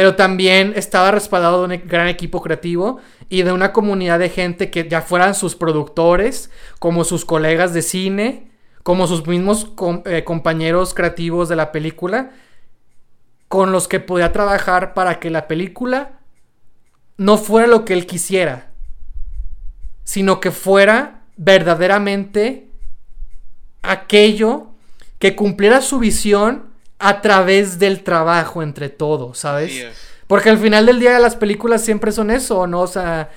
pero 0.00 0.16
también 0.16 0.72
estaba 0.76 1.10
respaldado 1.10 1.68
de 1.68 1.76
un 1.76 1.82
gran 1.86 2.08
equipo 2.08 2.40
creativo 2.40 3.00
y 3.28 3.42
de 3.42 3.52
una 3.52 3.70
comunidad 3.74 4.18
de 4.18 4.30
gente 4.30 4.70
que 4.70 4.88
ya 4.88 5.02
fueran 5.02 5.34
sus 5.34 5.56
productores, 5.56 6.50
como 6.78 7.04
sus 7.04 7.26
colegas 7.26 7.74
de 7.74 7.82
cine, 7.82 8.50
como 8.82 9.06
sus 9.06 9.26
mismos 9.26 9.72
eh, 10.06 10.24
compañeros 10.24 10.94
creativos 10.94 11.50
de 11.50 11.56
la 11.56 11.70
película, 11.70 12.30
con 13.48 13.72
los 13.72 13.88
que 13.88 14.00
podía 14.00 14.32
trabajar 14.32 14.94
para 14.94 15.20
que 15.20 15.28
la 15.28 15.46
película 15.46 16.20
no 17.18 17.36
fuera 17.36 17.66
lo 17.66 17.84
que 17.84 17.92
él 17.92 18.06
quisiera, 18.06 18.70
sino 20.04 20.40
que 20.40 20.50
fuera 20.50 21.24
verdaderamente 21.36 22.70
aquello 23.82 24.68
que 25.18 25.36
cumpliera 25.36 25.82
su 25.82 25.98
visión 25.98 26.69
a 27.00 27.22
través 27.22 27.78
del 27.78 28.04
trabajo 28.04 28.62
entre 28.62 28.90
todos, 28.90 29.38
¿sabes? 29.38 29.86
Porque 30.26 30.50
al 30.50 30.58
final 30.58 30.86
del 30.86 31.00
día 31.00 31.18
las 31.18 31.34
películas 31.34 31.82
siempre 31.82 32.12
son 32.12 32.30
eso, 32.30 32.66
¿no? 32.66 32.82
O 32.82 32.86
sea, 32.86 33.30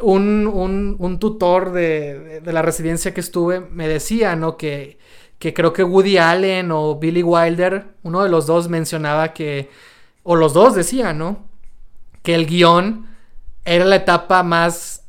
un, 0.00 0.46
un, 0.46 0.96
un 0.98 1.18
tutor 1.18 1.72
de, 1.72 2.40
de, 2.40 2.52
la 2.52 2.62
residencia 2.62 3.14
que 3.14 3.20
estuve 3.20 3.60
me 3.60 3.86
decía, 3.86 4.34
¿no? 4.34 4.56
Que, 4.56 4.98
que 5.38 5.52
creo 5.52 5.72
que 5.72 5.84
Woody 5.84 6.16
Allen 6.16 6.72
o 6.72 6.96
Billy 6.96 7.22
Wilder, 7.22 7.86
uno 8.02 8.22
de 8.22 8.30
los 8.30 8.46
dos 8.46 8.68
mencionaba 8.68 9.34
que, 9.34 9.68
o 10.22 10.34
los 10.34 10.54
dos 10.54 10.74
decían, 10.74 11.18
¿no? 11.18 11.46
Que 12.22 12.34
el 12.34 12.46
guion 12.46 13.06
era 13.64 13.84
la 13.84 13.96
etapa 13.96 14.42
más 14.42 15.04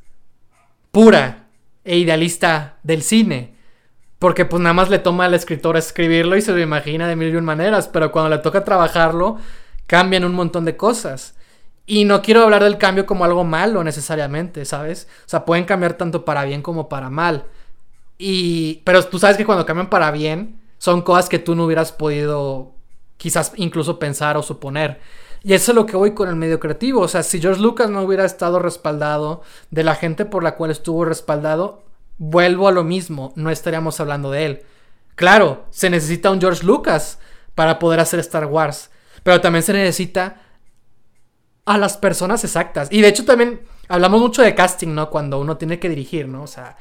pura 0.92 1.48
e 1.86 1.98
idealista 1.98 2.78
del 2.84 3.02
cine. 3.02 3.55
Porque 4.26 4.44
pues 4.44 4.60
nada 4.60 4.74
más 4.74 4.90
le 4.90 4.98
toma 4.98 5.26
al 5.26 5.36
escritor 5.36 5.78
escribirlo 5.78 6.36
y 6.36 6.42
se 6.42 6.52
lo 6.52 6.60
imagina 6.60 7.08
de 7.08 7.16
mil 7.16 7.32
y 7.32 7.36
un 7.36 7.46
maneras, 7.46 7.88
pero 7.88 8.12
cuando 8.12 8.36
le 8.36 8.42
toca 8.42 8.64
trabajarlo, 8.64 9.38
cambian 9.86 10.26
un 10.26 10.34
montón 10.34 10.66
de 10.66 10.76
cosas. 10.76 11.36
Y 11.86 12.06
no 12.06 12.24
quiero 12.24 12.42
hablar 12.42 12.64
del 12.64 12.80
cambio 12.80 13.06
como 13.06 13.24
algo 13.24 13.44
malo 13.44 13.84
necesariamente, 13.84 14.66
¿sabes? 14.66 15.08
O 15.28 15.30
sea, 15.30 15.46
pueden 15.46 15.66
cambiar 15.66 15.94
tanto 15.94 16.26
para 16.26 16.44
bien 16.44 16.64
como 16.64 16.90
para 16.90 17.12
mal. 17.12 17.44
Y 18.18 18.82
pero 18.84 19.06
tú 19.06 19.20
sabes 19.20 19.38
que 19.38 19.46
cuando 19.46 19.64
cambian 19.64 19.92
para 19.92 20.10
bien 20.10 20.60
son 20.80 21.04
cosas 21.04 21.30
que 21.30 21.38
tú 21.38 21.54
no 21.54 21.66
hubieras 21.66 21.92
podido 21.92 22.72
quizás 23.18 23.52
incluso 23.58 24.00
pensar 24.00 24.38
o 24.38 24.42
suponer. 24.42 25.02
Y 25.44 25.54
eso 25.54 25.72
es 25.72 25.76
lo 25.76 25.86
que 25.86 25.98
voy 25.98 26.16
con 26.16 26.30
el 26.30 26.36
medio 26.36 26.60
creativo. 26.60 27.02
O 27.02 27.08
sea, 27.08 27.22
si 27.22 27.40
George 27.40 27.62
Lucas 27.62 27.92
no 27.92 28.02
hubiera 28.02 28.26
estado 28.26 28.58
respaldado 28.58 29.44
de 29.70 29.84
la 29.84 29.94
gente 29.94 30.26
por 30.26 30.42
la 30.42 30.56
cual 30.56 30.72
estuvo 30.72 31.06
respaldado, 31.06 31.86
vuelvo 32.18 32.68
a 32.68 32.72
lo 32.72 32.84
mismo, 32.84 33.34
no 33.36 33.50
estaríamos 33.50 34.00
hablando 34.00 34.32
de 34.32 34.46
él. 34.46 34.64
Claro, 35.16 35.66
se 35.70 35.90
necesita 35.90 36.32
un 36.32 36.42
George 36.42 36.66
Lucas 36.66 37.20
para 37.56 37.80
poder 37.80 38.00
hacer 38.00 38.20
Star 38.20 38.46
Wars, 38.46 38.90
pero 39.24 39.42
también 39.42 39.64
se 39.64 39.74
necesita 39.74 40.42
a 41.66 41.78
las 41.78 41.98
personas 41.98 42.44
exactas. 42.44 42.90
Y 42.92 43.02
de 43.02 43.08
hecho 43.08 43.26
también 43.26 43.62
hablamos 43.88 44.22
mucho 44.22 44.42
de 44.42 44.54
casting, 44.54 44.94
¿no? 44.94 45.10
Cuando 45.10 45.40
uno 45.40 45.58
tiene 45.58 45.80
que 45.80 45.90
dirigir, 45.90 46.28
¿no? 46.28 46.44
O 46.44 46.48
sea, 46.48 46.78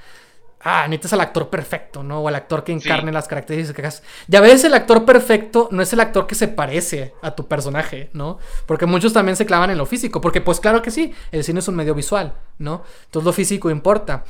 ah, 0.61 0.87
necesitas 0.89 1.15
al 1.15 1.21
actor 1.21 1.49
perfecto, 1.49 2.03
¿no? 2.03 2.21
O 2.21 2.29
al 2.29 2.35
actor 2.35 2.65
que 2.65 2.73
encarne 2.73 3.13
las 3.13 3.29
características. 3.29 4.03
Ya 4.27 4.41
ves, 4.41 4.65
el 4.65 4.75
actor 4.75 5.05
perfecto 5.05 5.69
no 5.71 5.83
es 5.83 5.93
el 5.93 6.01
actor 6.01 6.27
que 6.27 6.35
se 6.35 6.49
parece 6.49 7.15
a 7.23 7.35
tu 7.35 7.47
personaje, 7.47 8.11
¿no? 8.13 8.39
Porque 8.67 8.87
muchos 8.87 9.13
también 9.13 9.37
se 9.37 9.47
clavan 9.47 9.71
en 9.71 9.79
lo 9.79 9.87
físico, 9.87 10.21
porque 10.21 10.41
pues 10.41 10.61
claro 10.61 10.83
que 10.83 10.91
sí, 10.91 11.15
el 11.33 11.45
cine 11.45 11.61
es 11.61 11.69
un 11.69 11.77
medio 11.77 11.95
visual, 11.95 12.35
¿no? 12.59 12.83
Entonces 13.05 13.25
lo 13.25 13.33
físico 13.33 13.71
importa. 13.71 14.25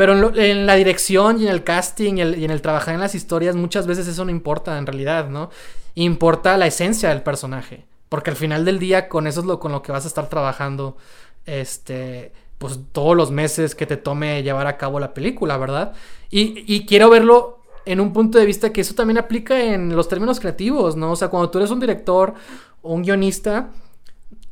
Pero 0.00 0.14
en, 0.34 0.64
la 0.64 0.76
dirección 0.76 1.42
y 1.42 1.44
en 1.44 1.50
el 1.50 1.62
casting 1.62 2.14
y, 2.14 2.22
en 2.22 2.50
el 2.50 2.62
trabajar 2.62 2.94
en 2.94 3.00
las 3.00 3.14
historias, 3.14 3.54
muchas 3.54 3.86
veces 3.86 4.08
eso 4.08 4.24
no 4.24 4.30
importa 4.30 4.78
en 4.78 4.86
realidad, 4.86 5.28
¿no? 5.28 5.50
Importa 5.94 6.56
la 6.56 6.66
esencia 6.66 7.10
del 7.10 7.20
personaje. 7.20 7.84
Porque 8.08 8.30
al 8.30 8.36
final 8.36 8.64
del 8.64 8.78
día, 8.78 9.10
con 9.10 9.26
eso 9.26 9.40
es 9.40 9.46
lo 9.46 9.60
con 9.60 9.72
lo 9.72 9.82
que 9.82 9.92
vas 9.92 10.06
a 10.06 10.08
estar 10.08 10.26
trabajando. 10.30 10.96
Este. 11.44 12.32
pues 12.56 12.80
todos 12.92 13.14
los 13.14 13.30
meses 13.30 13.74
que 13.74 13.84
te 13.84 13.98
tome 13.98 14.42
llevar 14.42 14.66
a 14.68 14.78
cabo 14.78 14.98
la 15.00 15.12
película, 15.12 15.58
¿verdad? 15.58 15.92
Y, 16.30 16.64
y 16.66 16.86
quiero 16.86 17.10
verlo 17.10 17.58
en 17.84 18.00
un 18.00 18.14
punto 18.14 18.38
de 18.38 18.46
vista 18.46 18.72
que 18.72 18.80
eso 18.80 18.94
también 18.94 19.18
aplica 19.18 19.62
en 19.62 19.94
los 19.94 20.08
términos 20.08 20.40
creativos, 20.40 20.96
¿no? 20.96 21.12
O 21.12 21.16
sea, 21.16 21.28
cuando 21.28 21.50
tú 21.50 21.58
eres 21.58 21.70
un 21.70 21.80
director 21.80 22.32
o 22.80 22.94
un 22.94 23.02
guionista, 23.02 23.68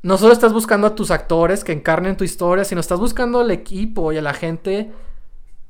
no 0.02 0.18
solo 0.18 0.34
estás 0.34 0.52
buscando 0.52 0.86
a 0.86 0.94
tus 0.94 1.10
actores 1.10 1.64
que 1.64 1.72
encarnen 1.72 2.18
tu 2.18 2.24
historia, 2.24 2.66
sino 2.66 2.82
estás 2.82 3.00
buscando 3.00 3.40
al 3.40 3.50
equipo 3.50 4.12
y 4.12 4.18
a 4.18 4.22
la 4.22 4.34
gente 4.34 4.92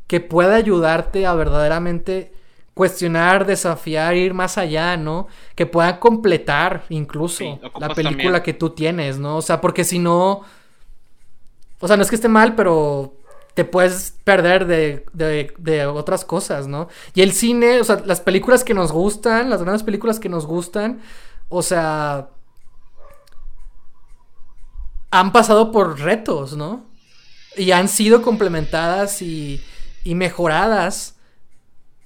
que 0.08 0.20
pueda 0.20 0.56
ayudarte 0.56 1.26
a 1.26 1.34
verdaderamente 1.34 2.32
cuestionar, 2.74 3.44
desafiar, 3.46 4.16
ir 4.16 4.34
más 4.34 4.56
allá, 4.56 4.96
¿no? 4.96 5.28
Que 5.54 5.66
pueda 5.66 6.00
completar 6.00 6.84
incluso 6.88 7.60
la 7.78 7.88
película 7.90 8.42
que 8.42 8.54
tú 8.54 8.70
tienes, 8.70 9.18
¿no? 9.18 9.36
O 9.36 9.42
sea, 9.42 9.60
porque 9.60 9.84
si 9.84 9.98
no... 9.98 10.42
O 11.80 11.86
sea, 11.86 11.96
no 11.96 12.02
es 12.02 12.08
que 12.08 12.16
esté 12.16 12.28
mal, 12.28 12.54
pero 12.54 13.14
te 13.54 13.64
puedes 13.64 14.16
perder 14.24 14.66
de, 14.66 15.04
de, 15.12 15.52
de, 15.58 15.86
otras 15.86 16.24
cosas, 16.24 16.68
¿no? 16.68 16.88
Y 17.14 17.22
el 17.22 17.32
cine, 17.32 17.80
o 17.80 17.84
sea, 17.84 18.02
las 18.04 18.20
películas 18.20 18.64
que 18.64 18.74
nos 18.74 18.92
gustan, 18.92 19.50
las 19.50 19.62
grandes 19.62 19.82
películas 19.82 20.18
que 20.18 20.28
nos 20.28 20.46
gustan, 20.46 21.00
o 21.48 21.62
sea, 21.62 22.28
han 25.10 25.32
pasado 25.32 25.72
por 25.72 25.98
retos, 26.00 26.56
¿no? 26.56 26.86
Y 27.56 27.72
han 27.72 27.88
sido 27.88 28.22
complementadas 28.22 29.20
y, 29.20 29.60
y 30.08 30.14
mejoradas 30.14 31.16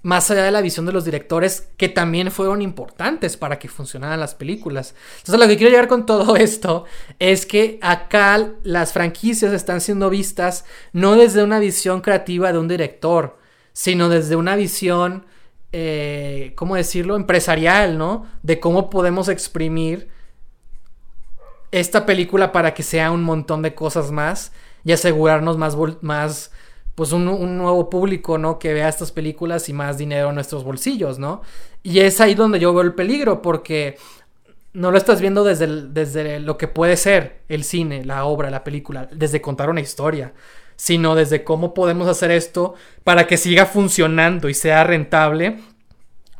más 0.03 0.29
allá 0.29 0.43
de 0.43 0.51
la 0.51 0.61
visión 0.61 0.85
de 0.87 0.93
los 0.93 1.05
directores 1.05 1.69
que 1.77 1.89
también 1.89 2.33
fueron 2.33 2.61
importantes 2.61 3.37
para 3.37 3.61
que 3.61 3.69
funcionaran 3.69 4.19
las 4.19 4.35
películas. 4.35 4.97
Entonces 5.19 5.39
lo 5.39 5.47
que 5.47 5.57
quiero 5.57 5.71
llegar 5.71 5.87
con 5.87 6.05
todo 6.05 6.35
esto 6.35 6.85
es 7.21 7.47
que 7.47 7.79
acá 7.81 8.55
las 8.65 8.93
franquicias 8.93 9.53
están 9.53 9.81
siendo 9.81 10.11
vistas 10.11 10.65
no 10.93 11.15
desde 11.15 11.45
una 11.45 11.61
visión 11.61 12.01
creativa 12.01 12.53
de 12.53 12.59
un 12.59 12.67
director, 12.67 13.39
sino 13.73 14.09
desde 14.09 14.35
una 14.35 14.57
visión, 14.57 15.25
eh, 15.71 16.55
¿cómo 16.57 16.75
decirlo?, 16.75 17.15
empresarial, 17.15 17.99
¿no? 17.99 18.27
De 18.43 18.59
cómo 18.59 18.91
podemos 18.91 19.29
exprimir 19.29 20.09
esta 21.71 22.05
película 22.05 22.51
para 22.51 22.75
que 22.75 22.83
sea 22.83 23.13
un 23.13 23.23
montón 23.23 23.63
de 23.63 23.77
cosas 23.77 24.11
más 24.11 24.51
y 24.85 24.91
asegurarnos 24.91 25.57
más, 25.57 25.77
más 26.01 26.51
pues 26.95 27.13
un, 27.13 27.25
nuevo 27.25 27.89
público, 27.89 28.39
¿no? 28.39 28.59
Que 28.59 28.75
vea 28.75 28.89
estas 28.89 29.13
películas 29.13 29.69
y 29.69 29.73
más 29.73 29.99
dinero 29.99 30.29
en 30.29 30.35
nuestros 30.35 30.65
bolsillos, 30.65 31.19
¿no? 31.19 31.43
Y 31.83 32.01
es 32.01 32.21
ahí 32.21 32.35
donde 32.35 32.61
yo 32.61 32.73
veo 32.75 32.83
el 32.83 32.95
peligro, 32.95 33.41
porque 33.41 33.97
no 34.75 34.91
lo 34.91 34.99
estás 34.99 35.21
viendo 35.21 35.45
desde, 35.45 35.89
desde 35.89 36.41
lo 36.41 36.59
que 36.59 36.69
puede 36.69 36.97
ser 36.97 37.43
el 37.49 37.65
cine, 37.65 38.05
la 38.05 38.25
obra, 38.25 38.51
la 38.51 38.65
película, 38.65 39.09
desde 39.11 39.41
contar 39.41 39.71
una 39.71 39.81
historia, 39.81 40.35
sino 40.77 41.15
desde 41.15 41.45
cómo 41.45 41.75
podemos 41.75 42.09
hacer 42.09 42.31
esto 42.31 42.75
para 43.05 43.27
que 43.27 43.37
siga 43.37 43.67
funcionando 43.67 44.49
y 44.49 44.55
sea 44.55 44.85
rentable 44.85 45.61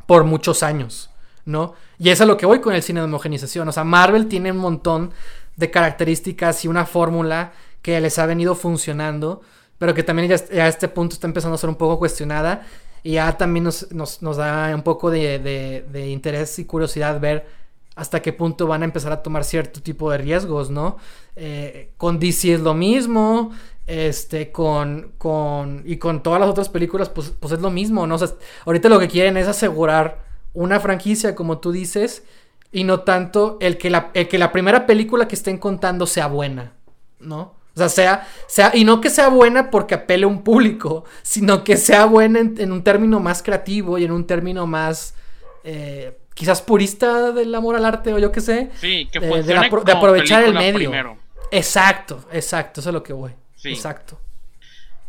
por 0.05 0.23
muchos 0.23 0.63
años, 0.63 1.09
¿no? 1.45 1.73
Y 1.97 2.09
eso 2.09 2.23
es 2.23 2.27
a 2.27 2.31
lo 2.31 2.37
que 2.37 2.45
voy 2.45 2.59
con 2.59 2.75
el 2.75 2.83
cine 2.83 2.99
de 2.99 3.05
homogenización. 3.05 3.67
O 3.69 3.71
sea, 3.71 3.83
Marvel 3.83 4.27
tiene 4.27 4.51
un 4.51 4.57
montón 4.57 5.13
de 5.55 5.71
características 5.71 6.65
y 6.65 6.67
una 6.67 6.85
fórmula 6.85 7.53
que 7.81 7.99
les 8.01 8.19
ha 8.19 8.25
venido 8.25 8.55
funcionando 8.55 9.41
pero 9.83 9.93
que 9.93 10.03
también 10.03 10.29
ya, 10.29 10.63
a 10.63 10.69
este 10.69 10.87
punto 10.87 11.15
está 11.15 11.27
empezando 11.27 11.55
a 11.55 11.57
ser 11.57 11.67
un 11.67 11.75
poco 11.75 11.99
cuestionada 11.99 12.65
y 13.03 13.15
ya 13.15 13.37
también 13.37 13.65
nos, 13.65 13.89
da 14.37 14.71
un 14.73 14.81
poco 14.81 15.11
de, 15.11 16.07
interés 16.09 16.57
y 16.57 16.63
curiosidad 16.63 17.19
ver 17.19 17.45
hasta 17.93 18.21
qué 18.21 18.31
punto 18.31 18.65
van 18.65 18.83
a 18.83 18.85
empezar 18.85 19.11
a 19.11 19.21
tomar 19.21 19.43
cierto 19.43 19.81
tipo 19.81 20.09
de 20.09 20.19
riesgos, 20.19 20.69
¿no? 20.69 20.95
Eh, 21.35 21.89
con 21.97 22.17
DC 22.17 22.53
es 22.53 22.61
lo 22.61 22.73
mismo, 22.73 23.51
este, 23.85 24.53
con, 24.53 25.11
con, 25.17 25.83
y 25.85 25.97
con 25.97 26.23
todas 26.23 26.39
las 26.39 26.47
otras 26.49 26.69
películas, 26.69 27.09
pues, 27.09 27.33
pues 27.37 27.51
es 27.51 27.59
lo 27.59 27.69
mismo, 27.69 28.07
¿no? 28.07 28.15
O 28.15 28.19
sea, 28.19 28.29
ahorita 28.65 28.87
lo 28.87 28.99
que 28.99 29.09
quieren 29.09 29.35
es 29.35 29.49
asegurar 29.49 30.23
una 30.53 30.79
franquicia, 30.79 31.35
como 31.35 31.57
tú 31.57 31.73
dices, 31.73 32.23
y 32.71 32.85
no 32.85 33.01
tanto 33.01 33.57
el 33.59 33.77
que 33.77 33.89
la, 33.89 34.11
el 34.13 34.29
que 34.29 34.37
la 34.37 34.53
primera 34.53 34.85
película 34.85 35.27
que 35.27 35.35
estén 35.35 35.57
contando 35.57 36.07
sea 36.07 36.27
buena, 36.27 36.71
¿no? 37.19 37.61
O 37.75 37.77
sea, 37.77 37.89
sea, 37.89 38.27
sea, 38.47 38.71
y 38.75 38.83
no 38.83 39.01
que 39.01 39.09
sea 39.09 39.29
buena 39.29 39.71
porque 39.71 39.95
apele 39.95 40.25
a 40.25 40.27
un 40.27 40.43
público, 40.43 41.05
sino 41.23 41.63
que 41.63 41.75
sea 41.75 42.05
buena 42.05 42.39
en, 42.39 42.71
un 42.71 42.83
término 42.83 43.19
más 43.19 43.41
creativo 43.41 43.97
y 43.97 44.03
en 44.03 44.11
un 44.11 44.27
término 44.27 44.67
más, 44.67 45.15
eh, 45.63 46.15
quizás 46.35 46.61
purista 46.61 47.31
del 47.31 47.53
amor 47.55 47.75
al 47.75 47.85
arte 47.85 48.13
o 48.13 48.19
yo 48.19 48.31
qué 48.31 48.41
sé. 48.41 48.69
Sí, 48.75 49.09
que 49.11 49.19
de, 49.19 49.41
de, 49.43 49.91
aprovechar 49.91 50.43
el 50.43 50.53
medio. 50.53 51.17
Exacto, 51.51 52.25
exacto, 52.31 52.79
eso 52.79 52.89
es 52.89 52.93
lo 52.93 53.01
que 53.01 53.13
voy. 53.13 53.31
Sí. 53.55 53.69
Exacto. 53.69 54.19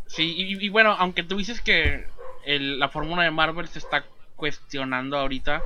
Sí, 0.06 0.34
y, 0.36 0.68
bueno, 0.68 0.94
aunque 0.98 1.24
tú 1.24 1.36
dices 1.36 1.60
que 1.60 2.06
la 2.46 2.88
fórmula 2.88 3.24
de 3.24 3.30
Marvel 3.30 3.66
se 3.68 3.80
está 3.80 4.04
cuestionando 4.36 5.18
ahorita, 5.18 5.62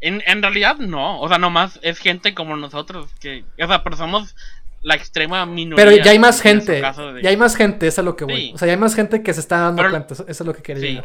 en, 0.00 0.22
en 0.26 0.42
realidad 0.42 0.76
no, 0.76 1.20
o 1.20 1.28
sea, 1.28 1.38
nomás 1.38 1.80
es 1.82 1.98
gente 1.98 2.34
como 2.34 2.56
nosotros 2.56 3.08
que, 3.20 3.44
o 3.58 3.66
sea, 3.66 3.82
pero 3.82 3.96
somos 3.96 4.36
la 4.82 4.94
extrema 4.94 5.44
minoría. 5.46 5.84
Pero 5.84 6.04
ya 6.04 6.10
hay 6.12 6.18
más 6.18 6.40
gente. 6.40 6.80
Ya 7.22 7.30
hay 7.30 7.36
más 7.36 7.56
gente, 7.56 7.86
eso 7.86 8.00
es 8.00 8.04
lo 8.04 8.16
que 8.16 8.24
voy. 8.24 8.52
O 8.54 8.58
sea, 8.58 8.66
ya 8.66 8.74
hay 8.74 8.78
más 8.78 8.94
gente 8.94 9.22
que 9.22 9.34
se 9.34 9.40
está 9.40 9.58
dando 9.58 9.88
cuenta. 9.88 10.14
Eso 10.14 10.24
es 10.26 10.40
lo 10.40 10.54
que 10.54 10.62
quería 10.62 10.82
decir. 10.82 11.04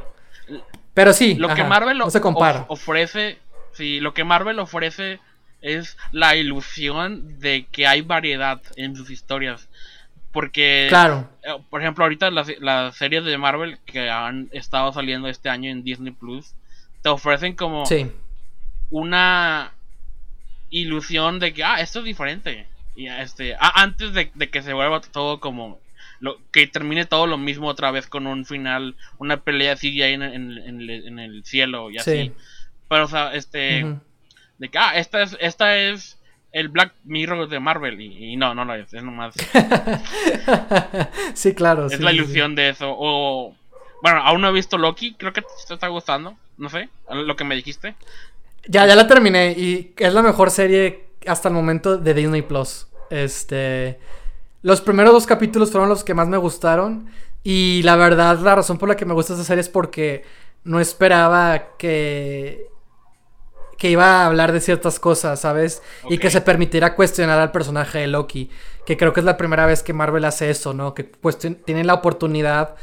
Pero 0.93 1.13
sí. 1.13 1.35
Lo 1.35 1.53
que 1.53 1.63
Marvel 1.63 1.97
no 1.97 2.09
se 2.09 2.21
compara. 2.21 2.65
ofrece. 2.67 3.39
Sí, 3.73 3.99
lo 3.99 4.13
que 4.13 4.23
Marvel 4.23 4.59
ofrece 4.59 5.19
es 5.61 5.97
la 6.11 6.35
ilusión 6.35 7.39
de 7.39 7.65
que 7.71 7.87
hay 7.87 8.01
variedad 8.01 8.61
en 8.75 8.95
sus 8.95 9.09
historias. 9.09 9.67
Porque, 10.31 10.87
claro. 10.89 11.29
Eh, 11.43 11.55
por 11.69 11.81
ejemplo, 11.81 12.03
ahorita 12.03 12.29
las, 12.29 12.47
las, 12.59 12.95
series 12.95 13.23
de 13.23 13.37
Marvel 13.37 13.79
que 13.85 14.09
han 14.09 14.49
estado 14.51 14.91
saliendo 14.93 15.27
este 15.27 15.49
año 15.49 15.71
en 15.71 15.83
Disney 15.83 16.11
Plus 16.11 16.53
te 17.01 17.09
ofrecen 17.09 17.55
como 17.55 17.83
una 18.89 19.73
ilusión 20.69 21.39
de 21.39 21.53
que, 21.53 21.63
ah, 21.63 21.81
esto 21.81 21.99
es 21.99 22.05
diferente. 22.05 22.67
Y 22.95 23.07
este, 23.07 23.55
antes 23.59 24.13
de, 24.13 24.29
que 24.29 24.61
se 24.61 24.73
vuelva 24.73 25.01
todo 25.01 25.39
como 25.39 25.79
lo, 26.19 26.37
que 26.51 26.67
termine 26.67 27.05
todo 27.05 27.27
lo 27.27 27.37
mismo 27.37 27.67
otra 27.67 27.91
vez 27.91 28.07
con 28.07 28.27
un 28.27 28.45
final, 28.45 28.95
una 29.17 29.37
pelea 29.37 29.73
así 29.73 30.01
en, 30.01 30.21
en, 30.21 31.19
el 31.19 31.43
cielo 31.45 31.89
y 31.89 31.97
así. 31.97 32.31
Pero, 32.87 33.05
o 33.05 33.07
sea, 33.07 33.33
este, 33.33 33.97
de 34.57 34.69
que, 34.69 34.77
ah, 34.77 34.95
esta 34.95 35.23
es, 35.23 35.35
esta 35.39 35.77
es 35.77 36.19
el 36.51 36.69
Black 36.69 36.93
Mirror 37.03 37.49
de 37.49 37.59
Marvel 37.59 37.99
y, 37.99 38.35
no, 38.37 38.53
no 38.53 38.63
lo 38.63 38.75
es, 38.75 38.93
es 38.93 39.03
nomás. 39.03 39.33
sí, 41.33 41.55
claro. 41.55 41.87
Es 41.87 41.99
la 41.99 42.11
ilusión 42.11 42.55
de 42.55 42.69
eso. 42.69 42.93
O, 42.95 43.55
bueno, 44.03 44.19
aún 44.19 44.41
no 44.41 44.49
he 44.49 44.53
visto 44.53 44.77
Loki, 44.77 45.15
creo 45.15 45.33
que 45.33 45.41
te 45.41 45.73
está 45.73 45.87
gustando, 45.87 46.37
no 46.57 46.69
sé, 46.69 46.89
lo 47.09 47.35
que 47.35 47.43
me 47.43 47.55
dijiste. 47.55 47.95
Ya, 48.67 48.85
ya 48.85 48.95
la 48.95 49.07
terminé 49.07 49.53
y 49.57 49.93
es 49.97 50.13
la 50.13 50.21
mejor 50.21 50.51
serie 50.51 51.02
hasta 51.27 51.49
el 51.49 51.55
momento 51.55 51.97
de 51.97 52.13
Disney 52.13 52.41
Plus. 52.41 52.87
Este. 53.09 53.99
Los 54.61 54.81
primeros 54.81 55.13
dos 55.13 55.25
capítulos 55.25 55.71
fueron 55.71 55.89
los 55.89 56.03
que 56.03 56.13
más 56.13 56.27
me 56.27 56.37
gustaron. 56.37 57.07
Y 57.43 57.81
la 57.83 57.95
verdad, 57.95 58.39
la 58.39 58.55
razón 58.55 58.77
por 58.77 58.87
la 58.87 58.95
que 58.95 59.05
me 59.05 59.13
gusta 59.13 59.33
esta 59.33 59.45
serie 59.45 59.61
es 59.61 59.69
porque 59.69 60.23
no 60.63 60.79
esperaba 60.79 61.75
que. 61.77 62.67
que 63.77 63.89
iba 63.89 64.21
a 64.21 64.25
hablar 64.25 64.53
de 64.53 64.61
ciertas 64.61 64.99
cosas, 64.99 65.41
¿sabes? 65.41 65.81
Y 66.09 66.17
que 66.17 66.29
se 66.29 66.41
permitiera 66.41 66.95
cuestionar 66.95 67.39
al 67.39 67.51
personaje 67.51 67.99
de 67.99 68.07
Loki. 68.07 68.49
Que 68.85 68.97
creo 68.97 69.13
que 69.13 69.19
es 69.19 69.25
la 69.25 69.37
primera 69.37 69.65
vez 69.65 69.83
que 69.83 69.93
Marvel 69.93 70.25
hace 70.25 70.49
eso, 70.49 70.73
¿no? 70.73 70.93
Que 70.93 71.03
tiene 71.65 71.83
la 71.83 71.93
oportunidad 71.93 72.75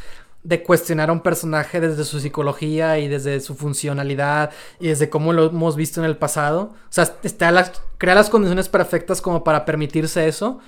de 0.42 0.62
cuestionar 0.62 1.10
a 1.10 1.12
un 1.12 1.20
personaje 1.20 1.80
desde 1.80 2.04
su 2.04 2.20
psicología 2.20 2.98
y 2.98 3.08
desde 3.08 3.40
su 3.40 3.54
funcionalidad 3.54 4.50
y 4.78 4.88
desde 4.88 5.10
cómo 5.10 5.32
lo 5.32 5.46
hemos 5.46 5.76
visto 5.76 6.00
en 6.00 6.06
el 6.06 6.16
pasado. 6.16 6.74
O 6.74 6.92
sea, 6.92 7.14
está 7.22 7.50
las, 7.50 7.82
crea 7.98 8.14
las 8.14 8.30
condiciones 8.30 8.68
perfectas 8.68 9.20
como 9.20 9.44
para 9.44 9.64
permitirse 9.64 10.26
eso. 10.26 10.60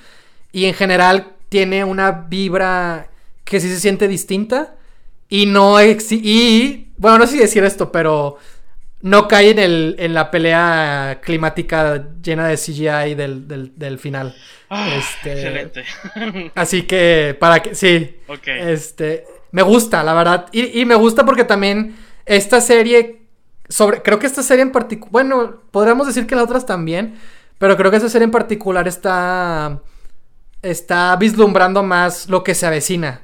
Y 0.53 0.67
en 0.67 0.75
general 0.75 1.33
tiene 1.49 1.85
una 1.85 2.13
vibra 2.13 3.09
que 3.45 3.61
sí 3.61 3.69
se 3.69 3.81
siente 3.81 4.09
distinta. 4.09 4.75
Y 5.29 5.47
no 5.47 5.83
y 5.83 6.93
bueno, 6.99 7.19
no 7.19 7.27
sé 7.27 7.33
si 7.33 7.39
decir 7.39 7.65
esto, 7.65 7.91
pero 7.91 8.39
no 9.03 9.27
cae 9.27 9.51
en, 9.51 9.59
el, 9.59 9.97
en 9.99 10.15
la 10.15 10.31
pelea 10.31 11.21
climática 11.23 12.07
llena 12.23 12.49
de 12.49 12.57
CGI 12.57 13.15
del, 13.15 13.77
del, 13.77 13.99
final. 13.99 14.35
Ah, 14.71 14.89
este, 14.97 15.33
excelente. 15.33 15.85
así 16.55 16.83
que, 16.83 17.37
para 17.39 17.61
que, 17.61 17.75
sí. 17.75 18.19
Ok. 18.29 18.47
Este, 18.47 19.25
me 19.53 19.63
gusta, 19.63 20.03
la 20.03 20.15
verdad. 20.15 20.47
Y, 20.51 20.85
me 20.87 20.95
gusta 20.95 21.25
porque 21.25 21.45
también 21.45 21.97
esta 22.27 22.61
serie. 22.61 23.23
Sobre, 23.69 24.03
creo 24.03 24.19
que 24.19 24.27
esta 24.27 24.43
serie 24.43 24.63
en 24.63 24.73
particular. 24.73 25.13
Bueno, 25.13 25.61
podríamos 25.71 26.07
decir 26.07 26.27
que 26.27 26.35
las 26.35 26.45
otras 26.45 26.67
también. 26.67 27.19
Pero 27.59 27.77
creo 27.77 27.91
que 27.91 27.99
esta 27.99 28.09
serie 28.09 28.25
en 28.25 28.31
particular 28.31 28.89
está. 28.89 29.81
Está 30.63 31.15
vislumbrando 31.17 31.83
más 31.83 32.29
lo 32.29 32.43
que 32.43 32.55
se 32.55 32.67
avecina. 32.67 33.23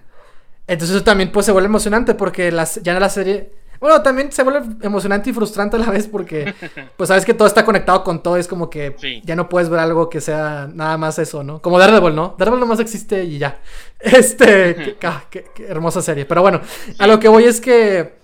Entonces 0.67 0.97
eso 0.97 1.05
también 1.05 1.33
pues 1.33 1.47
se 1.47 1.53
vuelve 1.53 1.67
emocionante 1.67 2.15
porque 2.15 2.53
las, 2.53 2.83
ya 2.83 2.99
la 3.01 3.09
serie. 3.09 3.53
Bueno, 3.81 4.03
también 4.03 4.31
se 4.33 4.43
vuelve 4.43 4.67
emocionante 4.83 5.31
y 5.31 5.33
frustrante 5.33 5.77
a 5.77 5.81
la 5.81 5.91
vez 5.91 6.07
porque, 6.09 6.55
pues 6.97 7.09
sabes 7.09 7.25
que 7.25 7.35
todo 7.35 7.47
está 7.49 7.65
conectado 7.65 8.03
con 8.05 8.23
todo. 8.23 8.37
Es 8.37 8.49
como 8.49 8.69
que 8.71 8.95
Sí. 8.99 9.23
ya 9.25 9.37
no 9.37 9.49
puedes 9.49 9.69
ver 9.69 9.81
algo 9.81 10.09
que 10.11 10.21
sea 10.21 10.69
nada 10.73 10.97
más 10.99 11.19
eso, 11.19 11.43
¿no? 11.45 11.61
Como 11.63 11.79
Daredevil, 11.79 12.15
¿no? 12.15 12.35
Daredevil 12.39 12.61
nomás 12.61 12.81
existe 12.81 13.25
y 13.25 13.39
ya. 13.39 13.59
Este, 14.01 14.75
qué, 14.75 14.97
qué- 15.31 15.45
qué 15.55 15.67
hermosa 15.67 16.03
serie. 16.03 16.25
Pero 16.25 16.43
bueno, 16.43 16.61
a 16.99 17.07
lo 17.07 17.19
que 17.21 17.29
voy 17.29 17.45
es 17.45 17.61
que 17.61 18.17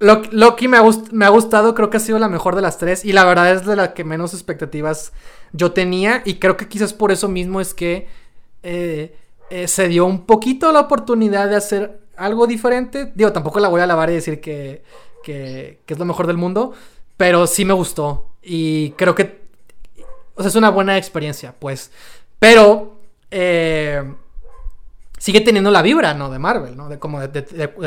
Lo- 0.00 0.22
Loki 0.30 0.68
me 0.68 0.76
ha, 0.76 0.82
me 1.10 1.24
ha 1.24 1.28
gustado, 1.28 1.74
creo 1.74 1.90
que 1.90 1.96
ha 1.96 2.00
sido 2.00 2.18
la 2.20 2.28
mejor 2.28 2.54
de 2.54 2.62
las 2.62 2.78
tres. 2.78 3.04
Y 3.04 3.12
la 3.12 3.24
verdad 3.24 3.50
es 3.52 3.66
de 3.66 3.74
la 3.76 3.94
que 3.94 4.04
menos 4.04 4.32
expectativas 4.32 5.12
yo 5.52 5.72
tenía. 5.72 6.22
Y 6.24 6.34
creo 6.34 6.56
que 6.56 6.68
quizás 6.68 6.92
por 6.94 7.10
eso 7.12 7.28
mismo 7.28 7.60
es 7.60 7.74
que 7.74 8.06
eh, 8.62 9.16
eh, 9.50 9.66
se 9.68 9.88
dio 9.88 10.06
un 10.06 10.24
poquito 10.24 10.70
la 10.72 10.80
oportunidad 10.80 11.48
de 11.48 11.56
hacer 11.56 11.98
algo 12.18 12.46
diferente. 12.46 13.12
Digo, 13.14 13.32
tampoco 13.32 13.60
la 13.60 13.68
voy 13.68 13.80
a 13.80 13.86
lavar 13.86 14.10
y 14.10 14.14
decir 14.14 14.40
que, 14.40 14.82
que, 15.22 15.80
es 15.86 15.98
lo 15.98 16.04
mejor 16.04 16.26
del 16.26 16.36
mundo. 16.36 16.72
Pero 17.16 17.46
sí 17.46 17.64
me 17.64 17.74
gustó. 17.74 18.26
Y 18.42 18.90
creo 18.92 19.14
que 19.14 19.48
o 20.34 20.42
sea, 20.42 20.48
es 20.48 20.54
una 20.54 20.70
buena 20.70 20.96
experiencia, 20.96 21.54
pues. 21.58 21.90
Pero 22.38 22.98
eh, 23.30 24.14
sigue 25.18 25.40
teniendo 25.40 25.70
la 25.70 25.82
vibra, 25.82 26.14
¿no? 26.14 26.30
De 26.30 26.38
Marvel, 26.38 26.76
¿no? 26.76 26.88
De 26.88 26.98
como 26.98 27.20
de, 27.20 27.42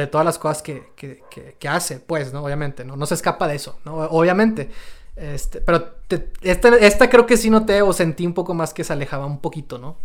todas 0.07 0.25
las 0.25 0.37
cosas 0.37 0.61
que, 0.61 0.91
que- 0.95 1.69
hace, 1.69 1.99
pues, 1.99 2.33
¿no? 2.33 2.43
Obviamente, 2.43 2.83
¿no? 2.83 2.97
No 2.97 3.05
se 3.05 3.13
escapa 3.13 3.47
de 3.47 3.55
eso, 3.55 3.79
¿no? 3.85 3.95
Obviamente. 3.95 4.69
Este, 5.15 5.61
pero 5.61 5.95
esta, 6.41 6.75
esta 6.77 7.09
creo 7.09 7.25
que 7.25 7.37
sí 7.37 7.49
noté 7.49 7.81
o 7.81 7.93
sentí 7.93 8.25
un 8.25 8.33
poco 8.33 8.53
más 8.53 8.73
que 8.73 8.83
se 8.83 8.93
alejaba 8.93 9.25
un 9.25 9.39
poquito, 9.39 9.77
¿no? 9.77 9.97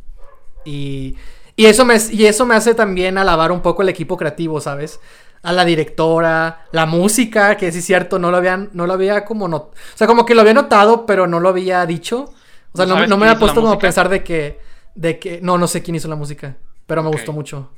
Y, 0.65 1.17
y, 1.57 1.67
eso 1.67 1.85
me, 1.85 1.97
y 2.11 2.27
eso 2.27 2.47
me 2.47 2.55
hace 2.55 2.75
también 2.75 3.19
alabar 3.19 3.53
un 3.53 3.63
poco 3.63 3.83
el 3.83 3.89
equipo 3.89 4.17
creativo, 4.17 4.61
¿sabes? 4.61 5.01
A 5.43 5.53
la 5.53 5.65
directora, 5.65 6.67
la 6.73 6.87
música, 6.87 7.57
que 7.57 7.73
sí 7.73 7.79
es 7.79 7.85
cierto, 7.85 8.19
no 8.19 8.31
lo 8.31 8.37
habían, 8.39 8.71
no 8.73 8.87
lo 8.87 8.93
había 8.95 9.25
como 9.25 9.49
no, 9.49 9.57
o 9.57 9.73
sea, 9.95 10.07
como 10.07 10.27
que 10.27 10.35
lo 10.35 10.41
había 10.43 10.55
notado, 10.55 11.07
pero 11.07 11.27
no 11.27 11.41
lo 11.41 11.49
había 11.49 11.85
dicho. 11.87 12.27
O 12.73 12.77
sea, 12.77 12.87
¿No 12.87 13.07
no, 13.07 13.17
me 13.17 13.27
había 13.27 13.39
puesto 13.39 13.61
como 13.63 13.73
a 13.73 13.79
pensar 13.79 14.09
de 14.09 14.23
que, 14.23 14.61
de 14.95 15.19
que, 15.19 15.41
no, 15.43 15.57
no 15.59 15.67
sé 15.67 15.83
quién 15.83 15.95
hizo 15.95 16.09
la 16.09 16.17
música, 16.17 16.57
pero 16.87 17.03
me 17.03 17.11
gustó 17.11 17.33
mucho. 17.33 17.71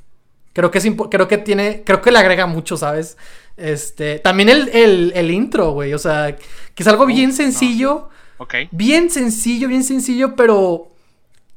Creo 0.52 0.70
que 0.70 0.78
es 0.78 0.86
creo 1.10 1.28
que 1.28 1.38
tiene, 1.38 1.82
creo 1.84 2.00
que 2.02 2.10
le 2.10 2.18
agrega 2.18 2.46
mucho, 2.46 2.76
¿sabes? 2.76 3.16
Este, 3.56 4.18
también 4.18 4.48
el, 4.48 4.68
el, 4.70 5.12
el 5.14 5.30
intro, 5.30 5.70
güey, 5.72 5.94
o 5.94 5.98
sea, 5.98 6.34
que 6.36 6.82
es 6.82 6.86
algo 6.88 7.06
bien 7.06 7.30
no. 7.30 7.36
sencillo, 7.36 8.08
Ok. 8.38 8.54
bien 8.70 9.10
sencillo, 9.10 9.68
bien 9.68 9.84
sencillo, 9.84 10.34
pero 10.36 10.88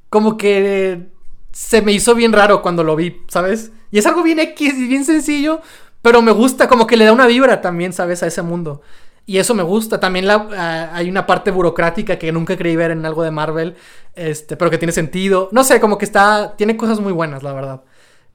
como 0.09 0.37
que 0.37 1.10
se 1.51 1.81
me 1.81 1.91
hizo 1.91 2.15
bien 2.15 2.33
raro 2.33 2.61
cuando 2.61 2.83
lo 2.83 2.95
vi, 2.95 3.21
¿sabes? 3.27 3.71
Y 3.91 3.99
es 3.99 4.05
algo 4.05 4.23
bien 4.23 4.39
X 4.39 4.73
y 4.77 4.87
bien 4.87 5.05
sencillo, 5.05 5.61
pero 6.01 6.21
me 6.21 6.31
gusta, 6.31 6.67
como 6.67 6.87
que 6.87 6.97
le 6.97 7.05
da 7.05 7.13
una 7.13 7.27
vibra 7.27 7.61
también, 7.61 7.93
¿sabes? 7.93 8.23
A 8.23 8.27
ese 8.27 8.41
mundo. 8.41 8.81
Y 9.25 9.37
eso 9.37 9.53
me 9.53 9.63
gusta. 9.63 9.99
También 9.99 10.25
la, 10.27 10.47
ah, 10.57 10.89
hay 10.93 11.09
una 11.09 11.27
parte 11.27 11.51
burocrática 11.51 12.17
que 12.17 12.31
nunca 12.31 12.57
creí 12.57 12.75
ver 12.75 12.91
en 12.91 13.05
algo 13.05 13.23
de 13.23 13.31
Marvel, 13.31 13.75
este, 14.15 14.57
pero 14.57 14.71
que 14.71 14.77
tiene 14.77 14.91
sentido. 14.91 15.49
No 15.51 15.63
sé, 15.63 15.79
como 15.79 15.97
que 15.97 16.05
está, 16.05 16.55
tiene 16.57 16.75
cosas 16.75 16.99
muy 16.99 17.13
buenas, 17.13 17.43
la 17.43 17.53
verdad. 17.53 17.81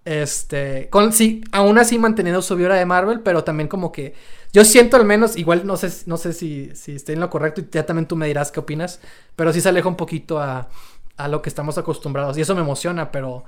Este, 0.05 0.89
con, 0.89 1.13
sí, 1.13 1.43
aún 1.51 1.79
así 1.79 1.99
manteniendo 1.99 2.41
su 2.41 2.55
vibra 2.55 2.77
de 2.77 2.87
Marvel, 2.87 3.21
pero 3.21 3.43
también 3.43 3.67
como 3.69 3.91
que 3.91 4.15
yo 4.53 4.65
siento 4.65 4.97
al 4.97 5.05
menos, 5.05 5.37
igual 5.37 5.67
no 5.67 5.77
sé, 5.77 5.91
no 6.07 6.17
sé 6.17 6.33
si, 6.33 6.71
si 6.77 6.95
estoy 6.95 7.15
en 7.15 7.21
lo 7.21 7.29
correcto 7.29 7.61
y 7.61 7.67
ya 7.73 7.85
también 7.85 8.07
tú 8.07 8.15
me 8.15 8.29
dirás 8.29 8.53
qué 8.53 8.61
opinas, 8.61 9.01
pero 9.35 9.53
sí 9.53 9.61
se 9.61 9.69
aleja 9.69 9.89
un 9.89 9.97
poquito 9.97 10.39
a, 10.39 10.69
a 11.17 11.29
lo 11.29 11.43
que 11.43 11.49
estamos 11.49 11.79
acostumbrados 11.79 12.37
y 12.39 12.41
eso 12.43 12.55
me 12.55 12.61
emociona, 12.61 13.11
pero 13.11 13.45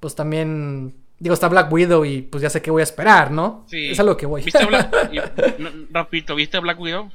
pues 0.00 0.14
también, 0.14 0.94
digo, 1.18 1.34
está 1.34 1.48
Black 1.48 1.72
Widow 1.72 2.04
y 2.04 2.22
pues 2.22 2.42
ya 2.42 2.50
sé 2.50 2.62
qué 2.62 2.70
voy 2.70 2.80
a 2.80 2.84
esperar, 2.84 3.30
¿no? 3.30 3.64
Sí. 3.68 3.90
Es 3.90 4.00
a 4.00 4.04
lo 4.04 4.16
que 4.16 4.26
voy. 4.26 4.42
¿Viste 4.42 4.64
Black 4.66 4.92
no, 5.58 5.70
Rapidito, 5.90 6.34
¿viste 6.34 6.58
Black 6.60 6.78
Widow? 6.80 7.10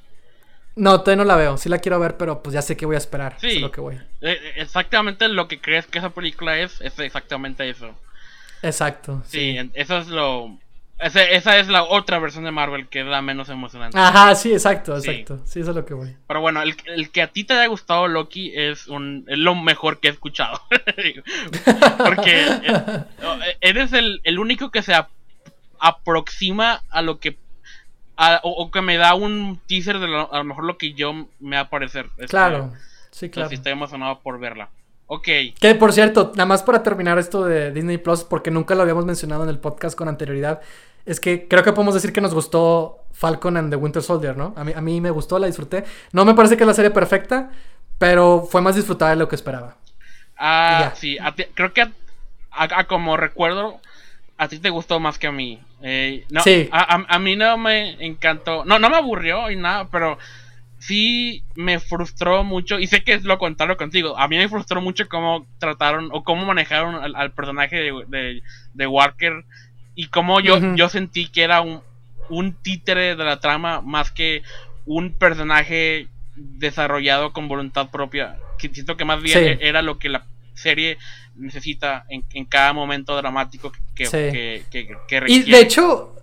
no, 0.75 1.01
todavía 1.01 1.23
no 1.23 1.27
la 1.27 1.35
veo, 1.35 1.55
sí 1.57 1.69
la 1.69 1.77
quiero 1.77 1.99
ver, 1.99 2.17
pero 2.17 2.41
pues 2.41 2.53
ya 2.55 2.61
sé 2.63 2.75
qué 2.75 2.85
voy 2.87 2.95
a 2.95 2.97
esperar, 2.97 3.35
Sí. 3.39 3.47
es 3.51 3.57
a 3.57 3.59
lo 3.59 3.71
que 3.71 3.79
voy. 3.81 3.95
Eh, 3.95 4.01
eh, 4.21 4.53
exactamente 4.57 5.27
lo 5.27 5.47
que 5.47 5.61
crees 5.61 5.85
que 5.85 5.99
esa 5.99 6.09
película 6.09 6.57
es, 6.59 6.81
es 6.81 6.97
exactamente 6.99 7.69
eso. 7.69 7.93
Exacto, 8.61 9.21
Sí, 9.27 9.57
eso 9.73 9.97
es 9.97 10.07
lo. 10.07 10.57
Esa 11.05 11.57
es 11.57 11.67
la 11.67 11.83
otra 11.83 12.19
versión 12.19 12.43
de 12.45 12.51
Marvel 12.51 12.87
que 12.87 13.01
es 13.01 13.05
la 13.05 13.21
menos 13.21 13.49
emocionante. 13.49 13.97
Ajá, 13.97 14.33
sí, 14.35 14.51
exacto, 14.53 14.95
exacto, 14.97 15.41
sí, 15.45 15.59
eso 15.59 15.71
es 15.71 15.75
lo 15.75 15.85
que 15.85 15.93
voy. 15.93 16.15
Pero 16.27 16.41
bueno, 16.41 16.61
el, 16.61 16.75
el 16.85 17.09
que 17.11 17.21
a 17.21 17.27
ti 17.27 17.43
te 17.43 17.53
haya 17.53 17.67
gustado 17.67 18.07
Loki 18.07 18.51
es 18.55 18.87
un 18.87 19.25
es 19.27 19.37
lo 19.37 19.55
mejor 19.55 19.99
que 19.99 20.07
he 20.07 20.11
escuchado. 20.11 20.61
Porque 21.97 22.45
eh, 22.47 23.57
eres 23.61 23.93
el, 23.93 24.21
el 24.23 24.39
único 24.39 24.71
que 24.71 24.81
se 24.81 24.93
ap- 24.93 25.09
aproxima 25.79 26.81
a 26.89 27.01
lo 27.01 27.19
que. 27.19 27.37
a- 28.17 28.39
o, 28.43 28.51
o 28.51 28.71
que 28.71 28.81
me 28.81 28.97
da 28.97 29.13
un 29.15 29.59
teaser 29.67 29.99
de 29.99 30.07
lo- 30.07 30.33
a 30.33 30.37
lo 30.37 30.43
mejor 30.43 30.63
lo 30.65 30.77
que 30.77 30.93
yo 30.93 31.27
me 31.39 31.55
va 31.55 31.63
a 31.63 31.69
parecer. 31.69 32.07
Este, 32.17 32.27
Claro, 32.27 32.71
sí, 33.11 33.25
entonces 33.25 33.31
claro. 33.31 33.49
sí 33.49 33.55
estoy 33.55 33.71
emocionado 33.73 34.19
por 34.19 34.39
verla. 34.39 34.69
Ok. 35.07 35.27
Que 35.59 35.75
por 35.77 35.91
cierto, 35.93 36.31
nada 36.35 36.45
más 36.45 36.63
para 36.63 36.81
terminar 36.81 37.19
esto 37.19 37.43
de 37.43 37.71
Disney 37.71 37.97
Plus, 37.97 38.23
porque 38.23 38.49
nunca 38.51 38.73
lo 38.73 38.81
habíamos 38.81 39.05
mencionado 39.05 39.43
en 39.43 39.49
el 39.49 39.59
podcast 39.59 39.97
con 39.97 40.07
anterioridad, 40.07 40.61
es 41.05 41.19
que 41.19 41.47
creo 41.47 41.63
que 41.63 41.73
podemos 41.73 41.93
decir 41.93 42.13
que 42.13 42.21
nos 42.21 42.33
gustó 42.33 42.99
Falcon 43.11 43.57
and 43.57 43.69
the 43.69 43.75
Winter 43.75 44.01
Soldier, 44.01 44.35
¿no? 44.37 44.53
A 44.57 44.63
mí, 44.63 44.71
a 44.75 44.81
mí 44.81 45.01
me 45.01 45.11
gustó, 45.11 45.37
la 45.39 45.47
disfruté. 45.47 45.83
No 46.11 46.25
me 46.25 46.33
parece 46.33 46.57
que 46.57 46.63
es 46.63 46.67
la 46.67 46.73
serie 46.73 46.91
perfecta, 46.91 47.51
pero 47.97 48.47
fue 48.49 48.61
más 48.61 48.75
disfrutada 48.75 49.11
de 49.11 49.17
lo 49.17 49.27
que 49.27 49.35
esperaba. 49.35 49.75
Ah, 50.37 50.91
sí, 50.95 51.17
a 51.19 51.33
ti- 51.33 51.45
creo 51.53 51.73
que 51.73 51.81
a, 51.81 51.91
a- 52.51 52.79
a 52.79 52.83
como 52.85 53.17
recuerdo, 53.17 53.79
a 54.37 54.47
ti 54.47 54.59
te 54.59 54.69
gustó 54.69 54.99
más 54.99 55.19
que 55.19 55.27
a 55.27 55.31
mí. 55.31 55.59
Eh, 55.81 56.25
no, 56.31 56.41
Sí. 56.41 56.69
a, 56.71 57.19
mí 57.19 57.35
no 57.35 57.57
me 57.57 58.03
encantó, 58.05 58.65
no, 58.65 58.79
no 58.79 58.89
me 58.89 58.97
aburrió 58.97 59.51
y 59.51 59.55
nada, 59.55 59.87
pero 59.91 60.17
sí 60.79 61.43
me 61.55 61.79
frustró 61.79 62.43
mucho, 62.43 62.79
y 62.79 62.87
sé 62.87 63.03
que 63.03 63.13
es 63.13 63.23
lo 63.23 63.37
contrario 63.37 63.77
contigo, 63.77 64.17
a 64.17 64.27
mí 64.27 64.37
me 64.37 64.49
frustró 64.49 64.81
mucho 64.81 65.07
cómo 65.09 65.45
trataron 65.59 66.09
o 66.11 66.23
cómo 66.23 66.45
manejaron 66.45 66.95
al, 66.95 67.15
al 67.15 67.31
personaje 67.31 67.77
de, 67.77 68.03
de, 68.07 68.41
de 68.73 68.87
Walker 68.87 69.45
y 69.95 70.07
cómo 70.07 70.39
yo, 70.39 70.59
yo 70.75 70.89
sentí 70.89 71.27
que 71.27 71.43
era 71.43 71.61
un, 71.61 71.81
un 72.29 72.53
títere 72.53 73.15
de 73.15 73.23
la 73.23 73.39
trama 73.39 73.81
más 73.81 74.11
que 74.11 74.41
un 74.85 75.11
personaje 75.13 76.07
desarrollado 76.35 77.31
con 77.33 77.47
voluntad 77.47 77.89
propia. 77.91 78.37
Que 78.57 78.69
siento 78.69 78.97
que 78.97 79.05
más 79.05 79.21
bien 79.21 79.37
Sí. 79.57 79.57
era 79.61 79.81
lo 79.81 79.97
que 79.99 80.09
la 80.09 80.25
serie 80.55 80.97
necesita 81.35 82.05
en, 82.09 82.23
en 82.33 82.45
cada 82.45 82.73
momento 82.73 83.15
dramático 83.15 83.71
que, 83.95 84.05
Sí. 84.05 84.11
que, 84.11 84.63
que- 84.71 84.87
que 85.07 85.15
Y 85.15 85.19
requiere. 85.19 85.51
de 85.51 85.59
hecho, 85.61 86.15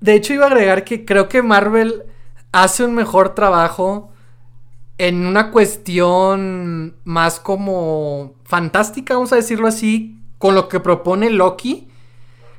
de 0.00 0.14
hecho 0.14 0.34
iba 0.34 0.44
a 0.44 0.48
agregar 0.48 0.84
que 0.84 1.04
creo 1.04 1.28
que 1.28 1.42
Marvel 1.42 2.02
hace 2.52 2.84
un 2.84 2.94
mejor 2.94 3.34
trabajo 3.34 4.12
en 4.98 5.26
una 5.26 5.50
cuestión 5.50 6.96
más 7.04 7.40
como 7.40 8.34
fantástica, 8.44 9.14
vamos 9.14 9.32
a 9.32 9.36
decirlo 9.36 9.68
así, 9.68 10.16
con 10.38 10.54
lo 10.54 10.68
que 10.68 10.80
propone 10.80 11.30
Loki, 11.30 11.87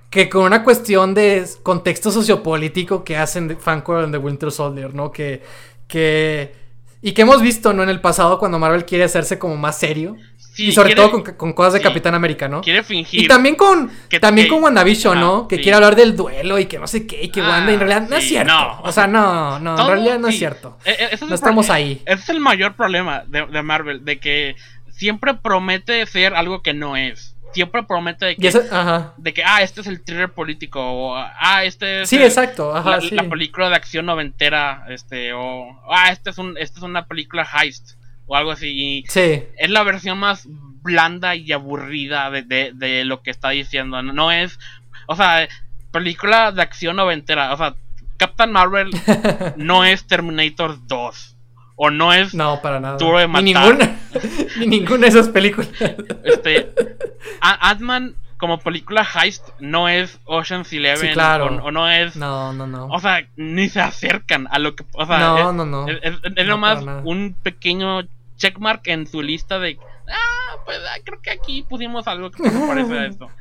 que 0.09 0.27
con 0.29 0.43
una 0.43 0.63
cuestión 0.63 1.13
de 1.13 1.45
contexto 1.63 2.11
sociopolítico 2.11 3.03
que 3.03 3.17
hacen 3.17 3.47
de 3.47 3.55
Falcon 3.55 4.03
and 4.05 4.11
the 4.13 4.17
Winter 4.17 4.51
Soldier, 4.51 4.93
¿no? 4.93 5.11
Que, 5.11 5.43
que 5.87 6.55
y 7.01 7.13
que 7.13 7.21
hemos 7.21 7.41
visto, 7.41 7.71
¿no? 7.73 7.83
En 7.83 7.89
el 7.89 8.01
pasado 8.01 8.39
cuando 8.39 8.59
Marvel 8.59 8.85
quiere 8.85 9.03
hacerse 9.05 9.39
como 9.39 9.55
más 9.55 9.77
serio. 9.77 10.15
Sí, 10.37 10.67
y 10.67 10.71
sobre 10.73 10.93
quiere- 10.93 11.01
todo 11.09 11.23
con, 11.23 11.33
con 11.35 11.53
cosas 11.53 11.73
de 11.73 11.79
sí. 11.79 11.83
Capitán 11.83 12.15
América, 12.15 12.49
¿no? 12.49 12.59
quiere 12.59 12.83
fingir. 12.83 13.21
Y 13.23 13.27
también 13.27 13.55
con 13.55 13.89
que- 14.09 14.19
también 14.19 14.47
que- 14.47 14.53
con 14.53 14.61
WandaVision, 14.63 15.17
¿no? 15.19 15.47
Que 15.47 15.55
sí. 15.55 15.61
quiere 15.61 15.75
hablar 15.77 15.95
del 15.95 16.17
duelo 16.17 16.59
y 16.59 16.65
que 16.65 16.77
no 16.79 16.87
sé 16.87 17.07
qué, 17.07 17.23
y 17.23 17.29
que 17.29 17.39
Ah, 17.41 17.47
Wanda 17.49 17.71
en 17.71 17.79
realidad 17.79 18.09
no 18.09 18.15
es 18.17 18.27
cierto. 18.27 18.51
no. 18.51 18.81
O 18.81 18.91
sea, 18.91 19.07
no, 19.07 19.59
no, 19.59 19.79
en 19.79 19.87
realidad 19.87 20.19
no 20.19 20.27
es 20.27 20.37
cierto. 20.37 20.77
E- 20.83 20.89
e- 20.91 21.05
ese 21.13 21.15
es 21.15 21.29
No 21.29 21.35
estamos 21.35 21.69
ahí. 21.69 22.01
Ese 22.05 22.23
es 22.23 22.29
el 22.29 22.41
mayor 22.41 22.73
problema 22.75 23.23
de, 23.27 23.45
de 23.45 23.61
Marvel, 23.63 24.03
de 24.03 24.19
que 24.19 24.55
siempre 24.91 25.33
promete 25.35 26.05
ser 26.07 26.33
algo 26.35 26.61
que 26.61 26.73
no 26.73 26.97
es. 26.97 27.35
Siempre 27.53 27.83
promete 27.83 28.25
de 28.27 28.35
que, 28.35 28.47
eso, 28.49 28.61
de 29.17 29.33
que 29.33 29.43
ah, 29.43 29.61
este 29.63 29.81
es 29.81 29.87
el 29.87 30.03
thriller 30.03 30.29
político, 30.31 30.79
o 30.81 31.15
ah, 31.15 31.63
este 31.63 32.01
es 32.03 32.09
Sí, 32.09 32.17
el- 32.17 32.23
exacto, 32.23 32.75
ajá, 32.75 32.91
la, 32.91 33.01
sí. 33.01 33.15
la 33.15 33.23
película 33.23 33.69
de 33.69 33.75
acción 33.75 34.05
noventera, 34.05 34.85
este, 34.89 35.33
o 35.33 35.81
ah, 35.91 36.11
este 36.11 36.29
es 36.29 36.37
un, 36.37 36.57
esta 36.57 36.79
es 36.79 36.83
una 36.83 37.05
película 37.07 37.47
heist, 37.51 37.93
o 38.27 38.35
algo 38.35 38.51
así. 38.51 38.67
Y 38.69 39.05
Sí, 39.07 39.43
es 39.57 39.69
la 39.69 39.83
versión 39.83 40.19
más 40.19 40.45
blanda 40.47 41.35
y 41.35 41.51
aburrida 41.51 42.29
de, 42.29 42.43
de, 42.43 42.71
de 42.75 43.03
lo 43.05 43.21
que 43.23 43.31
está 43.31 43.49
diciendo. 43.49 44.01
No, 44.03 44.13
no 44.13 44.31
es, 44.31 44.59
o 45.07 45.15
sea, 45.15 45.47
película 45.91 46.51
de 46.51 46.61
acción 46.61 46.97
noventera. 46.97 47.51
O 47.53 47.57
sea, 47.57 47.73
Captain 48.17 48.51
Marvel 48.51 48.91
no 49.57 49.85
es 49.85 50.05
Terminator 50.05 50.77
2. 50.87 51.35
O 51.81 51.89
no 51.91 52.11
es, 52.13 52.33
no, 52.33 52.61
para 52.61 52.81
nada. 52.81 52.97
Duro 52.97 53.19
de 53.19 53.27
Ni 53.27 53.53
matar. 53.53 53.77
ninguna, 53.77 53.99
ni 54.57 54.67
ninguna 54.67 55.01
de 55.03 55.07
esas 55.07 55.29
películas. 55.29 55.69
este, 56.25 56.73
A- 57.39 57.69
Ant-Man 57.69 58.15
como 58.37 58.59
película 58.59 59.05
heist 59.15 59.47
no 59.59 59.87
es 59.87 60.19
Ocean's 60.25 60.71
Eleven. 60.73 61.07
Sí, 61.09 61.13
claro. 61.13 61.45
o, 61.45 61.67
o 61.67 61.71
no 61.71 61.89
es, 61.89 62.17
No, 62.17 62.51
no, 62.51 62.67
no. 62.67 62.87
o 62.87 62.99
sea, 62.99 63.25
ni 63.37 63.69
se 63.69 63.79
acercan 63.79 64.47
a 64.51 64.59
lo 64.59 64.75
que, 64.75 64.83
o 64.93 65.05
sea, 65.05 65.19
No, 65.19 65.37
es, 65.37 65.55
no, 65.55 65.65
no. 65.65 65.87
es, 65.87 65.99
es- 66.01 66.19
es 66.35 66.45
No, 66.47 66.51
nomás 66.51 66.83
un 67.05 67.33
pequeño 67.43 68.01
checkmark 68.35 68.85
en 68.87 69.07
su 69.07 69.21
lista 69.21 69.57
de. 69.59 69.77
Ah, 70.09 70.57
pues 70.65 70.77
ah, 70.79 70.99
creo 71.05 71.21
que 71.21 71.31
aquí 71.31 71.63
pusimos 71.63 72.07
algo 72.07 72.29
que 72.31 72.49
se 72.49 72.59
parece 72.67 72.97
a 72.99 73.05
esto. 73.05 73.29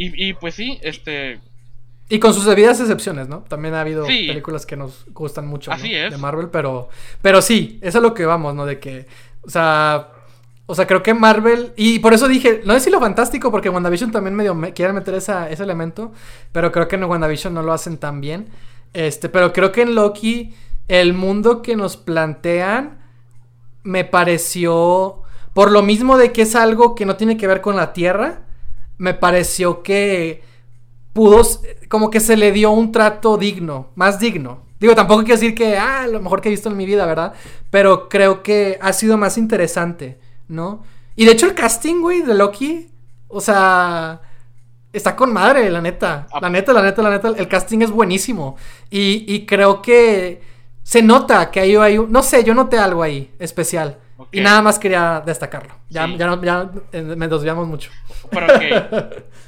Y, 0.00 0.28
y 0.28 0.32
pues 0.34 0.54
sí, 0.54 0.78
este. 0.82 1.40
Y 2.08 2.18
con 2.18 2.32
sus 2.32 2.46
debidas 2.46 2.80
excepciones, 2.80 3.28
¿no? 3.28 3.40
También 3.48 3.74
ha 3.74 3.82
habido 3.82 4.06
Sí. 4.06 4.26
películas 4.26 4.64
que 4.64 4.76
nos 4.76 5.04
gustan 5.12 5.46
mucho 5.46 5.70
Así 5.70 5.90
¿no? 5.90 5.96
es. 5.98 6.10
de 6.12 6.16
Marvel, 6.18 6.48
pero, 6.48 6.88
pero 7.20 7.42
sí, 7.42 7.78
eso 7.82 7.98
es 7.98 8.02
lo 8.02 8.14
que 8.14 8.24
vamos, 8.24 8.54
¿no? 8.54 8.64
De 8.64 8.78
que, 8.78 9.06
o 9.42 9.50
sea, 9.50 10.08
o 10.70 10.74
sea, 10.74 10.86
creo 10.86 11.02
que 11.02 11.14
Marvel, 11.14 11.72
y 11.76 11.98
por 11.98 12.12
eso 12.14 12.28
dije, 12.28 12.62
no 12.64 12.74
es 12.74 12.82
si 12.82 12.90
lo 12.90 13.00
fantástico, 13.00 13.50
porque 13.50 13.70
WandaVision 13.70 14.10
también 14.12 14.34
medio 14.34 14.54
me, 14.54 14.72
quieren 14.74 14.94
meter 14.94 15.14
esa, 15.14 15.48
ese 15.50 15.62
elemento, 15.62 16.12
pero 16.52 16.72
creo 16.72 16.88
que 16.88 16.96
en 16.96 17.04
WandaVision 17.04 17.54
no 17.54 17.62
lo 17.62 17.72
hacen 17.72 17.96
tan 17.98 18.20
bien. 18.20 18.48
Este, 18.92 19.28
pero 19.28 19.52
creo 19.52 19.72
que 19.72 19.82
en 19.82 19.94
Loki, 19.94 20.54
el 20.88 21.14
mundo 21.14 21.62
que 21.62 21.76
nos 21.76 21.96
plantean 21.96 22.98
me 23.82 24.04
pareció, 24.04 25.22
por 25.54 25.70
lo 25.70 25.82
mismo 25.82 26.18
de 26.18 26.32
que 26.32 26.42
es 26.42 26.54
algo 26.54 26.94
que 26.94 27.06
no 27.06 27.16
tiene 27.16 27.36
que 27.36 27.46
ver 27.46 27.60
con 27.60 27.76
la 27.76 27.92
Tierra, 27.92 28.40
me 28.98 29.14
pareció 29.14 29.82
que 29.82 30.42
pudo, 31.18 31.42
como 31.88 32.10
que 32.10 32.20
se 32.20 32.36
le 32.36 32.52
dio 32.52 32.70
un 32.70 32.92
trato 32.92 33.36
digno, 33.36 33.88
más 33.96 34.20
digno. 34.20 34.60
Digo, 34.78 34.94
tampoco 34.94 35.22
quiero 35.24 35.40
decir 35.40 35.54
que, 35.56 35.76
ah, 35.76 36.06
lo 36.06 36.20
mejor 36.20 36.40
que 36.40 36.48
he 36.48 36.52
visto 36.52 36.68
en 36.68 36.76
mi 36.76 36.86
vida, 36.86 37.04
¿verdad? 37.06 37.32
Pero 37.70 38.08
creo 38.08 38.44
que 38.44 38.78
ha 38.80 38.92
sido 38.92 39.16
más 39.18 39.36
interesante, 39.36 40.20
¿no? 40.46 40.84
Y 41.16 41.24
de 41.24 41.32
hecho 41.32 41.46
el 41.46 41.54
casting, 41.54 42.00
güey, 42.00 42.22
de 42.22 42.34
Loki, 42.34 42.88
o 43.26 43.40
sea, 43.40 44.20
está 44.92 45.16
con 45.16 45.32
madre, 45.32 45.68
la 45.70 45.80
neta. 45.80 46.28
La 46.40 46.48
neta, 46.48 46.72
la 46.72 46.82
neta, 46.82 47.02
la 47.02 47.10
neta, 47.10 47.28
el 47.36 47.48
casting 47.48 47.80
es 47.80 47.90
buenísimo. 47.90 48.56
Y, 48.88 49.24
y 49.26 49.44
creo 49.44 49.82
que 49.82 50.40
se 50.84 51.02
nota 51.02 51.50
que 51.50 51.58
ahí 51.58 51.74
hay, 51.74 51.98
un- 51.98 52.12
no 52.12 52.22
sé, 52.22 52.44
yo 52.44 52.54
noté 52.54 52.78
algo 52.78 53.02
ahí 53.02 53.32
especial. 53.40 53.98
Ok. 54.16 54.28
Y 54.30 54.40
nada 54.40 54.62
más 54.62 54.78
quería 54.78 55.20
destacarlo. 55.26 55.74
Ya, 55.90 56.06
Sí. 56.06 56.16
ya, 56.16 56.26
no- 56.28 56.40
ya 56.42 56.70
eh, 56.92 57.02
me 57.02 57.26
desviamos 57.26 57.66
mucho. 57.66 57.90
Pero 58.30 58.46
que. 58.60 59.24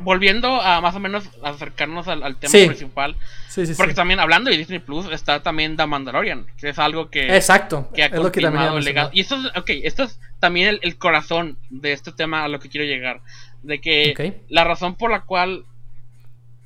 volviendo 0.00 0.60
a 0.62 0.80
más 0.80 0.94
o 0.94 1.00
menos 1.00 1.28
acercarnos 1.42 2.08
al, 2.08 2.22
al 2.22 2.36
tema 2.36 2.50
Sí. 2.52 2.66
principal. 2.66 3.16
Sí, 3.48 3.66
sí, 3.66 3.74
Porque 3.76 3.94
también 3.94 4.20
hablando 4.20 4.50
de 4.50 4.56
Disney 4.56 4.78
Plus 4.78 5.10
está 5.12 5.42
también 5.42 5.76
The 5.76 5.86
Mandalorian, 5.86 6.46
que 6.58 6.68
es 6.70 6.78
algo 6.78 7.10
que, 7.10 7.34
Exacto. 7.36 7.90
que 7.94 8.02
ha 8.04 8.06
es 8.06 8.12
lo 8.12 8.30
que 8.32 8.40
legado. 8.40 9.10
Y 9.12 9.20
esto 9.20 9.36
es, 9.36 9.56
ok, 9.56 9.70
esto 9.82 10.04
es 10.04 10.18
también 10.40 10.68
el, 10.68 10.80
el 10.82 10.96
corazón 10.98 11.58
de 11.70 11.92
este 11.92 12.12
tema 12.12 12.44
a 12.44 12.48
lo 12.48 12.60
que 12.60 12.68
quiero 12.68 12.86
llegar. 12.86 13.20
De 13.62 13.80
que 13.80 14.12
Ok. 14.12 14.42
la 14.48 14.64
razón 14.64 14.94
por 14.94 15.10
la 15.10 15.22
cual 15.22 15.64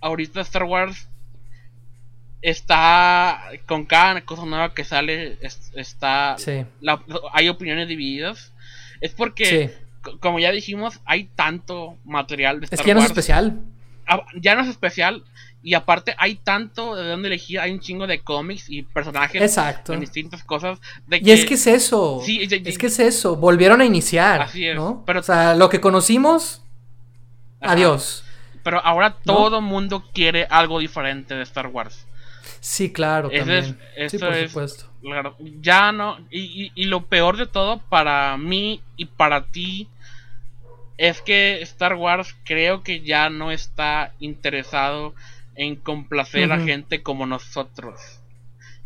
ahorita 0.01 0.41
Star 0.43 0.65
Wars 0.65 1.09
está 2.43 3.41
con 3.67 3.85
cada 3.85 4.21
cosa 4.23 4.45
nueva 4.45 4.75
que 4.75 4.85
sale, 4.85 5.39
es- 5.41 5.73
está 5.75 6.37
la- 6.81 7.01
hay 7.33 7.49
opiniones 7.49 7.89
divididas. 7.89 8.53
Es 9.01 9.13
porque, 9.13 9.75
como 10.21 10.39
ya 10.39 10.51
dijimos, 10.53 11.01
hay 11.05 11.25
tanto 11.37 11.97
material 12.05 12.61
de 12.61 12.67
Star 12.67 12.79
Es 12.79 12.83
que 12.83 12.89
ya 12.89 12.95
no 12.95 13.01
es 13.01 13.05
Wars. 13.05 13.11
especial. 13.13 13.61
Ah, 14.07 14.23
ya 14.41 14.55
no 14.55 14.63
es 14.63 14.69
especial. 14.69 15.25
Y 15.65 15.75
aparte 15.75 16.15
hay 16.19 16.35
tanto 16.35 16.97
de 16.97 17.09
dónde 17.09 17.29
elegir. 17.29 17.61
Hay 17.61 17.71
un 17.71 17.79
chingo 17.79 18.09
de 18.09 18.19
cómics 18.21 18.69
y 18.69 18.83
personajes 18.83 19.41
Exacto. 19.41 19.93
en 19.93 20.01
distintas 20.01 20.43
cosas. 20.43 20.81
De 21.07 21.21
Y 21.23 21.31
es 21.31 21.45
que 21.45 21.55
es 21.55 21.67
eso. 21.69 22.21
Sí, 22.25 22.41
y- 22.41 22.53
y- 22.53 22.69
es 22.69 22.79
que 22.79 22.87
es 22.89 22.99
eso. 22.99 23.37
Volvieron 23.37 23.81
a 23.81 23.85
iniciar. 23.85 24.43
Así 24.43 24.67
es, 24.67 24.75
¿no? 24.75 25.05
pero- 25.07 25.21
O 25.21 25.23
sea, 25.23 25.55
lo 25.55 25.69
que 25.69 25.81
conocimos. 25.81 26.63
Ajá. 27.61 27.73
Adiós. 27.75 28.25
Pero 28.65 28.85
ahora 28.85 29.17
todo 29.25 29.61
mundo 29.61 30.05
quiere 30.13 30.47
algo 30.51 30.81
diferente 30.81 31.35
de 31.35 31.43
Star 31.45 31.69
Wars. 31.69 32.07
Sí, 32.61 32.93
claro. 32.93 33.31
Eso 33.31 33.39
también. 33.47 33.79
es- 33.97 34.11
sí, 34.13 34.19
por 34.19 34.33
es- 34.35 34.51
supuesto. 34.51 34.85
Claro, 35.03 35.37
ya 35.61 35.91
no. 35.93 36.19
Y, 36.31 36.41
y- 36.41 36.73
y 36.75 36.85
lo 36.85 37.07
peor 37.07 37.37
de 37.37 37.47
todo 37.47 37.79
para 37.89 38.37
mí 38.37 38.81
y 38.97 39.07
para 39.07 39.45
ti 39.47 39.89
es 40.99 41.21
que 41.23 41.61
Star 41.63 41.95
Wars 41.95 42.37
creo 42.45 42.83
que 42.83 43.01
ya 43.01 43.29
no 43.31 43.51
está 43.51 44.13
interesado 44.21 45.15
en 45.57 45.77
complacer 45.77 46.53
a 46.53 46.61
gente 46.61 47.03
como 47.03 47.27
nosotros. 47.27 48.01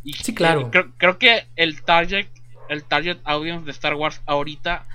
Y 0.04 0.14
Sí, 0.14 0.34
claro. 0.34 0.70
Creo, 0.70 0.90
creo 0.96 1.18
que 1.18 1.46
el 1.56 1.82
target, 1.82 2.26
el 2.68 2.84
target 2.84 3.18
audience 3.24 3.64
de 3.64 3.72
Star 3.72 3.94
Wars 3.94 4.22
ahorita 4.26 4.86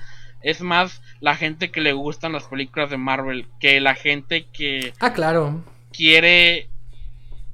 es 0.42 0.62
más 0.62 1.02
la 1.20 1.36
gente 1.36 1.70
que 1.70 1.82
le 1.82 1.94
gustan 1.94 2.32
las 2.32 2.46
películas 2.46 2.90
de 2.90 2.98
Marvel 2.98 3.46
que 3.60 3.80
la 3.80 3.94
gente 3.94 4.48
que 4.52 4.94
Ah, 5.00 5.14
claro. 5.14 5.64
quiere 5.94 6.68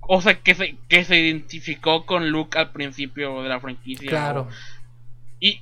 o 0.07 0.21
sea 0.21 0.35
que 0.39 0.55
se, 0.55 0.75
que 0.87 1.03
se 1.03 1.17
identificó 1.19 2.05
con 2.05 2.29
Luke 2.29 2.57
al 2.57 2.71
principio 2.71 3.43
de 3.43 3.49
la 3.49 3.59
franquicia 3.59 4.09
Claro. 4.09 4.47
y 5.39 5.61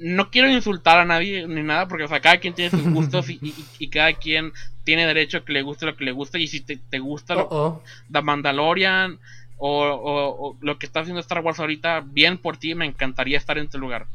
no 0.00 0.30
quiero 0.30 0.50
insultar 0.50 0.98
a 0.98 1.04
nadie 1.04 1.46
ni 1.46 1.62
nada 1.62 1.86
porque 1.88 2.04
o 2.04 2.08
sea 2.08 2.20
cada 2.20 2.38
quien 2.38 2.54
tiene 2.54 2.70
sus 2.70 2.82
gustos 2.92 3.28
y, 3.30 3.38
y- 3.42 3.54
y 3.78 3.88
cada 3.88 4.12
quien 4.14 4.52
tiene 4.84 5.06
derecho 5.06 5.38
a 5.38 5.44
que 5.44 5.52
le 5.52 5.62
guste 5.62 5.84
lo 5.86 5.96
que 5.96 6.04
le 6.04 6.12
guste 6.12 6.38
y 6.40 6.46
si 6.46 6.60
te, 6.60 6.76
te 6.76 6.98
gusta 6.98 7.34
lo- 7.34 7.48
Oh, 7.50 7.66
oh. 7.66 7.82
The 8.10 8.22
Mandalorian 8.22 9.18
o, 9.58 9.82
o- 9.84 10.48
o 10.50 10.56
lo 10.60 10.78
que 10.78 10.86
está 10.86 11.00
haciendo 11.00 11.20
Star 11.20 11.40
Wars 11.40 11.58
ahorita 11.60 12.00
bien 12.06 12.38
por 12.38 12.56
ti 12.56 12.74
me 12.74 12.86
encantaría 12.86 13.36
estar 13.38 13.58
en 13.58 13.68
tu 13.68 13.78
lugar 13.78 14.06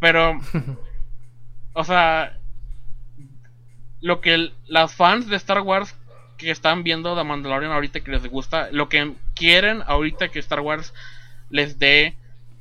pero 0.00 0.38
o 1.72 1.84
sea, 1.84 2.36
lo 4.00 4.20
que 4.20 4.34
el- 4.34 4.52
las 4.66 4.94
fans 4.94 5.26
de 5.28 5.36
Star 5.36 5.60
Wars 5.60 5.94
que 6.36 6.50
están 6.50 6.82
viendo 6.82 7.16
The 7.16 7.24
Mandalorian 7.24 7.72
ahorita 7.72 8.00
que 8.00 8.10
les 8.10 8.26
gusta, 8.26 8.68
lo 8.72 8.88
que 8.88 9.14
quieren 9.34 9.82
ahorita 9.86 10.28
que 10.28 10.38
Star 10.40 10.60
Wars 10.60 10.92
les 11.50 11.78
dé 11.78 12.14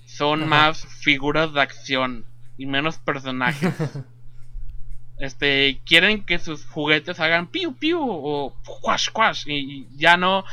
son 0.06 0.42
Ajá. 0.42 0.50
más 0.50 0.86
figuras 1.02 1.54
de 1.54 1.62
acción 1.62 2.26
y 2.58 2.66
menos 2.68 2.98
personajes. 2.98 3.74
este, 5.18 5.80
quieren 5.86 6.24
que 6.26 6.40
sus 6.40 6.66
juguetes 6.66 7.20
hagan 7.20 7.48
piu 7.48 7.74
piu 7.76 8.00
o 8.02 8.54
quash 8.82 9.10
quash 9.12 9.44
y, 9.48 9.54
y 9.54 9.88
ya 9.98 10.18
no 10.18 10.44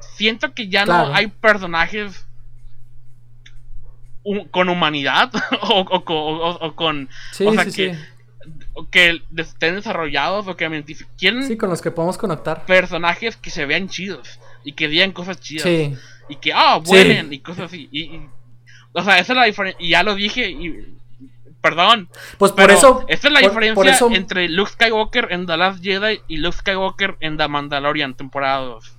siento 0.00 0.52
que 0.54 0.68
ya 0.68 0.84
Claro. 0.84 1.08
no 1.08 1.14
hay 1.14 1.26
personajes 1.28 2.24
con 4.50 4.68
humanidad 4.68 5.32
o, 5.62 5.80
o 5.80 6.04
co- 6.04 6.14
o- 6.26 6.66
o 6.66 6.74
con 6.74 7.08
Sí, 7.32 7.46
o 7.46 7.52
sea 7.54 7.64
sí, 7.64 7.72
que, 7.72 7.94
sí. 7.94 8.00
Que 8.90 9.22
estén 9.36 9.74
desarrollados 9.74 10.46
o 10.46 10.56
que 10.56 10.68
identif- 10.68 11.06
quieren 11.18 11.42
Sí, 11.42 11.56
con 11.56 11.70
los 11.70 11.80
que 11.82 11.90
podemos 11.90 12.16
conectar. 12.18 12.64
personajes 12.66 13.36
que 13.36 13.50
se 13.50 13.66
vean 13.66 13.88
chidos 13.88 14.38
y 14.64 14.72
que 14.72 14.88
digan 14.88 15.12
cosas 15.12 15.40
chidas 15.40 15.64
Sí. 15.64 15.94
y 16.28 16.36
que 16.36 16.52
ah 16.52 16.78
vuelen 16.78 17.32
y 17.32 17.40
cosas 17.40 17.66
así 17.66 17.88
y, 17.90 18.00
y- 18.16 18.28
o 18.92 19.02
sea 19.02 19.18
esa 19.18 19.32
es 19.32 19.36
la 19.38 19.44
diferencia 19.44 19.84
y 19.84 19.90
ya 19.90 20.02
lo 20.02 20.14
dije 20.14 20.48
y 20.50 20.94
perdón 21.60 22.08
Pues 22.38 22.52
por 22.52 22.70
eso. 22.70 23.04
esta 23.08 23.28
es 23.28 23.32
la 23.34 23.40
por- 23.40 23.50
diferencia 23.50 23.74
por 23.74 23.88
eso- 23.88 24.10
entre 24.12 24.48
Luke 24.48 24.70
Skywalker 24.72 25.28
en 25.30 25.46
The 25.46 25.56
Last 25.56 25.82
Jedi 25.82 26.20
y 26.28 26.36
Luke 26.38 26.56
Skywalker 26.56 27.16
en 27.20 27.36
The 27.36 27.48
Mandalorian 27.48 28.14
temporada 28.14 28.60
2 28.60 28.94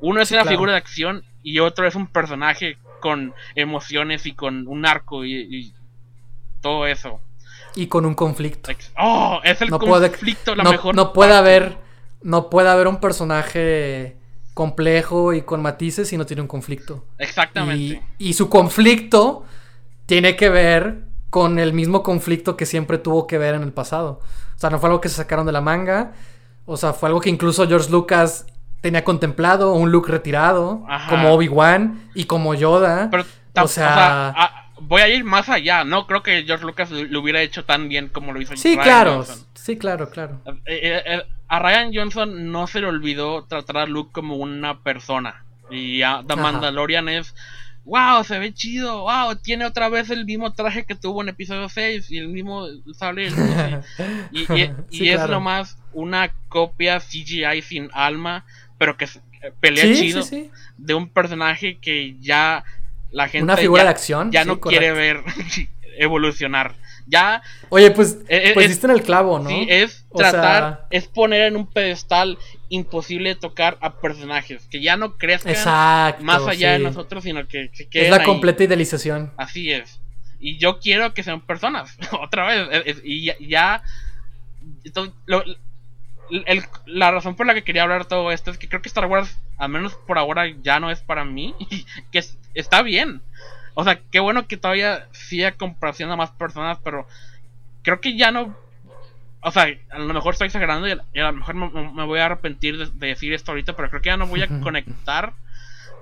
uno 0.00 0.20
es 0.20 0.28
Sí, 0.28 0.34
una 0.34 0.42
claro. 0.42 0.54
figura 0.56 0.72
de 0.72 0.78
acción 0.78 1.24
y 1.42 1.58
otro 1.58 1.86
es 1.86 1.94
un 1.94 2.06
personaje 2.06 2.76
con 3.00 3.34
emociones 3.56 4.26
y 4.26 4.32
con 4.32 4.68
un 4.68 4.86
arco 4.86 5.24
y, 5.24 5.34
y 5.34 5.74
todo 6.60 6.86
eso 6.86 7.20
Y 7.74 7.86
con 7.86 8.04
un 8.06 8.14
conflicto. 8.14 8.70
Oh 8.98 9.40
es 9.44 9.60
el 9.62 9.70
No 9.70 9.78
puede, 9.78 10.10
conflicto 10.10 10.54
la 10.54 10.62
no, 10.64 10.70
mejor 10.72 10.94
no 10.94 11.12
puede 11.12 11.30
parte. 11.32 11.38
haber. 11.50 11.78
No 12.22 12.50
puede 12.50 12.68
haber 12.68 12.86
un 12.86 12.98
personaje 13.00 14.16
complejo 14.54 15.32
y 15.32 15.42
con 15.42 15.62
matices 15.62 16.08
si 16.08 16.16
no 16.16 16.26
tiene 16.26 16.42
un 16.42 16.48
conflicto. 16.48 17.04
exactamente 17.18 18.02
Y, 18.18 18.28
y 18.28 18.32
su 18.34 18.48
conflicto 18.48 19.44
tiene 20.06 20.36
que 20.36 20.48
ver 20.50 21.04
con 21.30 21.58
el 21.58 21.72
mismo 21.72 22.02
conflicto 22.02 22.56
que 22.56 22.66
siempre 22.66 22.98
tuvo 22.98 23.26
que 23.26 23.38
ver 23.38 23.54
en 23.54 23.62
el 23.62 23.72
pasado. 23.72 24.20
O 24.54 24.58
sea, 24.58 24.68
no 24.70 24.78
fue 24.78 24.88
algo 24.90 25.00
que 25.00 25.08
se 25.08 25.16
sacaron 25.16 25.46
de 25.46 25.52
la 25.52 25.62
manga. 25.62 26.12
O 26.66 26.76
sea, 26.76 26.92
fue 26.92 27.08
algo 27.08 27.20
que 27.20 27.30
incluso 27.30 27.66
George 27.66 27.90
Lucas 27.90 28.46
tenía 28.82 29.02
contemplado, 29.04 29.72
un 29.72 29.90
look 29.90 30.08
retirado, 30.08 30.84
Ajá. 30.88 31.08
como 31.08 31.32
Obi-Wan 31.32 32.10
y 32.14 32.24
como 32.26 32.54
Yoda. 32.54 33.08
Pero, 33.10 33.24
tam- 33.54 33.64
o 33.64 33.68
sea, 33.68 34.34
voy 34.92 35.00
a 35.00 35.08
ir 35.08 35.24
más 35.24 35.48
allá. 35.48 35.84
No 35.84 36.06
creo 36.06 36.22
que 36.22 36.44
George 36.44 36.66
Lucas 36.66 36.90
lo, 36.90 37.20
hubiera 37.20 37.40
hecho 37.40 37.64
tan 37.64 37.88
bien 37.88 38.08
como 38.08 38.30
lo 38.34 38.42
hizo 38.42 38.54
sí, 38.58 38.72
Ryan 38.74 38.84
claro, 38.84 39.14
Johnson. 39.16 39.46
sí, 39.54 39.78
claro, 39.78 40.10
claro. 40.10 40.42
Eh, 40.66 40.80
eh, 40.82 41.02
eh, 41.06 41.22
a 41.48 41.58
Ryan 41.60 41.92
Johnson 41.94 42.52
no 42.52 42.66
se 42.66 42.82
le 42.82 42.88
olvidó 42.88 43.44
tratar 43.46 43.78
a 43.78 43.86
Luke 43.86 44.10
como 44.12 44.36
una 44.36 44.80
persona. 44.82 45.44
Y 45.70 46.02
a 46.02 46.22
The 46.26 46.34
Ajá. 46.34 46.42
Mandalorian 46.42 47.08
es. 47.08 47.34
¡Wow! 47.86 48.22
Se 48.24 48.38
ve 48.38 48.52
chido. 48.52 49.04
¡Wow! 49.04 49.36
Tiene 49.36 49.64
otra 49.64 49.88
vez 49.88 50.10
el 50.10 50.26
mismo 50.26 50.52
traje 50.52 50.84
que 50.84 50.94
tuvo 50.94 51.22
en 51.22 51.30
episodio 51.30 51.70
6 51.70 52.10
y 52.10 52.18
el 52.18 52.28
mismo 52.28 52.66
sable. 52.92 53.28
Y, 54.30 54.40
y- 54.40 54.46
y- 54.62 54.70
y 54.90 54.98
Sí, 54.98 55.08
es 55.08 55.26
nomás 55.26 55.78
una 55.94 56.28
copia 56.48 57.00
CGI 57.00 57.62
sin 57.62 57.88
alma, 57.94 58.44
pero 58.76 58.98
que 58.98 59.08
pelea 59.60 59.86
Sí, 59.86 59.94
chido 59.94 60.22
sí. 60.22 60.50
de 60.76 60.92
un 60.92 61.08
personaje 61.08 61.78
que 61.78 62.14
ya 62.20 62.62
la 63.12 63.28
gente 63.28 63.44
Una 63.44 63.56
figura 63.56 63.82
ya, 63.82 63.84
de 63.84 63.90
acción. 63.90 64.32
ya 64.32 64.42
sí, 64.42 64.48
no 64.48 64.60
correcto. 64.60 64.80
quiere 64.80 64.92
ver 64.92 65.22
evolucionar. 65.98 66.74
Ya 67.06 67.42
Oye, 67.68 67.90
pues, 67.90 68.18
Eh, 68.28 68.50
eh, 68.50 68.50
pues 68.54 68.66
es- 68.66 68.72
diste 68.72 68.86
en 68.86 68.92
el 68.92 69.02
clavo, 69.02 69.38
¿no? 69.40 69.48
sí 69.50 69.66
es 69.68 70.04
O 70.10 70.18
tratar, 70.18 70.40
sea- 70.42 70.86
es 70.90 71.08
poner 71.08 71.42
en 71.42 71.56
un 71.56 71.66
pedestal 71.66 72.38
imposible 72.68 73.30
de 73.30 73.34
tocar 73.34 73.76
a 73.80 73.94
personajes 74.00 74.66
que 74.70 74.80
ya 74.80 74.96
no 74.96 75.16
crezcan 75.18 75.52
Exacto. 75.52 76.24
más 76.24 76.42
allá 76.46 76.76
sí. 76.76 76.78
de 76.82 76.88
nosotros, 76.88 77.24
sino 77.24 77.46
que 77.48 77.70
queden 77.90 78.04
Es 78.06 78.10
la 78.10 78.18
ahí. 78.18 78.24
completa 78.24 78.64
idealización. 78.64 79.32
Así 79.36 79.72
es. 79.72 80.00
Y 80.38 80.58
yo 80.58 80.78
quiero 80.78 81.12
que 81.12 81.22
sean 81.22 81.40
personas, 81.40 81.96
otra 82.20 82.46
vez. 82.46 82.68
es- 82.86 82.96
es- 82.98 83.02
y 83.04 83.24
ya. 83.24 83.34
ya- 83.40 83.82
esto- 84.84 85.12
lo, 85.26 85.42
la 86.86 87.10
razón 87.10 87.34
por 87.34 87.46
la 87.46 87.54
que 87.54 87.62
quería 87.64 87.82
hablar 87.82 88.06
todo 88.06 88.30
esto 88.32 88.50
es 88.50 88.58
que 88.58 88.68
creo 88.68 88.80
que 88.80 88.88
Star 88.88 89.06
Wars, 89.06 89.38
al 89.58 89.68
menos 89.68 89.94
por 90.06 90.18
ahora, 90.18 90.44
ya 90.62 90.80
no 90.80 90.90
es 90.90 91.00
para 91.00 91.24
mí. 91.24 91.54
que 92.12 92.22
está 92.54 92.82
bien. 92.82 93.22
O 93.74 93.84
sea, 93.84 94.00
qué 94.10 94.20
bueno 94.20 94.46
que 94.46 94.56
todavía 94.56 95.06
siga 95.12 95.52
complaciendo 95.52 96.14
a 96.14 96.16
más 96.16 96.30
personas, 96.30 96.78
pero 96.84 97.06
creo 97.82 98.00
que 98.00 98.16
ya 98.16 98.30
no. 98.30 98.54
O 99.40 99.50
sea, 99.50 99.66
a 99.90 99.98
lo 99.98 100.14
mejor 100.14 100.34
estoy 100.34 100.46
exagerando 100.46 100.86
y 100.86 100.92
a, 100.92 101.24
lo 101.24 101.32
mejor 101.32 101.54
me, 101.54 102.04
voy 102.04 102.20
a 102.20 102.26
arrepentir 102.26 102.78
de, 102.78 103.06
decir 103.08 103.32
esto 103.32 103.50
ahorita, 103.50 103.74
pero 103.74 103.90
creo 103.90 104.02
que 104.02 104.10
ya 104.10 104.16
no 104.16 104.26
voy 104.26 104.42
a 104.42 104.60
conectar 104.60 105.32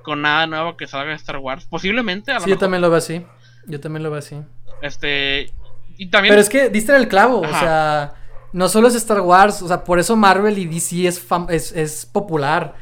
con 0.03 0.23
nada 0.23 0.47
nuevo 0.47 0.77
que 0.77 0.87
salga 0.87 1.11
de 1.11 1.17
Star 1.17 1.39
Wars. 1.39 1.65
Posiblemente, 1.65 2.33
a 2.33 2.35
lo 2.35 2.41
sí, 2.41 2.51
yo 2.51 2.59
también 2.59 2.83
lo 2.83 2.91
veo 2.91 2.99
así. 2.99 3.25
Yo 3.67 3.81
también 3.81 4.03
lo 4.03 4.11
veo 4.11 4.19
así. 4.19 4.43
Este. 4.83 5.53
Y 5.97 6.07
también. 6.09 6.33
Pero 6.33 6.43
es 6.43 6.49
que 6.49 6.69
diste 6.69 6.95
el 6.97 7.09
clavo, 7.09 7.41
o 7.41 7.49
sea. 7.49 8.15
No 8.53 8.69
solo 8.69 8.89
es 8.89 8.97
Star 8.97 9.21
Wars, 9.21 9.63
o 9.63 9.69
sea, 9.69 9.85
por 9.85 10.01
eso 10.01 10.17
Marvel 10.17 10.59
y 10.59 10.67
DC 10.67 11.07
es, 11.07 11.25
es, 11.51 11.71
es 11.71 12.05
popular. 12.05 12.75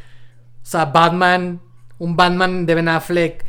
O 0.63 0.67
sea, 0.67 0.87
Batman, 0.87 1.61
un 1.99 2.17
Batman 2.17 2.65
de 2.65 2.75
Ben 2.75 2.89
Affleck 2.89 3.45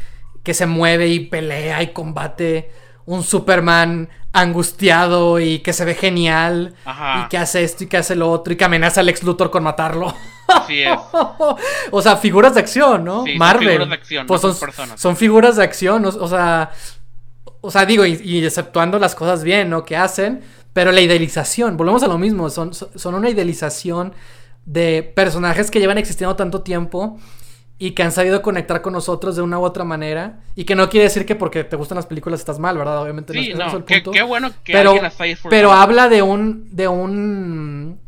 que 0.50 0.56
se 0.56 0.66
mueve 0.66 1.10
y 1.10 1.20
pelea 1.20 1.84
y 1.84 1.94
combate. 1.94 2.72
Un 3.06 3.22
Superman 3.22 4.10
angustiado 4.34 5.40
y 5.40 5.60
que 5.60 5.74
se 5.74 5.86
ve 5.86 5.94
genial. 5.94 6.74
Y 6.88 7.28
que 7.28 7.38
hace 7.38 7.64
esto 7.64 7.84
y 7.84 7.88
que 7.88 7.98
hace 7.98 8.16
lo 8.16 8.32
otro. 8.32 8.52
Y 8.52 8.56
que 8.56 8.66
amenaza 8.66 9.02
al 9.02 9.10
ex 9.10 9.22
Luthor 9.22 9.52
con 9.52 9.62
matarlo. 9.62 10.12
Así 10.48 10.82
es. 10.82 10.98
o 11.92 12.02
sea, 12.02 12.18
figuras 12.18 12.56
de 12.56 12.62
acción, 12.62 13.06
¿no? 13.06 13.26
Marvel. 13.38 13.68
Son 13.68 13.70
figuras 13.70 13.90
de 13.90 13.94
acción, 13.94 14.26
pues 14.26 14.42
son, 14.42 14.58
personas. 14.58 15.00
son 15.00 15.18
figuras 15.18 15.56
de 15.58 15.64
acción. 15.64 16.04
O, 16.04 16.28
sea. 16.28 16.72
O 17.62 17.70
sea, 17.70 17.86
digo, 17.86 18.04
y, 18.04 18.44
exceptuando 18.44 18.98
las 18.98 19.14
cosas 19.14 19.44
bien, 19.44 19.70
¿no? 19.70 19.86
Que 19.86 19.98
hacen. 19.98 20.42
Pero 20.74 20.92
la 20.92 21.02
idealización, 21.02 21.78
volvemos 21.78 22.02
a 22.02 22.08
lo 22.08 22.18
mismo. 22.18 22.50
Son, 22.50 22.74
son 22.74 23.14
una 23.14 23.30
idealización 23.30 24.14
de 24.66 25.04
personajes 25.04 25.70
que 25.70 25.80
llevan 25.80 26.00
existiendo 26.00 26.36
tanto 26.36 26.62
tiempo 26.62 27.20
y 27.82 27.92
que 27.92 28.04
han 28.04 28.12
sabido 28.12 28.42
conectar 28.42 28.82
con 28.82 28.92
nosotros 28.92 29.38
de 29.38 29.42
una 29.42 29.58
u 29.58 29.64
otra 29.64 29.86
manera. 29.86 30.42
Y 30.54 30.66
que 30.66 30.76
no 30.76 30.90
quiere 30.90 31.06
decir 31.06 31.26
que 31.26 31.36
porque 31.36 31.64
te 31.64 31.78
gustan 31.78 31.96
las 31.96 32.06
películas 32.06 32.42
estás 32.42 32.60
mal, 32.60 32.78
¿verdad? 32.78 33.02
Obviamente 33.02 33.34
no, 33.34 33.40
es 33.40 33.74
el 33.74 33.84
punto. 33.86 34.12
Qué, 34.12 34.22
bueno 34.22 34.52
que 34.64 34.74
pero, 34.74 34.96
Pero 35.50 35.72
habla 35.72 36.10
de 36.10 36.22
un. 36.22 36.76
de 36.76 36.90
un. 36.90 38.00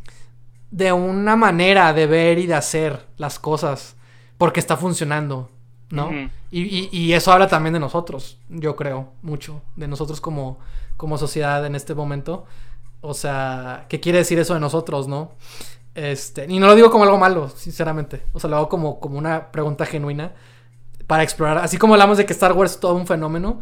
de 0.71 0.91
una 0.91 1.37
manera 1.37 1.93
de 1.93 2.05
ver 2.05 2.37
y 2.37 2.47
de 2.47 2.55
hacer 2.55 2.99
las 3.17 3.39
cosas. 3.39 3.95
Porque 4.37 4.59
está 4.59 4.75
funcionando. 4.75 5.49
¿No? 5.89 6.09
y, 6.51 6.89
y, 6.97 7.13
eso 7.13 7.33
habla 7.33 7.49
también 7.49 7.73
de 7.73 7.79
nosotros, 7.79 8.37
yo 8.47 8.77
creo, 8.77 9.11
mucho. 9.21 9.61
De 9.75 9.89
nosotros 9.89 10.21
como, 10.21 10.57
como 10.95 11.17
sociedad 11.17 11.65
en 11.65 11.75
este 11.75 11.95
momento. 11.95 12.45
O 13.01 13.13
sea, 13.13 13.87
¿qué 13.89 13.99
quiere 13.99 14.19
decir 14.19 14.39
eso 14.39 14.53
de 14.53 14.61
nosotros, 14.61 15.09
no? 15.09 15.31
Este, 15.93 16.45
y 16.47 16.59
no 16.59 16.67
lo 16.67 16.75
digo 16.75 16.89
como 16.89 17.03
algo 17.03 17.17
malo, 17.17 17.49
sinceramente. 17.49 18.23
O 18.33 18.39
sea, 18.39 18.49
lo 18.49 18.57
hago 18.57 18.69
como, 18.69 18.99
como 18.99 19.17
una 19.17 19.51
pregunta 19.51 19.85
genuina 19.85 20.33
para 21.07 21.23
explorar. 21.23 21.57
Así 21.57 21.77
como 21.77 21.93
hablamos 21.93 22.17
de 22.17 22.25
que 22.25 22.33
Star 22.33 22.53
Wars 22.53 22.71
es 22.71 22.79
todo 22.79 22.95
un 22.95 23.07
fenómeno. 23.07 23.61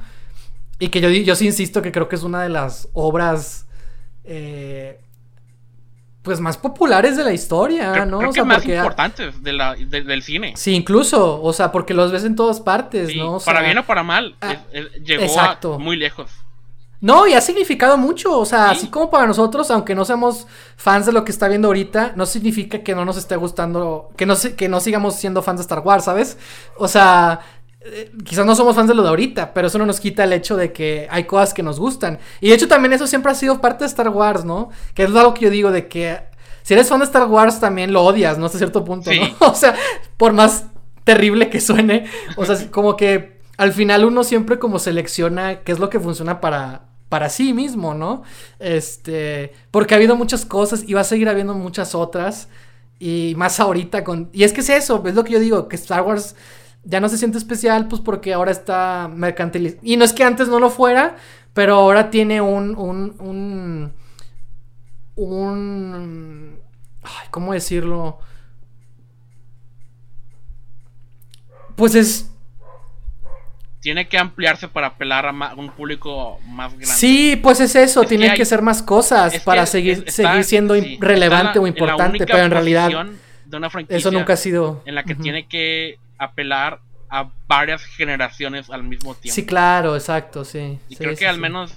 Y 0.79 0.89
que 0.89 1.01
yo, 1.01 1.09
yo 1.09 1.35
sí 1.35 1.45
insisto 1.45 1.81
que 1.81 1.91
creo 1.91 2.07
que 2.07 2.15
es 2.15 2.23
una 2.23 2.43
de 2.43 2.49
las 2.49 2.87
obras. 2.93 3.67
Eh, 4.23 4.99
pues 6.21 6.39
más 6.39 6.57
populares 6.57 7.15
de 7.17 7.23
la 7.23 7.31
historia, 7.31 8.05
¿no? 8.05 8.19
o 8.19 8.33
sea, 8.33 8.43
más 8.43 8.65
importantes 8.65 9.41
del 9.41 10.21
cine. 10.21 10.53
Sí, 10.55 10.75
incluso, 10.75 11.41
o 11.41 11.53
sea, 11.53 11.71
porque 11.71 11.93
los 11.93 12.11
ves 12.11 12.25
en 12.25 12.35
todas 12.35 12.59
partes, 12.59 13.15
¿no? 13.15 13.39
para 13.39 13.61
bien 13.61 13.77
o 13.77 13.85
para 13.85 14.03
mal, 14.03 14.35
ah, 14.41 14.57
llegó 15.03 15.79
muy 15.79 15.95
lejos. 15.95 16.29
No, 17.01 17.27
y 17.27 17.33
ha 17.33 17.39
significado 17.39 17.97
mucho, 17.97 18.37
o 18.37 18.45
sea, 18.45 18.71
así 18.71 18.87
como 18.87 19.09
para 19.09 19.25
nosotros, 19.25 19.71
aunque 19.71 19.95
no 19.95 20.03
seamos 20.03 20.47
fans 20.75 21.05
de 21.05 21.13
lo 21.13 21.23
que 21.23 21.31
está 21.31 21.47
viendo 21.47 21.69
ahorita, 21.69 22.11
no 22.17 22.25
significa 22.25 22.83
que 22.83 22.93
no 22.93 23.05
nos 23.05 23.15
esté 23.15 23.37
gustando, 23.37 24.09
que 24.17 24.25
no, 24.25 24.35
que 24.57 24.67
no 24.67 24.81
sigamos 24.81 25.15
siendo 25.15 25.41
fans 25.41 25.59
de 25.59 25.61
Star 25.61 25.79
Wars, 25.79 26.03
¿sabes? 26.03 26.37
O 26.77 26.89
sea, 26.89 27.39
eh, 27.79 28.11
quizás 28.25 28.45
no 28.45 28.53
somos 28.53 28.75
fans 28.75 28.89
de 28.89 28.95
lo 28.95 29.03
de 29.03 29.09
ahorita, 29.09 29.53
pero 29.53 29.67
eso 29.67 29.77
no 29.77 29.85
nos 29.85 30.01
quita 30.01 30.25
el 30.25 30.33
hecho 30.33 30.57
de 30.57 30.73
que 30.73 31.07
hay 31.09 31.23
cosas 31.23 31.53
que 31.53 31.63
nos 31.63 31.79
gustan. 31.79 32.19
Y 32.41 32.49
de 32.49 32.55
hecho 32.55 32.67
también 32.67 32.91
eso 32.91 33.07
siempre 33.07 33.31
ha 33.31 33.35
sido 33.35 33.61
parte 33.61 33.85
de 33.85 33.87
Star 33.87 34.09
Wars, 34.09 34.43
¿no? 34.43 34.69
Que 34.93 35.03
es 35.03 35.15
algo 35.15 35.33
que 35.33 35.45
yo 35.45 35.49
digo 35.49 35.71
de 35.71 35.87
que 35.87 36.19
si 36.63 36.73
eres 36.73 36.89
fan 36.89 36.99
de 36.99 37.05
Star 37.05 37.27
Wars 37.27 37.61
también 37.61 37.93
lo 37.93 38.03
odias, 38.03 38.37
¿no? 38.37 38.47
Hasta 38.47 38.57
cierto 38.57 38.83
punto, 38.83 39.09
¿no? 39.11 39.47
O 39.47 39.55
sea, 39.55 39.73
por 40.17 40.33
más 40.33 40.65
terrible 41.05 41.49
que 41.49 41.61
suene, 41.61 42.05
o 42.35 42.43
sea, 42.43 42.69
como 42.69 42.97
que 42.97 43.39
al 43.57 43.71
final 43.73 44.05
uno 44.05 44.23
siempre 44.23 44.59
como 44.59 44.77
selecciona 44.79 45.61
qué 45.61 45.71
es 45.71 45.79
lo 45.79 45.89
que 45.89 45.99
funciona 45.99 46.41
para, 46.41 46.88
para 47.09 47.29
sí 47.29 47.53
mismo, 47.53 47.93
¿no? 47.93 48.23
Este, 48.59 49.53
porque 49.71 49.95
ha 49.95 49.97
habido 49.97 50.15
muchas 50.15 50.45
cosas 50.45 50.83
y 50.87 50.93
va 50.93 51.01
a 51.01 51.03
seguir 51.03 51.27
habiendo 51.27 51.55
muchas 51.55 51.95
otras 51.95 52.47
y 52.99 53.33
más 53.35 53.59
ahorita 53.59 54.03
con 54.03 54.29
y 54.33 54.43
es 54.43 54.53
que 54.53 54.61
es 54.61 54.69
eso, 54.69 55.03
es 55.05 55.15
lo 55.15 55.23
que 55.23 55.33
yo 55.33 55.39
digo, 55.39 55.67
que 55.67 55.75
Star 55.75 56.03
Wars 56.03 56.35
ya 56.83 56.99
no 56.99 57.09
se 57.09 57.17
siente 57.17 57.37
especial 57.37 57.87
pues 57.87 58.01
porque 58.01 58.33
ahora 58.33 58.51
está 58.51 59.09
mercantilizado 59.13 59.81
y 59.83 59.97
no 59.97 60.05
es 60.05 60.13
que 60.13 60.23
antes 60.23 60.47
no 60.47 60.59
lo 60.59 60.69
fuera, 60.69 61.17
pero 61.53 61.75
ahora 61.75 62.11
tiene 62.11 62.41
un 62.41 62.75
un 62.77 63.93
un 65.15 66.59
¿cómo 67.31 67.53
decirlo? 67.53 68.19
Pues 71.75 71.95
es 71.95 72.31
tiene 73.89 74.07
que 74.07 74.19
ampliarse 74.19 74.67
para 74.67 74.85
apelar 74.85 75.25
a 75.25 75.55
un 75.55 75.71
público 75.71 76.39
más 76.45 76.73
grande. 76.73 76.93
Sí, 76.93 77.39
pues 77.41 77.59
es 77.59 77.75
eso, 77.75 78.03
tiene 78.03 78.35
que, 78.35 78.45
ser 78.45 78.61
más 78.61 78.83
cosas 78.83 79.39
para 79.39 79.65
seguir, 79.65 80.11
seguir 80.11 80.43
siendo 80.43 80.75
relevante 80.99 81.57
o 81.57 81.65
importante, 81.65 82.27
pero 82.27 82.43
en 82.43 82.51
realidad 82.51 83.07
eso 83.87 84.11
nunca 84.11 84.33
ha 84.33 84.37
sido 84.37 84.83
en 84.85 84.93
la 84.93 85.03
que 85.05 85.15
tiene 85.15 85.47
que 85.47 85.97
apelar 86.19 86.81
a 87.09 87.31
varias 87.47 87.83
generaciones 87.83 88.69
al 88.69 88.83
mismo 88.83 89.15
tiempo. 89.15 89.33
Sí, 89.33 89.43
claro, 89.47 89.95
exacto, 89.95 90.45
sí. 90.45 90.77
Y 90.87 90.95
creo 90.95 91.15
que 91.15 91.27
al 91.27 91.39
menos 91.39 91.73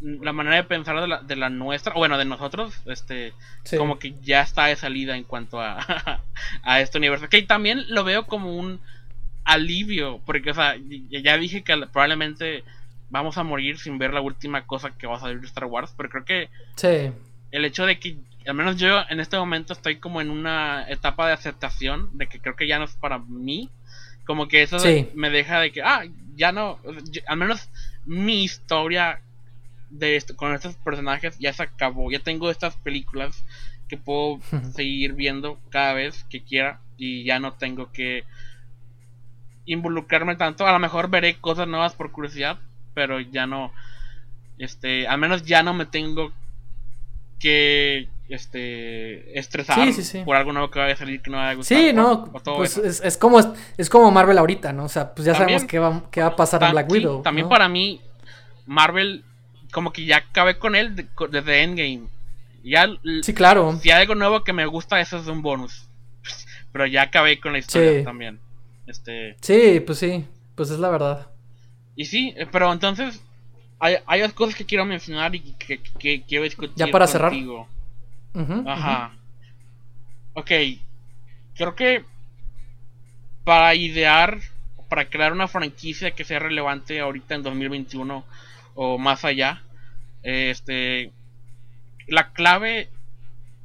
la 0.00 0.32
manera 0.32 0.56
de 0.56 0.64
pensar 0.64 0.98
de 0.98 1.08
la, 1.08 1.20
de 1.20 1.36
la 1.36 1.50
nuestra, 1.50 1.92
o 1.94 1.98
bueno, 1.98 2.16
de 2.16 2.24
nosotros, 2.24 2.74
este, 2.86 3.34
como 3.76 3.98
que 3.98 4.14
ya 4.22 4.40
está 4.40 4.64
de 4.64 4.76
salida 4.76 5.14
en 5.14 5.24
cuanto 5.24 5.60
a, 5.60 6.22
a 6.62 6.80
este 6.80 6.96
universo. 6.96 7.28
Que 7.28 7.42
también 7.42 7.84
lo 7.88 8.02
veo 8.02 8.24
como 8.24 8.56
un 8.56 8.80
alivio, 9.48 10.20
porque, 10.26 10.50
o 10.50 10.54
sea, 10.54 10.76
ya 11.08 11.38
dije 11.38 11.62
que 11.62 11.74
probablemente 11.90 12.64
vamos 13.08 13.38
a 13.38 13.42
morir 13.44 13.78
sin 13.78 13.96
ver 13.96 14.12
la 14.12 14.20
última 14.20 14.66
cosa 14.66 14.90
que 14.90 15.06
va 15.06 15.16
a 15.16 15.20
salir 15.20 15.40
de 15.40 15.46
Star 15.46 15.64
Wars, 15.64 15.94
pero 15.96 16.10
creo 16.10 16.24
que 16.26 16.48
sí. 16.76 17.10
el 17.50 17.64
hecho 17.64 17.86
de 17.86 17.98
que, 17.98 18.18
al 18.46 18.54
menos 18.54 18.76
yo 18.76 19.02
en 19.08 19.20
este 19.20 19.38
momento 19.38 19.72
estoy 19.72 19.96
como 19.96 20.20
en 20.20 20.28
una 20.28 20.86
etapa 20.90 21.26
de 21.26 21.32
aceptación, 21.32 22.10
de 22.12 22.26
que 22.26 22.40
creo 22.40 22.56
que 22.56 22.68
ya 22.68 22.78
no 22.78 22.84
es 22.84 22.92
para 22.96 23.18
mí, 23.18 23.70
como 24.26 24.48
que 24.48 24.60
eso 24.62 24.76
me 25.14 25.30
deja 25.30 25.60
de 25.60 25.72
que, 25.72 25.80
ah, 25.80 26.04
ya 26.36 26.52
no, 26.52 26.78
al 27.26 27.36
menos 27.38 27.70
mi 28.04 28.44
historia 28.44 29.22
de 29.88 30.16
esto, 30.16 30.36
con 30.36 30.54
estos 30.54 30.76
personajes 30.76 31.38
ya 31.38 31.54
se 31.54 31.62
acabó, 31.62 32.10
ya 32.10 32.18
tengo 32.18 32.50
estas 32.50 32.76
películas 32.76 33.42
que 33.88 33.96
puedo 33.96 34.40
seguir 34.74 35.14
viendo 35.14 35.58
cada 35.70 35.94
vez 35.94 36.24
que 36.24 36.42
quiera 36.42 36.80
y 36.98 37.24
ya 37.24 37.38
no 37.38 37.54
tengo 37.54 37.90
que 37.92 38.24
involucrarme 39.68 40.36
tanto. 40.36 40.66
A 40.66 40.72
lo 40.72 40.78
mejor 40.78 41.08
veré 41.08 41.36
cosas 41.40 41.68
nuevas 41.68 41.94
por 41.94 42.10
curiosidad, 42.10 42.58
pero 42.94 43.20
ya 43.20 43.46
no. 43.46 43.72
Este, 44.58 45.06
al 45.06 45.18
menos 45.18 45.44
ya 45.44 45.62
no 45.62 45.74
me 45.74 45.86
tengo 45.86 46.32
que 47.38 48.08
este 48.28 49.38
estresar 49.38 49.88
por 50.24 50.36
algo 50.36 50.52
nuevo 50.52 50.70
que 50.70 50.78
vaya 50.78 50.92
a 50.92 50.96
salir 50.96 51.22
que 51.22 51.30
no 51.30 51.38
vaya 51.38 51.50
a 51.50 51.54
gustar. 51.54 51.78
Sí, 51.78 51.92
no, 51.92 52.30
pues 52.32 52.76
es, 52.76 53.16
como 53.16 53.40
es 53.76 53.88
como 53.88 54.10
Marvel 54.10 54.38
ahorita, 54.38 54.72
¿no? 54.72 54.84
O 54.84 54.88
sea, 54.88 55.14
pues 55.14 55.26
ya 55.26 55.34
sabemos 55.34 55.64
qué 55.64 55.78
va, 55.78 56.02
qué 56.10 56.20
va 56.20 56.28
a 56.28 56.36
pasar 56.36 56.62
en 56.62 56.72
Black 56.72 56.90
Widow. 56.90 57.22
también 57.22 57.48
para 57.48 57.68
mí 57.68 58.00
Marvel 58.66 59.24
como 59.72 59.92
que 59.92 60.04
ya 60.04 60.18
acabé 60.18 60.58
con 60.58 60.74
él 60.74 61.08
desde 61.30 61.62
Endgame. 61.62 62.08
Ya 62.64 62.88
Sí, 63.22 63.32
claro. 63.32 63.78
Si 63.80 63.90
hay 63.90 64.02
algo 64.02 64.14
nuevo 64.14 64.44
que 64.44 64.52
me 64.52 64.66
gusta, 64.66 65.00
eso 65.00 65.18
es 65.18 65.26
un 65.26 65.42
bonus. 65.42 65.88
Pero 66.72 66.86
ya 66.86 67.02
acabé 67.02 67.40
con 67.40 67.52
la 67.52 67.58
historia 67.58 68.04
también. 68.04 68.40
Este... 68.88 69.36
Sí, 69.40 69.80
pues 69.80 69.98
sí, 69.98 70.24
pues 70.54 70.70
es 70.70 70.78
la 70.78 70.88
verdad. 70.88 71.28
Y 71.94 72.06
sí, 72.06 72.34
eh, 72.36 72.46
pero 72.50 72.72
entonces 72.72 73.22
hay, 73.78 73.96
hay 74.06 74.20
dos 74.22 74.32
cosas 74.32 74.54
que 74.54 74.64
quiero 74.64 74.84
mencionar 74.84 75.34
y 75.34 75.40
que, 75.40 75.80
quiero 76.26 76.44
discutir. 76.44 76.76
Ya 76.76 76.88
para 76.88 77.06
cerrar. 77.06 77.32
Ajá. 78.66 79.12
Ok, 80.34 80.50
creo 81.54 81.74
que 81.74 82.04
para 83.44 83.74
idear, 83.74 84.38
para 84.88 85.06
crear 85.06 85.32
una 85.32 85.48
franquicia 85.48 86.12
que 86.12 86.24
sea 86.24 86.38
relevante 86.38 87.00
ahorita 87.00 87.34
en 87.34 87.42
2021 87.42 88.24
o 88.74 88.98
más 88.98 89.24
allá, 89.24 89.62
este, 90.22 91.12
la 92.06 92.32
clave 92.32 92.90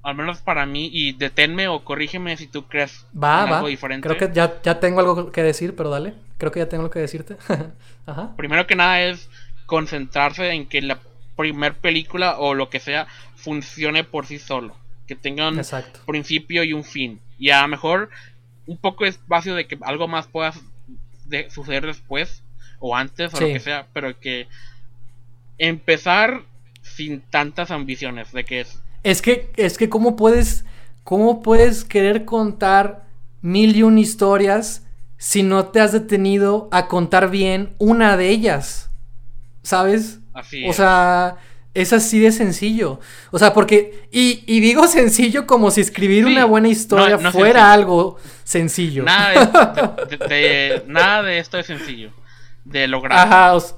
al 0.03 0.15
menos 0.15 0.39
para 0.41 0.65
mí, 0.65 0.89
y 0.91 1.13
deténme 1.13 1.67
o 1.69 1.83
corrígeme 1.83 2.35
si 2.37 2.47
tú 2.47 2.67
crees 2.67 3.05
va, 3.21 3.43
algo 3.43 3.67
diferente. 3.67 4.07
Creo 4.07 4.17
que 4.29 4.35
ya, 4.35 4.61
ya 4.61 4.79
tengo 4.79 4.99
algo 4.99 5.31
que 5.31 5.41
decir, 5.41 5.75
pero 5.75 5.89
dale. 5.89 6.13
Creo 6.37 6.51
que 6.51 6.59
ya 6.59 6.67
tengo 6.69 6.81
algo 6.81 6.91
que 6.91 6.99
decirte. 6.99 7.37
Ajá. 8.05 8.35
Primero 8.35 8.67
que 8.67 8.75
nada 8.75 9.01
es 9.01 9.29
concentrarse 9.65 10.49
en 10.51 10.67
que 10.67 10.81
la 10.81 10.99
primer 11.37 11.73
película 11.75 12.37
o 12.37 12.53
lo 12.53 12.69
que 12.69 12.79
sea 12.79 13.07
funcione 13.35 14.03
por 14.03 14.25
sí 14.27 14.37
solo. 14.39 14.75
que 15.07 15.15
tengan 15.15 15.57
Exacto. 15.57 15.99
principio 16.05 16.63
y 16.63 16.73
un 16.73 16.83
fin. 16.83 17.19
Y 17.39 17.49
a 17.49 17.61
lo 17.61 17.67
mejor 17.69 18.09
un 18.67 18.77
poco 18.77 19.03
de 19.05 19.09
espacio 19.09 19.55
de 19.55 19.67
que 19.67 19.77
algo 19.81 20.07
más 20.07 20.27
pueda 20.27 20.53
de- 21.25 21.49
suceder 21.49 21.85
después 21.85 22.43
o 22.79 22.95
antes 22.95 23.33
o 23.33 23.39
lo 23.39 23.47
que 23.47 23.59
sea, 23.59 23.87
pero 23.93 24.19
que 24.19 24.47
empezar 25.57 26.41
sin 26.81 27.21
tantas 27.21 27.71
ambiciones 27.71 28.31
de 28.33 28.43
que 28.43 28.61
es 28.61 28.81
Es 29.03 29.21
que, 29.21 29.51
es 29.57 29.77
que 29.77 29.89
cómo 29.89 30.15
puedes, 30.15 30.65
cómo 31.03 31.41
puedes 31.41 31.83
querer 31.83 32.25
contar 32.25 33.05
mil 33.41 33.75
y 33.75 33.83
un 33.83 33.97
historias 33.97 34.83
si 35.17 35.43
no 35.43 35.65
te 35.67 35.79
has 35.81 35.91
detenido 35.91 36.69
a 36.71 36.87
contar 36.87 37.29
bien 37.29 37.75
una 37.79 38.17
de 38.17 38.29
ellas, 38.29 38.89
¿sabes? 39.61 40.19
así. 40.33 40.65
O 40.65 40.69
es. 40.71 40.75
sea, 40.77 41.37
es 41.73 41.91
así 41.93 42.19
de 42.19 42.31
sencillo. 42.31 42.99
O 43.31 43.39
sea, 43.39 43.53
porque, 43.53 44.07
y, 44.11 44.43
y 44.47 44.59
digo 44.59 44.87
sencillo 44.87 45.45
como 45.47 45.71
si 45.71 45.81
escribir 45.81 46.25
Sí, 46.25 46.31
una 46.31 46.45
buena 46.45 46.69
historia 46.69 47.17
no- 47.17 47.23
no 47.23 47.31
fuera 47.31 47.59
sencillo. 47.61 47.73
algo 47.73 48.17
sencillo. 48.43 49.03
nada 49.03 49.95
de, 50.09 50.17
de- 50.17 50.27
de- 50.27 50.83
nada 50.87 51.23
de 51.23 51.39
esto 51.39 51.57
es 51.57 51.65
sencillo 51.65 52.11
de 52.65 52.87
lograr. 52.87 53.27
Ajá, 53.27 53.53
o, 53.55 53.57
s- 53.57 53.73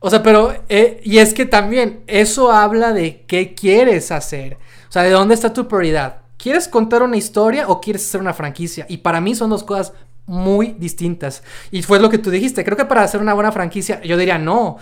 o 0.00 0.10
sea, 0.10 0.22
pero, 0.22 0.54
eh, 0.68 1.00
y 1.02 1.18
es 1.18 1.34
que 1.34 1.44
también 1.44 2.02
eso 2.06 2.52
habla 2.52 2.92
de 2.92 3.24
qué 3.26 3.54
quieres 3.54 4.12
hacer. 4.12 4.56
O 4.88 4.92
sea, 4.92 5.02
de 5.02 5.10
dónde 5.10 5.34
está 5.34 5.52
tu 5.52 5.66
prioridad. 5.66 6.22
¿Quieres 6.36 6.68
contar 6.68 7.02
una 7.02 7.16
historia 7.16 7.66
o 7.68 7.80
quieres 7.80 8.06
hacer 8.06 8.20
una 8.20 8.32
franquicia? 8.32 8.86
Y 8.88 8.98
para 8.98 9.20
mí 9.20 9.34
son 9.34 9.50
dos 9.50 9.64
cosas 9.64 9.92
muy 10.26 10.76
distintas. 10.78 11.42
Y 11.72 11.82
fue 11.82 11.98
lo 11.98 12.10
que 12.10 12.18
tú 12.18 12.30
dijiste. 12.30 12.64
Creo 12.64 12.76
que 12.76 12.84
para 12.84 13.02
hacer 13.02 13.20
una 13.20 13.34
buena 13.34 13.50
franquicia, 13.50 14.00
yo 14.02 14.16
diría 14.16 14.38
no. 14.38 14.76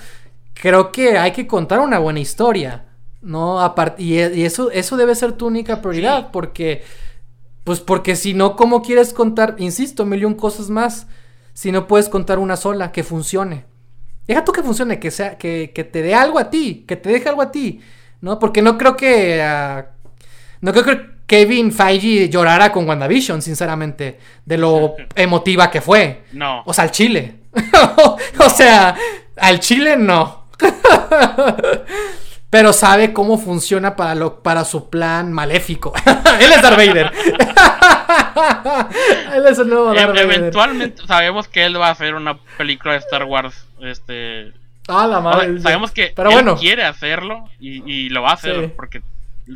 Creo 0.52 0.92
que 0.92 1.16
hay 1.16 1.32
que 1.32 1.46
contar 1.46 1.80
una 1.80 1.98
buena 1.98 2.20
historia. 2.20 2.84
No, 3.22 3.60
aparte, 3.60 4.02
y, 4.02 4.18
y 4.18 4.44
eso, 4.44 4.70
eso 4.70 4.96
debe 4.98 5.14
ser 5.14 5.32
tu 5.32 5.46
única 5.46 5.80
prioridad. 5.80 6.24
Sí. 6.24 6.28
Porque, 6.30 6.84
pues 7.64 7.80
porque 7.80 8.16
si 8.16 8.34
no, 8.34 8.54
¿cómo 8.54 8.82
quieres 8.82 9.14
contar? 9.14 9.56
Insisto, 9.58 10.04
mil 10.04 10.20
y 10.20 10.24
un 10.26 10.34
cosas 10.34 10.68
más. 10.68 11.06
Si 11.54 11.72
no 11.72 11.86
puedes 11.86 12.10
contar 12.10 12.38
una 12.38 12.56
sola 12.56 12.92
que 12.92 13.02
funcione. 13.02 13.64
Deja 14.26 14.44
tú 14.44 14.52
que 14.52 14.62
funcione, 14.62 14.98
que 14.98 15.10
sea, 15.10 15.38
que, 15.38 15.72
que 15.74 15.84
te 15.84 16.02
dé 16.02 16.14
algo 16.14 16.38
a 16.38 16.50
ti, 16.50 16.84
que 16.86 16.96
te 16.96 17.10
deje 17.10 17.28
algo 17.28 17.42
a 17.42 17.52
ti. 17.52 17.80
¿No? 18.20 18.38
Porque 18.38 18.62
no 18.62 18.76
creo 18.78 18.96
que. 18.96 19.42
ah, 19.42 19.86
no 20.60 20.72
creo 20.72 20.84
que 20.84 21.16
Kevin 21.26 21.72
Feige 21.72 22.28
llorara 22.28 22.72
con 22.72 22.88
WandaVision, 22.88 23.42
sinceramente. 23.42 24.18
De 24.44 24.56
lo 24.56 24.96
emotiva 25.14 25.70
que 25.70 25.80
fue. 25.80 26.24
No. 26.32 26.62
O 26.64 26.72
sea, 26.72 26.84
al 26.84 26.90
chile. 26.90 27.40
o 28.38 28.50
sea, 28.50 28.96
al 29.36 29.60
chile 29.60 29.96
no. 29.96 30.46
Pero 32.48 32.72
sabe 32.72 33.12
cómo 33.12 33.38
funciona 33.38 33.96
para, 33.96 34.14
lo, 34.14 34.42
para 34.42 34.64
su 34.64 34.88
plan 34.88 35.32
maléfico. 35.32 35.92
Él 36.40 36.52
es 36.52 36.62
Darth 36.62 36.76
Vader. 36.76 37.12
Él 39.34 39.46
es 39.46 39.58
el 39.58 39.68
nuevo 39.68 39.92
Darth 39.92 40.14
Vader. 40.14 40.32
eventualmente 40.32 41.06
sabemos 41.06 41.48
que 41.48 41.64
él 41.64 41.78
va 41.78 41.88
a 41.88 41.90
hacer 41.90 42.14
una 42.14 42.38
película 42.56 42.92
de 42.92 43.00
Star 43.00 43.24
Wars. 43.24 43.65
Este, 43.80 44.52
Ah, 44.88 45.06
la 45.06 45.20
madre. 45.20 45.60
sabemos 45.60 45.90
que 45.90 46.12
Pero 46.14 46.28
él 46.30 46.34
bueno. 46.34 46.56
quiere 46.56 46.84
hacerlo 46.84 47.48
y, 47.58 47.82
y 47.90 48.08
lo 48.08 48.22
va 48.22 48.30
a 48.30 48.34
hacer 48.34 48.66
Sí. 48.66 48.72
porque 48.76 49.02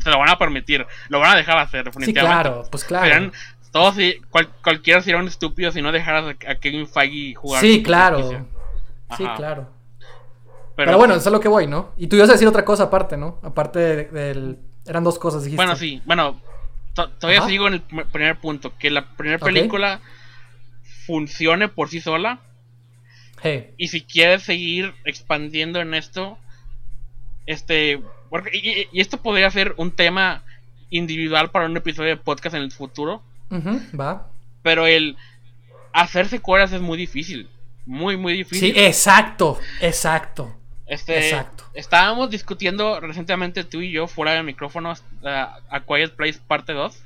se 0.03 0.11
lo 0.11 0.19
van 0.19 0.29
a 0.29 0.39
permitir, 0.39 0.87
lo 1.09 1.21
van 1.21 1.33
a 1.33 1.37
dejar 1.37 1.59
hacer 1.59 1.85
Sí, 1.85 1.91
definitivamente. 1.91 2.43
claro, 2.51 2.63
pues 2.71 2.85
claro. 2.85 3.05
Serán- 3.07 3.33
todos 3.73 3.95
cual- 4.31 4.49
cualquiera 4.65 5.01
sería 5.01 5.21
un 5.21 5.29
estúpido 5.29 5.71
si 5.71 5.81
no 5.81 5.93
dejaras 5.93 6.35
a, 6.49 6.55
Kevin 6.57 6.89
Feige 6.89 7.35
jugar. 7.37 7.61
Sí, 7.61 7.83
claro. 7.83 8.47
Sí, 9.17 9.25
claro. 9.37 9.69
Pero, 10.77 10.97
bueno, 10.99 11.15
eso 11.15 11.29
es 11.29 11.33
lo 11.33 11.41
que 11.41 11.49
voy, 11.49 11.67
¿no? 11.67 11.93
Y 11.97 12.07
tú 12.09 12.17
ibas 12.17 12.29
a 12.31 12.33
decir 12.33 12.49
otra 12.49 12.65
cosa 12.65 12.85
aparte, 12.85 13.17
¿no? 13.17 13.39
Aparte 13.43 13.79
de- 13.79 14.05
del... 14.07 14.59
Eran 14.87 15.05
dos 15.05 15.19
cosas, 15.19 15.43
dijiste. 15.45 15.57
Bueno, 15.57 15.77
sí, 15.77 16.01
bueno, 16.07 16.41
to- 16.95 17.11
todavía 17.11 17.41
Ajá. 17.41 17.49
sigo 17.49 17.69
en 17.69 17.75
el 17.75 17.87
pr- 17.87 18.07
primer 18.07 18.39
punto, 18.41 18.73
que 18.79 18.91
la 18.91 19.05
primera 19.17 19.39
película 19.39 20.01
funcione 21.07 21.69
por 21.69 21.89
sí 21.89 22.01
sola 22.01 22.41
Hey, 23.43 23.71
y 23.79 23.89
si 23.89 24.03
quieres 24.03 24.43
seguir 24.43 24.93
expandiendo 25.05 25.81
en 25.81 25.95
esto, 25.95 26.39
este, 27.47 28.01
porque, 28.29 28.87
y, 28.93 29.01
esto 29.01 29.19
podría 29.23 29.51
ser 29.51 29.75
un 29.77 29.91
tema 29.93 30.45
individual 30.91 31.51
para 31.51 31.67
un 31.67 31.77
episodio 31.77 32.11
de 32.11 32.17
podcast 32.17 32.55
en 32.57 32.63
el 32.63 32.73
futuro, 32.73 33.23
ujú, 33.51 33.81
va. 33.99 34.29
pero 34.63 34.87
el 34.87 35.17
hacer 35.93 36.29
secuelas 36.29 36.73
es 36.73 36.81
muy 36.81 36.99
difícil, 36.99 37.49
muy 37.87 38.17
muy 38.17 38.33
Sí, 38.33 38.39
difícil. 38.39 38.79
exacto, 38.79 39.59
exacto. 39.81 40.57
Este, 40.87 41.19
Exacto. 41.19 41.65
Estábamos 41.73 42.31
discutiendo 42.31 42.99
recientemente 42.99 43.63
tú 43.63 43.81
y 43.81 43.93
yo 43.93 44.09
fuera 44.09 44.33
del 44.33 44.43
micrófono 44.43 44.93
a, 45.25 45.59
a 45.71 45.81
Quiet 45.85 46.17
Place 46.17 46.41
parte 46.47 46.73
2. 46.73 47.01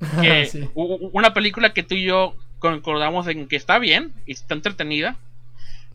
Que 0.22 0.46
Sí. 0.46 0.68
una 0.74 1.34
película 1.34 1.74
que 1.74 1.82
tú 1.82 1.94
y 1.94 2.04
yo 2.04 2.34
concordamos 2.58 3.26
en 3.28 3.46
que 3.48 3.56
está 3.56 3.78
bien 3.78 4.14
y 4.24 4.32
está 4.32 4.54
entretenida, 4.54 5.16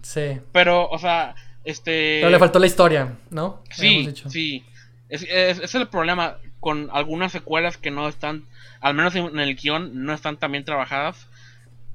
Sí. 0.01 0.39
pero, 0.51 0.89
o 0.89 0.97
sea, 0.99 1.35
este... 1.63 2.17
Pero 2.21 2.31
le 2.31 2.39
faltó 2.39 2.59
la 2.59 2.67
historia, 2.67 3.13
¿no? 3.29 3.61
Sí, 3.71 4.11
sí. 4.29 4.65
Es, 5.09 5.23
es- 5.29 5.75
el 5.75 5.87
problema 5.87 6.37
con 6.59 6.89
algunas 6.91 7.31
secuelas 7.31 7.77
que 7.77 7.91
no 7.91 8.07
están, 8.07 8.45
al 8.81 8.93
menos 8.93 9.15
en, 9.15 9.39
el 9.39 9.55
guion, 9.55 10.05
no 10.05 10.13
están 10.13 10.37
tan 10.37 10.51
bien 10.51 10.63
trabajadas. 10.65 11.27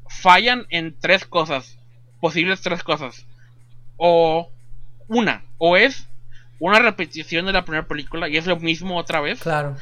Fallan 0.08 0.66
en 0.70 0.94
tres 0.98 1.24
cosas, 1.24 1.78
posibles 2.20 2.60
tres 2.60 2.82
cosas. 2.82 3.26
O 3.96 4.50
una, 5.08 5.42
o 5.58 5.76
es 5.76 6.06
una 6.58 6.78
repetición 6.78 7.46
de 7.46 7.52
la 7.52 7.64
primera 7.64 7.86
película 7.86 8.28
y 8.28 8.36
es 8.36 8.46
lo 8.46 8.56
mismo 8.58 8.96
otra 8.96 9.20
vez. 9.20 9.40
Claro. 9.40 9.76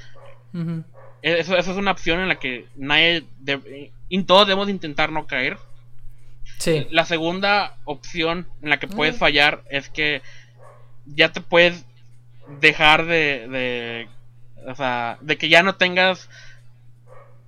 Ujú. 0.52 0.84
Eso, 1.22 1.56
eso 1.56 1.70
es 1.72 1.76
una 1.76 1.90
opción 1.92 2.20
en 2.20 2.28
la 2.28 2.36
que 2.38 2.66
nadie, 2.76 3.24
debe- 3.40 3.90
y 4.08 4.22
todos 4.24 4.46
debemos 4.46 4.68
intentar 4.68 5.10
no 5.10 5.26
caer. 5.26 5.56
Sí. 6.58 6.86
La 6.90 7.04
segunda 7.04 7.76
opción 7.84 8.46
en 8.62 8.70
la 8.70 8.78
que 8.78 8.88
puedes 8.88 9.16
Mm. 9.16 9.18
fallar 9.18 9.62
es 9.70 9.88
que 9.88 10.22
ya 11.06 11.30
te 11.32 11.40
puedes 11.40 11.84
dejar 12.60 13.06
de, 13.06 13.48
de 13.48 14.08
o 14.66 14.74
sea, 14.74 15.18
de 15.20 15.36
que 15.36 15.48
ya 15.48 15.62
no 15.62 15.74
tengas 15.76 16.28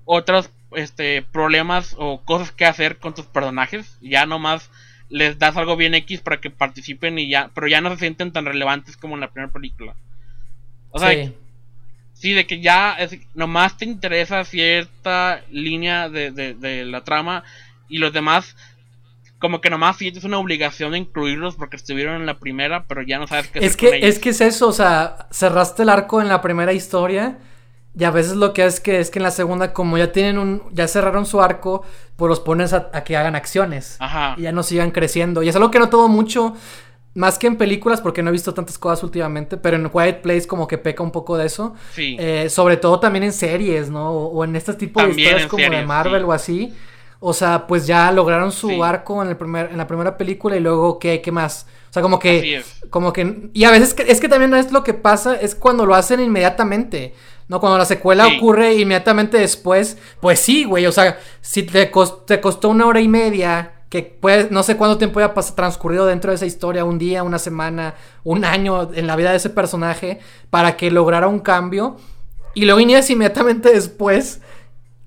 otros 0.05 0.51
este 0.73 1.23
problemas 1.23 1.95
o 1.99 2.23
cosas 2.23 2.53
que 2.53 2.67
hacer 2.67 2.99
con 2.99 3.15
tus 3.15 3.27
personajes, 3.27 3.97
ya 4.01 4.27
nomás 4.27 4.71
les 5.09 5.39
das 5.39 5.57
algo 5.57 5.77
bien 5.77 5.95
X 5.95 6.21
para 6.21 6.41
que 6.41 6.51
participen 6.51 7.19
y 7.19 7.29
ya, 7.29 7.51
pero 7.55 7.69
ya 7.69 7.81
no 7.81 7.91
se 7.91 7.99
sienten 7.99 8.33
tan 8.33 8.45
relevantes 8.45 8.97
como 8.97 9.15
en 9.15 9.21
la 9.21 9.31
primera 9.31 9.53
película. 9.53 9.95
O 10.91 10.99
sea, 10.99 11.11
sí. 11.11 11.33
Sí, 12.15 12.33
de 12.33 12.47
que 12.47 12.61
ya 12.61 12.95
es, 12.95 13.19
nomás 13.35 13.77
te 13.77 13.85
interesa 13.85 14.43
cierta 14.45 15.43
línea 15.51 16.09
de, 16.09 16.31
de, 16.31 16.55
de 16.55 16.87
la 16.87 17.05
trama 17.05 17.45
y 17.89 17.99
los 17.99 18.11
demás 18.13 18.57
como 19.39 19.61
que 19.61 19.71
nomás 19.71 19.99
sientes 19.99 20.25
una 20.25 20.39
obligación 20.39 20.93
de 20.93 20.99
incluirlos 20.99 21.57
porque 21.57 21.77
estuvieron 21.77 22.17
en 22.17 22.27
la 22.27 22.39
primera, 22.39 22.87
pero 22.87 23.03
ya 23.03 23.19
no 23.19 23.27
sabes 23.27 23.49
qué 23.49 23.59
hacer 23.59 23.71
Es 23.71 23.77
con 23.77 23.91
que, 23.91 23.97
ellos. 23.97 24.09
es 24.09 24.19
que 24.19 24.31
es 24.31 24.41
eso, 24.41 24.69
o 24.69 24.73
sea, 24.73 25.29
cerraste 25.31 25.83
el 25.83 25.91
arco 25.91 26.21
en 26.21 26.29
la 26.29 26.41
primera 26.41 26.73
historia 26.73 27.39
y 27.99 28.05
a 28.05 28.11
veces 28.11 28.37
lo 28.37 28.53
que 28.53 28.65
es 28.65 28.81
que 28.81 29.01
es 29.01 29.11
que 29.11 29.19
en 29.19 29.23
la 29.25 29.31
segunda, 29.31 29.73
como 29.73 29.99
ya 29.99 30.13
tienen 30.13 30.39
un, 30.39 30.63
ya 30.73 30.89
cerraron 30.89 31.27
su 31.27 31.41
arco, 31.41 31.83
pues 32.17 32.29
los 32.29 32.41
pones 32.41 32.73
a, 32.73 32.91
a 32.93 33.05
que 33.05 33.17
hagan 33.17 33.37
acciones 33.37 33.97
Ajá. 34.01 34.35
y 34.39 34.43
ya 34.43 34.53
no 34.53 34.63
sigan 34.63 34.91
creciendo. 34.91 35.43
Y 35.43 35.49
es 35.49 35.57
algo 35.57 35.71
que 35.71 35.79
no 35.79 35.89
todo 35.89 36.09
mucho, 36.09 36.55
más 37.15 37.39
que 37.39 37.47
en 37.47 37.57
películas, 37.57 38.03
porque 38.03 38.23
no 38.23 38.29
he 38.29 38.33
visto 38.33 38.53
tantas 38.53 38.79
cosas 38.79 39.03
últimamente, 39.03 39.57
pero 39.57 39.77
en 39.77 39.89
Quiet 39.89 40.21
Place 40.21 40.47
como 40.47 40.67
que 40.67 40.77
peca 40.77 41.03
un 41.03 41.11
poco 41.11 41.39
de 41.39 41.47
eso. 41.47 41.75
Sí. 41.95 42.17
Eh, 42.21 42.51
sobre 42.51 42.77
todo 42.77 43.01
también 43.01 43.25
en 43.25 43.33
series, 43.33 43.89
¿no? 43.91 44.11
O, 44.11 44.27
o 44.29 44.45
en 44.45 44.57
este 44.57 44.75
tipo 44.75 45.01
de 45.03 45.11
historias 45.11 45.47
como 45.47 45.65
de 45.65 45.85
Marvel 45.87 46.23
sí. 46.23 46.27
o 46.27 46.33
así. 46.33 46.75
O 47.21 47.33
sea, 47.33 47.67
pues 47.67 47.87
ya 47.87 48.11
lograron 48.13 48.53
su 48.53 48.69
Sí. 48.69 48.81
arco 48.83 49.23
en, 49.23 49.29
el 49.29 49.37
primer, 49.37 49.71
en 49.71 49.79
la 49.79 49.87
primera 49.87 50.17
película 50.19 50.57
y 50.57 50.61
luego, 50.61 50.99
¿qué, 50.99 51.21
qué 51.23 51.33
más? 51.33 51.67
O 51.91 51.93
sea, 51.93 52.03
como 52.03 52.17
Así 52.17 52.23
que... 52.29 52.57
es. 52.57 52.67
Como 52.91 53.13
que... 53.13 53.49
Y 53.55 53.65
a 53.65 53.71
veces 53.71 53.95
que- 53.95 54.05
es 54.11 54.21
que 54.21 54.29
también 54.29 54.53
es 54.55 54.71
lo 54.71 54.85
que 54.85 54.95
pasa, 54.95 55.35
es 55.35 55.55
cuando 55.55 55.87
lo 55.87 55.95
hacen 55.95 56.21
inmediatamente. 56.21 57.15
¿No? 57.49 57.61
Cuando 57.61 57.79
la 57.79 57.85
secuela 57.85 58.27
Sí. 58.27 58.37
ocurre 58.39 58.75
inmediatamente 58.75 59.39
después. 59.39 59.97
Pues 60.21 60.41
sí, 60.41 60.65
güey. 60.65 60.85
O 60.87 60.93
sea, 60.93 61.19
si 61.41 61.63
te, 61.63 61.91
cos- 61.93 62.27
te 62.27 62.41
costó 62.41 62.69
una 62.71 62.87
hora 62.87 63.01
y 63.01 63.07
media, 63.09 63.73
que 63.89 64.03
pues 64.03 64.51
no 64.51 64.65
sé 64.65 64.77
cuánto 64.77 64.99
tiempo 64.99 65.21
haya 65.21 65.33
transcurrido 65.55 66.07
dentro 66.07 66.31
de 66.33 66.35
esa 66.35 66.45
historia, 66.47 66.85
un 66.85 66.99
día, 66.99 67.23
una 67.23 67.39
semana, 67.39 67.95
un 68.25 68.45
año 68.45 68.91
en 68.93 69.07
la 69.07 69.15
vida 69.15 69.31
de 69.31 69.37
ese 69.37 69.49
personaje, 69.51 70.19
para 70.51 70.77
que 70.77 70.91
lograra 70.91 71.29
un 71.29 71.39
cambio. 71.39 71.97
Y 72.53 72.65
luego 72.65 72.81
inicias 72.81 73.09
inmediatamente 73.11 73.73
después. 73.73 74.41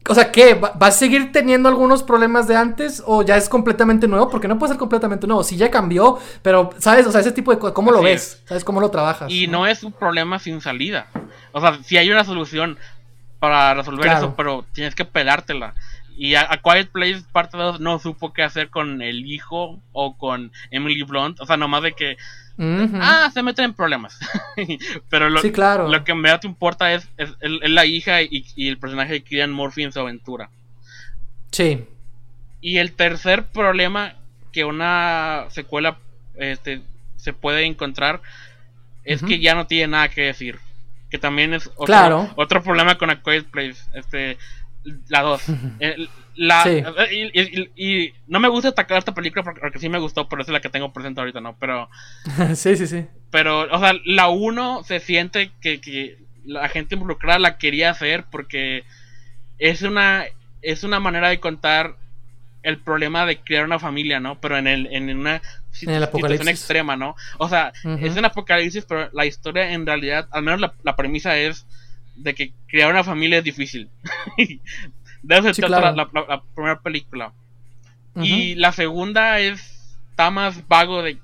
O 0.10 0.16
sea, 0.16 0.32
¿qué? 0.32 0.56
¿Va- 0.56 0.74
¿Vas 0.76 0.96
a 0.96 1.00
seguir 1.00 1.32
teniendo 1.32 1.70
algunos 1.70 2.04
problemas 2.04 2.48
de 2.48 2.56
antes 2.56 3.02
o 3.06 3.22
ya 3.22 3.38
es 3.38 3.48
completamente 3.48 4.08
nuevo? 4.08 4.28
Porque 4.30 4.48
no 4.48 4.58
puede 4.58 4.72
ser 4.74 4.80
completamente 4.80 5.28
nuevo. 5.28 5.44
Sí, 5.44 5.56
ya 5.56 5.70
cambió, 5.72 6.18
pero, 6.42 6.72
¿sabes? 6.80 7.06
O 7.08 7.12
sea, 7.12 7.22
ese 7.22 7.32
tipo 7.32 7.52
de 7.52 7.60
cosas, 7.60 7.74
¿cómo 7.74 7.92
lo 7.92 8.02
ves? 8.02 8.40
es. 8.42 8.44
¿Sabes 8.46 8.64
cómo 8.64 8.82
lo 8.82 8.90
trabajas? 8.92 9.32
Y 9.32 9.48
no 9.48 9.68
es 9.68 9.84
un 9.84 9.92
problema 9.94 10.40
sin 10.40 10.60
salida. 10.62 11.08
O 11.52 11.62
sea, 11.62 11.80
si 11.84 11.96
hay 11.98 12.10
una 12.12 12.24
solución 12.26 12.78
para 13.40 13.74
resolver 13.74 14.04
Claro. 14.06 14.18
eso, 14.20 14.34
pero 14.36 14.66
tienes 14.74 14.96
que 14.96 15.06
pelártela. 15.06 15.74
Y 16.20 16.36
a, 16.36 16.50
Quiet 16.62 16.90
Place 16.90 17.24
parte 17.32 17.56
2 17.56 17.80
no 17.80 17.98
supo 17.98 18.34
qué 18.34 18.44
hacer 18.44 18.70
con 18.70 19.02
el 19.02 19.26
hijo 19.26 19.80
o 19.94 20.18
con 20.18 20.52
Emily 20.70 21.04
Blunt. 21.04 21.40
O 21.40 21.46
sea, 21.46 21.56
nomás 21.56 21.82
de 21.82 21.94
que... 21.94 22.18
Ah, 22.60 23.32
se 23.34 23.42
meten 23.42 23.64
en 23.64 23.74
problemas. 23.74 24.20
Pero 25.10 25.30
lo, 25.30 25.42
lo 25.42 26.04
que 26.04 26.12
en 26.12 26.22
verdad 26.22 26.42
te 26.42 26.48
importa 26.48 26.94
es, 26.94 27.08
es, 27.16 27.30
la 27.40 27.86
hija 27.86 28.22
y, 28.22 28.44
el 28.58 28.78
personaje 28.78 29.14
de 29.14 29.24
Killian 29.24 29.54
Murphy 29.54 29.84
en 29.84 29.94
su 29.94 30.02
aventura. 30.02 30.50
Sí. 31.52 31.86
Y 32.60 32.80
el 32.80 32.92
tercer 32.92 33.46
problema 33.46 34.16
que 34.52 34.66
una 34.66 35.46
secuela 35.52 36.00
este, 36.36 36.82
se 37.16 37.32
puede 37.32 37.64
encontrar 37.64 38.22
es 39.06 39.24
que 39.24 39.40
ya 39.40 39.56
no 39.56 39.68
tiene 39.68 39.88
nada 39.88 40.10
que 40.10 40.24
decir. 40.24 40.60
Que 41.10 41.18
también 41.18 41.54
es 41.54 41.72
otro, 41.78 42.30
otro 42.36 42.62
problema 42.62 42.98
con 42.98 43.10
A 43.10 43.24
Quiet 43.24 43.46
Place. 43.46 43.78
Este, 43.94 44.38
la 45.08 45.22
2. 45.22 45.42
la, 46.36 46.66
y, 47.76 48.14
no 48.28 48.40
me 48.40 48.48
gusta 48.48 48.70
atacar 48.70 48.98
esta 48.98 49.14
película 49.14 49.44
porque, 49.44 49.80
sí 49.80 49.90
me 49.90 50.00
gustó, 50.00 50.30
pero 50.30 50.42
es 50.42 50.48
la 50.50 50.62
que 50.62 50.70
tengo 50.70 50.94
presente 50.94 51.20
ahorita, 51.20 51.42
¿no? 51.42 51.58
Pero. 51.60 51.90
sí, 52.56 52.76
sí, 52.76 52.88
sí. 52.88 53.06
Pero, 53.32 53.62
o 53.72 53.80
sea, 53.80 53.94
la 54.06 54.30
1 54.30 54.84
se 54.84 55.00
siente 55.00 55.52
que, 55.62 55.82
que 55.82 56.18
la 56.46 56.70
gente 56.70 56.96
involucrada 56.96 57.40
la 57.40 57.58
quería 57.58 57.92
hacer 57.92 58.26
porque 58.32 58.84
es 59.60 59.82
una, 59.82 60.26
es 60.62 60.84
una 60.84 61.00
manera 61.00 61.30
de 61.30 61.40
contar 61.40 61.96
el 62.64 62.78
problema 62.78 63.26
de 63.26 63.38
crear 63.38 63.66
una 63.66 63.80
familia, 63.80 64.20
¿no? 64.20 64.40
Pero 64.42 64.58
en, 64.58 64.68
el, 64.68 64.88
en 64.92 65.18
una 65.18 65.42
situación 65.72 66.48
extrema, 66.48 66.96
¿no? 66.96 67.16
O 67.38 67.48
sea, 67.48 67.72
es 68.02 68.18
un 68.18 68.26
apocalipsis, 68.26 68.86
pero 68.86 69.10
la 69.14 69.26
historia 69.26 69.72
en 69.72 69.86
realidad, 69.86 70.28
al 70.32 70.44
menos 70.44 70.60
la, 70.60 70.74
la 70.84 70.96
premisa 70.96 71.38
es 71.38 71.66
de 72.20 72.36
que 72.36 72.54
crear 72.68 72.92
una 72.92 73.04
familia 73.04 73.40
es 73.40 73.44
difícil. 73.44 73.90
Debe 75.24 75.54
ser 75.54 75.70
la, 75.70 76.10
primera 76.56 76.80
película. 76.80 77.34
Y 78.16 78.56
la 78.56 78.72
segunda 78.72 79.40
es, 79.40 79.96
está 80.12 80.30
más 80.30 80.68
vago 80.68 81.02
de 81.02 81.20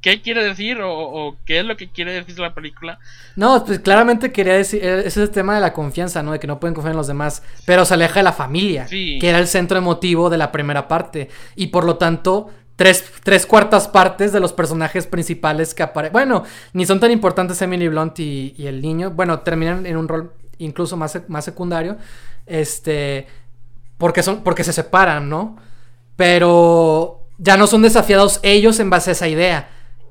qué 0.00 0.20
quiere 0.20 0.44
decir 0.44 0.78
o, 0.82 1.36
qué 1.44 1.60
es 1.60 1.64
lo 1.64 1.76
que 1.76 1.88
quiere 1.88 2.12
decir 2.12 2.38
la 2.38 2.54
película. 2.54 2.98
No, 3.36 3.64
pues 3.64 3.80
claramente 3.80 4.32
quería 4.32 4.54
decir, 4.54 4.82
ese 4.82 5.06
es 5.06 5.16
el 5.16 5.30
tema 5.30 5.54
de 5.54 5.60
la 5.60 5.72
confianza, 5.72 6.22
¿no? 6.22 6.32
De 6.32 6.40
que 6.40 6.46
no 6.46 6.58
pueden 6.58 6.74
confiar 6.74 6.92
en 6.92 6.98
los 6.98 7.06
demás, 7.06 7.42
pero 7.64 7.84
se 7.84 7.94
aleja 7.94 8.20
de 8.20 8.24
la 8.24 8.32
familia, 8.32 8.86
que 8.86 9.20
era 9.22 9.38
el 9.38 9.46
centro 9.46 9.78
emotivo 9.78 10.30
de 10.30 10.38
la 10.38 10.50
primera 10.50 10.88
parte. 10.88 11.28
Y 11.54 11.68
por 11.68 11.84
lo 11.84 11.96
tanto, 11.96 12.50
tres, 12.78 13.04
tres 13.24 13.44
cuartas 13.44 13.88
partes 13.88 14.32
de 14.32 14.38
los 14.38 14.52
personajes 14.52 15.08
principales 15.08 15.74
que 15.74 15.82
aparecen. 15.82 16.12
Bueno, 16.12 16.44
ni 16.72 16.86
son 16.86 17.00
tan 17.00 17.10
importantes 17.10 17.60
Emily 17.60 17.88
Blunt 17.88 18.20
y, 18.20 18.54
el 18.56 18.80
niño. 18.80 19.10
Bueno, 19.10 19.40
terminan 19.40 19.84
en 19.84 19.96
un 19.96 20.06
rol 20.06 20.32
incluso 20.58 20.96
más, 20.96 21.18
más 21.26 21.44
secundario. 21.44 21.96
Este. 22.46 23.26
Porque 23.98 24.22
son. 24.22 24.44
Porque 24.44 24.62
se 24.62 24.72
separan, 24.72 25.28
¿no? 25.28 25.56
Pero. 26.14 27.24
Ya 27.38 27.56
no 27.56 27.66
son 27.66 27.82
desafiados 27.82 28.38
ellos 28.44 28.78
en 28.78 28.90
base 28.90 29.10
a 29.10 29.12
esa 29.12 29.28
idea. 29.28 29.70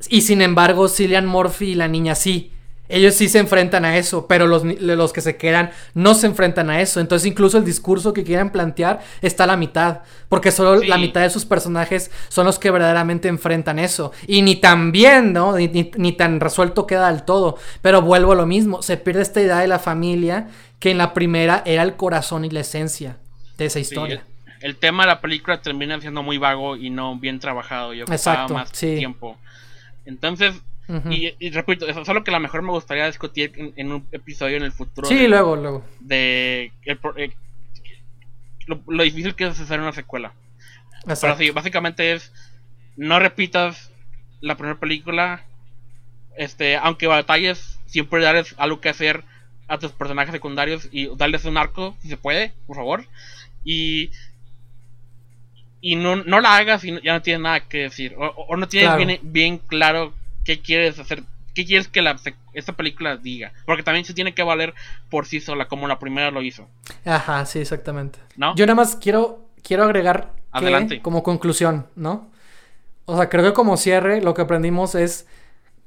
Y 0.10 0.22
sin 0.22 0.41
embargo, 0.41 0.89
Cillian 0.89 1.26
Murphy 1.26 1.72
y 1.72 1.76
la 1.76 1.88
niña 1.88 2.15
sí. 2.15 2.52
Ellos 2.90 3.16
sí 3.16 3.28
se 3.28 3.40
enfrentan 3.40 3.84
a 3.84 3.98
eso, 3.98 4.28
pero 4.28 4.48
los, 4.48 4.64
los, 4.64 5.14
que 5.14 5.22
se 5.22 5.36
quedan 5.36 5.72
no 5.94 6.14
se 6.14 6.28
enfrentan 6.28 6.70
a 6.70 6.82
eso. 6.82 7.00
Entonces 7.00 7.26
incluso 7.26 7.58
el 7.58 7.66
discurso 7.66 8.14
que 8.14 8.24
quieren 8.24 8.50
plantear 8.50 9.02
está 9.22 9.44
a 9.44 9.48
la 9.48 9.58
mitad, 9.58 10.00
porque 10.30 10.52
solo 10.52 10.82
la 10.84 10.98
mitad 10.98 11.22
de 11.22 11.30
sus 11.30 11.46
personajes 11.46 12.12
son 12.30 12.46
los 12.46 12.60
que 12.60 12.72
verdaderamente 12.72 13.28
enfrentan 13.28 13.80
eso. 13.80 14.12
Y 14.26 14.42
ni 14.42 14.56
tan 14.56 14.92
bien, 14.92 15.34
¿no? 15.34 15.56
Ni, 15.58 16.12
tan 16.14 16.40
resuelto 16.40 16.88
queda 16.88 17.12
del 17.12 17.24
todo. 17.24 17.58
Pero 17.82 18.02
vuelvo 18.02 18.32
a 18.32 18.36
lo 18.36 18.46
mismo, 18.46 18.82
se 18.82 18.98
pierde 18.98 19.22
esta 19.22 19.42
idea 19.42 19.60
de 19.60 19.68
la 19.68 19.80
familia 19.80 20.48
que 20.80 20.92
en 20.92 20.98
la 20.98 21.14
primera 21.14 21.64
era 21.66 21.84
el 21.84 21.96
corazón 21.96 22.46
y 22.46 22.50
la 22.50 22.62
esencia 22.62 23.18
de 23.58 23.66
esa 23.66 23.80
historia. 23.80 24.24
el, 24.62 24.78
tema 24.78 25.04
de 25.04 25.08
la 25.08 25.22
película 25.22 25.62
termina 25.62 26.00
siendo 26.00 26.24
muy 26.24 26.38
vago 26.38 26.78
y 26.78 26.90
no 26.90 27.18
bien 27.18 27.40
trabajado. 27.40 27.94
Yo 27.94 28.06
Exacto, 28.06 28.54
más 28.54 28.72
tiempo. 28.72 29.38
Entonces, 30.06 30.56
y, 31.10 31.50
repito, 31.50 31.88
eso 31.88 32.02
es 32.02 32.10
algo 32.10 32.24
que 32.24 32.32
a 32.32 32.36
lo 32.36 32.40
mejor 32.40 32.62
me 32.62 32.72
gustaría 32.72 33.08
discutir 33.08 33.74
en, 33.76 33.92
un 33.92 34.08
episodio 34.12 34.58
en 34.58 34.64
el 34.64 34.72
futuro. 34.72 35.08
Sí, 35.08 35.28
luego, 35.28 35.56
luego. 35.56 35.86
De 36.00 36.72
eh, 36.86 37.32
lo, 38.68 39.04
difícil 39.04 39.36
que 39.36 39.48
es 39.48 39.60
hacer 39.60 39.80
una 39.80 39.92
secuela. 39.92 40.34
Pero 41.06 41.38
sí, 41.38 41.52
básicamente 41.52 42.14
es 42.14 42.32
no 42.96 43.20
repitas 43.20 43.92
la 44.42 44.56
primera 44.56 44.80
película. 44.80 45.44
Este, 46.38 46.78
aunque 46.78 47.08
batalles, 47.08 47.80
siempre 47.86 48.24
darles 48.24 48.56
algo 48.58 48.80
que 48.80 48.90
hacer 48.90 49.24
a 49.68 49.78
tus 49.80 49.92
personajes 49.92 50.32
secundarios 50.32 50.88
y 50.92 51.14
darles 51.18 51.46
un 51.46 51.58
arco, 51.58 51.98
si 52.02 52.08
se 52.08 52.18
puede, 52.18 52.54
por 52.66 52.78
favor. 52.78 53.06
Y 53.64 54.12
y 55.82 55.96
no, 55.96 56.16
no 56.16 56.42
la 56.42 56.58
hagas 56.58 56.84
y 56.84 57.02
ya 57.02 57.14
no 57.14 57.22
tienes 57.22 57.42
nada 57.42 57.60
que 57.62 57.80
decir. 57.80 58.16
O, 58.18 58.56
no 58.58 58.68
tienes 58.68 58.96
bien, 58.98 59.20
bien 59.22 59.58
claro 59.58 60.14
qué 60.48 60.61
quieres 60.61 60.98
hacer, 60.98 61.24
qué 61.53 61.65
quieres 61.65 61.90
que 61.90 62.02
la, 62.02 62.18
esta 62.53 62.74
película 62.74 63.18
diga. 63.18 63.52
Porque 63.65 63.84
también 63.84 64.06
se 64.06 64.14
tiene 64.14 64.34
que 64.34 64.44
valer 64.44 64.74
por 65.10 65.26
sí 65.26 65.41
sola, 65.41 65.68
como 65.68 65.90
la 65.90 65.99
primera 65.99 66.32
lo 66.32 66.41
hizo. 66.41 66.69
Ajá, 67.03 67.45
sí, 67.45 67.60
exactamente. 67.60 68.19
¿No? 68.38 68.56
Yo 68.56 68.65
nada 68.65 68.76
más 68.76 68.95
quiero, 68.95 69.49
quiero 69.61 69.84
agregar 69.84 70.34
Adelante. 70.52 71.02
como 71.02 71.22
conclusión, 71.22 71.88
¿no? 71.95 72.32
O 73.03 73.18
sea, 73.18 73.28
creo 73.28 73.44
que 73.44 73.53
como 73.53 73.76
cierre 73.76 74.22
lo 74.22 74.34
que 74.34 74.41
aprendimos 74.41 74.95
es 74.95 75.28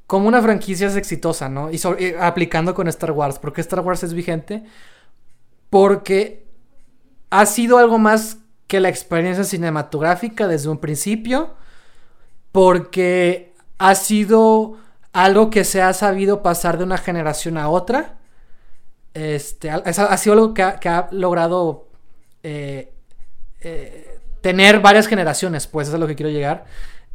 cómo 0.06 0.28
una 0.28 0.42
franquicia 0.42 0.88
es 0.88 0.96
exitosa, 0.96 1.48
¿no? 1.48 1.70
Y, 1.70 1.80
aplicando 2.20 2.74
con 2.74 2.86
Star 2.88 3.12
Wars, 3.12 3.38
porque 3.38 3.62
Star 3.62 3.80
Wars 3.80 4.02
es 4.02 4.12
vigente, 4.12 4.62
porque 5.70 6.44
ha 7.30 7.46
sido 7.46 7.78
algo 7.78 7.96
más 7.96 8.38
que 8.66 8.80
la 8.80 8.90
experiencia 8.90 9.44
cinematográfica 9.44 10.46
desde 10.46 10.68
un 10.68 10.78
principio, 10.78 11.54
porque 12.52 13.49
ha 13.80 13.94
sido 13.94 14.76
algo 15.12 15.48
que 15.48 15.64
se 15.64 15.80
ha 15.80 15.94
sabido 15.94 16.42
pasar 16.42 16.76
de 16.76 16.84
una 16.84 16.98
generación 16.98 17.56
a 17.56 17.70
otra. 17.70 18.18
Este, 19.14 19.70
ha, 19.70 20.16
sido 20.18 20.34
algo 20.34 20.52
que 20.52 20.62
ha, 20.62 21.08
logrado 21.12 21.88
eh, 22.42 22.92
eh, 23.62 24.18
tener 24.42 24.80
varias 24.80 25.06
generaciones, 25.06 25.66
pues 25.66 25.88
es 25.88 25.94
a 25.94 25.98
lo 25.98 26.06
que 26.06 26.14
quiero 26.14 26.30
llegar. 26.30 26.66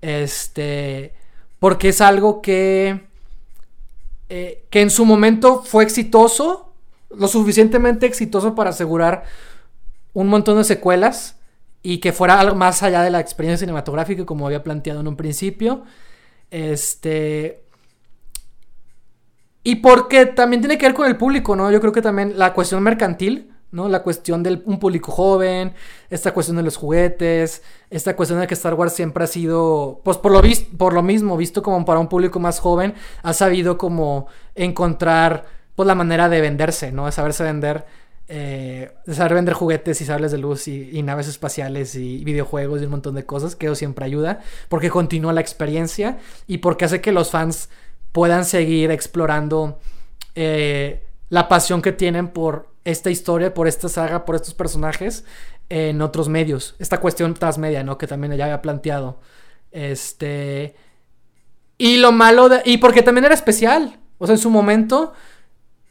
Este, 0.01 1.13
porque 1.59 1.89
es 1.89 2.01
algo 2.01 2.41
que, 2.41 3.05
eh, 4.29 4.65
que 4.71 4.81
en 4.81 4.89
su 4.89 5.05
momento 5.05 5.61
fue 5.63 5.83
exitoso, 5.83 6.73
lo 7.15 7.27
suficientemente 7.27 8.07
exitoso 8.07 8.55
para 8.55 8.71
asegurar 8.71 9.23
un 10.13 10.29
montón 10.29 10.57
de 10.57 10.63
secuelas 10.63 11.37
y 11.83 11.99
que 11.99 12.11
fuera 12.11 12.39
algo 12.39 12.55
más 12.55 12.81
allá 12.81 13.03
de 13.03 13.11
la 13.11 13.19
experiencia 13.19 13.59
cinematográfica 13.59 14.25
como 14.25 14.47
había 14.47 14.63
planteado 14.63 15.01
en 15.01 15.07
un 15.07 15.15
principio. 15.15 15.83
Este. 16.51 17.63
Y 19.63 19.77
porque 19.77 20.27
también 20.27 20.61
tiene 20.61 20.77
que 20.77 20.85
ver 20.85 20.93
con 20.93 21.07
el 21.07 21.17
público, 21.17 21.55
¿no? 21.55 21.71
Yo 21.71 21.81
creo 21.81 21.91
que 21.91 22.01
también 22.01 22.37
la 22.37 22.53
cuestión 22.53 22.83
mercantil, 22.83 23.51
¿no? 23.71 23.89
La 23.89 24.03
cuestión 24.03 24.43
de 24.43 24.61
un 24.65 24.79
público 24.79 25.11
joven, 25.11 25.73
esta 26.09 26.33
cuestión 26.33 26.57
de 26.57 26.63
los 26.63 26.77
juguetes, 26.77 27.63
esta 27.89 28.15
cuestión 28.15 28.39
de 28.39 28.47
que 28.47 28.53
Star 28.53 28.75
Wars 28.75 28.93
siempre 28.93 29.23
ha 29.23 29.27
sido, 29.27 30.01
pues 30.03 30.17
por 30.17 30.31
lo, 30.31 30.41
por 30.77 30.93
lo 30.93 31.01
mismo, 31.01 31.35
visto 31.35 31.63
como 31.63 31.83
para 31.83 31.99
un 31.99 32.07
público 32.07 32.39
más 32.39 32.59
joven, 32.59 32.93
ha 33.23 33.33
sabido 33.33 33.77
como 33.77 34.27
encontrar, 34.53 35.45
pues 35.75 35.87
la 35.87 35.95
manera 35.95 36.29
de 36.29 36.41
venderse, 36.41 36.91
¿no? 36.91 37.07
De 37.07 37.11
saberse 37.11 37.43
vender 37.43 37.85
eh, 38.27 38.91
saber 39.07 39.35
vender 39.35 39.53
juguetes 39.53 40.01
y 40.01 40.05
sables 40.05 40.31
de 40.31 40.39
luz 40.39 40.67
y, 40.67 41.01
naves 41.03 41.27
espaciales 41.27 41.95
y 41.95 42.23
videojuegos 42.23 42.81
y 42.81 42.85
un 42.85 42.91
montón 42.91 43.15
de 43.15 43.25
cosas, 43.25 43.55
que 43.55 43.67
eso 43.67 43.75
siempre 43.75 44.05
ayuda, 44.05 44.41
porque 44.67 44.89
continúa 44.89 45.33
la 45.33 45.41
experiencia 45.41 46.17
y 46.47 46.57
porque 46.59 46.85
hace 46.85 47.01
que 47.01 47.11
los 47.11 47.31
fans 47.31 47.69
puedan 48.11 48.45
seguir 48.45 48.91
explorando 48.91 49.79
eh, 50.33 51.03
la 51.29 51.47
pasión 51.47 51.81
que 51.81 51.91
tienen 51.91 52.29
por 52.29 52.69
esta 52.83 53.09
historia, 53.09 53.53
por 53.53 53.67
esta 53.67 53.89
saga, 53.89 54.25
por 54.25 54.35
estos 54.35 54.53
personajes 54.53 55.23
en 55.69 56.01
otros 56.01 56.29
medios. 56.29 56.75
Esta 56.79 56.99
cuestión 56.99 57.33
transmedia, 57.33 57.83
¿no? 57.83 57.97
Que 57.97 58.07
también 58.07 58.35
ya 58.35 58.45
había 58.45 58.61
planteado. 58.61 59.19
Este. 59.71 60.75
Y 61.77 61.97
lo 61.97 62.11
malo 62.11 62.49
de. 62.49 62.61
Y 62.65 62.77
porque 62.77 63.01
también 63.01 63.25
era 63.25 63.33
especial. 63.33 63.99
O 64.17 64.27
sea, 64.27 64.35
en 64.35 64.41
su 64.41 64.49
momento 64.49 65.13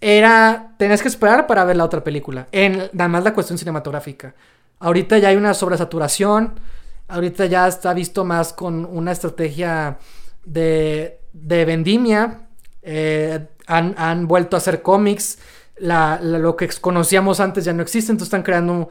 era, 0.07 0.75
tenías 0.77 1.01
que 1.01 1.09
esperar 1.09 1.47
para 1.47 1.65
ver 1.65 1.77
la 1.77 1.85
otra 1.85 2.05
película, 2.05 2.47
en 2.53 2.91
nada 2.93 3.09
más 3.09 3.25
la 3.25 3.33
cuestión 3.33 3.57
cinematográfica. 3.57 4.35
Ahorita 4.79 5.17
ya 5.17 5.29
hay 5.29 5.37
una 5.37 5.55
sobresaturación, 5.55 6.61
ahorita 7.09 7.47
ya 7.47 7.67
está 7.67 7.95
visto 7.95 8.23
más 8.23 8.53
con 8.53 8.85
una 8.85 9.13
estrategia 9.13 9.97
de, 10.45 11.21
de 11.33 11.65
vendimia, 11.65 12.41
eh, 12.83 13.47
han, 13.67 14.29
vuelto 14.29 14.57
a 14.57 14.59
hacer 14.59 14.83
cómics, 14.83 15.39
lo 15.79 16.55
que 16.55 16.69
conocíamos 16.83 17.41
antes 17.41 17.65
ya 17.65 17.73
no 17.73 17.81
existe, 17.81 18.13
entonces 18.13 18.27
están 18.27 18.43
creando 18.43 18.91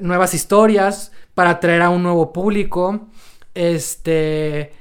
nuevas 0.00 0.34
historias 0.34 1.12
para 1.32 1.50
atraer 1.50 1.82
a 1.82 1.90
un 1.90 2.02
nuevo 2.02 2.32
público. 2.32 3.06
Este. 3.54 4.72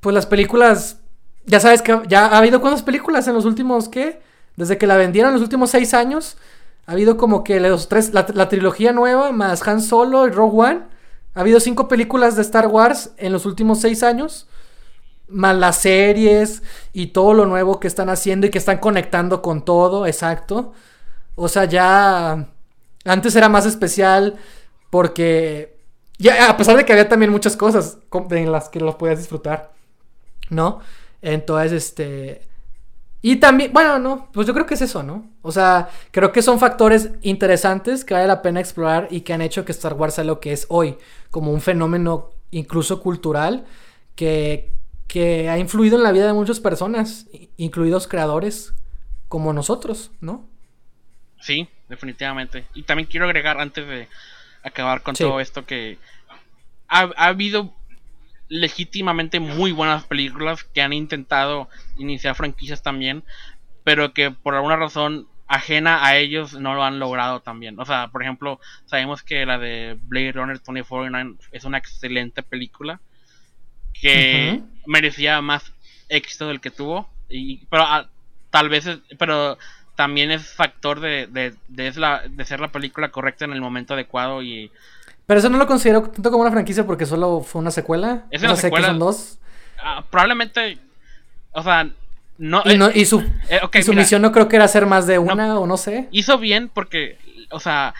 Pues 0.00 0.12
las 0.12 0.26
películas 0.26 1.00
ya 1.46 1.60
sabes 1.60 1.80
que 1.80 2.02
ya 2.08 2.26
ha 2.26 2.38
habido 2.38 2.60
cuántas 2.60 2.82
películas 2.82 3.26
en 3.28 3.34
los 3.34 3.44
últimos, 3.44 3.88
¿qué? 3.88 4.20
Desde 4.56 4.78
que 4.78 4.86
la 4.86 4.96
vendieron, 4.96 5.32
los 5.32 5.42
últimos 5.42 5.70
seis 5.70 5.94
años, 5.94 6.36
Ha 6.88 6.92
habido 6.92 7.16
como 7.16 7.42
que 7.42 7.58
los 7.58 7.88
tres, 7.88 8.12
la, 8.14 8.48
trilogía 8.48 8.92
nueva, 8.92 9.32
más 9.32 9.66
Han 9.66 9.80
Solo 9.82 10.26
y 10.26 10.30
Rogue 10.30 10.68
One. 10.68 10.80
Ha 11.34 11.40
habido 11.40 11.58
cinco 11.60 11.88
películas 11.88 12.36
de 12.36 12.42
Star 12.42 12.68
Wars 12.68 13.10
en 13.16 13.32
los 13.32 13.44
últimos 13.44 13.80
seis 13.80 14.02
años. 14.02 14.46
Más 15.28 15.56
las 15.56 15.78
series 15.78 16.62
y 16.92 17.08
todo 17.08 17.34
lo 17.34 17.46
nuevo 17.46 17.80
que 17.80 17.88
están 17.88 18.08
haciendo 18.08 18.46
y 18.46 18.50
que 18.50 18.58
están 18.58 18.78
conectando 18.78 19.42
con 19.42 19.64
todo, 19.64 20.06
exacto. 20.06 20.72
O 21.34 21.48
sea, 21.48 21.64
ya. 21.64 22.48
Antes 23.04 23.36
era 23.36 23.48
más 23.48 23.66
especial 23.66 24.36
porque. 24.90 25.76
Ya, 26.18 26.48
a 26.48 26.56
pesar 26.56 26.76
de 26.76 26.84
que 26.84 26.92
había 26.92 27.08
también 27.08 27.30
muchas 27.32 27.56
cosas 27.56 27.98
en 28.30 28.52
las 28.52 28.68
que 28.68 28.80
los 28.80 28.94
podías 28.94 29.18
disfrutar. 29.18 29.72
¿No? 30.50 30.80
Entonces, 31.26 31.72
este. 31.72 32.42
Y 33.20 33.36
también, 33.36 33.72
bueno, 33.72 33.98
no, 33.98 34.30
pues 34.32 34.46
yo 34.46 34.54
creo 34.54 34.64
que 34.64 34.74
es 34.74 34.82
eso, 34.82 35.02
¿no? 35.02 35.28
O 35.42 35.50
sea, 35.50 35.88
creo 36.12 36.30
que 36.30 36.40
son 36.40 36.60
factores 36.60 37.10
interesantes 37.22 38.04
que 38.04 38.14
vale 38.14 38.28
la 38.28 38.42
pena 38.42 38.60
explorar 38.60 39.08
y 39.10 39.22
que 39.22 39.32
han 39.32 39.42
hecho 39.42 39.64
que 39.64 39.72
Star 39.72 39.94
Wars 39.94 40.14
sea 40.14 40.22
lo 40.22 40.38
que 40.38 40.52
es 40.52 40.66
hoy, 40.68 40.96
como 41.32 41.50
un 41.50 41.60
fenómeno 41.60 42.30
incluso 42.52 43.00
cultural 43.02 43.66
que, 44.14 44.70
que 45.08 45.50
ha 45.50 45.58
influido 45.58 45.96
en 45.96 46.04
la 46.04 46.12
vida 46.12 46.28
de 46.28 46.32
muchas 46.32 46.60
personas, 46.60 47.26
incluidos 47.56 48.06
creadores 48.06 48.72
como 49.26 49.52
nosotros, 49.52 50.12
¿no? 50.20 50.48
Sí, 51.40 51.68
definitivamente. 51.88 52.66
Y 52.72 52.84
también 52.84 53.08
quiero 53.08 53.26
agregar, 53.26 53.60
antes 53.60 53.84
de 53.88 54.06
acabar 54.62 55.02
con 55.02 55.16
todo 55.16 55.40
esto, 55.40 55.66
que 55.66 55.98
ha, 56.86 57.10
ha 57.16 57.26
habido 57.26 57.74
legítimamente 58.48 59.40
muy 59.40 59.72
buenas 59.72 60.04
películas 60.04 60.64
que 60.64 60.82
han 60.82 60.92
intentado 60.92 61.68
iniciar 61.98 62.34
franquicias 62.34 62.82
también, 62.82 63.24
pero 63.84 64.12
que 64.12 64.30
por 64.30 64.54
alguna 64.54 64.76
razón 64.76 65.28
ajena 65.48 66.04
a 66.04 66.16
ellos 66.16 66.54
no 66.54 66.74
lo 66.74 66.84
han 66.84 66.98
logrado 66.98 67.40
también. 67.40 67.78
O 67.78 67.84
sea, 67.84 68.08
por 68.08 68.22
ejemplo, 68.22 68.60
sabemos 68.86 69.22
que 69.22 69.46
la 69.46 69.58
de 69.58 69.96
Blade 70.02 70.32
Runner 70.32 70.58
2049 70.58 71.36
es 71.52 71.64
una 71.64 71.78
excelente 71.78 72.42
película 72.42 73.00
que 73.92 74.60
merecía 74.86 75.40
más 75.40 75.72
éxito 76.08 76.48
del 76.48 76.60
que 76.60 76.70
tuvo, 76.70 77.08
y, 77.28 77.64
pero 77.66 77.84
ah, 77.84 78.08
tal 78.50 78.68
vez, 78.68 78.86
pero 79.18 79.56
también 79.96 80.30
es 80.30 80.52
factor 80.52 81.00
de, 81.00 81.26
de, 81.26 81.54
de, 81.68 82.20
de 82.28 82.44
ser 82.44 82.60
la 82.60 82.70
película 82.70 83.10
correcta 83.10 83.46
en 83.46 83.52
el 83.52 83.60
momento 83.60 83.94
adecuado 83.94 84.42
y 84.42 84.70
pero 85.26 85.40
eso 85.40 85.48
no 85.48 85.58
lo 85.58 85.66
considero 85.66 86.02
tanto 86.02 86.30
como 86.30 86.42
una 86.42 86.52
franquicia 86.52 86.86
porque 86.86 87.04
solo 87.04 87.40
fue 87.40 87.60
una 87.60 87.72
secuela. 87.72 88.24
Es 88.30 88.42
una 88.42 88.56
secuela. 88.56 88.88
son 88.88 88.98
dos. 89.00 89.38
Ah, 89.78 90.04
probablemente. 90.08 90.78
O 91.52 91.62
sea, 91.62 91.90
no. 92.38 92.62
Y, 92.94 93.04
su, 93.06 93.24
eh, 93.48 93.82
su 93.82 93.92
misión 93.92 94.22
no 94.22 94.30
creo 94.30 94.48
que 94.48 94.56
era 94.56 94.66
hacer 94.66 94.86
más 94.86 95.06
de 95.06 95.18
una 95.18 95.58
o 95.58 95.66
no 95.66 95.76
sé. 95.76 96.08
Hizo 96.10 96.38
bien 96.38 96.70
porque. 96.72 97.18
O 97.50 97.60
sea. 97.60 97.94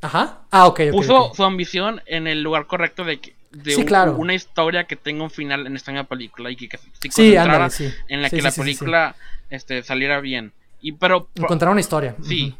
Ajá. 0.00 0.38
Ah, 0.50 0.66
ok. 0.66 0.72
okay 0.72 0.90
puso 0.92 1.32
su 1.34 1.44
ambición 1.44 2.00
en 2.06 2.26
el 2.26 2.42
lugar 2.42 2.66
correcto 2.66 3.04
de 3.04 3.20
que. 3.20 3.34
De 3.50 3.74
una 4.16 4.32
historia 4.32 4.84
que 4.84 4.94
tenga 4.94 5.24
un 5.24 5.30
final 5.30 5.66
en 5.66 5.74
esta 5.74 5.90
misma 5.90 6.06
película 6.06 6.52
y 6.52 6.56
que, 6.56 6.78
se 6.78 7.10
sí, 7.10 7.34
en 7.34 8.22
la 8.22 8.30
que 8.30 8.42
la 8.42 8.52
película 8.52 9.16
este, 9.50 9.82
saliera 9.82 10.20
bien. 10.20 10.52
Y 10.80 10.92
pero. 10.92 11.28
Encontrar 11.34 11.72
una 11.72 11.80
historia. 11.80 12.14
Sí. 12.22 12.54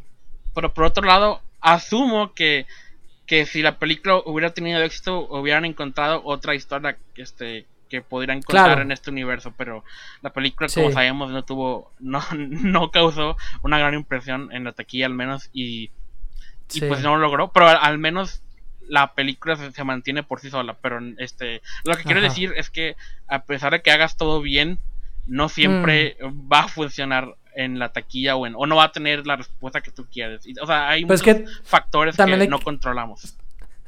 Pero 0.52 0.74
por 0.74 0.84
otro 0.84 1.06
lado, 1.06 1.40
asumo 1.60 2.34
que 2.34 2.66
que 3.30 3.46
si 3.46 3.62
la 3.62 3.78
película 3.78 4.16
hubiera 4.26 4.52
tenido 4.52 4.82
éxito, 4.82 5.28
hubieran 5.28 5.64
encontrado 5.64 6.20
otra 6.24 6.56
historia 6.56 6.96
que 7.14 7.22
este 7.22 7.64
que 7.88 8.02
pudieran 8.02 8.42
contar 8.42 8.80
en 8.80 8.90
este 8.90 9.10
universo, 9.10 9.54
pero 9.56 9.84
la 10.20 10.32
película, 10.32 10.68
como 10.74 10.90
sabemos, 10.90 11.30
no 11.30 11.44
tuvo, 11.44 11.92
no, 12.00 12.20
no 12.36 12.90
causó 12.90 13.36
una 13.62 13.78
gran 13.78 13.94
impresión 13.94 14.48
en 14.52 14.64
la 14.64 14.72
taquilla 14.72 15.06
al 15.06 15.14
menos 15.14 15.48
y, 15.52 15.90
y 16.72 16.80
pues 16.80 17.02
no 17.02 17.14
lo 17.14 17.22
logró, 17.22 17.52
pero 17.52 17.68
al, 17.68 17.98
menos 17.98 18.42
la 18.80 19.14
película 19.14 19.54
se, 19.54 19.84
mantiene 19.84 20.24
por 20.24 20.40
sí 20.40 20.50
sola, 20.50 20.74
pero 20.82 20.98
este, 21.18 21.62
lo 21.84 21.94
que 21.94 22.02
quiero 22.02 22.20
decir 22.20 22.52
es 22.56 22.68
que 22.68 22.96
a 23.28 23.44
pesar 23.44 23.70
de 23.70 23.82
que 23.82 23.92
hagas 23.92 24.16
todo 24.16 24.40
bien, 24.40 24.80
no 25.28 25.48
siempre 25.48 26.16
mm. 26.20 26.52
va 26.52 26.62
a 26.62 26.68
funcionar 26.68 27.36
en 27.54 27.78
la 27.78 27.90
taquilla 27.92 28.36
o, 28.36 28.46
en, 28.46 28.54
o 28.56 28.66
no 28.66 28.76
va 28.76 28.84
a 28.84 28.92
tener 28.92 29.26
la 29.26 29.36
respuesta 29.36 29.80
que 29.80 29.90
tú 29.90 30.06
quieres. 30.12 30.46
o 30.60 30.66
sea, 30.66 30.88
hay 30.88 31.04
pues 31.04 31.24
muchos 31.26 31.60
factores 31.64 32.16
que 32.16 32.48
no 32.48 32.60
controlamos. 32.60 33.34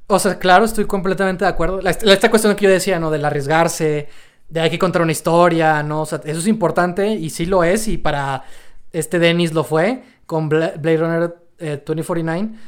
O 0.07 0.19
sea, 0.19 0.39
claro, 0.39 0.65
estoy 0.65 0.85
completamente 0.85 1.45
de 1.45 1.51
acuerdo. 1.51 1.81
esta 1.81 2.31
cuestión 2.31 2.55
que 2.55 2.65
yo 2.65 2.71
decía, 2.71 2.99
¿no? 2.99 3.11
Del 3.11 3.25
arriesgarse, 3.25 4.09
de 4.49 4.61
hay 4.61 4.71
que 4.71 4.79
contar 4.79 5.03
una 5.03 5.13
historia, 5.13 5.83
¿no? 5.83 6.03
O 6.03 6.07
sea, 6.07 6.21
eso 6.25 6.39
es 6.39 6.47
importante 6.47 7.09
y 7.15 7.31
sí 7.31 7.47
lo 7.47 7.65
es 7.65 7.89
y 7.89 7.97
para 7.97 8.45
este 8.93 9.19
Dennis 9.19 9.55
lo 9.55 9.65
fue 9.65 10.03
con 10.27 10.49
Blade 10.49 10.97
Runner 10.97 11.35
2049. 11.59 12.41
Eh, 12.41 12.59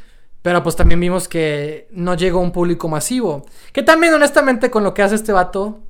Pero 0.40 0.62
pues 0.62 0.76
también 0.76 1.00
vimos 1.00 1.28
que 1.28 1.88
no 1.90 2.14
llegó 2.14 2.38
a 2.38 2.42
un 2.42 2.52
público 2.52 2.88
masivo. 2.88 3.44
Que 3.72 3.82
también, 3.82 4.14
honestamente, 4.14 4.70
con 4.70 4.84
lo 4.84 4.94
que 4.94 5.02
hace 5.02 5.14
este 5.16 5.32
vato, 5.32 5.82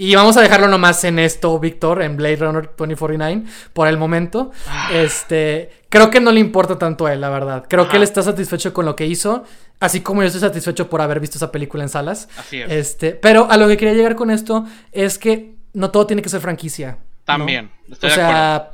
y 0.00 0.14
vamos 0.14 0.36
a 0.36 0.42
dejarlo 0.42 0.68
nomás 0.68 1.02
en 1.02 1.18
esto, 1.18 1.58
Víctor, 1.58 2.02
en 2.02 2.16
Blade 2.16 2.36
Runner 2.36 2.70
2049, 2.78 3.42
por 3.72 3.88
el 3.88 3.98
momento. 3.98 4.52
Ah. 4.68 4.90
Este, 4.92 5.70
creo 5.88 6.08
que 6.08 6.20
no 6.20 6.30
le 6.30 6.38
importa 6.38 6.78
tanto 6.78 7.06
a 7.06 7.12
él, 7.12 7.20
la 7.20 7.28
verdad. 7.30 7.64
Creo 7.68 7.88
que 7.88 7.96
él 7.96 8.04
está 8.04 8.22
satisfecho 8.22 8.72
con 8.72 8.86
lo 8.86 8.94
que 8.94 9.06
hizo, 9.06 9.42
así 9.80 10.00
como 10.00 10.22
yo 10.22 10.28
estoy 10.28 10.40
satisfecho 10.40 10.88
por 10.88 11.00
haber 11.00 11.18
visto 11.18 11.36
esa 11.36 11.50
película 11.50 11.82
en 11.82 11.88
salas. 11.88 12.28
Así 12.36 12.62
es. 12.62 12.70
Este, 12.70 13.10
pero 13.10 13.50
a 13.50 13.56
lo 13.56 13.66
que 13.66 13.76
quería 13.76 13.94
llegar 13.94 14.14
con 14.14 14.30
esto 14.30 14.66
es 14.92 15.18
que 15.18 15.56
no 15.72 15.90
todo 15.90 16.06
tiene 16.06 16.22
que 16.22 16.28
ser 16.28 16.40
franquicia. 16.40 16.98
También. 17.24 17.68
o 17.90 18.08
sea, 18.08 18.70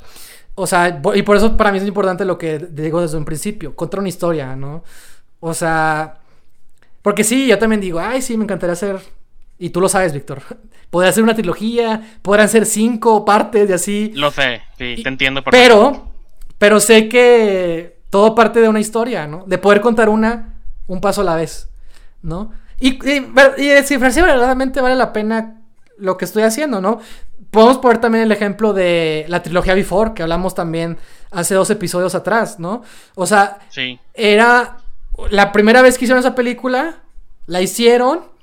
o 0.55 0.67
sea, 0.67 1.01
y 1.15 1.23
por 1.23 1.39
eso 1.39 1.57
para 1.57 1.73
mí 1.73 1.79
es 1.79 1.87
importante 1.87 2.27
lo 2.27 2.37
que 2.37 2.59
digo 2.59 3.01
desde 3.01 3.17
un 3.17 3.25
principio, 3.25 3.75
contra 3.75 3.99
una 3.99 4.11
historia, 4.11 4.55
¿no? 4.57 4.85
O 5.41 5.55
sea, 5.55 6.19
porque 7.01 7.25
sí, 7.25 7.47
yo 7.47 7.59
también 7.59 7.81
digo, 7.81 7.99
ay, 7.99 8.21
sí, 8.21 8.37
me 8.37 8.45
encantaría 8.45 8.75
hacer 8.75 9.01
y 9.59 9.71
tú 9.71 9.81
lo 9.81 9.89
sabes, 9.89 10.13
Víctor. 10.13 10.43
Podría 10.91 11.13
ser 11.13 11.25
una 11.25 11.35
trilogía, 11.35 12.19
podrán 12.23 12.49
ser 12.49 12.67
cinco 12.67 13.25
partes 13.25 13.69
y 13.69 13.73
así. 13.73 14.13
Lo 14.15 14.31
sé, 14.31 14.63
sí, 14.79 15.03
te 15.03 15.09
entiendo. 15.09 15.43
Por 15.43 15.51
pero, 15.51 16.09
pero 16.57 16.79
sé 16.79 17.09
que 17.09 17.99
todo 18.11 18.37
parte 18.37 18.61
de 18.61 18.69
una 18.69 18.79
historia, 18.79 19.27
¿no? 19.27 19.43
De 19.45 19.59
poder 19.59 19.81
contar 19.81 20.09
una, 20.09 20.61
un 20.87 21.01
paso 21.01 21.23
a 21.23 21.25
la 21.25 21.35
vez, 21.35 21.69
¿no? 22.23 22.53
Y, 22.79 22.91
y, 23.11 23.27
y 23.57 23.97
verdaderamente 23.97 24.81
vale 24.81 24.95
la 24.95 25.13
pena 25.13 25.63
lo 25.99 26.17
que 26.17 26.25
estoy 26.25 26.45
haciendo, 26.45 26.81
¿no? 26.81 27.01
Podemos 27.51 27.79
poner 27.79 27.99
también 27.99 28.23
el 28.23 28.31
ejemplo 28.33 28.73
de 28.73 29.27
la 29.29 29.43
trilogía 29.43 29.75
Before, 29.75 30.13
que 30.15 30.23
hablamos 30.23 30.55
también 30.55 30.97
hace 31.33 31.55
dos 31.55 31.71
episodios 31.71 32.15
atrás, 32.15 32.61
¿no? 32.61 32.83
O 33.17 33.27
sea, 33.27 33.59
sí. 33.69 33.99
era 34.13 34.79
la 35.31 35.51
primera 35.51 35.83
vez 35.83 35.99
que 35.99 36.05
hicieron 36.05 36.21
esa 36.21 36.35
película, 36.35 37.03
la 37.47 37.61
hicieron 37.61 38.34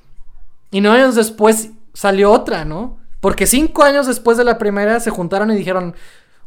y 0.72 0.82
nueve 0.82 1.02
años 1.02 1.16
después 1.16 1.72
salió 1.94 2.32
otra, 2.32 2.66
¿no? 2.66 2.98
Porque 3.20 3.46
cinco 3.46 3.84
años 3.84 4.08
después 4.08 4.38
de 4.38 4.44
la 4.44 4.58
primera 4.58 5.00
se 5.00 5.12
juntaron 5.12 5.52
y 5.52 5.56
dijeron, 5.56 5.96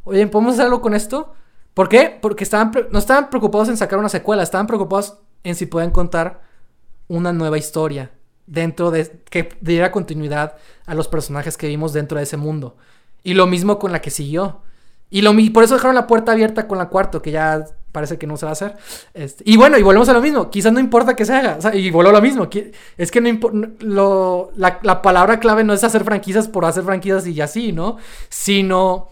oye, 0.05 0.27
¿podemos 0.27 0.55
hacer 0.55 0.67
algo 0.67 0.81
con 0.81 0.95
esto? 0.95 1.35
¿Por 1.75 1.89
qué? 1.89 2.19
Porque 2.21 2.45
estaban 2.45 2.73
no 2.91 2.99
estaban 2.99 3.31
preocupados 3.31 3.69
en 3.69 3.77
sacar 3.77 3.99
una 3.99 4.09
secuela, 4.09 4.43
estaban 4.43 4.67
preocupados 4.67 5.19
en 5.45 5.55
si 5.55 5.67
pueden 5.67 5.91
contar 5.91 6.43
una 7.07 7.33
nueva 7.33 7.59
historia 7.59 8.11
dentro 8.47 8.91
de 8.91 9.23
que 9.31 9.57
diera 9.61 9.93
continuidad 9.93 10.57
a 10.87 10.95
los 10.95 11.09
personajes 11.09 11.57
que 11.57 11.69
vimos 11.69 11.93
dentro 11.93 12.19
de 12.19 12.25
ese 12.25 12.37
mundo. 12.37 12.77
Y 13.23 13.35
lo 13.35 13.47
mismo 13.47 13.79
con 13.79 13.93
la 13.93 14.01
que 14.01 14.11
siguió. 14.11 14.61
Y 15.11 15.23
lo, 15.23 15.33
por 15.53 15.65
eso 15.65 15.75
dejaron 15.75 15.95
la 15.95 16.07
puerta 16.07 16.33
abierta 16.33 16.67
con 16.67 16.79
la 16.79 16.89
cuarta, 16.89 17.21
que 17.21 17.31
ya 17.31 17.65
parece 17.95 18.19
que 18.19 18.27
no 18.27 18.37
se 18.37 18.45
va 18.45 18.51
a 18.51 18.55
hacer. 18.55 18.77
Este, 19.15 19.45
y 19.47 19.57
bueno, 19.57 19.79
y 19.79 19.83
volvemos 19.83 20.09
a 20.09 20.13
lo 20.13 20.21
mismo. 20.21 20.51
Quizás 20.51 20.73
no 20.73 20.81
importa 20.81 21.15
que 21.15 21.25
se 21.25 21.33
haga. 21.33 21.59
y 21.73 21.91
vuelvo 21.91 22.11
a 22.11 22.15
lo 22.15 22.21
mismo. 22.21 22.49
Es 22.99 23.11
que 23.13 23.21
no 23.21 24.51
la, 24.57 24.81
la, 24.83 25.01
palabra 25.01 25.39
clave 25.39 25.63
no 25.63 25.73
es 25.73 25.85
hacer 25.85 26.03
franquicias 26.03 26.49
por 26.49 26.65
hacer 26.65 26.83
franquicias 26.83 27.25
y 27.29 27.41
así, 27.41 27.73
¿no? 27.73 27.99
Sino 28.29 29.11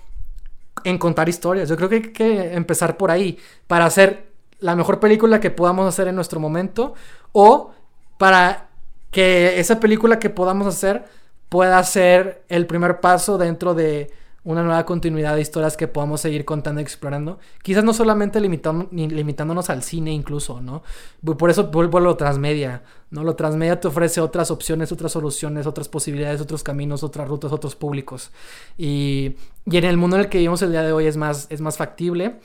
en 0.82 0.98
contar 0.98 1.28
historias. 1.28 1.68
Yo 1.68 1.76
creo 1.76 1.88
que 1.88 1.94
hay 1.94 2.02
que 2.12 2.54
empezar 2.54 2.96
por 2.96 3.12
ahí. 3.12 3.38
Para 3.68 3.86
hacer 3.86 4.26
la 4.58 4.74
mejor 4.74 4.98
película 4.98 5.38
que 5.38 5.50
podamos 5.50 5.86
hacer 5.86 6.08
en 6.08 6.16
nuestro 6.16 6.40
momento. 6.40 6.94
O 7.30 7.70
para 8.18 8.66
que 9.12 9.60
esa 9.60 9.78
película 9.78 10.18
que 10.18 10.28
podamos 10.28 10.66
hacer 10.66 11.04
pueda 11.48 11.80
ser 11.84 12.42
el 12.48 12.66
primer 12.66 12.98
paso 12.98 13.38
dentro 13.38 13.74
de 13.74 14.10
una 14.44 14.64
nueva 14.64 14.84
continuidad 14.84 15.36
de 15.36 15.40
historias 15.40 15.76
que 15.76 15.86
podamos 15.86 16.20
seguir 16.20 16.44
contando 16.44 16.80
y 16.80 16.84
explorando. 16.84 17.38
Quizás 17.62 17.84
no 17.84 17.94
solamente 17.94 18.40
limitándonos 18.40 19.70
al 19.70 19.82
cine 19.84 20.12
incluso, 20.12 20.60
¿no? 20.60 20.82
Por 21.22 21.50
eso 21.50 21.68
vuelvo 21.70 21.98
a 21.98 22.00
lo 22.00 22.16
transmedia, 22.16 22.82
¿no? 23.10 23.22
Lo 23.22 23.36
transmedia 23.36 23.78
te 23.78 23.86
ofrece 23.86 24.20
otras 24.20 24.50
opciones, 24.50 24.90
otras 24.90 25.12
soluciones, 25.12 25.66
otras 25.66 25.88
posibilidades, 25.88 26.40
otros 26.40 26.64
caminos, 26.64 27.04
otras 27.04 27.28
rutas, 27.28 27.52
otros 27.52 27.76
públicos. 27.76 28.32
Y, 28.76 29.36
en 29.66 29.84
el 29.84 29.96
mundo 29.96 30.16
en 30.16 30.22
el 30.22 30.28
que 30.28 30.38
vivimos 30.38 30.60
el 30.62 30.72
día 30.72 30.82
de 30.82 30.92
hoy 30.92 31.06
es 31.06 31.16
más, 31.16 31.46
es 31.50 31.60
más 31.60 31.76
factible 31.76 32.40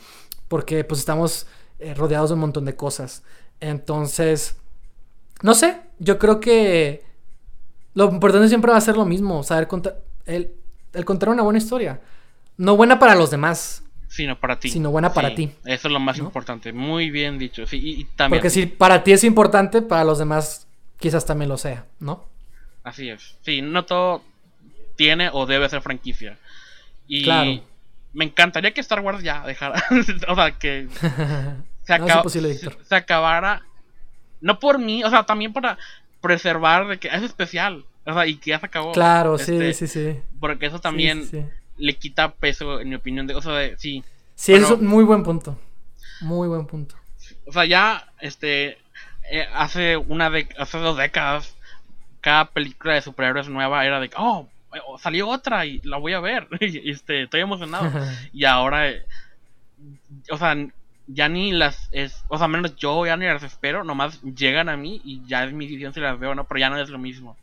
porque 0.47 0.83
pues 0.83 0.99
estamos 0.99 1.47
eh, 1.79 1.95
rodeados 1.95 2.29
de 2.29 2.35
un 2.35 2.41
montón 2.41 2.65
de 2.65 2.75
cosas. 2.75 3.23
Entonces, 3.59 4.55
no 5.41 5.55
sé, 5.55 5.81
yo 5.97 6.19
creo 6.19 6.39
que 6.39 7.03
lo 7.95 8.11
importante 8.11 8.47
siempre 8.49 8.71
va 8.71 8.77
a 8.77 8.81
ser 8.81 8.97
lo 8.97 9.05
mismo, 9.05 9.41
saber 9.41 9.67
contar... 9.67 9.97
el 10.97 11.05
contar 11.05 11.29
una 11.29 11.43
buena 11.43 11.59
historia. 11.59 12.01
No 12.57 12.75
buena 12.75 12.99
para 12.99 13.15
los 13.15 13.29
demás, 13.29 13.83
Sino 14.07 14.39
para 14.39 14.57
ti. 14.57 14.69
Sino 14.69 14.89
buena 14.89 15.13
para 15.13 15.35
ti. 15.35 15.51
Eso 15.65 15.87
es 15.87 15.91
lo 15.91 15.99
más 15.99 16.17
importante. 16.17 16.71
Muy 16.71 17.11
bien 17.11 17.37
dicho. 17.37 17.67
Sí, 17.67 17.79
y, 17.83 18.03
también. 18.05 18.39
Porque 18.39 18.49
si 18.49 18.65
para 18.65 19.03
ti 19.03 19.11
es 19.11 19.23
importante, 19.23 19.81
para 19.81 20.03
los 20.03 20.17
demás 20.17 20.67
quizás 20.97 21.25
también 21.25 21.49
lo 21.49 21.57
sea, 21.57 21.85
¿no? 21.99 22.25
Así 22.83 23.09
es. 23.09 23.37
Sí, 23.41 23.61
no 23.61 23.85
todo 23.85 24.23
tiene 24.95 25.29
o 25.31 25.45
debe 25.45 25.69
ser 25.69 25.81
franquicia. 25.81 26.37
Y 27.07 27.23
claro. 27.23 27.61
me 28.13 28.25
encantaría 28.25 28.73
que 28.73 28.81
Star 28.81 29.01
Wars 29.01 29.21
ya 29.21 29.45
dejara. 29.45 29.83
o 30.27 30.35
sea, 30.35 30.51
que 30.57 30.87
se, 31.83 31.99
no, 31.99 32.29
se, 32.29 32.95
acabara. 32.95 33.63
No 34.39 34.59
por 34.59 34.79
mí, 34.79 35.03
o 35.03 35.09
sea, 35.09 35.23
también 35.23 35.51
para 35.51 35.77
preservar 36.21 36.87
de 36.87 36.97
que 36.97 37.09
es 37.09 37.23
especial. 37.23 37.85
O 38.07 38.13
sea, 38.13 38.25
y 38.25 38.35
que 38.37 38.51
ya 38.51 38.59
se 38.59 38.65
acabó. 38.65 38.93
Claro, 38.93 39.37
sí, 39.37 39.53
este, 39.53 39.73
sí, 39.73 39.87
sí. 39.87 40.19
Porque 40.39 40.65
eso 40.65 40.79
también 40.79 41.27
le 41.75 41.95
quita 41.97 42.31
peso, 42.31 42.79
en 42.79 42.89
mi 42.89 42.95
opinión. 42.95 43.27
De, 43.27 43.35
o 43.35 43.41
sea, 43.41 43.51
de, 43.53 43.77
sí. 43.77 44.03
Sí, 44.33 44.53
es 44.53 44.69
un 44.71 44.85
muy 44.85 45.03
buen 45.03 45.23
punto. 45.23 45.59
Muy 46.21 46.47
buen 46.47 46.65
punto. 46.65 46.95
O 47.45 47.51
sea, 47.51 47.65
ya, 47.65 48.07
este, 48.21 48.77
eh, 49.29 49.45
hace 49.53 49.97
una 49.97 50.29
de, 50.29 50.47
hace 50.57 50.77
dos 50.77 50.97
décadas, 50.97 51.57
cada 52.21 52.45
película 52.45 52.93
de 52.93 53.01
superhéroes 53.01 53.49
nueva 53.49 53.85
era 53.85 53.99
de, 53.99 54.09
oh, 54.15 54.47
salió 54.99 55.27
otra 55.27 55.65
y 55.65 55.81
la 55.83 55.97
voy 55.97 56.13
a 56.13 56.21
ver. 56.21 56.47
este, 56.61 57.23
estoy 57.23 57.41
emocionado. 57.41 57.91
y 58.31 58.45
ahora, 58.45 58.89
eh, 58.89 59.05
o 60.31 60.37
sea, 60.37 60.55
ya 61.07 61.27
ni 61.27 61.51
las, 61.51 61.89
es, 61.91 62.23
o 62.29 62.37
sea, 62.37 62.47
menos 62.47 62.77
yo 62.77 63.05
ya 63.05 63.17
ni 63.17 63.25
las 63.25 63.43
espero, 63.43 63.83
nomás 63.83 64.21
llegan 64.21 64.69
a 64.69 64.77
mí 64.77 65.01
y 65.03 65.25
ya 65.27 65.43
es 65.43 65.51
mi 65.51 65.65
decisión 65.65 65.93
si 65.93 65.99
las 65.99 66.17
veo 66.17 66.31
o 66.31 66.35
no, 66.35 66.45
pero 66.45 66.59
ya 66.59 66.69
no 66.69 66.79
es 66.79 66.89
lo 66.89 66.99
mismo. 66.99 67.35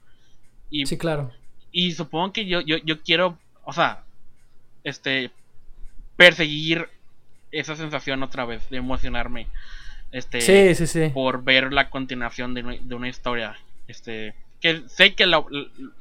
Y, 0.74 0.86
sí, 0.86 0.98
claro. 0.98 1.30
Y 1.70 1.92
supongo 1.92 2.32
que 2.32 2.46
yo, 2.46 2.60
yo, 2.60 2.78
yo 2.78 3.00
quiero, 3.00 3.38
o 3.64 3.72
sea, 3.72 4.02
este, 4.82 5.30
perseguir 6.16 6.88
esa 7.52 7.76
sensación 7.76 8.24
otra 8.24 8.44
vez, 8.44 8.68
de 8.70 8.78
emocionarme. 8.78 9.46
Este, 10.10 10.40
sí, 10.40 10.74
sí, 10.74 10.86
sí. 10.88 11.10
por 11.14 11.44
ver 11.44 11.72
la 11.72 11.90
continuación 11.90 12.54
de, 12.54 12.80
de 12.82 12.94
una 12.96 13.08
historia. 13.08 13.56
Este, 13.86 14.34
que 14.60 14.82
sé 14.88 15.14
que 15.14 15.26
lo, 15.26 15.46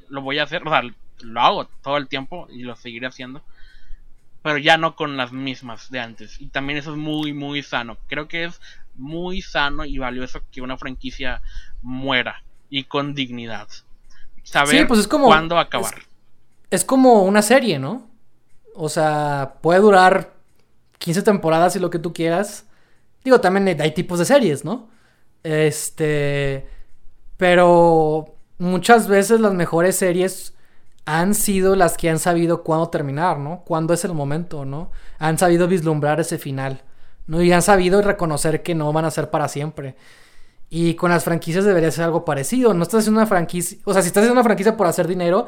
lo, 0.08 0.22
voy 0.22 0.40
a 0.40 0.42
hacer, 0.42 0.66
o 0.66 0.70
sea, 0.70 0.82
lo 1.20 1.40
hago 1.40 1.66
todo 1.84 1.96
el 1.96 2.08
tiempo 2.08 2.48
y 2.50 2.64
lo 2.64 2.74
seguiré 2.74 3.06
haciendo. 3.06 3.42
Pero 4.42 4.58
ya 4.58 4.76
no 4.76 4.96
con 4.96 5.16
las 5.16 5.30
mismas 5.30 5.88
de 5.88 6.00
antes. 6.00 6.40
Y 6.40 6.48
también 6.48 6.80
eso 6.80 6.90
es 6.90 6.98
muy, 6.98 7.32
muy 7.32 7.62
sano. 7.62 7.96
Creo 8.08 8.26
que 8.26 8.42
es 8.42 8.60
muy 8.96 9.40
sano 9.40 9.84
y 9.84 9.98
valioso 9.98 10.42
que 10.50 10.62
una 10.62 10.76
franquicia 10.76 11.42
muera 11.80 12.42
y 12.70 12.82
con 12.84 13.14
dignidad. 13.14 13.68
Saber 14.44 14.86
pues 14.86 15.00
es 15.00 15.08
como, 15.08 15.26
cuándo 15.26 15.58
acabar. 15.58 15.94
es 16.70 16.84
como 16.84 17.24
una 17.24 17.42
serie, 17.42 17.78
¿no? 17.78 18.06
O 18.76 18.88
sea, 18.88 19.54
puede 19.60 19.80
durar 19.80 20.34
15 20.98 21.22
temporadas 21.22 21.74
y 21.76 21.80
lo 21.80 21.90
que 21.90 21.98
tú 21.98 22.12
quieras. 22.12 22.66
Digo, 23.24 23.40
también 23.40 23.80
hay 23.80 23.92
tipos 23.92 24.18
de 24.18 24.24
series, 24.24 24.64
¿no? 24.64 24.88
Este. 25.42 26.68
Pero 27.36 28.36
muchas 28.58 29.08
veces 29.08 29.40
las 29.40 29.54
mejores 29.54 29.96
series 29.96 30.54
han 31.06 31.34
sido 31.34 31.76
las 31.76 31.96
que 31.96 32.08
han 32.08 32.18
sabido 32.18 32.62
cuándo 32.62 32.88
terminar, 32.88 33.38
¿no? 33.38 33.62
Cuándo 33.64 33.92
es 33.92 34.04
el 34.04 34.14
momento, 34.14 34.64
¿no? 34.64 34.90
Han 35.18 35.38
sabido 35.38 35.68
vislumbrar 35.68 36.20
ese 36.20 36.38
final, 36.38 36.82
¿no? 37.26 37.42
Y 37.42 37.52
han 37.52 37.62
sabido 37.62 38.00
reconocer 38.00 38.62
que 38.62 38.74
no 38.74 38.92
van 38.92 39.04
a 39.04 39.10
ser 39.10 39.30
para 39.30 39.48
siempre. 39.48 39.96
Y 40.76 40.94
con 40.94 41.12
las 41.12 41.22
franquicias 41.22 41.64
debería 41.64 41.92
ser 41.92 42.02
algo 42.02 42.24
parecido. 42.24 42.74
No 42.74 42.82
estás 42.82 43.02
haciendo 43.02 43.20
una 43.20 43.28
franquicia. 43.28 43.78
O 43.84 43.92
sea, 43.92 44.02
si 44.02 44.08
estás 44.08 44.22
haciendo 44.22 44.40
una 44.40 44.42
franquicia 44.42 44.76
por 44.76 44.88
hacer 44.88 45.06
dinero, 45.06 45.46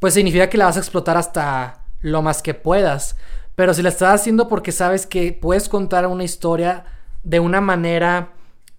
pues 0.00 0.14
significa 0.14 0.50
que 0.50 0.58
la 0.58 0.64
vas 0.64 0.74
a 0.76 0.80
explotar 0.80 1.16
hasta 1.16 1.84
lo 2.00 2.22
más 2.22 2.42
que 2.42 2.54
puedas. 2.54 3.16
Pero 3.54 3.72
si 3.72 3.82
la 3.82 3.90
estás 3.90 4.20
haciendo 4.20 4.48
porque 4.48 4.72
sabes 4.72 5.06
que 5.06 5.32
puedes 5.32 5.68
contar 5.68 6.04
una 6.08 6.24
historia 6.24 6.86
de 7.22 7.38
una 7.38 7.60
manera 7.60 8.30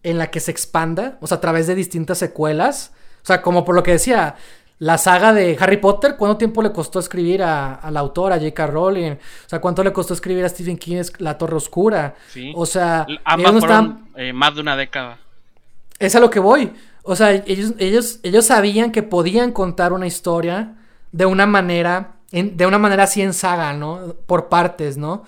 en 0.04 0.18
la 0.18 0.28
que 0.28 0.42
se 0.42 0.52
expanda, 0.52 1.18
o 1.22 1.28
sea, 1.28 1.38
a 1.38 1.40
través 1.42 1.66
de 1.66 1.76
distintas 1.76 2.18
secuelas. 2.18 2.92
O 3.24 3.26
sea, 3.26 3.42
como 3.42 3.64
por 3.64 3.74
lo 3.74 3.82
que 3.82 3.92
decía, 3.92 4.36
la 4.80 4.98
saga 4.98 5.32
de 5.32 5.56
Harry 5.58 5.78
Potter, 5.78 6.18
¿cuánto 6.18 6.36
tiempo 6.36 6.62
le 6.62 6.74
costó 6.74 7.00
escribir 7.00 7.42
a, 7.42 7.80
la 7.90 8.02
autora, 8.02 8.36
J.K. 8.36 8.68
Rowling? 8.68 9.12
O 9.14 9.48
sea, 9.50 9.62
¿cuánto 9.62 9.82
le 9.82 9.94
costó 9.94 10.14
escribir 10.14 10.44
a 10.44 10.50
Stephen 10.50 10.78
King 10.78 11.04
La 11.20 11.38
Torre 11.38 11.56
Oscura? 11.56 12.16
Sí. 12.28 12.52
O 12.54 12.66
sea, 12.66 13.08
fueron 13.26 14.10
eh, 14.18 14.34
más 14.34 14.56
de 14.56 14.60
una 14.60 14.76
década. 14.76 15.20
Es 16.00 16.16
a 16.16 16.20
lo 16.20 16.30
que 16.30 16.40
voy. 16.40 16.74
O 17.04 17.16
sea, 17.16 17.32
ellos, 17.32 17.74
ellos, 17.78 18.20
ellos 18.24 18.46
sabían 18.46 18.92
que 18.92 19.04
podían 19.04 19.52
contar 19.52 19.94
una 19.94 20.08
historia 20.08 20.76
de 21.12 21.26
una 21.26 21.46
manera 21.46 22.16
de 22.32 22.66
una 22.66 22.78
manera 22.78 23.04
así 23.04 23.22
en 23.22 23.34
saga, 23.34 23.74
¿no? 23.74 24.16
Por 24.26 24.50
partes, 24.50 24.98
¿no? 24.98 25.24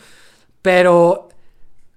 Pero 0.62 1.30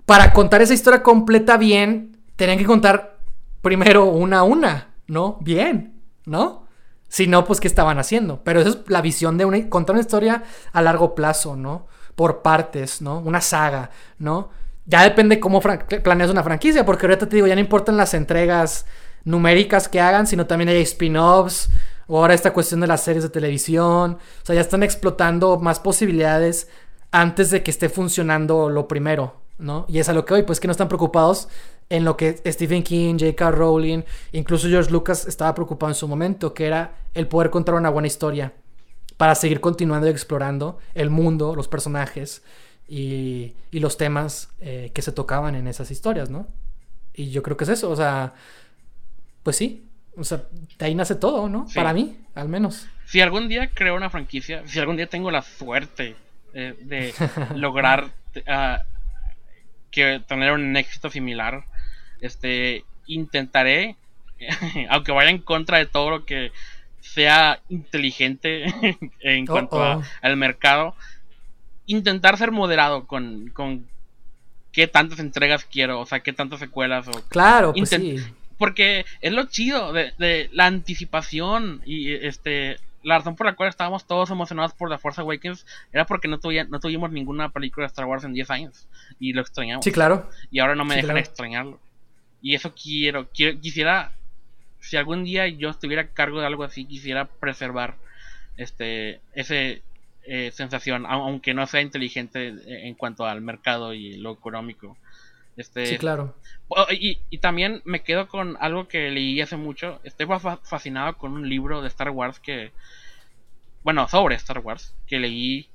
para 0.07 0.33
contar 0.33 0.63
esa 0.63 0.75
historia 0.75 1.03
completa 1.03 1.57
bien, 1.57 2.19
tenían 2.37 2.59
que 2.59 2.65
contar 2.65 3.19
primero 3.63 4.05
una 4.05 4.41
a 4.41 4.43
una, 4.45 4.95
¿no? 5.09 5.39
Bien, 5.41 6.01
¿no? 6.27 6.67
Si 7.09 7.27
no, 7.27 7.45
pues, 7.45 7.59
¿qué 7.59 7.67
estaban 7.67 7.99
haciendo? 7.99 8.43
Pero 8.45 8.61
esa 8.61 8.71
es 8.71 8.79
la 8.87 9.01
visión 9.03 9.37
de 9.37 9.45
una, 9.45 9.69
contar 9.69 9.95
una 9.95 10.01
historia 10.01 10.45
a 10.73 10.83
largo 10.83 11.15
plazo, 11.15 11.57
¿no? 11.57 11.89
Por 12.15 12.43
partes, 12.43 13.03
¿no? 13.03 13.19
Una 13.19 13.41
saga, 13.41 13.91
¿no? 14.19 14.51
Ya 14.87 15.03
depende 15.03 15.41
cómo 15.41 15.61
planeas 15.61 16.31
una 16.31 16.43
franquicia, 16.43 16.85
porque 16.85 17.07
ahorita 17.07 17.29
te 17.29 17.37
digo, 17.37 17.47
ya 17.47 17.55
no 17.55 17.61
importan 17.61 17.97
las 17.97 18.15
entregas 18.15 18.87
numéricas 19.25 19.89
que 19.89 20.01
hagan, 20.01 20.27
sino 20.27 20.47
también 20.47 20.71
hay 20.71 20.81
spin-offs, 20.83 21.71
o 22.07 22.19
ahora 22.19 22.35
esta 22.35 22.53
cuestión 22.53 22.81
de 22.81 22.87
las 22.87 23.03
series 23.03 23.23
de 23.23 23.29
televisión. 23.29 24.19
O 24.43 24.47
sea, 24.47 24.55
ya 24.55 24.61
están 24.61 24.83
explotando 24.83 25.59
más 25.59 25.79
posibilidades 25.79 26.69
antes 27.13 27.51
de 27.51 27.63
que 27.63 27.71
esté 27.71 27.89
funcionando 27.89 28.69
lo 28.69 28.89
primero, 28.89 29.41
¿no? 29.59 29.85
Y 29.89 29.99
es 29.99 30.09
a 30.09 30.13
lo 30.13 30.25
que 30.25 30.35
hoy, 30.35 30.43
pues 30.43 30.59
que 30.59 30.67
no 30.67 30.73
están 30.73 30.89
preocupados 30.89 31.49
en 31.89 32.05
lo 32.05 32.17
que 32.17 32.41
Stephen 32.47 32.83
King, 32.83 33.15
J.K. 33.19 33.51
Rowling, 33.51 34.03
incluso 34.33 34.69
George 34.69 34.91
Lucas 34.91 35.27
estaba 35.27 35.55
preocupado 35.55 35.91
en 35.91 35.97
su 35.97 36.09
momento, 36.09 36.55
que 36.55 36.67
era 36.67 36.95
el 37.15 37.29
poder 37.29 37.51
contar 37.51 37.75
una 37.75 37.91
buena 37.91 38.07
historia 38.07 38.55
para 39.17 39.35
seguir 39.35 39.61
continuando 39.61 40.07
y 40.07 40.11
explorando 40.11 40.79
el 40.95 41.11
mundo, 41.11 41.55
los 41.55 41.69
personajes 41.69 42.43
y, 42.91 43.55
y 43.71 43.79
los 43.79 43.97
temas 43.97 44.51
eh, 44.61 44.91
que 44.93 45.01
se 45.01 45.13
tocaban 45.13 45.55
en 45.55 45.69
esas 45.69 45.93
historias, 45.93 46.29
¿no? 46.29 46.49
Y 47.15 47.31
yo 47.31 47.41
creo 47.41 47.57
que 47.57 47.63
es 47.63 47.71
eso, 47.71 47.89
o 47.89 47.95
sea, 47.95 48.35
pues 49.45 49.57
sí, 49.57 49.87
o 50.17 50.25
sea, 50.25 50.43
de 50.77 50.87
ahí 50.87 50.97
nace 50.97 51.15
todo, 51.15 51.49
¿no? 51.49 51.69
Para 51.73 51.93
mí, 51.93 52.19
al 52.35 52.49
menos. 52.49 52.89
Si 53.07 53.21
algún 53.21 53.49
día 53.49 53.71
creo 53.73 53.95
una 53.95 54.11
franquicia, 54.11 54.67
si 54.67 54.81
algún 54.81 54.97
día 54.97 55.07
tengo 55.07 55.31
la 55.31 55.43
suerte 55.43 56.17
eh, 56.53 56.75
de 56.81 57.15
lograr 57.55 58.11
ah, 58.49 58.83
que 59.93 60.21
tener 60.27 60.51
un 60.51 60.77
éxito 60.77 61.11
similar, 61.11 61.65
este, 62.21 62.85
intentaré, 63.07 63.95
aunque 64.91 65.13
vaya 65.13 65.31
en 65.31 65.39
contra 65.39 65.79
de 65.79 65.87
todo 65.87 66.11
lo 66.11 66.25
que 66.25 66.51
sea 67.01 67.61
inteligente 67.69 68.65
en 69.21 69.47
cuanto 69.47 70.03
al 70.23 70.37
mercado, 70.37 70.97
intentar 71.91 72.39
ser 72.39 72.53
moderado 72.53 73.07
con, 73.07 73.49
con 73.49 73.85
qué 74.73 74.87
tantas 74.87 75.19
entregas 75.19 75.65
quiero, 75.65 76.01
o 76.01 76.07
sea, 76.07 76.21
qué 76.21 76.33
tantas 76.33 76.61
secuelas 76.61 77.09
o 77.09 77.23
claro, 77.29 77.73
pues 77.73 77.89
sí. 77.89 78.19
Porque 78.59 79.05
es 79.21 79.33
lo 79.33 79.47
chido 79.47 79.93
de, 79.93 80.51
la 80.53 80.67
anticipación 80.67 81.83
y 81.85 82.13
este 82.13 82.77
la 83.03 83.17
razón 83.17 83.35
por 83.35 83.47
la 83.47 83.55
cual 83.55 83.71
estábamos 83.71 84.07
todos 84.07 84.31
emocionados 84.31 84.75
por 84.75 84.91
The 84.91 84.99
Force 84.99 85.21
Awakens 85.23 85.67
era 85.91 86.05
porque 86.05 86.29
no, 86.29 86.39
no 86.69 86.81
tuvimos 86.81 87.11
ninguna 87.11 87.49
película 87.49 87.87
de 87.87 87.89
Star 87.89 88.05
Wars 88.05 88.25
en 88.25 88.35
10 88.35 88.51
años 88.51 88.87
y 89.19 89.33
lo 89.33 89.41
extrañamos. 89.41 89.85
Sí, 89.85 89.91
claro. 89.91 90.29
Y 90.51 90.61
ahora 90.61 90.75
no 90.75 90.85
me 90.85 90.97
dejan 90.97 91.17
extrañarlo. 91.17 91.81
Y 92.43 92.55
eso 92.55 92.75
quiero, 92.75 93.29
quiero, 93.35 93.59
quisiera, 93.59 94.13
si 94.81 94.99
algún 94.99 95.25
día 95.25 95.49
yo 95.49 95.71
estuviera 95.71 96.03
a 96.03 96.09
cargo 96.09 96.41
de 96.41 96.47
algo 96.47 96.63
así, 96.63 96.85
quisiera 96.85 97.25
preservar 97.25 97.97
este 98.59 99.21
ese 99.33 99.83
eh, 100.33 100.53
sensación, 100.53 101.07
aunque 101.09 101.55
no 101.55 101.67
sea 101.67 101.81
inteligente 101.81 102.55
en 102.87 102.95
cuanto 102.95 103.27
al 103.27 103.41
mercado 103.41 103.95
y 103.95 104.17
lo 104.17 104.31
económico. 104.31 104.97
Este, 105.57 105.87
sí, 105.87 105.99
claro. 105.99 106.37
Y, 106.93 107.19
y, 107.31 107.39
también 107.39 107.83
me 107.85 108.05
quedo 108.05 108.29
con 108.29 108.57
algo 108.61 108.87
que 108.87 109.11
leí 109.11 109.41
hace 109.41 109.57
mucho. 109.57 110.01
Estoy 110.05 110.29
fascinado 110.63 111.19
con 111.19 111.33
un 111.33 111.49
libro 111.49 111.83
de 111.83 111.89
Star 111.89 112.11
Wars 112.11 112.39
que. 112.39 112.71
Bueno, 113.83 114.07
sobre 114.07 114.37
Star 114.37 114.61
Wars, 114.61 114.95
que 115.09 115.19
leí 115.19 115.69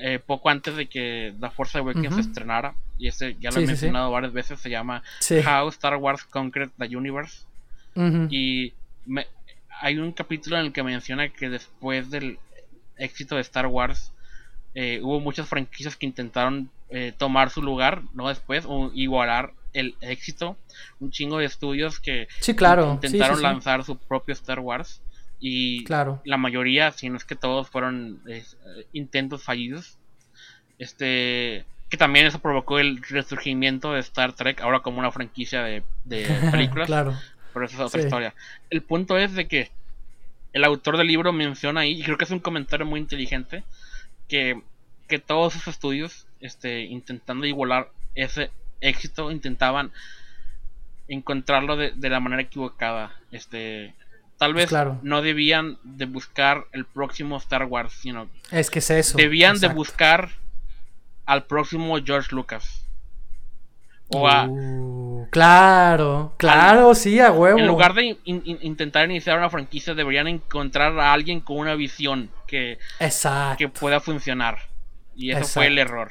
eh, 0.00 0.18
poco 0.26 0.50
antes 0.50 0.74
de 0.74 0.86
que 0.86 1.32
The 1.38 1.50
Force 1.50 1.78
Awakens 1.78 2.16
se 2.16 2.20
estrenara. 2.22 2.74
Y 2.98 3.06
ese 3.06 3.36
ya 3.38 3.52
lo 3.52 3.60
he 3.60 3.66
mencionado 3.66 4.10
varias 4.10 4.32
veces. 4.32 4.58
Se 4.58 4.70
llama 4.70 5.04
How 5.30 5.68
Star 5.68 5.94
Wars 5.94 6.24
Conquered 6.24 6.70
the 6.78 6.96
Universe. 6.96 7.44
Y 8.28 8.72
me, 9.06 9.28
hay 9.80 9.98
un 9.98 10.10
capítulo 10.10 10.58
en 10.58 10.66
el 10.66 10.72
que 10.72 10.82
menciona 10.82 11.28
que 11.28 11.48
después 11.48 12.10
del 12.10 12.40
éxito 12.98 13.36
de 13.36 13.40
Star 13.42 13.66
Wars, 13.66 14.12
eh, 14.74 15.00
hubo 15.02 15.20
muchas 15.20 15.48
franquicias 15.48 15.96
que 15.96 16.06
intentaron 16.06 16.70
eh, 16.90 17.12
tomar 17.16 17.50
su 17.50 17.62
lugar, 17.62 18.02
¿no? 18.14 18.28
Después, 18.28 18.64
o 18.66 18.90
igualar 18.94 19.52
el 19.72 19.96
éxito. 20.00 20.56
Un 21.00 21.10
chingo 21.10 21.38
de 21.38 21.46
estudios 21.46 22.00
que 22.00 22.28
sí, 22.40 22.54
claro. 22.54 22.92
intentaron 22.92 23.42
lanzar 23.42 23.84
su 23.84 23.96
propio 23.96 24.32
Star 24.34 24.60
Wars. 24.60 25.02
Y 25.40 25.84
claro. 25.84 26.20
la 26.24 26.36
mayoría, 26.36 26.90
si 26.92 27.08
no 27.08 27.16
es 27.16 27.24
que 27.24 27.36
todos, 27.36 27.68
fueron 27.68 28.20
intentos 28.92 29.42
fallidos. 29.42 29.98
Este. 30.78 31.64
Que 31.88 31.96
también 31.96 32.26
eso 32.26 32.38
provocó 32.38 32.78
el 32.78 33.02
resurgimiento 33.02 33.94
de 33.94 34.00
Star 34.00 34.34
Trek, 34.34 34.60
ahora 34.60 34.80
como 34.80 34.98
una 34.98 35.10
franquicia 35.10 35.62
de, 35.62 35.82
películas. 36.52 36.86
claro. 36.86 37.16
Pero 37.52 37.66
esa 37.66 37.74
es 37.76 37.80
otra 37.80 38.00
historia. 38.02 38.34
El 38.70 38.82
punto 38.82 39.16
es 39.16 39.34
de 39.34 39.48
que 39.48 39.70
el 40.58 40.64
autor 40.64 40.98
del 40.98 41.06
libro 41.06 41.32
menciona 41.32 41.82
ahí, 41.82 42.00
y 42.00 42.02
creo 42.02 42.18
que 42.18 42.24
es 42.24 42.30
un 42.30 42.40
comentario 42.40 42.84
muy 42.84 42.98
inteligente, 42.98 43.62
que, 44.28 44.60
que 45.06 45.18
todos 45.18 45.54
esos 45.54 45.68
estudios, 45.68 46.26
este, 46.40 46.82
intentando 46.82 47.46
igualar 47.46 47.90
ese 48.14 48.50
éxito, 48.80 49.30
intentaban 49.30 49.92
encontrarlo 51.06 51.76
de, 51.76 52.10
la 52.10 52.20
manera 52.20 52.42
equivocada. 52.42 53.12
Este, 53.30 53.94
tal 54.36 54.52
vez 54.52 54.70
no 55.02 55.22
debían 55.22 55.78
de 55.84 56.06
buscar 56.06 56.66
el 56.72 56.84
próximo 56.84 57.36
Star 57.36 57.64
Wars, 57.64 57.92
sino 57.92 58.28
es 58.50 58.68
que 58.68 58.80
es 58.80 58.90
eso. 58.90 59.16
Debían 59.16 59.60
de 59.60 59.68
buscar 59.68 60.30
al 61.24 61.44
próximo 61.44 61.96
George 62.04 62.34
Lucas. 62.34 62.84
O 64.10 64.26
a, 64.26 64.46
uh, 64.46 65.28
claro, 65.30 66.32
claro, 66.38 66.94
sí, 66.94 67.20
a 67.20 67.30
huevo. 67.30 67.58
En 67.58 67.66
lugar 67.66 67.92
de 67.94 68.18
intentar 68.24 69.10
iniciar 69.10 69.38
una 69.38 69.50
franquicia, 69.50 69.94
deberían 69.94 70.28
encontrar 70.28 70.98
a 70.98 71.12
alguien 71.12 71.40
con 71.40 71.58
una 71.58 71.74
visión 71.74 72.30
que, 72.46 72.78
que 73.58 73.68
pueda 73.68 74.00
funcionar. 74.00 74.58
Y 75.14 75.32
eso 75.32 75.44
fue 75.44 75.66
el 75.66 75.78
error. 75.78 76.10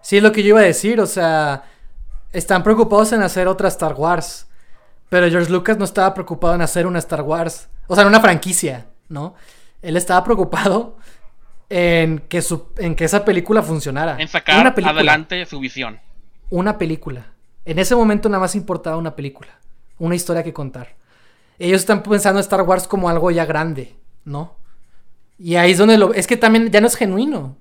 Sí, 0.00 0.16
es 0.16 0.22
lo 0.22 0.32
que 0.32 0.42
yo 0.42 0.48
iba 0.48 0.60
a 0.60 0.64
decir, 0.64 1.00
o 1.00 1.06
sea, 1.06 1.64
están 2.32 2.62
preocupados 2.62 3.12
en 3.12 3.22
hacer 3.22 3.46
otra 3.46 3.68
Star 3.68 3.94
Wars. 3.94 4.48
Pero 5.08 5.28
George 5.30 5.50
Lucas 5.50 5.78
no 5.78 5.84
estaba 5.84 6.12
preocupado 6.12 6.54
en 6.54 6.62
hacer 6.62 6.86
una 6.86 6.98
Star 6.98 7.22
Wars. 7.22 7.68
O 7.86 7.94
sea, 7.94 8.02
en 8.02 8.08
una 8.08 8.20
franquicia, 8.20 8.86
¿no? 9.08 9.34
Él 9.80 9.96
estaba 9.96 10.24
preocupado 10.24 10.98
en 11.70 12.18
que, 12.20 12.42
su, 12.42 12.72
en 12.78 12.94
que 12.94 13.04
esa 13.04 13.24
película 13.24 13.62
funcionara. 13.62 14.16
En 14.18 14.28
sacar 14.28 14.66
adelante 14.66 15.44
su 15.46 15.60
visión. 15.60 16.00
Una 16.50 16.78
película. 16.78 17.32
En 17.64 17.78
ese 17.78 17.94
momento 17.94 18.28
nada 18.28 18.40
más 18.40 18.54
importaba 18.54 18.96
una 18.96 19.14
película. 19.14 19.58
Una 19.98 20.14
historia 20.14 20.42
que 20.42 20.52
contar. 20.52 20.96
Ellos 21.58 21.80
están 21.80 22.02
pensando 22.02 22.38
en 22.38 22.42
Star 22.42 22.62
Wars 22.62 22.86
como 22.86 23.08
algo 23.08 23.30
ya 23.30 23.44
grande, 23.44 23.96
¿no? 24.24 24.56
Y 25.38 25.56
ahí 25.56 25.72
es 25.72 25.78
donde 25.78 25.98
lo... 25.98 26.14
Es 26.14 26.26
que 26.26 26.36
también 26.36 26.70
ya 26.70 26.80
no 26.80 26.86
es 26.86 26.96
genuino. 26.96 27.56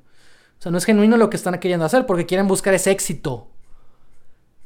O 0.59 0.61
sea, 0.61 0.72
no 0.72 0.77
es 0.77 0.85
genuino 0.85 1.18
lo 1.18 1.30
que 1.30 1.38
están 1.38 1.57
queriendo 1.59 1.85
hacer 1.85 2.05
porque 2.05 2.26
quieren 2.26 2.47
buscar 2.47 2.73
ese 2.73 2.91
éxito. 2.91 3.49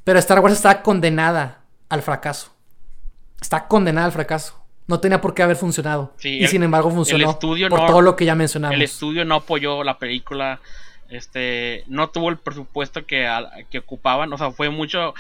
Pero 0.04 0.20
Star 0.20 0.40
Wars 0.40 0.56
está 0.56 0.82
condenada 0.82 1.64
al 1.90 2.02
fracaso. 2.02 2.52
Está 3.42 3.68
condenada 3.68 4.06
al 4.06 4.12
fracaso. 4.12 4.62
No 4.88 5.00
tenía 5.00 5.22
por 5.22 5.34
qué 5.34 5.44
haber 5.44 5.56
funcionado. 5.56 6.14
y 6.24 6.48
sin 6.48 6.64
embargo 6.64 6.92
funcionó 6.92 7.38
por 7.40 7.86
todo 7.86 8.02
lo 8.02 8.16
que 8.16 8.26
ya 8.26 8.36
mencionamos. 8.36 8.76
El 8.76 8.82
estudio 8.82 9.26
no 9.26 9.36
apoyó 9.36 9.84
la 9.84 9.98
película. 9.98 10.60
Este, 11.12 11.84
no 11.88 12.10
tuvo 12.10 12.30
el 12.30 12.38
presupuesto 12.38 13.06
que, 13.06 13.30
que 13.70 13.80
ocupaban. 13.80 14.32
O 14.32 14.38
sea, 14.38 14.52
fue 14.52 14.70
mucho. 14.70 15.14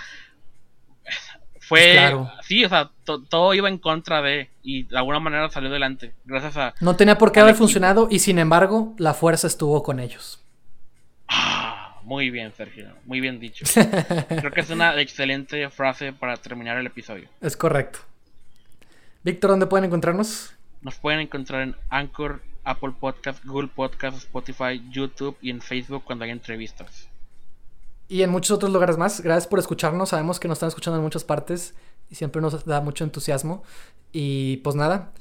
Fue. 1.59 1.91
Claro. 1.91 2.31
Sí, 2.41 2.63
o 2.63 2.69
sea, 2.69 2.91
todo 3.03 3.53
iba 3.53 3.67
en 3.67 3.77
contra 3.77 4.21
de. 4.21 4.49
Y 4.63 4.83
de 4.83 4.97
alguna 4.97 5.19
manera 5.19 5.49
salió 5.49 5.69
adelante. 5.69 6.13
Gracias 6.23 6.55
a. 6.55 6.73
No 6.79 6.95
tenía 6.95 7.17
por 7.17 7.33
qué 7.33 7.41
haber 7.41 7.55
funcionado. 7.55 8.07
Y 8.09 8.19
sin 8.19 8.39
embargo, 8.39 8.95
la 8.97 9.13
fuerza 9.13 9.47
estuvo 9.47 9.83
con 9.83 9.99
ellos. 9.99 10.41
Ah, 11.27 11.99
muy 12.03 12.29
bien, 12.29 12.53
Sergio. 12.55 12.87
Muy 13.05 13.19
bien 13.19 13.41
dicho. 13.41 13.65
Creo 14.29 14.51
que 14.51 14.61
es 14.61 14.69
una 14.69 14.99
excelente 15.01 15.69
frase 15.69 16.13
para 16.13 16.37
terminar 16.37 16.77
el 16.77 16.87
episodio. 16.87 17.27
Es 17.41 17.57
correcto. 17.57 17.99
Víctor, 19.23 19.51
¿dónde 19.51 19.67
pueden 19.67 19.85
encontrarnos? 19.85 20.53
Nos 20.81 20.95
pueden 20.95 21.19
encontrar 21.19 21.61
en 21.61 21.75
Anchor, 21.89 22.41
Apple 22.63 22.93
Podcast, 22.99 23.43
Google 23.45 23.69
Podcast, 23.69 24.17
Spotify, 24.17 24.81
YouTube 24.91 25.37
y 25.41 25.49
en 25.49 25.61
Facebook 25.61 26.03
cuando 26.05 26.25
hay 26.25 26.31
entrevistas. 26.31 27.07
Y 28.07 28.23
en 28.23 28.29
muchos 28.29 28.51
otros 28.51 28.71
lugares 28.71 28.97
más. 28.97 29.21
Gracias 29.21 29.47
por 29.47 29.59
escucharnos. 29.59 30.09
Sabemos 30.09 30.39
que 30.39 30.47
nos 30.47 30.57
están 30.57 30.69
escuchando 30.69 30.97
en 30.97 31.03
muchas 31.03 31.23
partes 31.23 31.75
y 32.09 32.15
siempre 32.15 32.41
nos 32.41 32.65
da 32.65 32.81
mucho 32.81 33.03
entusiasmo. 33.03 33.63
Y 34.11 34.57
pues 34.57 34.75
nada, 34.75 35.13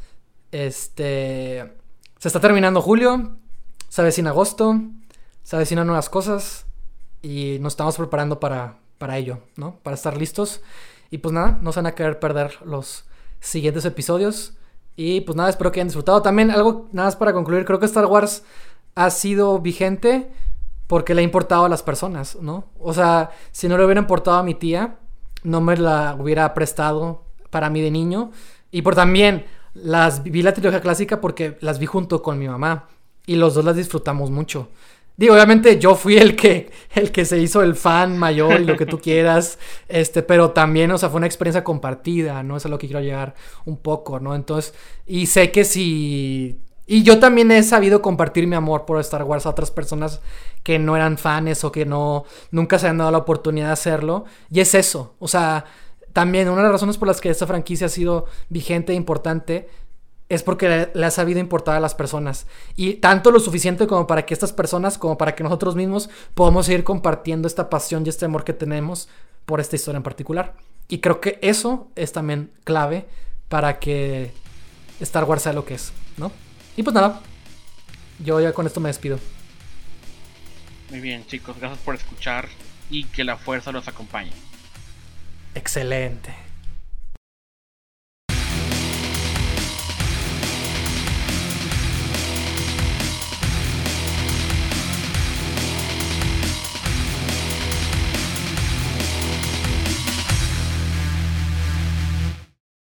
este 0.51 1.73
se 2.19 2.29
está 2.29 2.41
terminando 2.41 2.83
julio, 2.83 3.37
se 3.89 4.01
avecina 4.01 4.31
agosto 4.31 4.75
se 5.43 5.57
avecinan 5.57 5.87
nuevas 5.87 6.09
cosas 6.09 6.67
y 7.23 7.59
nos 7.61 7.73
estamos 7.73 7.97
preparando 7.97 8.39
para, 8.41 8.79
para 8.99 9.19
ello, 9.19 9.41
¿no? 9.57 9.81
Para 9.83 9.95
estar 9.95 10.17
listos. 10.17 10.61
Y 11.11 11.19
pues 11.19 11.33
nada, 11.33 11.59
no 11.61 11.73
se 11.73 11.79
van 11.81 11.87
a 11.87 11.95
querer 11.97 12.21
perder 12.21 12.59
los 12.65 13.05
siguientes 13.41 13.85
episodios. 13.85 14.55
Y 14.97 15.23
pues 15.23 15.37
nada, 15.37 15.51
espero 15.51 15.73
que 15.73 15.81
hayan 15.81 15.89
disfrutado. 15.89 16.23
También 16.23 16.51
algo, 16.51 16.89
nada 16.93 17.09
más 17.09 17.17
para 17.17 17.33
concluir, 17.33 17.65
creo 17.65 17.79
que 17.79 17.87
Star 17.87 18.07
Wars 18.07 18.43
ha 18.95 19.11
sido 19.11 19.59
vigente 19.61 20.31
porque 20.87 21.15
le 21.15 21.21
ha 21.21 21.25
importado 21.25 21.65
a 21.65 21.69
las 21.69 21.83
personas, 21.83 22.37
¿no? 22.41 22.65
O 22.79 22.93
sea, 22.93 23.31
si 23.53 23.69
no 23.69 23.79
le 23.79 23.85
hubiera 23.85 24.01
importado 24.01 24.37
a 24.37 24.43
mi 24.43 24.55
tía, 24.55 24.97
no 25.43 25.61
me 25.61 25.77
la 25.77 26.17
hubiera 26.19 26.53
prestado 26.53 27.23
para 27.51 27.71
mí 27.71 27.81
de 27.81 27.91
niño. 27.91 28.33
Y 28.71 28.83
por 28.83 28.95
también 28.95 29.47
las 29.75 30.23
vi 30.23 30.43
la 30.43 30.53
trilogía 30.53 30.81
clásica 30.81 31.21
porque 31.21 31.57
las 31.61 31.79
vi 31.79 31.87
junto 31.87 32.23
con 32.23 32.39
mi 32.39 32.49
mamá. 32.49 32.89
Y 33.27 33.37
los 33.37 33.55
dos 33.55 33.65
las 33.65 33.77
disfrutamos 33.77 34.31
mucho. 34.31 34.69
Digo, 35.21 35.35
obviamente 35.35 35.79
yo 35.79 35.97
fui 35.97 36.17
el 36.17 36.35
que, 36.35 36.71
el 36.95 37.13
que 37.13 37.27
se 37.27 37.39
hizo 37.39 37.63
el 37.63 37.75
fan 37.75 38.17
mayor 38.17 38.59
y 38.59 38.65
lo 38.65 38.79
que 38.79 38.87
tú 38.87 38.99
quieras, 39.03 39.59
este, 39.87 40.23
pero 40.23 40.53
también, 40.53 40.91
o 40.93 40.97
sea, 40.97 41.11
fue 41.11 41.19
una 41.19 41.27
experiencia 41.27 41.63
compartida, 41.63 42.43
¿no? 42.43 42.57
Eso 42.57 42.69
es 42.69 42.71
lo 42.71 42.79
que 42.79 42.87
quiero 42.87 43.03
llegar 43.03 43.35
un 43.67 43.77
poco, 43.77 44.19
¿no? 44.19 44.35
Entonces, 44.35 44.73
y 45.07 45.27
sé 45.27 45.53
que 45.53 45.67
si... 45.67 46.59
Y 46.87 47.03
yo 47.03 47.19
también 47.19 47.51
he 47.51 47.63
sabido 47.63 48.01
compartir 48.01 48.47
mi 48.47 48.57
amor 48.57 48.87
por 48.87 48.99
Star 49.01 49.25
Wars 49.25 49.45
a 49.45 49.51
otras 49.51 49.71
personas 49.71 50.23
que 50.63 50.79
no 50.79 50.97
eran 50.97 51.19
fans 51.19 51.65
o 51.65 51.71
que 51.71 51.85
no, 51.85 52.25
nunca 52.51 52.79
se 52.79 52.89
han 52.89 52.97
dado 52.97 53.11
la 53.11 53.19
oportunidad 53.19 53.67
de 53.67 53.73
hacerlo. 53.75 54.25
Y 54.51 54.61
es 54.61 54.75
eso, 54.75 55.17
o 55.19 55.29
sea, 55.29 55.67
también 56.15 56.49
una 56.49 56.63
de 56.63 56.63
las 56.63 56.73
razones 56.73 56.97
por 56.97 57.09
las 57.09 57.21
que 57.21 57.29
esta 57.29 57.47
franquicia 57.47 57.89
ha 57.89 57.91
sido 57.91 58.25
vigente 58.49 58.95
e 58.95 58.97
importante 58.97 59.69
es 60.31 60.45
porque 60.45 60.89
le, 60.95 61.05
ha 61.05 61.11
sabido 61.11 61.41
importar 61.41 61.77
a 61.77 61.81
las 61.81 61.95
personas. 61.95 62.47
Y 62.77 62.95
tanto 62.95 63.33
lo 63.33 63.41
suficiente 63.41 63.89
como 63.89 64.07
para 64.07 64.25
que 64.25 64.33
estas 64.33 64.53
personas, 64.53 64.97
como 64.97 65.19
para 65.19 65.35
que 65.35 65.43
nosotros 65.43 65.75
mismos 65.75 66.09
podamos 66.35 66.67
seguir 66.67 66.85
compartiendo 66.85 67.49
esta 67.49 67.69
pasión 67.69 68.07
y 68.07 68.09
este 68.09 68.27
amor 68.27 68.45
que 68.45 68.53
tenemos 68.53 69.09
por 69.45 69.61
esta 69.61 69.75
historia 69.75 69.97
en 69.97 70.05
particular. 70.05 70.55
Y 70.89 71.01
creo 71.01 71.21
que 71.21 71.41
eso 71.43 71.89
es 71.97 72.13
también 72.13 72.53
clave 72.63 73.07
para 73.49 73.81
que 73.81 74.31
Star 75.01 75.25
Wars 75.25 75.43
sea 75.43 75.53
lo 75.53 75.65
que 75.65 75.75
es, 75.75 75.93
¿no? 76.17 76.31
Y 76.77 76.85
pues 76.85 76.95
nada, 76.95 77.21
yo 78.21 78.41
ya 78.41 78.53
con 78.53 78.67
esto 78.67 78.79
me 78.79 78.89
despido. 78.89 79.19
Muy 80.91 81.01
bien, 81.01 81.27
chicos, 81.27 81.57
gracias 81.59 81.81
por 81.81 81.97
escuchar 81.97 82.49
y 82.89 83.05
que 83.05 83.25
la 83.25 83.37
fuerza 83.37 83.73
los 83.73 83.89
acompañe. 83.89 84.33
Excelente. 85.57 86.33